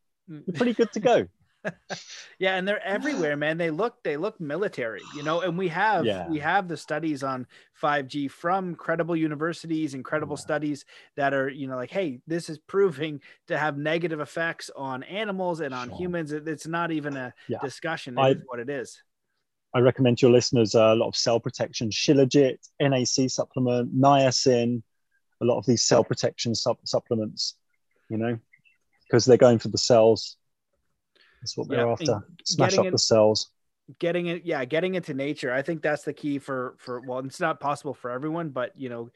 You're 0.47 0.55
pretty 0.55 0.73
good 0.73 0.93
to 0.93 1.01
go. 1.01 1.27
yeah, 2.39 2.57
and 2.57 2.67
they're 2.67 2.85
everywhere, 2.85 3.37
man. 3.37 3.59
They 3.59 3.71
look 3.71 4.03
they 4.03 4.17
look 4.17 4.41
military, 4.41 5.03
you 5.17 5.23
know, 5.23 5.41
and 5.41 5.57
we 5.57 5.69
have 5.69 6.05
yeah. 6.05 6.29
we 6.29 6.39
have 6.39 6.69
the 6.69 6.77
studies 6.77 7.23
on 7.23 7.47
5G 7.83 8.31
from 8.31 8.75
credible 8.75 9.17
universities 9.17 9.95
and 9.95 10.05
credible 10.05 10.37
yeah. 10.37 10.43
studies 10.43 10.85
that 11.17 11.35
are, 11.35 11.49
you 11.49 11.67
know, 11.67 11.77
like, 11.77 11.91
hey, 11.91 12.21
this 12.27 12.49
is 12.49 12.59
proving 12.59 13.21
to 13.49 13.59
have 13.59 13.77
negative 13.77 14.21
effects 14.21 14.71
on 14.77 15.03
animals 15.05 15.61
and 15.61 15.75
on 15.75 15.89
sure. 15.89 15.99
humans. 15.99 16.33
It's 16.33 16.67
not 16.67 16.93
even 16.93 17.17
a 17.17 17.35
yeah. 17.49 17.59
discussion. 17.63 18.19
It 18.19 18.43
what 18.47 18.61
it 18.61 18.71
is. 18.71 19.03
I 19.75 19.81
recommend 19.81 20.19
to 20.19 20.27
your 20.27 20.33
listeners 20.33 20.75
a 20.75 20.95
lot 20.95 21.09
of 21.09 21.17
cell 21.17 21.41
protection, 21.41 21.91
Shilajit, 21.91 22.59
NAC 22.81 23.29
supplement, 23.29 23.95
niacin, 23.99 24.83
a 25.41 25.45
lot 25.45 25.59
of 25.59 25.67
these 25.67 25.83
cell 25.83 26.05
protection 26.05 26.55
supplements, 26.55 27.57
you 28.09 28.17
know, 28.17 28.39
because 29.05 29.25
they're 29.25 29.37
going 29.37 29.59
for 29.59 29.69
the 29.69 29.79
cells 29.79 30.37
that's 31.45 31.59
what 31.59 31.69
they're 31.69 31.87
yeah, 31.87 31.93
after. 31.93 32.27
Smash 32.45 32.79
up 32.79 32.91
the 32.91 32.99
cells. 32.99 33.51
Getting 33.99 34.29
it, 34.29 34.47
yeah, 34.47 34.65
getting 34.65 34.95
into 34.95 35.13
nature. 35.13 35.53
I 35.53 35.61
think 35.61 35.83
that's 35.83 36.05
the 36.05 36.15
key 36.15 36.39
for 36.39 36.75
for. 36.79 37.03
Well, 37.03 37.19
it's 37.19 37.39
not 37.39 37.61
possible 37.61 37.93
for 37.93 38.11
everyone, 38.11 38.49
but 38.49 38.73
you 38.77 38.89
know, 38.89 39.11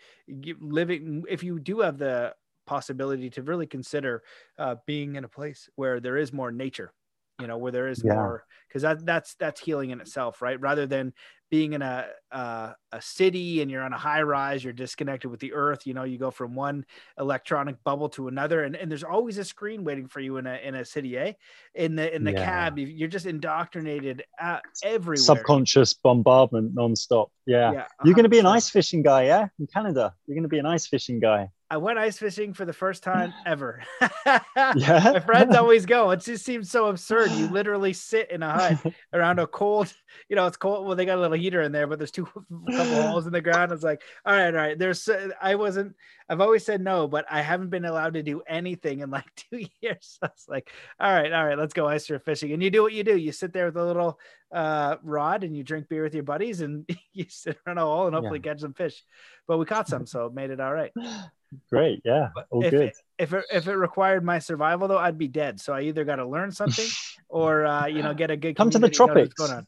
living 0.61 1.25
if 1.29 1.43
you 1.43 1.59
do 1.59 1.81
have 1.81 1.97
the 1.97 2.35
possibility 2.67 3.31
to 3.31 3.43
really 3.43 3.67
consider 3.67 4.23
uh, 4.59 4.77
being 4.87 5.17
in 5.17 5.25
a 5.25 5.29
place 5.29 5.71
where 5.77 6.01
there 6.01 6.19
is 6.19 6.35
more 6.35 6.53
nature 6.53 6.93
you 7.41 7.47
know 7.47 7.57
where 7.57 7.73
there 7.73 7.89
is 7.89 8.03
yeah. 8.05 8.15
more 8.15 8.45
because 8.69 8.83
that 8.83 9.05
that's 9.07 9.35
that's 9.37 9.61
healing 9.61 9.91
in 9.91 10.01
itself 10.01 10.43
right 10.43 10.61
rather 10.61 10.87
than 10.87 11.13
being 11.51 11.73
in 11.73 11.83
a 11.83 12.07
uh, 12.31 12.73
a 12.93 13.01
city 13.01 13.63
and 13.63 13.71
you're 13.71 13.83
on 13.83 13.93
a 13.93 13.99
high 13.99 14.23
rise 14.23 14.63
you're 14.63 14.73
disconnected 14.73 15.31
with 15.31 15.41
the 15.41 15.53
earth 15.55 15.87
you 15.87 15.95
know 15.95 16.05
you 16.05 16.19
go 16.19 16.31
from 16.31 16.55
one 16.55 16.85
electronic 17.19 17.83
bubble 17.85 18.09
to 18.11 18.29
another. 18.29 18.65
And, 18.65 18.77
and 18.77 18.91
there's 18.91 19.05
always 19.05 19.39
a 19.39 19.45
screen 19.45 19.85
waiting 19.85 20.09
for 20.09 20.21
you 20.21 20.37
in 20.37 20.47
a 20.47 20.57
in 20.63 20.75
a 20.75 20.85
city 20.85 21.17
eh? 21.17 21.33
In 21.75 21.97
the 21.97 22.15
in 22.15 22.25
the 22.25 22.33
yeah. 22.33 22.45
cab 22.45 22.79
you're 22.79 23.09
just 23.09 23.27
indoctrinated 23.27 24.25
at 24.39 24.63
everywhere. 24.83 25.17
Subconscious 25.17 25.95
bombardment 25.95 26.75
nonstop. 26.75 27.29
yeah, 27.47 27.73
yeah 27.73 27.87
you're 28.05 28.15
going 28.15 28.25
to 28.25 28.31
be 28.31 28.39
an 28.39 28.47
ice 28.47 28.69
fishing 28.69 29.03
guy 29.03 29.25
yeah? 29.25 29.49
In 29.59 29.67
canada 29.67 30.15
you're 30.27 30.35
going 30.35 30.43
to 30.43 30.49
be 30.49 30.59
an 30.59 30.67
ice 30.67 30.87
fishing 30.87 31.21
guy 31.21 31.49
I 31.71 31.77
went 31.77 31.99
ice 31.99 32.19
fishing 32.19 32.55
for 32.55 32.65
the 32.65 32.73
first 32.73 33.03
time 33.03 33.35
ever. 33.45 33.83
Yeah. 34.27 34.41
My 34.77 35.21
friends 35.21 35.55
always 35.55 35.87
go. 35.87 36.11
It 36.11 36.21
just 36.21 36.45
seems 36.45 36.71
so 36.71 36.87
absurd. 36.87 37.31
You 37.33 37.49
literally 37.49 37.93
sit 37.93 38.31
in 38.31 38.43
a 38.43 38.51
hut 38.51 38.95
around 39.13 39.39
a 39.39 39.47
cold, 39.47 39.93
you 40.29 40.37
know, 40.37 40.47
it's 40.47 40.57
cold. 40.57 40.87
Well, 40.87 40.97
they 40.97 41.05
got 41.05 41.19
a 41.19 41.21
little 41.21 41.37
heater 41.37 41.63
in 41.63 41.73
there, 41.73 41.87
but 41.87 41.99
there's 41.99 42.11
two 42.11 42.25
couple 42.25 43.03
holes 43.03 43.27
in 43.27 43.33
the 43.33 43.41
ground. 43.41 43.73
It's 43.73 43.83
like, 43.83 44.03
all 44.25 44.35
right, 44.35 44.47
all 44.47 44.53
right. 44.53 44.79
There's, 44.79 45.09
I 45.41 45.57
wasn't, 45.57 45.95
I've 46.29 46.41
always 46.41 46.65
said 46.65 46.81
no, 46.81 47.07
but 47.07 47.27
I 47.31 47.43
haven't 47.43 47.71
been 47.71 47.85
allowed 47.85 48.15
to 48.15 48.23
do 48.23 48.43
anything 48.47 49.01
in 49.01 49.11
like 49.11 49.27
two 49.37 49.67
years. 49.81 50.19
So 50.21 50.27
it's 50.33 50.49
like, 50.49 50.71
all 50.99 51.13
right, 51.13 51.33
all 51.33 51.47
right, 51.47 51.59
let's 51.59 51.75
go 51.75 51.87
ice 51.87 52.11
fishing. 52.25 52.53
And 52.53 52.63
you 52.63 52.71
do 52.71 52.83
what 52.83 52.93
you 52.93 53.05
do. 53.05 53.17
You 53.17 53.33
sit 53.33 53.53
there 53.53 53.67
with 53.67 53.77
a 53.77 53.85
little 53.85 54.19
uh, 54.53 54.97
rod 55.03 55.45
and 55.45 55.57
you 55.57 55.63
drink 55.63 55.89
beer 55.89 56.03
with 56.03 56.15
your 56.15 56.23
buddies 56.23 56.61
and 56.61 56.89
you 57.13 57.27
sit 57.29 57.59
around 57.67 57.79
a 57.79 57.83
hole 57.83 58.07
and 58.07 58.15
hopefully 58.15 58.41
catch 58.41 58.61
some 58.61 58.75
fish. 58.75 59.05
But 59.47 59.59
we 59.59 59.67
caught 59.67 59.89
some, 59.89 60.07
so 60.07 60.27
it 60.27 60.35
made 60.35 60.51
it 60.51 60.61
all 60.61 60.73
right. 60.73 60.93
Great. 61.71 62.03
Yeah. 62.05 62.29
All 62.51 62.65
if 62.65 62.71
good. 62.71 62.81
It, 62.89 62.97
if 63.19 63.33
it, 63.33 63.45
if 63.53 63.67
it 63.69 63.75
required 63.77 64.25
my 64.25 64.39
survival 64.39 64.89
though, 64.89 64.99
I'd 64.99 65.19
be 65.19 65.29
dead. 65.29 65.61
So 65.61 65.73
I 65.73 65.83
either 65.83 66.05
got 66.05 66.17
to 66.17 66.27
learn 66.27 66.51
something 66.53 66.87
or 67.29 67.65
uh, 67.67 67.87
you 67.87 68.03
know 68.03 68.15
get 68.15 68.31
a 68.31 68.37
good 68.37 68.57
Come 68.57 68.71
to 68.71 68.79
the 68.79 68.91
community, 68.91 68.99
know 68.99 69.23
what's 69.25 69.35
tropics. 69.35 69.35
Going 69.35 69.53
on. 69.59 69.67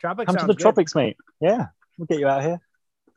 Tropics 0.00 0.26
Come 0.26 0.36
to 0.36 0.46
the 0.46 0.54
good. 0.54 0.58
tropics, 0.62 0.94
mate. 0.94 1.16
Yeah. 1.40 1.66
We'll 1.98 2.06
get 2.06 2.18
you 2.18 2.26
out 2.28 2.42
here. 2.42 2.58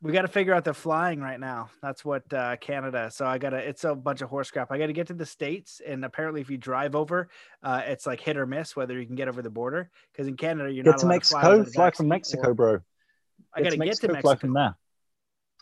We 0.02 0.12
got 0.12 0.22
to 0.24 0.28
figure 0.28 0.54
out 0.54 0.66
the 0.66 0.74
flying 0.74 1.20
right 1.20 1.40
now. 1.40 1.70
That's 1.82 2.06
what 2.06 2.32
uh, 2.32 2.58
Canada. 2.58 3.10
So 3.12 3.26
I 3.26 3.38
got 3.40 3.52
to. 3.52 3.58
It's 3.58 3.86
a 3.86 3.96
bunch 3.96 4.22
of 4.22 4.30
horse 4.30 4.52
crap. 4.52 4.72
I 4.72 4.78
got 4.78 4.88
to 4.88 4.94
get 4.94 5.08
to 5.08 5.14
the 5.14 5.26
states, 5.26 5.82
and 5.84 6.06
apparently, 6.06 6.42
if 6.42 6.50
you 6.50 6.58
drive 6.58 6.96
over, 6.96 7.30
uh, 7.64 7.82
it's 7.86 8.06
like 8.06 8.20
hit 8.20 8.38
or 8.38 8.46
miss 8.46 8.76
whether 8.76 9.00
you 9.00 9.08
can 9.08 9.16
get 9.16 9.30
over 9.30 9.42
the 9.42 9.50
border. 9.50 9.90
Because 10.12 10.28
in 10.28 10.36
Canada, 10.36 10.72
you're 10.72 10.84
Get 10.84 10.92
not 10.92 11.00
to 11.00 11.06
allowed 11.08 11.22
To 11.22 11.26
fly, 11.26 11.64
Fly 11.74 11.92
from 11.92 12.08
Mexico, 12.10 12.50
or- 12.50 12.54
bro. 12.54 12.80
I 13.56 13.62
got 13.64 13.72
to 13.72 13.78
get 13.78 13.96
to 13.96 14.08
Fly 14.08 14.14
Mexico. 14.16 14.36
from 14.36 14.54
there. 14.54 14.76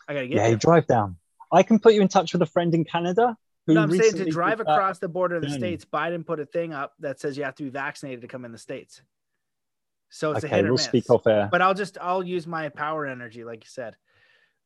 I 0.09 0.13
got 0.13 0.21
to 0.21 0.27
get 0.27 0.35
Yeah, 0.35 0.41
there. 0.43 0.51
you 0.51 0.57
drive 0.57 0.87
down. 0.87 1.17
I 1.53 1.63
can 1.63 1.79
put 1.79 1.93
you 1.93 2.01
in 2.01 2.07
touch 2.07 2.33
with 2.33 2.41
a 2.41 2.45
friend 2.45 2.73
in 2.73 2.83
Canada. 2.83 3.37
Who 3.67 3.75
No, 3.75 3.83
I'm 3.83 3.91
saying 3.91 4.15
to 4.15 4.25
drive 4.25 4.59
across 4.59 4.99
the 4.99 5.07
border 5.07 5.35
of 5.35 5.43
the 5.43 5.49
states, 5.49 5.85
Biden 5.85 6.25
put 6.25 6.39
a 6.39 6.45
thing 6.45 6.73
up 6.73 6.93
that 6.99 7.19
says 7.19 7.37
you 7.37 7.45
have 7.45 7.55
to 7.55 7.63
be 7.63 7.69
vaccinated 7.69 8.21
to 8.21 8.27
come 8.27 8.43
in 8.43 8.51
the 8.51 8.57
states. 8.57 9.01
So 10.09 10.31
it's 10.31 10.43
a 10.43 10.47
hit 10.47 10.59
or 10.59 10.63
we'll 10.63 10.73
miss. 10.73 10.83
speak 10.83 11.09
off 11.09 11.25
air. 11.25 11.47
But 11.51 11.61
I'll 11.61 11.73
just 11.73 11.97
I'll 11.99 12.23
use 12.23 12.45
my 12.45 12.69
power 12.69 13.05
energy, 13.05 13.43
like 13.43 13.63
you 13.63 13.69
said. 13.69 13.95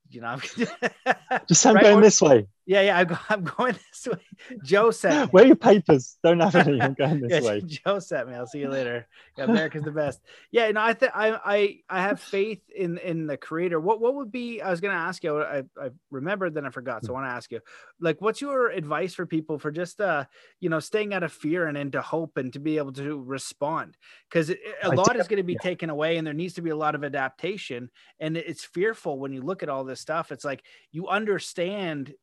You 0.10 0.22
know, 0.22 0.28
I'm 0.28 0.40
Just 1.48 1.66
I'm 1.66 1.76
right, 1.76 1.84
going 1.84 2.00
or- 2.00 2.02
this 2.02 2.22
way. 2.22 2.48
Yeah, 2.68 2.82
yeah. 2.82 2.98
I'm, 2.98 3.08
go- 3.08 3.18
I'm 3.30 3.44
going 3.46 3.74
this 3.92 4.08
way. 4.08 4.58
Joe 4.64 4.92
said. 4.92 5.30
Where 5.32 5.46
are 5.46 5.48
your 5.48 5.56
papers? 5.56 6.18
Don't 6.22 6.42
have 6.42 6.54
any. 6.56 6.82
I'm 6.82 6.94
going 6.94 7.22
this 7.28 7.42
Yeah, 7.42 7.50
way. 7.50 7.62
Joe 7.66 8.00
sent 8.00 8.28
me. 8.28 8.36
I'll 8.36 8.46
see 8.46 8.60
you 8.60 8.70
later. 8.70 9.08
Yeah, 9.38 9.46
America's 9.46 9.84
the 9.84 9.92
best. 9.92 10.20
Yeah, 10.52 10.70
no, 10.72 10.82
I 10.82 10.94
think 10.94 11.14
I 11.16 11.40
I 11.44 11.80
I 11.90 12.02
have 12.02 12.20
faith 12.20 12.62
in 12.76 12.98
in 12.98 13.26
the 13.26 13.38
creator. 13.38 13.80
What 13.80 14.02
what 14.02 14.16
would 14.16 14.32
be? 14.34 14.62
I 14.62 14.70
was 14.70 14.82
gonna 14.82 14.96
ask 14.96 15.24
you. 15.24 15.42
I 15.42 15.64
I 15.82 15.90
remembered, 16.12 16.54
then 16.54 16.66
I 16.66 16.70
forgot. 16.70 17.06
So 17.06 17.14
I 17.14 17.14
want 17.14 17.28
to 17.28 17.36
ask 17.36 17.52
you, 17.52 17.62
like, 18.02 18.22
what's 18.22 18.42
your 18.42 18.70
advice 18.70 19.14
for 19.14 19.26
people 19.26 19.58
for 19.60 19.72
just 19.72 20.02
uh 20.02 20.26
you 20.60 20.70
know 20.70 20.82
staying 20.82 21.14
out 21.14 21.24
of 21.24 21.32
fear 21.32 21.68
and 21.68 21.78
into 21.78 22.02
hope 22.02 22.36
and 22.36 22.52
to 22.52 22.60
be 22.60 22.78
able 22.78 22.92
to 22.94 23.24
respond 23.24 23.96
because 24.30 24.54
a 24.84 24.90
lot 24.90 25.16
is 25.16 25.30
going 25.30 25.38
to 25.38 25.44
be 25.44 25.54
yeah. 25.54 25.60
taken 25.60 25.90
away 25.90 26.18
and 26.18 26.28
there 26.28 26.34
needs 26.34 26.56
to 26.56 26.62
be 26.62 26.70
a 26.72 26.76
lot 26.76 26.96
of 26.96 27.04
adaptation 27.06 27.90
and 28.20 28.36
it's 28.36 28.66
fearful 28.66 29.20
when 29.20 29.32
you 29.32 29.42
look 29.42 29.64
at 29.64 29.70
all 29.70 29.86
this 29.86 30.02
stuff. 30.02 30.34
It's 30.34 30.44
like 30.44 30.64
you 30.92 31.08
understand 31.08 32.14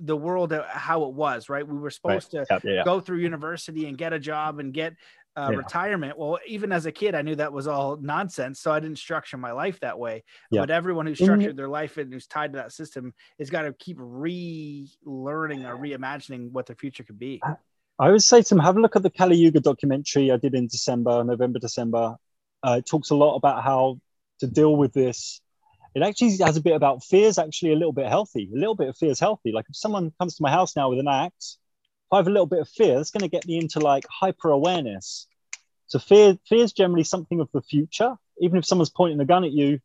the 0.00 0.16
world 0.16 0.52
uh, 0.52 0.64
how 0.68 1.04
it 1.04 1.14
was, 1.14 1.48
right? 1.48 1.66
We 1.66 1.78
were 1.78 1.90
supposed 1.90 2.30
to 2.32 2.46
Yeah, 2.50 2.58
yeah, 2.64 2.84
go 2.84 3.00
through 3.00 3.18
university 3.18 3.86
and 3.88 3.96
get 3.96 4.12
a 4.12 4.18
job 4.18 4.58
and 4.58 4.72
get 4.72 4.94
uh, 5.36 5.50
Yeah. 5.50 5.58
retirement. 5.58 6.18
Well, 6.18 6.38
even 6.46 6.72
as 6.72 6.86
a 6.86 6.92
kid, 6.92 7.14
I 7.14 7.22
knew 7.22 7.34
that 7.36 7.52
was 7.52 7.66
all 7.66 7.96
nonsense. 7.96 8.60
So 8.60 8.72
I 8.72 8.80
didn't 8.80 8.98
structure 8.98 9.36
my 9.36 9.52
life 9.52 9.80
that 9.80 9.98
way. 9.98 10.24
Yeah. 10.50 10.60
But 10.60 10.70
everyone 10.70 11.06
who 11.06 11.14
structured 11.14 11.56
their 11.56 11.68
life 11.68 11.98
and 11.98 12.12
who's 12.12 12.26
tied 12.26 12.52
to 12.54 12.58
that 12.58 12.72
system 12.72 13.12
has 13.38 13.50
got 13.50 13.62
to 13.62 13.72
keep 13.74 13.98
relearning 13.98 14.88
or 15.06 15.76
reimagining 15.76 16.52
what 16.52 16.66
their 16.66 16.76
future 16.76 17.04
could 17.04 17.18
be. 17.18 17.42
I 17.98 18.10
would 18.10 18.22
say 18.22 18.42
to 18.42 18.48
them, 18.48 18.58
have 18.60 18.76
a 18.76 18.80
look 18.80 18.96
at 18.96 19.02
the 19.02 19.10
Kali 19.10 19.36
Yuga 19.36 19.60
documentary 19.60 20.30
I 20.30 20.36
did 20.36 20.54
in 20.54 20.66
December, 20.66 21.24
November, 21.24 21.58
December. 21.58 22.16
Uh, 22.62 22.76
it 22.78 22.86
talks 22.86 23.10
a 23.10 23.14
lot 23.14 23.36
about 23.36 23.62
how 23.62 23.98
to 24.40 24.46
deal 24.46 24.76
with 24.76 24.92
this. 24.92 25.40
It 25.96 26.02
actually 26.02 26.36
has 26.44 26.58
a 26.58 26.60
bit 26.60 26.76
about 26.76 27.02
fears 27.02 27.38
actually 27.38 27.72
a 27.72 27.76
little 27.76 27.90
bit 27.90 28.06
healthy. 28.06 28.50
A 28.54 28.58
little 28.58 28.74
bit 28.74 28.90
of 28.90 28.98
fear 28.98 29.10
is 29.10 29.18
healthy. 29.18 29.50
Like 29.50 29.64
if 29.70 29.76
someone 29.76 30.12
comes 30.20 30.36
to 30.36 30.42
my 30.42 30.50
house 30.50 30.76
now 30.76 30.90
with 30.90 30.98
an 30.98 31.08
axe, 31.08 31.56
if 32.06 32.12
I 32.12 32.18
have 32.18 32.26
a 32.26 32.30
little 32.30 32.44
bit 32.44 32.58
of 32.58 32.68
fear, 32.68 32.96
that's 32.96 33.10
going 33.10 33.22
to 33.22 33.28
get 33.28 33.46
me 33.46 33.56
into 33.56 33.80
like 33.80 34.04
hyper 34.10 34.50
awareness. 34.50 35.26
So 35.86 35.98
fear, 35.98 36.36
fear 36.46 36.64
is 36.64 36.74
generally 36.74 37.02
something 37.02 37.40
of 37.40 37.48
the 37.50 37.62
future. 37.62 38.14
Even 38.38 38.58
if 38.58 38.66
someone's 38.66 38.90
pointing 38.90 39.18
a 39.20 39.24
gun 39.24 39.44
at 39.44 39.52
you, 39.52 39.80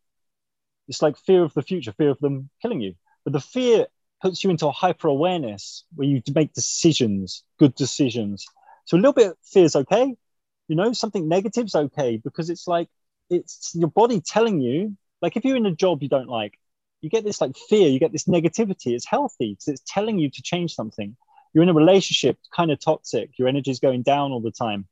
it's 0.89 1.01
like 1.01 1.15
fear 1.15 1.43
of 1.43 1.53
the 1.53 1.61
future, 1.61 1.93
fear 1.93 2.09
of 2.09 2.19
them 2.19 2.49
killing 2.61 2.81
you. 2.81 2.95
But 3.23 3.31
the 3.31 3.39
fear 3.39 3.88
puts 4.21 4.43
you 4.43 4.49
into 4.49 4.67
a 4.67 4.73
hyper 4.73 5.07
awareness 5.07 5.85
where 5.95 6.09
you 6.09 6.21
make 6.35 6.51
decisions, 6.51 7.41
good 7.57 7.73
decisions. 7.73 8.45
So 8.83 8.97
a 8.97 8.99
little 8.99 9.13
bit 9.13 9.27
of 9.27 9.38
fear 9.45 9.63
is 9.63 9.77
okay. 9.77 10.13
You 10.67 10.75
know, 10.75 10.91
something 10.91 11.29
negative 11.29 11.67
is 11.67 11.75
okay 11.75 12.17
because 12.17 12.49
it's 12.49 12.67
like 12.67 12.89
it's 13.29 13.71
your 13.73 13.88
body 13.88 14.19
telling 14.19 14.59
you, 14.59 14.97
like 15.22 15.38
if 15.38 15.45
you're 15.45 15.57
in 15.57 15.65
a 15.65 15.76
job 15.76 16.02
you 16.02 16.10
don't 16.10 16.30
like, 16.30 16.57
you 17.02 17.10
get 17.10 17.23
this 17.23 17.41
like 17.41 17.56
fear, 17.57 17.89
you 17.89 17.99
get 17.99 18.11
this 18.11 18.26
negativity. 18.26 18.93
It's 18.93 19.06
healthy 19.06 19.53
because 19.53 19.68
it's 19.68 19.84
telling 19.85 20.19
you 20.19 20.30
to 20.30 20.41
change 20.41 20.76
something. 20.76 21.15
You're 21.53 21.64
in 21.64 21.69
a 21.69 21.73
relationship, 21.73 22.38
kind 22.56 22.72
of 22.72 22.80
toxic, 22.80 23.38
your 23.38 23.48
energy 23.48 23.72
is 23.72 23.80
going 23.80 24.03
down 24.03 24.31
all 24.31 24.41
the 24.41 24.52
time. 24.52 24.88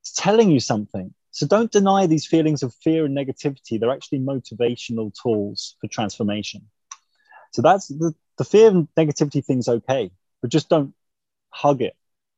It's 0.00 0.12
telling 0.12 0.50
you 0.50 0.60
something. 0.60 1.14
So 1.30 1.46
don't 1.46 1.70
deny 1.70 2.06
these 2.06 2.26
feelings 2.26 2.62
of 2.62 2.74
fear 2.74 3.04
and 3.04 3.16
negativity. 3.16 3.78
They're 3.78 3.92
actually 3.92 4.20
motivational 4.20 5.12
tools 5.22 5.76
for 5.80 5.86
transformation. 5.86 6.68
So 7.52 7.62
that's 7.62 7.88
the, 7.88 8.14
the 8.36 8.44
fear 8.44 8.68
and 8.68 8.88
negativity 8.96 9.44
thing's 9.44 9.68
okay, 9.68 10.10
but 10.42 10.50
just 10.50 10.68
don't 10.68 10.94
hug 11.50 11.82
it. 11.82 11.96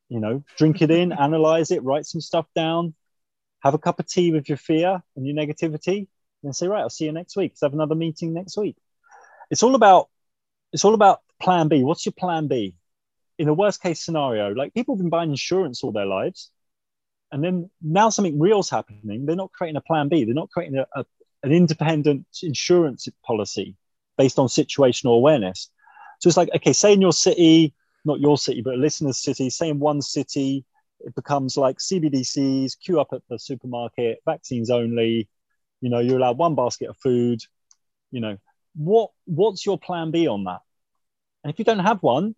You 0.08 0.20
know, 0.20 0.44
drink 0.56 0.82
it 0.82 0.90
in, 0.90 1.12
analyze 1.18 1.70
it, 1.70 1.82
write 1.82 2.06
some 2.06 2.20
stuff 2.20 2.46
down, 2.54 2.94
have 3.60 3.74
a 3.74 3.78
cup 3.78 4.00
of 4.00 4.06
tea 4.06 4.32
with 4.32 4.48
your 4.48 4.58
fear 4.58 5.02
and 5.16 5.26
your 5.26 5.36
negativity, 5.36 6.08
and 6.42 6.54
say, 6.54 6.68
right, 6.68 6.80
I'll 6.80 6.90
see 6.90 7.04
you 7.04 7.12
next 7.12 7.36
week. 7.36 7.52
Let's 7.52 7.62
have 7.62 7.74
another 7.74 7.94
meeting 7.94 8.32
next 8.32 8.56
week. 8.56 8.76
It's 9.50 9.62
all 9.62 9.74
about 9.74 10.08
it's 10.72 10.84
all 10.84 10.94
about 10.94 11.20
plan 11.40 11.68
B. 11.68 11.82
What's 11.82 12.06
your 12.06 12.12
plan 12.12 12.46
B? 12.46 12.74
In 13.38 13.48
a 13.48 13.54
worst 13.54 13.82
case 13.82 14.00
scenario, 14.00 14.52
like 14.52 14.74
people 14.74 14.94
have 14.94 15.00
been 15.00 15.10
buying 15.10 15.30
insurance 15.30 15.82
all 15.82 15.92
their 15.92 16.06
lives, 16.06 16.50
and 17.32 17.42
then 17.42 17.70
now 17.82 18.10
something 18.10 18.38
real's 18.38 18.70
happening. 18.70 19.26
They're 19.26 19.36
not 19.36 19.52
creating 19.52 19.76
a 19.76 19.80
plan 19.80 20.08
B. 20.08 20.24
They're 20.24 20.34
not 20.34 20.50
creating 20.50 20.78
a, 20.78 20.86
a, 20.94 21.04
an 21.42 21.52
independent 21.52 22.26
insurance 22.42 23.08
policy 23.24 23.76
based 24.16 24.38
on 24.38 24.46
situational 24.46 25.16
awareness. 25.16 25.70
So 26.20 26.28
it's 26.28 26.36
like, 26.36 26.50
okay, 26.56 26.74
say 26.74 26.92
in 26.92 27.00
your 27.00 27.14
city, 27.14 27.74
not 28.04 28.20
your 28.20 28.36
city, 28.36 28.60
but 28.60 28.74
a 28.74 28.76
listener's 28.76 29.22
city, 29.22 29.48
say 29.48 29.70
in 29.70 29.78
one 29.78 30.02
city, 30.02 30.64
it 31.00 31.14
becomes 31.14 31.56
like 31.56 31.78
CBDCs, 31.78 32.78
queue 32.78 33.00
up 33.00 33.08
at 33.12 33.22
the 33.30 33.38
supermarket, 33.38 34.18
vaccines 34.26 34.68
only, 34.70 35.28
you 35.80 35.90
know, 35.90 35.98
you're 35.98 36.18
allowed 36.18 36.38
one 36.38 36.54
basket 36.54 36.90
of 36.90 36.96
food, 36.98 37.40
you 38.10 38.20
know, 38.20 38.38
what 38.74 39.10
what's 39.24 39.64
your 39.64 39.78
plan 39.78 40.10
B 40.10 40.28
on 40.28 40.44
that? 40.44 40.60
And 41.42 41.52
if 41.52 41.58
you 41.58 41.64
don't 41.64 41.78
have 41.80 42.02
one, 42.02 42.34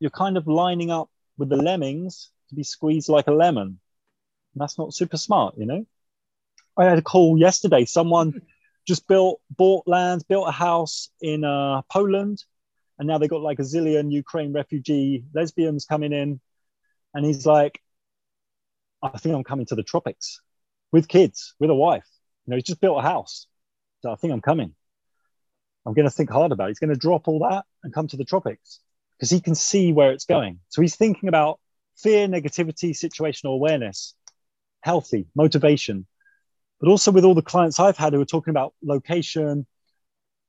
you're 0.00 0.10
kind 0.10 0.36
of 0.36 0.46
lining 0.46 0.90
up 0.90 1.10
with 1.36 1.48
the 1.48 1.56
lemmings 1.56 2.30
to 2.48 2.54
be 2.54 2.62
squeezed 2.62 3.08
like 3.08 3.26
a 3.26 3.32
lemon. 3.32 3.66
And 3.66 4.60
that's 4.60 4.78
not 4.78 4.94
super 4.94 5.16
smart, 5.16 5.54
you 5.56 5.66
know. 5.66 5.86
I 6.76 6.84
had 6.84 6.98
a 6.98 7.02
call 7.02 7.38
yesterday. 7.38 7.84
Someone 7.84 8.42
just 8.86 9.06
built, 9.06 9.40
bought 9.50 9.86
land, 9.86 10.24
built 10.28 10.48
a 10.48 10.52
house 10.52 11.10
in 11.20 11.44
uh, 11.44 11.82
Poland, 11.90 12.42
and 12.98 13.06
now 13.06 13.18
they 13.18 13.28
got 13.28 13.40
like 13.40 13.58
a 13.58 13.62
zillion 13.62 14.10
Ukraine 14.10 14.52
refugee 14.52 15.24
lesbians 15.34 15.84
coming 15.84 16.12
in. 16.12 16.40
And 17.14 17.24
he's 17.24 17.44
like, 17.46 17.80
I 19.02 19.18
think 19.18 19.34
I'm 19.34 19.44
coming 19.44 19.66
to 19.66 19.74
the 19.74 19.82
tropics 19.82 20.40
with 20.92 21.08
kids, 21.08 21.54
with 21.58 21.70
a 21.70 21.74
wife. 21.74 22.06
You 22.46 22.50
know, 22.50 22.56
he's 22.56 22.64
just 22.64 22.80
built 22.80 22.98
a 22.98 23.02
house. 23.02 23.46
So 24.00 24.10
I 24.10 24.16
think 24.16 24.32
I'm 24.32 24.40
coming. 24.40 24.74
I'm 25.86 25.94
going 25.94 26.06
to 26.06 26.10
think 26.10 26.30
hard 26.30 26.52
about 26.52 26.66
it. 26.66 26.70
He's 26.70 26.78
going 26.78 26.94
to 26.94 26.98
drop 26.98 27.28
all 27.28 27.40
that 27.48 27.64
and 27.82 27.92
come 27.92 28.08
to 28.08 28.16
the 28.16 28.24
tropics 28.24 28.80
because 29.18 29.30
he 29.30 29.40
can 29.40 29.54
see 29.54 29.92
where 29.92 30.12
it's 30.12 30.24
going. 30.24 30.60
So 30.68 30.82
he's 30.82 30.96
thinking 30.96 31.28
about 31.28 31.60
fear, 31.96 32.26
negativity, 32.26 32.90
situational 32.90 33.54
awareness, 33.54 34.14
healthy, 34.80 35.26
motivation. 35.34 36.06
But 36.80 36.88
also 36.88 37.12
with 37.12 37.24
all 37.24 37.34
the 37.34 37.42
clients 37.42 37.78
I've 37.78 37.96
had 37.96 38.12
who 38.12 38.20
are 38.20 38.26
talking 38.26 38.50
about 38.50 38.74
location, 38.82 39.66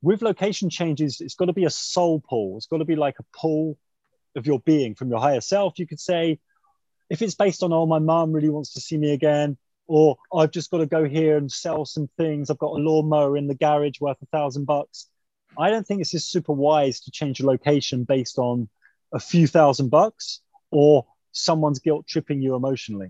with 0.02 0.22
location 0.22 0.70
changes, 0.70 1.22
it's 1.22 1.36
got 1.36 1.45
to 1.45 1.53
be 1.53 1.65
a 1.65 1.70
soul 1.70 2.22
pull. 2.28 2.57
It's 2.57 2.65
got 2.65 2.80
to 2.80 2.86
be 2.86 2.95
like 2.95 3.15
a 3.20 3.26
pull 3.40 3.78
of 4.36 4.48
your 4.48 4.60
being 4.60 4.95
from 4.95 5.10
your 5.10 5.20
higher 5.20 5.41
self. 5.41 5.78
You 5.78 5.88
could 5.88 5.99
say, 5.99 6.40
if 7.10 7.22
it's 7.22 7.36
based 7.36 7.64
on, 7.64 7.72
oh, 7.72 7.86
my 7.86 7.99
mom 7.99 8.32
really 8.32 8.49
wants 8.49 8.74
to 8.74 8.82
see 8.82 8.98
me 8.98 9.11
again, 9.11 9.57
or 9.88 10.18
I've 10.34 10.51
just 10.51 10.72
got 10.72 10.80
to 10.80 10.85
go 10.85 11.05
here 11.05 11.38
and 11.38 11.51
sell 11.51 11.85
some 11.85 12.07
things. 12.18 12.49
I've 12.49 12.57
got 12.57 12.72
a 12.72 12.84
lawnmower 12.84 13.38
in 13.38 13.47
the 13.47 13.55
garage 13.55 13.99
worth 13.99 14.22
a 14.22 14.26
thousand 14.27 14.65
bucks. 14.65 15.07
I 15.57 15.69
don't 15.69 15.85
think 15.85 16.01
it's 16.01 16.11
just 16.11 16.31
super 16.31 16.53
wise 16.53 17.01
to 17.01 17.11
change 17.11 17.39
your 17.39 17.49
location 17.49 18.05
based 18.05 18.39
on 18.39 18.69
a 19.14 19.19
few 19.19 19.45
thousand 19.45 19.89
bucks 19.89 20.41
or 20.72 21.05
someone's 21.31 21.80
guilt 21.80 22.07
tripping 22.07 22.41
you 22.41 22.55
emotionally. 22.55 23.10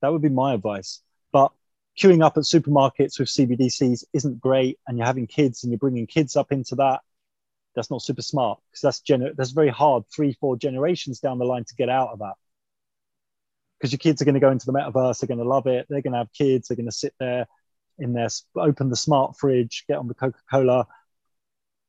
That 0.00 0.12
would 0.12 0.22
be 0.22 0.28
my 0.30 0.54
advice. 0.54 1.02
But 1.32 1.52
queuing 1.98 2.24
up 2.24 2.36
at 2.36 2.44
supermarkets 2.44 3.18
with 3.18 3.28
CBDCs 3.28 4.04
isn't 4.12 4.40
great, 4.40 4.78
and 4.86 4.96
you're 4.96 5.06
having 5.06 5.26
kids 5.26 5.62
and 5.62 5.72
you're 5.72 5.78
bringing 5.78 6.06
kids 6.06 6.36
up 6.36 6.52
into 6.52 6.76
that. 6.76 7.00
That's 7.74 7.90
not 7.90 8.02
super 8.02 8.22
smart 8.22 8.60
because 8.70 8.80
that's 8.80 9.00
gener- 9.00 9.36
that's 9.36 9.52
very 9.52 9.68
hard 9.68 10.04
three, 10.14 10.32
four 10.32 10.56
generations 10.56 11.20
down 11.20 11.38
the 11.38 11.44
line 11.44 11.64
to 11.64 11.74
get 11.74 11.88
out 11.88 12.08
of 12.08 12.20
that. 12.20 12.34
Because 13.80 13.92
your 13.92 13.98
kids 13.98 14.20
are 14.20 14.26
going 14.26 14.34
to 14.34 14.40
go 14.40 14.50
into 14.50 14.66
the 14.66 14.72
metaverse, 14.72 15.20
they're 15.20 15.28
going 15.28 15.38
to 15.38 15.48
love 15.48 15.66
it, 15.66 15.86
they're 15.88 16.02
going 16.02 16.12
to 16.12 16.18
have 16.18 16.32
kids, 16.32 16.68
they're 16.68 16.76
going 16.76 16.86
to 16.86 16.92
sit 16.92 17.14
there 17.18 17.46
in 17.98 18.12
there, 18.12 18.28
open 18.56 18.90
the 18.90 18.96
smart 18.96 19.36
fridge, 19.38 19.84
get 19.88 19.98
on 19.98 20.08
the 20.08 20.14
Coca 20.14 20.38
Cola. 20.50 20.86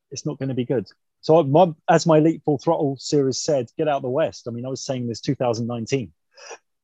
It's 0.10 0.26
not 0.26 0.40
going 0.40 0.50
to 0.50 0.56
be 0.56 0.66
good. 0.66 0.88
So, 1.22 1.44
my, 1.44 1.72
as 1.90 2.06
my 2.06 2.18
Elite 2.18 2.42
Full 2.44 2.58
Throttle 2.58 2.98
series 2.98 3.40
said, 3.40 3.68
get 3.78 3.88
out 3.88 4.02
the 4.02 4.10
West. 4.10 4.48
I 4.48 4.52
mean, 4.52 4.66
I 4.66 4.70
was 4.70 4.84
saying 4.84 5.08
this 5.08 5.22
2019, 5.22 6.12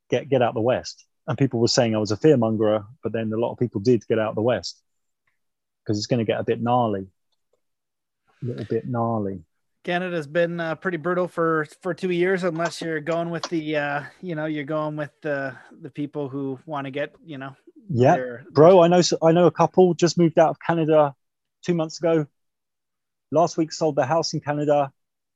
get 0.10 0.30
get 0.30 0.42
out 0.42 0.54
the 0.54 0.62
West, 0.62 1.06
and 1.28 1.38
people 1.38 1.60
were 1.60 1.68
saying 1.68 1.96
I 1.96 2.00
was 2.00 2.12
a 2.12 2.18
fearmonger, 2.18 2.86
but 3.02 3.12
then 3.12 3.32
a 3.34 3.38
lot 3.38 3.52
of 3.52 3.60
people 3.60 3.82
did 3.82 4.08
get 4.08 4.20
out 4.20 4.36
the 4.36 4.42
West 4.42 4.82
because 5.84 5.98
it's 5.98 6.08
going 6.08 6.20
to 6.20 6.26
get 6.26 6.40
a 6.40 6.44
bit 6.44 6.62
gnarly, 6.62 7.08
a 8.44 8.46
little 8.46 8.66
bit 8.66 8.88
gnarly. 8.88 9.44
Canada's 9.88 10.28
been 10.28 10.60
uh, 10.60 10.76
pretty 10.76 10.98
brutal 10.98 11.30
for 11.30 11.66
for 11.82 11.94
two 11.94 12.12
years, 12.12 12.44
unless 12.44 12.82
you're 12.82 13.00
going 13.00 13.30
with 13.30 13.44
the, 13.44 13.78
uh, 13.78 14.04
you 14.22 14.36
know, 14.36 14.46
you're 14.46 14.66
going 14.66 14.98
with 14.98 15.12
the 15.22 15.56
the 15.82 15.90
people 15.90 16.28
who 16.28 16.60
want 16.66 16.84
to 16.84 16.92
get, 16.92 17.16
you 17.26 17.38
know. 17.38 17.56
Yeah, 17.90 18.16
their, 18.16 18.46
bro. 18.52 18.82
I 18.82 18.90
know. 18.90 19.02
I 19.24 19.32
know 19.32 19.46
a 19.46 19.52
couple 19.52 19.94
just 19.94 20.18
moved 20.18 20.38
out 20.40 20.50
of 20.50 20.60
Canada 20.60 21.16
two 21.64 21.74
months 21.74 22.00
ago. 22.00 22.28
Last 23.32 23.56
week 23.56 23.72
sold 23.72 23.96
their 23.96 24.06
house 24.06 24.34
in 24.34 24.42
Canada, 24.42 24.92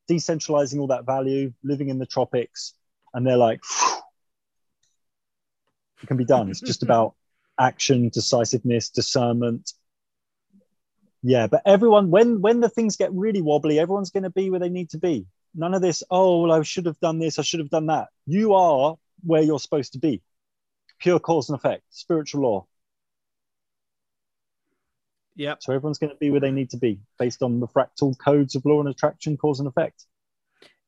decentralizing 0.10 0.82
all 0.82 0.88
that 0.88 1.06
value, 1.06 1.53
living 1.64 1.88
in 1.88 1.98
the 1.98 2.06
tropics, 2.06 2.73
and 3.14 3.26
they're 3.26 3.38
like, 3.38 3.61
it 6.03 6.07
can 6.07 6.18
be 6.18 6.26
done. 6.26 6.49
It's 6.49 6.60
just 6.60 6.84
about 6.88 7.15
action, 7.57 8.10
decisiveness, 8.10 8.90
discernment, 8.90 9.72
yeah, 11.23 11.48
but 11.48 11.61
everyone, 11.65 12.10
when 12.10 12.41
when 12.41 12.60
the 12.60 12.69
things 12.69 12.98
get 12.98 13.14
really 13.14 13.41
wobbly, 13.41 13.80
everyone's 13.80 14.11
going 14.11 14.23
to 14.23 14.30
be 14.30 14.49
where 14.49 14.60
they 14.60 14.69
need 14.69 14.89
to 14.91 14.98
be. 14.98 15.27
None 15.53 15.73
of 15.73 15.81
this. 15.81 16.03
Oh, 16.10 16.43
well, 16.43 16.52
I 16.52 16.64
should 16.64 16.85
have 16.85 16.99
done 16.99 17.19
this. 17.19 17.38
I 17.38 17.43
should 17.43 17.60
have 17.60 17.69
done 17.69 17.88
that. 17.88 18.07
You 18.26 18.53
are 18.53 18.95
where 19.23 19.41
you're 19.41 19.60
supposed 19.60 19.93
to 19.93 19.99
be. 19.99 20.22
Pure 20.99 21.19
cause 21.19 21.49
and 21.49 21.57
effect, 21.57 21.84
spiritual 21.89 22.41
law. 22.41 22.65
Yeah. 25.35 25.56
So 25.60 25.73
everyone's 25.73 25.99
going 25.99 26.11
to 26.11 26.18
be 26.18 26.31
where 26.31 26.39
they 26.39 26.52
need 26.52 26.72
to 26.72 26.77
be 26.77 26.99
based 27.19 27.41
on 27.41 27.60
the 27.60 27.68
fractal 27.68 28.18
codes 28.18 28.56
of 28.56 28.65
law 28.65 28.80
and 28.80 28.89
attraction, 28.89 29.38
cause 29.38 29.60
and 29.60 29.68
effect. 29.68 30.06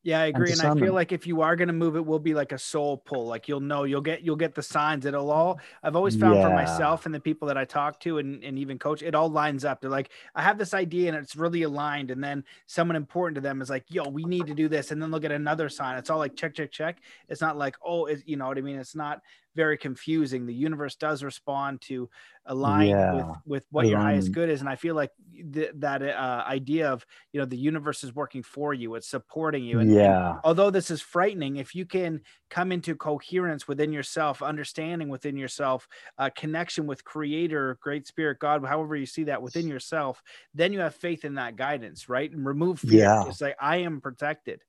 Yeah, 0.04 0.20
I 0.20 0.26
agree. 0.26 0.52
And, 0.52 0.60
and 0.60 0.80
I 0.80 0.86
feel 0.86 0.94
like 0.94 1.14
if 1.14 1.26
you 1.26 1.42
are 1.42 1.56
going 1.56 1.70
to 1.70 1.74
move, 1.74 1.96
it 1.96 2.06
will 2.06 2.20
be 2.20 2.34
like 2.34 2.52
a 2.52 2.58
soul 2.58 2.98
pull. 2.98 3.26
Like 3.26 3.48
you'll 3.48 3.62
know, 3.62 3.86
you'll 3.86 4.02
get, 4.02 4.22
you'll 4.22 4.36
get 4.36 4.54
the 4.54 4.62
signs. 4.62 5.06
It'll 5.06 5.32
all, 5.32 5.62
I've 5.82 5.96
always 5.96 6.18
found 6.18 6.36
yeah. 6.36 6.50
for 6.50 6.54
myself 6.54 7.06
and 7.06 7.16
the 7.16 7.22
people 7.22 7.48
that 7.48 7.58
I 7.58 7.64
talk 7.64 8.02
to 8.02 8.18
and, 8.18 8.44
and 8.44 8.60
even 8.60 8.78
coach, 8.78 9.02
it 9.02 9.16
all 9.16 9.30
lines 9.30 9.64
up. 9.64 9.80
They're 9.80 9.90
like, 9.90 10.10
I 10.36 10.42
have 10.42 10.58
this 10.58 10.74
idea 10.74 11.08
and 11.08 11.18
it's 11.18 11.38
really 11.38 11.64
aligned. 11.64 12.12
And 12.12 12.22
then 12.22 12.44
someone 12.66 12.98
important 12.98 13.36
to 13.36 13.42
them 13.42 13.62
is 13.62 13.70
like, 13.70 13.86
yo, 13.88 14.10
we 14.10 14.26
need 14.26 14.46
to 14.48 14.54
do 14.54 14.68
this. 14.68 14.92
And 14.92 15.02
then 15.02 15.10
look 15.10 15.24
at 15.24 15.32
another 15.32 15.70
sign. 15.70 15.98
It's 15.98 16.10
all 16.10 16.20
like 16.20 16.36
check, 16.36 16.54
check, 16.54 16.72
check. 16.72 16.98
It's 17.30 17.42
not 17.42 17.58
like, 17.58 17.78
oh, 17.84 18.06
it's, 18.08 18.24
you 18.26 18.36
know 18.36 18.48
what 18.48 18.58
I 18.58 18.62
mean? 18.62 18.80
It's 18.80 18.96
not 18.96 19.22
very 19.56 19.78
confusing. 19.78 20.46
The 20.46 20.54
universe 20.54 20.96
does 20.96 21.24
respond 21.24 21.82
to 21.82 22.10
align 22.46 22.90
yeah. 22.90 23.14
with 23.14 23.26
with 23.46 23.66
what 23.72 23.88
your 23.88 24.00
highest 24.00 24.32
good 24.32 24.50
is, 24.50 24.60
and 24.62 24.70
I 24.70 24.76
feel 24.76 24.96
like 24.96 25.12
th- 25.54 25.72
that 25.76 26.02
uh, 26.02 26.44
idea 26.48 26.92
of 26.92 27.06
you 27.32 27.40
know 27.40 27.46
the 27.46 27.58
universe 27.58 28.04
is 28.04 28.14
working 28.14 28.44
for 28.44 28.74
you, 28.74 28.96
it's 28.96 29.10
supporting 29.10 29.64
you. 29.64 29.80
And, 29.80 29.94
yeah. 29.94 30.32
And 30.32 30.40
although 30.44 30.70
this 30.70 30.92
is 30.92 31.02
frightening, 31.02 31.58
if 31.58 31.76
you 31.76 31.86
can 31.86 32.22
come 32.50 32.72
into 32.72 32.96
coherence 32.96 33.68
within 33.68 33.92
yourself, 33.92 34.42
understanding 34.42 35.10
within 35.10 35.38
yourself, 35.38 35.88
uh, 36.18 36.30
connection 36.36 36.86
with 36.88 37.04
Creator, 37.04 37.78
Great 37.82 38.08
Spirit, 38.08 38.40
God, 38.40 38.66
however 38.66 38.96
you 38.96 39.06
see 39.06 39.26
that 39.26 39.42
within 39.42 39.68
yourself, 39.68 40.22
then 40.54 40.74
you 40.74 40.80
have 40.80 40.96
faith 40.96 41.26
in 41.26 41.36
that 41.36 41.56
guidance, 41.56 42.10
right? 42.10 42.32
And 42.32 42.46
remove 42.46 42.80
fear. 42.80 43.00
Yeah. 43.00 43.28
It's 43.28 43.42
like 43.42 43.56
I 43.60 43.78
am 43.78 44.02
protected 44.02 44.62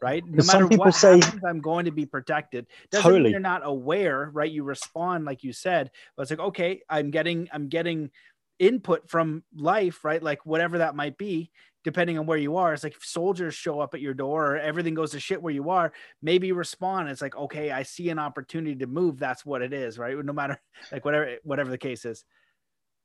right? 0.00 0.24
No 0.26 0.44
matter 0.44 0.66
what 0.66 0.94
say, 0.94 1.20
happens, 1.20 1.42
I'm 1.46 1.60
going 1.60 1.84
to 1.86 1.90
be 1.90 2.06
protected. 2.06 2.66
Doesn't 2.90 3.02
totally. 3.02 3.24
mean 3.24 3.32
you're 3.32 3.40
not 3.40 3.62
aware, 3.64 4.30
right? 4.32 4.50
You 4.50 4.64
respond 4.64 5.24
like 5.24 5.44
you 5.44 5.52
said, 5.52 5.90
but 6.16 6.22
it's 6.22 6.30
like, 6.30 6.40
okay, 6.40 6.82
I'm 6.88 7.10
getting, 7.10 7.48
I'm 7.52 7.68
getting 7.68 8.10
input 8.58 9.08
from 9.08 9.42
life, 9.54 10.04
right? 10.04 10.22
Like 10.22 10.44
whatever 10.44 10.78
that 10.78 10.94
might 10.96 11.18
be, 11.18 11.50
depending 11.84 12.18
on 12.18 12.26
where 12.26 12.38
you 12.38 12.56
are. 12.56 12.72
It's 12.72 12.84
like 12.84 12.96
if 12.96 13.04
soldiers 13.04 13.54
show 13.54 13.80
up 13.80 13.94
at 13.94 14.00
your 14.00 14.14
door 14.14 14.54
or 14.54 14.58
everything 14.58 14.94
goes 14.94 15.12
to 15.12 15.20
shit 15.20 15.40
where 15.40 15.54
you 15.54 15.70
are, 15.70 15.92
maybe 16.22 16.52
respond. 16.52 17.08
It's 17.08 17.22
like, 17.22 17.36
okay, 17.36 17.70
I 17.70 17.82
see 17.82 18.10
an 18.10 18.18
opportunity 18.18 18.76
to 18.76 18.86
move. 18.86 19.18
That's 19.18 19.46
what 19.46 19.62
it 19.62 19.72
is, 19.72 19.98
right? 19.98 20.16
No 20.24 20.32
matter 20.32 20.60
like 20.92 21.04
whatever, 21.04 21.36
whatever 21.44 21.70
the 21.70 21.78
case 21.78 22.04
is. 22.04 22.24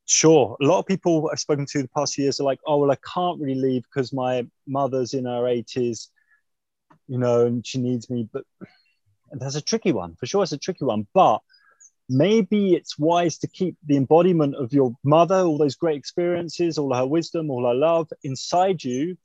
Sure. 0.05 0.57
A 0.61 0.65
lot 0.65 0.79
of 0.79 0.85
people 0.85 1.29
I've 1.31 1.39
spoken 1.39 1.65
to 1.67 1.81
the 1.81 1.89
past 1.95 2.17
years 2.17 2.39
are 2.39 2.43
like, 2.43 2.59
oh, 2.67 2.77
well, 2.77 2.91
I 2.91 2.97
can't 3.13 3.39
really 3.39 3.55
leave 3.55 3.83
because 3.83 4.11
my 4.11 4.45
mother's 4.67 5.13
in 5.13 5.25
her 5.25 5.43
80s 5.43 6.09
you 7.07 7.17
know, 7.17 7.45
and 7.45 7.65
she 7.65 7.79
needs 7.79 8.09
me. 8.09 8.27
But 8.31 8.43
that's 9.31 9.55
a 9.55 9.61
tricky 9.61 9.91
one 9.91 10.15
for 10.15 10.25
sure. 10.25 10.43
It's 10.43 10.51
a 10.51 10.57
tricky 10.57 10.85
one, 10.85 11.07
but 11.13 11.41
maybe 12.09 12.73
it's 12.73 12.97
wise 12.97 13.37
to 13.39 13.47
keep 13.47 13.77
the 13.85 13.97
embodiment 13.97 14.55
of 14.55 14.73
your 14.73 14.93
mother, 15.03 15.35
all 15.35 15.57
those 15.57 15.75
great 15.75 15.97
experiences, 15.97 16.77
all 16.77 16.93
her 16.93 17.05
wisdom, 17.05 17.49
all 17.49 17.67
her 17.67 17.73
love 17.73 18.09
inside 18.23 18.83
you. 18.83 19.17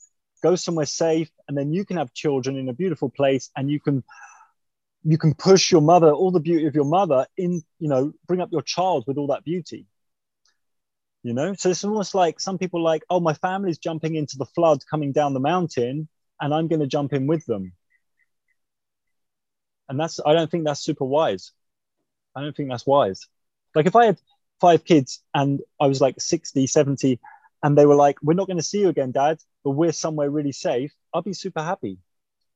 Go 0.42 0.54
somewhere 0.54 0.86
safe, 0.86 1.30
and 1.48 1.58
then 1.58 1.72
you 1.72 1.84
can 1.84 1.96
have 1.96 2.14
children 2.14 2.56
in 2.56 2.68
a 2.68 2.72
beautiful 2.72 3.10
place, 3.10 3.50
and 3.56 3.68
you 3.68 3.80
can 3.80 4.04
you 5.04 5.18
can 5.18 5.34
push 5.34 5.72
your 5.72 5.80
mother, 5.80 6.12
all 6.12 6.30
the 6.30 6.40
beauty 6.40 6.66
of 6.66 6.74
your 6.74 6.84
mother, 6.84 7.26
in 7.36 7.62
you 7.78 7.88
know, 7.88 8.12
bring 8.26 8.40
up 8.40 8.50
your 8.52 8.62
child 8.62 9.04
with 9.06 9.18
all 9.18 9.28
that 9.28 9.44
beauty. 9.44 9.86
You 11.24 11.34
know, 11.34 11.54
so 11.54 11.70
it's 11.70 11.82
almost 11.82 12.14
like 12.14 12.38
some 12.38 12.58
people 12.58 12.82
like, 12.82 13.02
oh, 13.10 13.18
my 13.18 13.34
family's 13.34 13.78
jumping 13.78 14.14
into 14.14 14.38
the 14.38 14.46
flood 14.46 14.78
coming 14.88 15.10
down 15.10 15.34
the 15.34 15.40
mountain 15.40 16.08
and 16.40 16.54
I'm 16.54 16.68
going 16.68 16.80
to 16.80 16.86
jump 16.86 17.12
in 17.12 17.26
with 17.26 17.44
them. 17.46 17.72
And 19.88 19.98
that's, 19.98 20.20
I 20.24 20.34
don't 20.34 20.50
think 20.50 20.64
that's 20.64 20.82
super 20.82 21.04
wise. 21.04 21.52
I 22.34 22.42
don't 22.42 22.56
think 22.56 22.68
that's 22.68 22.86
wise. 22.86 23.26
Like 23.74 23.86
if 23.86 23.96
I 23.96 24.06
had 24.06 24.20
five 24.60 24.84
kids 24.84 25.22
and 25.34 25.60
I 25.80 25.86
was 25.86 26.00
like 26.00 26.20
60, 26.20 26.66
70, 26.66 27.18
and 27.62 27.76
they 27.76 27.86
were 27.86 27.94
like, 27.94 28.16
we're 28.22 28.34
not 28.34 28.46
going 28.46 28.58
to 28.58 28.62
see 28.62 28.80
you 28.80 28.88
again, 28.88 29.12
dad, 29.12 29.38
but 29.64 29.70
we're 29.70 29.92
somewhere 29.92 30.30
really 30.30 30.52
safe, 30.52 30.92
I'll 31.12 31.22
be 31.22 31.32
super 31.32 31.62
happy. 31.62 31.98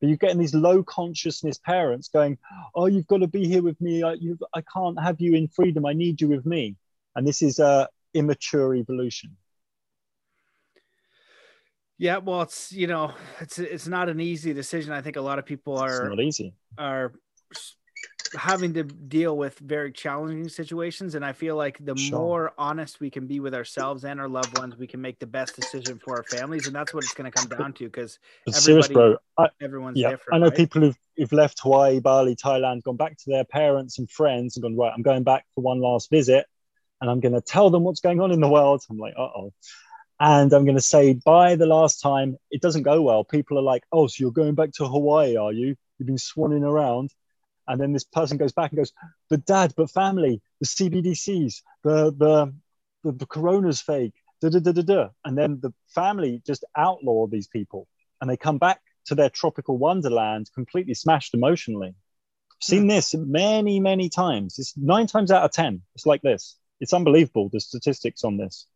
But 0.00 0.08
you're 0.08 0.16
getting 0.16 0.38
these 0.38 0.54
low 0.54 0.82
consciousness 0.82 1.58
parents 1.58 2.08
going, 2.08 2.38
oh, 2.74 2.86
you've 2.86 3.06
got 3.06 3.18
to 3.18 3.28
be 3.28 3.46
here 3.46 3.62
with 3.62 3.80
me. 3.80 4.02
I, 4.02 4.16
I 4.54 4.62
can't 4.74 5.00
have 5.00 5.20
you 5.20 5.34
in 5.34 5.48
freedom. 5.48 5.86
I 5.86 5.92
need 5.92 6.20
you 6.20 6.28
with 6.28 6.44
me. 6.44 6.76
And 7.14 7.26
this 7.26 7.40
is 7.40 7.58
a 7.58 7.88
immature 8.14 8.74
evolution. 8.74 9.36
Yeah, 12.02 12.18
well, 12.18 12.42
it's 12.42 12.72
you 12.72 12.88
know, 12.88 13.12
it's 13.40 13.60
it's 13.60 13.86
not 13.86 14.08
an 14.08 14.18
easy 14.18 14.52
decision. 14.52 14.92
I 14.92 15.02
think 15.02 15.14
a 15.14 15.20
lot 15.20 15.38
of 15.38 15.46
people 15.46 15.78
are 15.78 16.06
it's 16.06 16.16
not 16.16 16.20
easy 16.20 16.52
are 16.76 17.12
having 18.36 18.74
to 18.74 18.82
deal 18.82 19.36
with 19.36 19.56
very 19.60 19.92
challenging 19.92 20.48
situations, 20.48 21.14
and 21.14 21.24
I 21.24 21.32
feel 21.32 21.54
like 21.54 21.78
the 21.78 21.96
sure. 21.96 22.18
more 22.18 22.52
honest 22.58 22.98
we 22.98 23.08
can 23.08 23.28
be 23.28 23.38
with 23.38 23.54
ourselves 23.54 24.04
and 24.04 24.20
our 24.20 24.26
loved 24.26 24.58
ones, 24.58 24.76
we 24.76 24.88
can 24.88 25.00
make 25.00 25.20
the 25.20 25.28
best 25.28 25.54
decision 25.54 26.00
for 26.04 26.16
our 26.16 26.24
families, 26.24 26.66
and 26.66 26.74
that's 26.74 26.92
what 26.92 27.04
it's 27.04 27.14
going 27.14 27.30
to 27.30 27.38
come 27.40 27.56
down 27.56 27.72
to. 27.74 27.84
Because 27.84 28.18
serious, 28.48 28.88
bro, 28.88 29.16
I, 29.38 29.50
everyone's 29.60 29.96
yeah, 29.96 30.10
different. 30.10 30.34
I 30.34 30.38
know 30.38 30.48
right? 30.48 30.56
people 30.56 30.80
who've, 30.80 30.98
who've 31.16 31.32
left 31.32 31.60
Hawaii, 31.60 32.00
Bali, 32.00 32.34
Thailand, 32.34 32.82
gone 32.82 32.96
back 32.96 33.16
to 33.16 33.30
their 33.30 33.44
parents 33.44 34.00
and 34.00 34.10
friends, 34.10 34.56
and 34.56 34.64
gone 34.64 34.76
right. 34.76 34.92
I'm 34.92 35.02
going 35.02 35.22
back 35.22 35.44
for 35.54 35.60
one 35.60 35.80
last 35.80 36.10
visit, 36.10 36.46
and 37.00 37.08
I'm 37.08 37.20
going 37.20 37.34
to 37.34 37.40
tell 37.40 37.70
them 37.70 37.84
what's 37.84 38.00
going 38.00 38.20
on 38.20 38.32
in 38.32 38.40
the 38.40 38.48
world. 38.48 38.82
I'm 38.90 38.98
like, 38.98 39.14
uh 39.16 39.22
oh 39.22 39.52
and 40.22 40.52
I'm 40.52 40.64
going 40.64 40.76
to 40.76 40.80
say, 40.80 41.14
by 41.14 41.56
the 41.56 41.66
last 41.66 42.00
time, 42.00 42.36
it 42.48 42.62
doesn't 42.62 42.84
go 42.84 43.02
well. 43.02 43.24
People 43.24 43.58
are 43.58 43.62
like, 43.62 43.82
oh, 43.90 44.06
so 44.06 44.14
you're 44.20 44.30
going 44.30 44.54
back 44.54 44.70
to 44.74 44.86
Hawaii, 44.86 45.34
are 45.36 45.52
you? 45.52 45.74
You've 45.98 46.06
been 46.06 46.14
swanning 46.14 46.62
around. 46.62 47.10
And 47.66 47.80
then 47.80 47.92
this 47.92 48.04
person 48.04 48.36
goes 48.36 48.52
back 48.52 48.70
and 48.70 48.78
goes, 48.78 48.92
but 49.28 49.44
dad, 49.44 49.74
but 49.76 49.90
family, 49.90 50.40
the 50.60 50.66
CBDCs, 50.66 51.62
the, 51.82 52.12
the, 52.16 52.54
the, 53.02 53.12
the 53.18 53.26
corona's 53.26 53.80
fake, 53.80 54.14
da, 54.40 54.50
da, 54.50 54.60
da, 54.60 54.70
da, 54.70 54.82
da. 54.82 55.08
And 55.24 55.36
then 55.36 55.58
the 55.60 55.74
family 55.88 56.40
just 56.46 56.64
outlaw 56.76 57.26
these 57.26 57.48
people 57.48 57.88
and 58.20 58.30
they 58.30 58.36
come 58.36 58.58
back 58.58 58.80
to 59.06 59.16
their 59.16 59.28
tropical 59.28 59.76
wonderland 59.76 60.48
completely 60.54 60.94
smashed 60.94 61.34
emotionally. 61.34 61.88
I've 61.88 62.64
seen 62.64 62.82
hmm. 62.82 62.90
this 62.90 63.12
many, 63.12 63.80
many 63.80 64.08
times. 64.08 64.60
It's 64.60 64.76
nine 64.76 65.08
times 65.08 65.32
out 65.32 65.42
of 65.42 65.50
10. 65.50 65.82
It's 65.96 66.06
like 66.06 66.22
this. 66.22 66.56
It's 66.78 66.92
unbelievable, 66.92 67.48
the 67.52 67.58
statistics 67.58 68.22
on 68.22 68.36
this. 68.36 68.68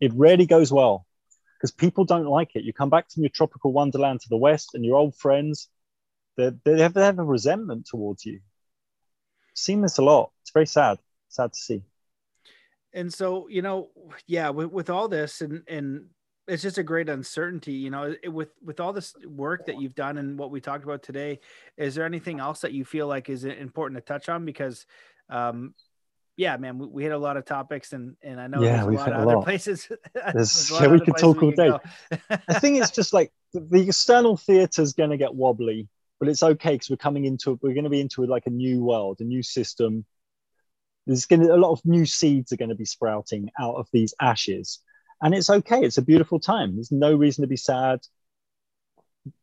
It 0.00 0.12
rarely 0.14 0.46
goes 0.46 0.72
well 0.72 1.06
because 1.56 1.72
people 1.72 2.04
don't 2.04 2.26
like 2.26 2.54
it. 2.54 2.64
You 2.64 2.72
come 2.72 2.90
back 2.90 3.10
from 3.10 3.22
your 3.22 3.30
tropical 3.30 3.72
wonderland 3.72 4.20
to 4.20 4.28
the 4.28 4.36
west, 4.36 4.70
and 4.74 4.84
your 4.84 4.96
old 4.96 5.14
friends, 5.16 5.68
they 6.36 6.50
they 6.64 6.80
have, 6.80 6.94
they 6.94 7.04
have 7.04 7.18
a 7.18 7.24
resentment 7.24 7.86
towards 7.86 8.24
you. 8.24 8.40
I've 9.50 9.58
seen 9.58 9.82
this 9.82 9.98
a 9.98 10.02
lot. 10.02 10.30
It's 10.42 10.52
very 10.52 10.66
sad. 10.66 10.98
Sad 11.28 11.52
to 11.52 11.58
see. 11.58 11.82
And 12.94 13.12
so, 13.12 13.48
you 13.48 13.62
know, 13.62 13.90
yeah, 14.26 14.50
with, 14.50 14.70
with 14.70 14.90
all 14.90 15.08
this, 15.08 15.40
and 15.40 15.62
and 15.68 16.06
it's 16.46 16.62
just 16.62 16.78
a 16.78 16.82
great 16.82 17.08
uncertainty. 17.08 17.72
You 17.72 17.90
know, 17.90 18.14
it, 18.22 18.28
with 18.28 18.50
with 18.64 18.80
all 18.80 18.92
this 18.92 19.14
work 19.26 19.66
that 19.66 19.80
you've 19.80 19.94
done 19.94 20.16
and 20.16 20.38
what 20.38 20.50
we 20.50 20.60
talked 20.60 20.84
about 20.84 21.02
today, 21.02 21.40
is 21.76 21.94
there 21.94 22.06
anything 22.06 22.40
else 22.40 22.60
that 22.60 22.72
you 22.72 22.84
feel 22.84 23.06
like 23.06 23.28
is 23.28 23.44
important 23.44 23.98
to 23.98 24.12
touch 24.12 24.28
on? 24.28 24.44
Because 24.44 24.86
um, 25.28 25.74
yeah, 26.38 26.56
man, 26.56 26.78
we, 26.78 26.86
we, 26.86 27.02
hit 27.02 27.10
a 27.10 27.18
lot 27.18 27.36
of 27.36 27.44
topics, 27.44 27.92
and 27.92 28.14
and 28.22 28.40
I 28.40 28.46
know 28.46 28.62
yeah, 28.62 28.84
there's 28.84 28.86
a 28.86 28.90
lot 28.92 29.12
of 29.12 29.22
other 29.22 29.36
lot. 29.36 29.44
places. 29.44 29.88
yeah, 30.14 30.86
we 30.86 31.00
could 31.00 31.16
talk 31.18 31.42
all 31.42 31.50
day. 31.50 31.72
I 32.30 32.60
think 32.60 32.80
it's 32.80 32.92
just 32.92 33.12
like 33.12 33.32
the, 33.52 33.60
the 33.60 33.88
external 33.88 34.36
theatre 34.36 34.80
is 34.80 34.92
going 34.92 35.10
to 35.10 35.16
get 35.16 35.34
wobbly, 35.34 35.88
but 36.20 36.28
it's 36.28 36.44
okay 36.44 36.74
because 36.74 36.90
we're 36.90 36.96
coming 36.96 37.24
into 37.24 37.58
we're 37.60 37.74
going 37.74 37.84
to 37.84 37.90
be 37.90 38.00
into 38.00 38.24
like 38.24 38.46
a 38.46 38.50
new 38.50 38.84
world, 38.84 39.16
a 39.18 39.24
new 39.24 39.42
system. 39.42 40.04
There's 41.08 41.26
going 41.26 41.40
to 41.40 41.52
a 41.52 41.56
lot 41.56 41.72
of 41.72 41.84
new 41.84 42.06
seeds 42.06 42.52
are 42.52 42.56
going 42.56 42.68
to 42.68 42.76
be 42.76 42.84
sprouting 42.84 43.50
out 43.58 43.74
of 43.74 43.88
these 43.92 44.14
ashes, 44.20 44.78
and 45.20 45.34
it's 45.34 45.50
okay. 45.50 45.82
It's 45.82 45.98
a 45.98 46.02
beautiful 46.02 46.38
time. 46.38 46.76
There's 46.76 46.92
no 46.92 47.16
reason 47.16 47.42
to 47.42 47.48
be 47.48 47.56
sad. 47.56 47.98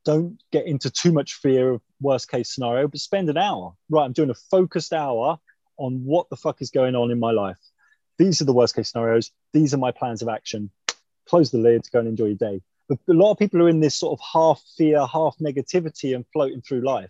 Don't 0.05 0.41
get 0.53 0.65
into 0.65 0.89
too 0.89 1.11
much 1.11 1.33
fear 1.33 1.71
of 1.71 1.81
worst 1.99 2.31
case 2.31 2.55
scenario, 2.55 2.87
but 2.87 3.01
spend 3.01 3.29
an 3.29 3.37
hour. 3.37 3.73
Right, 3.89 4.05
I'm 4.05 4.13
doing 4.13 4.29
a 4.29 4.35
focused 4.49 4.93
hour 4.93 5.39
on 5.77 6.03
what 6.05 6.29
the 6.29 6.35
fuck 6.35 6.61
is 6.61 6.71
going 6.71 6.95
on 6.95 7.11
in 7.11 7.19
my 7.19 7.31
life. 7.31 7.57
These 8.17 8.41
are 8.41 8.45
the 8.45 8.53
worst 8.53 8.75
case 8.75 8.91
scenarios. 8.91 9.31
These 9.53 9.73
are 9.73 9.77
my 9.77 9.91
plans 9.91 10.21
of 10.21 10.29
action. 10.29 10.69
Close 11.27 11.51
the 11.51 11.57
lid, 11.57 11.83
to 11.83 11.91
go 11.91 11.99
and 11.99 12.07
enjoy 12.07 12.25
your 12.27 12.35
day. 12.35 12.61
But 12.87 12.99
a 13.09 13.13
lot 13.13 13.31
of 13.31 13.39
people 13.39 13.61
are 13.61 13.69
in 13.69 13.79
this 13.79 13.95
sort 13.95 14.19
of 14.19 14.25
half 14.31 14.61
fear, 14.77 15.05
half 15.05 15.35
negativity 15.39 16.15
and 16.15 16.25
floating 16.31 16.61
through 16.61 16.85
life. 16.85 17.09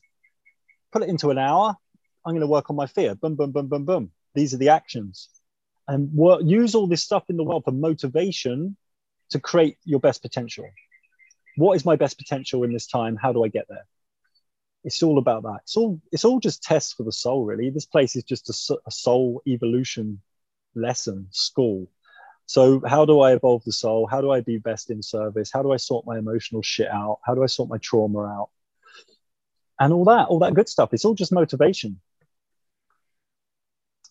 Put 0.92 1.04
it 1.04 1.10
into 1.10 1.30
an 1.32 1.38
hour. 1.38 1.76
I'm 2.26 2.32
going 2.32 2.42
to 2.42 2.48
work 2.48 2.70
on 2.70 2.76
my 2.76 2.88
fear. 2.88 3.14
Boom, 3.16 3.36
boom, 3.36 3.52
boom, 3.52 3.68
boom, 3.68 3.86
boom. 3.86 4.12
These 4.34 4.54
are 4.54 4.58
the 4.58 4.70
actions. 4.70 5.30
And 5.88 6.12
work, 6.14 6.42
use 6.44 6.74
all 6.74 6.88
this 6.88 7.04
stuff 7.04 7.26
in 7.30 7.38
the 7.38 7.44
world 7.44 7.66
for 7.66 7.72
motivation 7.72 8.78
to 9.30 9.40
create 9.40 9.78
your 9.84 10.00
best 10.00 10.22
potential. 10.22 10.66
What 11.58 11.74
is 11.74 11.86
my 11.86 11.96
best 11.96 12.18
potential 12.18 12.64
in 12.64 12.74
this 12.74 12.88
time? 12.88 13.16
How 13.16 13.34
do 13.34 13.44
I 13.44 13.50
get 13.50 13.68
there? 13.70 13.86
It's 14.86 15.02
all 15.02 15.18
about 15.18 15.44
that. 15.44 15.62
It's 15.64 15.76
all 15.76 16.00
it's 16.12 16.24
all 16.24 16.40
just 16.40 16.62
tests 16.62 16.94
for 16.94 17.04
the 17.04 17.12
soul, 17.12 17.44
really. 17.44 17.72
This 17.72 17.88
place 17.88 18.16
is 18.16 18.24
just 18.24 18.50
a, 18.50 18.78
a, 18.86 18.92
soul 18.92 19.42
evolution 19.48 20.22
lesson 20.76 21.28
school. 21.32 21.90
So 22.46 22.82
how 22.86 23.04
do 23.06 23.20
I 23.22 23.34
evolve 23.34 23.64
the 23.66 23.72
soul? 23.72 24.06
How 24.06 24.22
do 24.22 24.32
I 24.32 24.42
be 24.42 24.60
best 24.60 24.92
in 24.92 25.02
service? 25.02 25.50
How 25.52 25.64
do 25.64 25.74
I 25.74 25.78
sort 25.78 26.06
my 26.06 26.20
emotional 26.20 26.62
shit 26.62 26.88
out? 26.88 27.18
How 27.26 27.34
do 27.34 27.42
I 27.42 27.48
sort 27.48 27.70
my 27.70 27.80
trauma 27.80 28.26
out? 28.26 28.50
And 29.80 29.92
all 29.92 30.06
that, 30.06 30.28
all 30.28 30.40
that 30.40 30.54
good 30.54 30.70
stuff. 30.70 30.94
It's 30.94 31.04
all 31.04 31.16
just 31.16 31.34
motivation. 31.34 32.00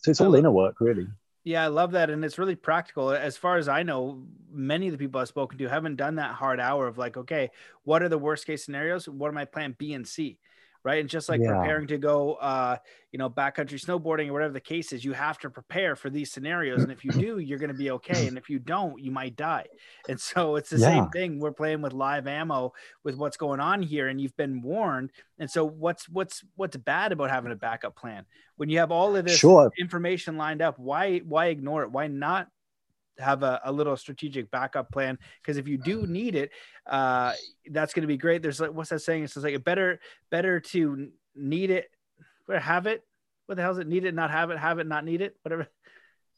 So 0.02 0.10
it's 0.10 0.20
all 0.20 0.34
inner 0.34 0.50
work, 0.50 0.80
really. 0.80 1.06
Yeah, 1.44 1.62
I 1.62 1.68
love 1.68 1.92
that. 1.92 2.10
And 2.10 2.24
it's 2.24 2.36
really 2.36 2.56
practical. 2.56 3.12
As 3.12 3.36
far 3.36 3.58
as 3.58 3.68
I 3.68 3.84
know, 3.84 4.24
many 4.50 4.88
of 4.88 4.92
the 4.92 4.98
people 4.98 5.20
I've 5.20 5.28
spoken 5.28 5.56
to 5.58 5.68
haven't 5.68 5.96
done 5.96 6.16
that 6.16 6.34
hard 6.34 6.58
hour 6.58 6.88
of 6.88 6.98
like, 6.98 7.16
okay, 7.16 7.50
what 7.84 8.02
are 8.02 8.08
the 8.08 8.18
worst 8.18 8.46
case 8.46 8.64
scenarios? 8.64 9.08
What 9.08 9.28
are 9.28 9.32
my 9.32 9.44
plan 9.44 9.76
B 9.78 9.94
and 9.94 10.06
C? 10.06 10.38
Right? 10.84 11.00
And 11.00 11.08
just 11.08 11.30
like 11.30 11.40
yeah. 11.40 11.56
preparing 11.56 11.86
to 11.88 11.98
go, 11.98 12.34
uh, 12.34 12.76
you 13.10 13.18
know, 13.18 13.30
backcountry 13.30 13.82
snowboarding 13.82 14.28
or 14.28 14.34
whatever 14.34 14.52
the 14.52 14.60
case 14.60 14.92
is, 14.92 15.02
you 15.02 15.14
have 15.14 15.38
to 15.38 15.48
prepare 15.48 15.96
for 15.96 16.10
these 16.10 16.30
scenarios. 16.30 16.82
And 16.82 16.92
if 16.92 17.04
you 17.04 17.10
do, 17.10 17.38
you're 17.38 17.58
going 17.58 17.72
to 17.72 17.76
be 17.76 17.90
okay. 17.92 18.28
And 18.34 18.38
if 18.38 18.48
you 18.50 18.58
don't, 18.58 19.00
you 19.00 19.10
might 19.10 19.36
die. 19.36 19.66
And 20.08 20.20
so 20.20 20.56
it's 20.56 20.70
the 20.70 20.78
yeah. 20.78 20.88
same 20.88 21.08
thing. 21.10 21.40
We're 21.40 21.52
playing 21.52 21.82
with 21.82 21.92
live 21.92 22.26
ammo 22.26 22.72
with 23.02 23.16
what's 23.16 23.36
going 23.36 23.60
on 23.60 23.82
here, 23.82 24.08
and 24.08 24.20
you've 24.20 24.36
been 24.36 24.60
warned. 24.60 25.10
And 25.38 25.50
so 25.50 25.64
what's 25.64 26.08
what's 26.08 26.42
what's 26.56 26.76
bad 26.76 27.12
about 27.12 27.30
having 27.30 27.52
a 27.52 27.56
backup 27.56 27.96
plan 27.96 28.24
when 28.56 28.68
you 28.68 28.78
have 28.78 28.90
all 28.90 29.16
of 29.16 29.24
this 29.24 29.38
sure. 29.38 29.70
information 29.78 30.36
lined 30.36 30.62
up? 30.62 30.78
Why 30.78 31.18
why 31.18 31.46
ignore 31.46 31.82
it? 31.82 31.90
Why 31.90 32.08
not 32.08 32.48
have 33.18 33.42
a, 33.42 33.60
a 33.64 33.72
little 33.72 33.96
strategic 33.96 34.50
backup 34.50 34.90
plan 34.90 35.18
because 35.42 35.56
if 35.56 35.68
you 35.68 35.78
do 35.78 36.06
need 36.06 36.34
it 36.34 36.50
uh 36.86 37.32
that's 37.70 37.94
going 37.94 38.02
to 38.02 38.08
be 38.08 38.16
great. 38.16 38.42
There's 38.42 38.60
like 38.60 38.72
what's 38.72 38.90
that 38.90 39.00
saying? 39.00 39.24
It's 39.24 39.36
like 39.36 39.54
a 39.54 39.58
better 39.58 40.00
better 40.30 40.60
to 40.60 41.10
need 41.34 41.70
it 41.70 41.90
or 42.48 42.58
have 42.58 42.86
it? 42.86 43.04
What 43.46 43.56
the 43.56 43.62
hell 43.62 43.72
is 43.72 43.78
it? 43.78 43.86
Need 43.86 44.04
it 44.04 44.14
not 44.14 44.30
have 44.30 44.50
it 44.50 44.58
have 44.58 44.78
it 44.78 44.86
not 44.86 45.04
need 45.04 45.20
it? 45.20 45.36
Whatever. 45.42 45.68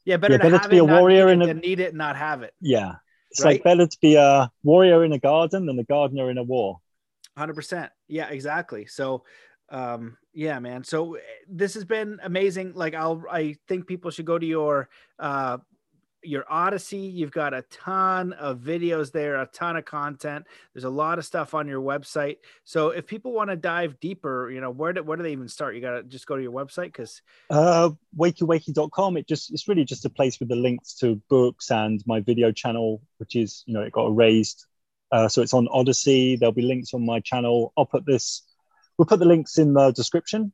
Yeah 0.05 0.17
better, 0.17 0.35
yeah, 0.35 0.37
better 0.37 0.57
to, 0.57 0.63
to 0.63 0.69
be 0.69 0.77
it, 0.77 0.81
a 0.81 0.85
warrior 0.85 1.29
in 1.29 1.41
a 1.41 1.53
need 1.53 1.79
it 1.79 1.95
not 1.95 2.15
have 2.15 2.43
it. 2.43 2.53
Yeah. 2.61 2.95
It's 3.31 3.43
right? 3.43 3.55
like 3.55 3.63
better 3.63 3.87
to 3.87 3.97
be 4.01 4.15
a 4.15 4.49
warrior 4.63 5.03
in 5.03 5.11
a 5.11 5.19
garden 5.19 5.65
than 5.65 5.77
a 5.79 5.83
gardener 5.83 6.29
in 6.29 6.37
a 6.37 6.43
war. 6.43 6.79
100% 7.37 7.89
yeah 8.07 8.29
exactly. 8.29 8.85
So 8.85 9.23
um 9.69 10.17
yeah 10.33 10.59
man. 10.59 10.83
So 10.83 11.15
eh, 11.15 11.19
this 11.49 11.73
has 11.73 11.83
been 11.85 12.19
amazing. 12.23 12.73
Like 12.73 12.93
i'll 12.93 13.23
i 13.29 13.55
think 13.67 13.87
people 13.87 14.11
should 14.11 14.25
go 14.25 14.37
to 14.37 14.45
your 14.45 14.89
uh 15.19 15.57
your 16.27 16.45
Odysee. 16.51 17.11
You've 17.11 17.31
got 17.31 17.53
a 17.53 17.63
ton 17.63 18.33
of 18.33 18.59
videos 18.59 19.11
there, 19.11 19.35
a 19.41 19.45
ton 19.47 19.77
of 19.77 19.85
content. 19.85 20.45
There's 20.73 20.83
a 20.83 20.89
lot 20.89 21.17
of 21.17 21.25
stuff 21.25 21.53
on 21.53 21.67
your 21.67 21.81
website. 21.81 22.37
So 22.63 22.89
if 22.89 23.07
people 23.07 23.31
want 23.31 23.49
to 23.49 23.55
dive 23.55 23.99
deeper, 23.99 24.51
you 24.51 24.61
know, 24.61 24.69
where 24.69 24.93
do, 24.93 25.03
where 25.03 25.17
do 25.17 25.23
they 25.23 25.31
even 25.31 25.47
start? 25.47 25.75
You 25.75 25.81
got 25.81 25.95
to 25.95 26.03
just 26.03 26.27
go 26.27 26.35
to 26.35 26.41
your 26.41 26.51
website 26.51 26.85
because 26.85 27.21
uh, 27.49 27.91
wakey 28.17 29.17
It 29.17 29.27
just 29.27 29.51
it's 29.51 29.67
really 29.67 29.85
just 29.85 30.05
a 30.05 30.09
place 30.09 30.39
with 30.39 30.49
the 30.49 30.55
links 30.55 30.93
to 30.95 31.21
books 31.29 31.71
and 31.71 32.03
my 32.05 32.19
video 32.19 32.51
channel, 32.51 33.01
which 33.17 33.35
is 33.35 33.63
you 33.65 33.73
know 33.73 33.81
it 33.81 33.93
got 33.93 34.07
erased. 34.07 34.67
Uh, 35.11 35.27
so 35.29 35.41
it's 35.41 35.53
on 35.53 35.67
Odysee. 35.69 36.37
There'll 36.37 36.51
be 36.51 36.61
links 36.61 36.93
on 36.93 37.05
my 37.05 37.21
channel. 37.21 37.73
I'll 37.77 37.85
put 37.85 38.05
this. 38.05 38.43
We'll 38.97 39.05
put 39.05 39.19
the 39.19 39.25
links 39.25 39.57
in 39.57 39.73
the 39.73 39.91
description, 39.91 40.51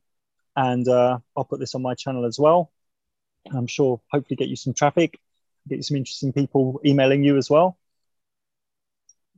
and 0.56 0.88
uh, 0.88 1.20
I'll 1.36 1.46
put 1.46 1.60
this 1.60 1.76
on 1.76 1.82
my 1.82 1.96
channel 1.96 2.26
as 2.26 2.38
well. 2.40 2.72
I'm 3.52 3.68
sure 3.68 4.02
hopefully 4.12 4.38
get 4.38 4.48
you 4.48 4.56
some 4.56 4.74
traffic 4.74 5.20
get 5.68 5.84
some 5.84 5.98
interesting 5.98 6.34
people 6.34 6.80
emailing 6.86 7.24
you 7.24 7.38
as 7.38 7.50
well. 7.50 7.78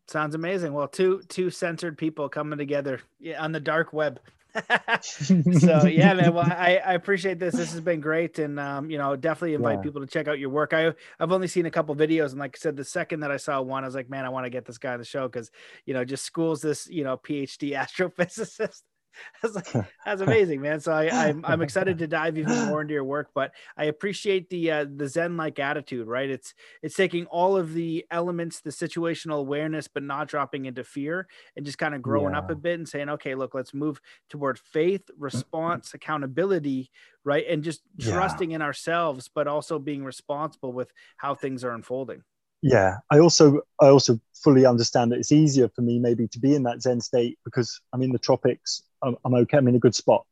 Sounds 0.08 0.36
amazing. 0.36 0.74
Well, 0.74 0.88
two 0.88 1.24
two 1.30 1.50
censored 1.50 1.98
people 1.98 2.30
coming 2.30 2.60
together 2.60 3.02
on 3.38 3.52
the 3.52 3.60
dark 3.60 3.92
web. 3.92 4.20
so 5.02 5.86
yeah, 5.86 6.14
man. 6.14 6.34
Well, 6.34 6.46
I, 6.46 6.80
I 6.86 6.94
appreciate 6.94 7.40
this. 7.40 7.56
This 7.56 7.72
has 7.72 7.82
been 7.82 8.00
great, 8.00 8.40
and 8.40 8.60
um, 8.60 8.90
you 8.90 8.98
know, 8.98 9.16
definitely 9.16 9.56
invite 9.56 9.80
yeah. 9.80 9.84
people 9.84 10.02
to 10.02 10.08
check 10.08 10.28
out 10.28 10.40
your 10.40 10.50
work. 10.50 10.74
I 10.74 10.94
I've 11.20 11.32
only 11.32 11.48
seen 11.48 11.66
a 11.66 11.72
couple 11.72 11.96
videos, 11.96 12.30
and 12.30 12.40
like 12.40 12.56
I 12.56 12.60
said, 12.60 12.78
the 12.78 12.86
second 12.86 13.22
that 13.22 13.32
I 13.32 13.38
saw 13.38 13.62
one, 13.62 13.84
I 13.84 13.88
was 13.88 13.96
like, 13.96 14.10
man, 14.10 14.26
I 14.26 14.30
want 14.30 14.46
to 14.46 14.50
get 14.50 14.66
this 14.66 14.78
guy 14.78 14.94
on 14.94 15.00
the 15.00 15.06
show 15.06 15.28
because 15.28 15.52
you 15.86 15.94
know, 15.94 16.06
just 16.06 16.24
schools 16.24 16.62
this 16.62 16.88
you 16.88 17.04
know 17.04 17.18
PhD 17.18 17.72
astrophysicist 17.76 18.84
that's, 19.42 19.56
like, 19.56 19.86
that's 20.06 20.22
amazing, 20.22 20.62
man. 20.62 20.80
So 20.80 20.92
I, 20.92 21.28
I'm, 21.28 21.44
I'm 21.46 21.62
excited 21.62 21.98
to 22.00 22.08
dive 22.08 22.38
even 22.38 22.66
more 22.68 22.82
into 22.82 22.94
your 22.94 23.04
work, 23.04 23.30
but 23.34 23.52
I 23.78 23.86
appreciate 23.86 24.50
the 24.50 24.72
uh, 24.72 24.86
the 24.94 25.08
Zen 25.08 25.38
like 25.38 25.60
attitude, 25.60 26.08
right? 26.08 26.30
It's 26.30 26.54
it's 26.82 26.96
taking 26.96 27.26
all 27.28 27.58
of 27.58 27.74
the 27.74 28.06
elements, 28.12 28.62
the 28.62 28.70
situational 28.70 29.40
awareness, 29.40 29.88
but 29.88 30.04
not 30.04 30.28
dropping 30.28 30.66
into 30.66 30.84
fear, 30.84 31.28
and 31.56 31.66
just 31.66 31.78
kind 31.78 31.96
of 31.96 32.02
growing 32.02 32.34
yeah. 32.34 32.40
up 32.40 32.50
a 32.50 32.56
bit 32.56 32.80
and 32.80 32.88
saying, 32.88 33.10
okay, 33.10 33.36
look, 33.36 33.54
let's 33.54 33.74
move 33.74 34.00
toward 34.30 34.60
faith, 34.60 35.04
response, 35.18 35.94
accountability, 35.94 36.92
right, 37.24 37.46
and 37.50 37.64
just 37.64 37.82
trusting 38.00 38.52
yeah. 38.52 38.56
in 38.56 38.62
ourselves, 38.62 39.30
but 39.34 39.48
also 39.48 39.80
being 39.80 40.04
responsible 40.04 40.74
with 40.74 40.92
how 41.18 41.36
things 41.36 41.64
are 41.64 41.72
unfolding 41.72 42.24
yeah 42.62 42.98
i 43.12 43.20
also 43.20 43.62
i 43.82 43.88
also 43.88 44.20
fully 44.44 44.66
understand 44.66 45.12
that 45.12 45.20
it's 45.20 45.32
easier 45.32 45.68
for 45.70 45.82
me 45.82 46.00
maybe 46.00 46.28
to 46.28 46.40
be 46.40 46.54
in 46.54 46.64
that 46.64 46.82
zen 46.82 47.02
state 47.02 47.38
because 47.44 47.82
i'm 47.94 48.02
in 48.02 48.12
the 48.12 48.20
tropics 48.20 48.84
I'm, 49.02 49.16
I'm 49.24 49.34
okay 49.36 49.58
i'm 49.58 49.68
in 49.68 49.76
a 49.76 49.80
good 49.80 49.96
spot. 49.96 50.26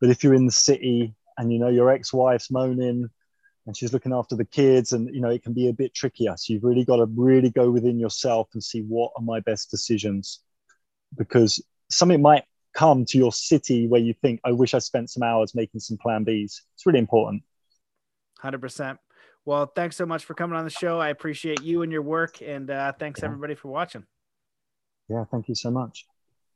But 0.00 0.10
if 0.10 0.22
you're 0.22 0.34
in 0.34 0.46
the 0.46 0.52
city 0.52 1.14
and 1.38 1.52
you 1.52 1.58
know 1.58 1.68
your 1.68 1.90
ex-wife's 1.90 2.50
moaning 2.50 3.08
and 3.66 3.76
she's 3.76 3.92
looking 3.92 4.12
after 4.12 4.36
the 4.36 4.44
kids 4.44 4.92
and 4.92 5.12
you 5.14 5.20
know 5.20 5.30
it 5.30 5.42
can 5.42 5.54
be 5.54 5.68
a 5.68 5.72
bit 5.72 5.94
trickier. 5.94 6.36
So 6.36 6.52
you've 6.52 6.64
really 6.64 6.84
got 6.84 6.96
to 6.96 7.06
really 7.06 7.50
go 7.50 7.70
within 7.70 7.98
yourself 7.98 8.48
and 8.52 8.62
see 8.62 8.82
what 8.82 9.12
are 9.16 9.22
my 9.22 9.40
best 9.40 9.70
decisions. 9.70 10.40
Because 11.16 11.64
something 11.90 12.20
might 12.20 12.44
come 12.74 13.04
to 13.06 13.18
your 13.18 13.32
city 13.32 13.86
where 13.86 14.00
you 14.00 14.12
think 14.20 14.40
i 14.44 14.50
wish 14.50 14.74
i 14.74 14.78
spent 14.80 15.08
some 15.08 15.22
hours 15.22 15.54
making 15.54 15.80
some 15.80 15.96
plan 15.96 16.24
b's. 16.24 16.62
It's 16.74 16.84
really 16.84 16.98
important. 16.98 17.42
100% 18.42 18.98
well, 19.44 19.66
thanks 19.66 19.96
so 19.96 20.06
much 20.06 20.24
for 20.24 20.34
coming 20.34 20.56
on 20.56 20.64
the 20.64 20.70
show. 20.70 20.98
I 20.98 21.08
appreciate 21.08 21.62
you 21.62 21.82
and 21.82 21.92
your 21.92 22.02
work, 22.02 22.40
and 22.40 22.70
uh, 22.70 22.92
thanks 22.92 23.20
yeah. 23.20 23.26
everybody 23.26 23.54
for 23.54 23.68
watching. 23.68 24.04
Yeah, 25.08 25.24
thank 25.30 25.48
you 25.48 25.54
so 25.54 25.70
much. 25.70 26.06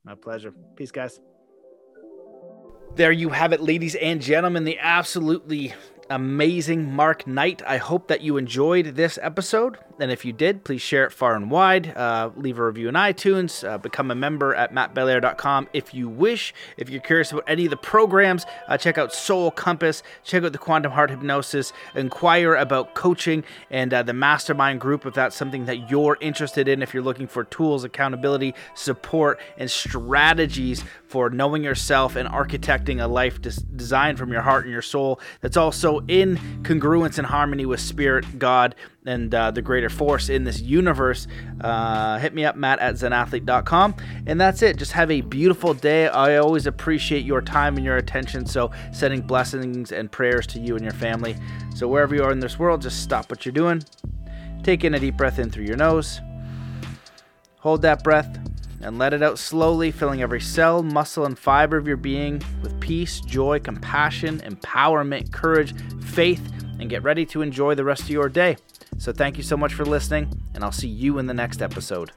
My 0.05 0.15
pleasure. 0.15 0.53
Peace, 0.75 0.91
guys. 0.91 1.21
There 2.95 3.13
you 3.13 3.29
have 3.29 3.53
it, 3.53 3.61
ladies 3.61 3.95
and 3.95 4.23
gentlemen. 4.23 4.65
The 4.65 4.79
absolutely 4.79 5.75
amazing 6.11 6.93
Mark 6.93 7.27
Knight. 7.27 7.63
I 7.67 7.77
hope 7.77 8.09
that 8.09 8.21
you 8.21 8.37
enjoyed 8.37 8.97
this 8.97 9.19
episode. 9.23 9.79
And 10.01 10.13
if 10.13 10.25
you 10.25 10.33
did, 10.33 10.65
please 10.65 10.81
share 10.81 11.05
it 11.05 11.13
far 11.13 11.35
and 11.35 11.51
wide. 11.51 11.97
Uh, 11.97 12.31
leave 12.37 12.59
a 12.59 12.65
review 12.65 12.89
in 12.89 12.95
iTunes. 12.95 13.69
Uh, 13.69 13.79
become 13.79 14.11
a 14.11 14.15
member 14.15 14.55
at 14.55 14.73
mattbelair.com 14.73 15.69
if 15.73 15.93
you 15.93 16.09
wish. 16.09 16.55
If 16.77 16.89
you're 16.89 17.01
curious 17.01 17.33
about 17.33 17.45
any 17.49 17.65
of 17.65 17.71
the 17.71 17.77
programs, 17.77 18.47
uh, 18.69 18.79
check 18.79 18.97
out 18.97 19.13
Soul 19.13 19.51
Compass, 19.51 20.03
check 20.23 20.45
out 20.45 20.53
the 20.53 20.59
Quantum 20.59 20.93
Heart 20.93 21.11
Hypnosis, 21.11 21.73
inquire 21.95 22.55
about 22.55 22.95
coaching 22.95 23.43
and 23.71 23.93
uh, 23.93 24.03
the 24.03 24.13
mastermind 24.13 24.81
group 24.81 25.05
if 25.05 25.15
that's 25.15 25.37
something 25.37 25.65
that 25.67 25.91
you're 25.91 26.17
interested 26.21 26.69
in. 26.69 26.83
If 26.83 26.95
you're 26.95 27.03
looking 27.03 27.27
for 27.27 27.45
tools, 27.45 27.83
accountability, 27.85 28.55
support, 28.75 29.41
and 29.57 29.71
strategies 29.71 30.85
for 31.09 31.31
knowing 31.31 31.65
yourself 31.65 32.17
and 32.17 32.29
architecting 32.29 33.03
a 33.03 33.07
life 33.07 33.41
des- 33.41 33.63
designed 33.75 34.19
from 34.19 34.31
your 34.31 34.43
heart 34.43 34.65
and 34.65 34.73
your 34.73 34.83
soul 34.83 35.21
that's 35.41 35.57
also 35.57 36.01
in 36.07 36.37
congruence 36.63 37.17
and 37.19 37.27
harmony 37.27 37.65
with 37.65 37.81
Spirit, 37.81 38.39
God, 38.39 38.75
and 39.07 39.35
uh, 39.35 39.51
the 39.51 39.63
greater 39.63 39.89
force 39.89 40.29
in 40.29 40.45
this 40.45 40.61
universe. 40.61 41.27
Uh, 41.63 42.19
hit 42.19 42.35
me 42.35 42.45
up, 42.45 42.57
Matt 42.57 42.79
at 42.81 42.97
zenathlete.com. 42.97 43.97
And 44.27 44.39
that's 44.39 44.61
it. 44.61 44.77
Just 44.77 44.93
have 44.93 45.11
a 45.11 45.23
beautiful 45.23 45.73
day. 45.73 46.09
I 46.09 46.37
always 46.37 46.67
appreciate 46.67 47.25
your 47.25 47.41
time 47.41 47.77
and 47.77 47.85
your 47.87 47.97
attention. 47.97 48.45
So, 48.45 48.71
sending 48.93 49.23
blessings 49.23 49.93
and 49.93 50.13
prayers 50.13 50.47
to 50.49 50.61
you 50.61 50.77
and 50.77 50.85
your 50.85 50.93
family. 50.93 51.37
So, 51.75 51.89
wherever 51.89 52.15
you 52.15 52.23
are 52.23 52.33
in 52.33 52.41
this 52.41 52.59
world, 52.59 52.83
just 52.83 53.03
stop 53.03 53.31
what 53.31 53.47
you're 53.47 53.53
doing. 53.53 53.83
Take 54.63 54.85
in 54.85 54.93
a 54.93 55.01
deep 55.01 55.17
breath 55.17 55.39
in 55.39 55.51
through 55.51 55.65
your 55.65 55.77
nose. 55.77 56.21
Hold 57.61 57.81
that 57.83 58.05
breath 58.05 58.39
and 58.81 58.99
let 58.99 59.13
it 59.13 59.23
out 59.23 59.39
slowly, 59.39 59.91
filling 59.91 60.23
every 60.23 60.41
cell, 60.41 60.83
muscle, 60.83 61.25
and 61.25 61.39
fiber 61.39 61.77
of 61.77 61.87
your 61.87 61.97
being 61.97 62.43
with 62.63 62.79
peace, 62.81 63.21
joy, 63.21 63.59
compassion, 63.59 64.41
empowerment, 64.41 65.33
courage, 65.33 65.75
faith, 66.01 66.43
and 66.79 66.89
get 66.89 67.03
ready 67.03 67.27
to 67.27 67.43
enjoy 67.43 67.75
the 67.75 67.85
rest 67.85 68.03
of 68.03 68.11
your 68.11 68.29
day. 68.29 68.57
So, 68.99 69.13
thank 69.13 69.37
you 69.37 69.43
so 69.43 69.57
much 69.57 69.75
for 69.75 69.85
listening, 69.85 70.33
and 70.55 70.65
I'll 70.65 70.73
see 70.73 70.89
you 70.89 71.19
in 71.19 71.27
the 71.27 71.35
next 71.35 71.63
episode. 71.63 72.13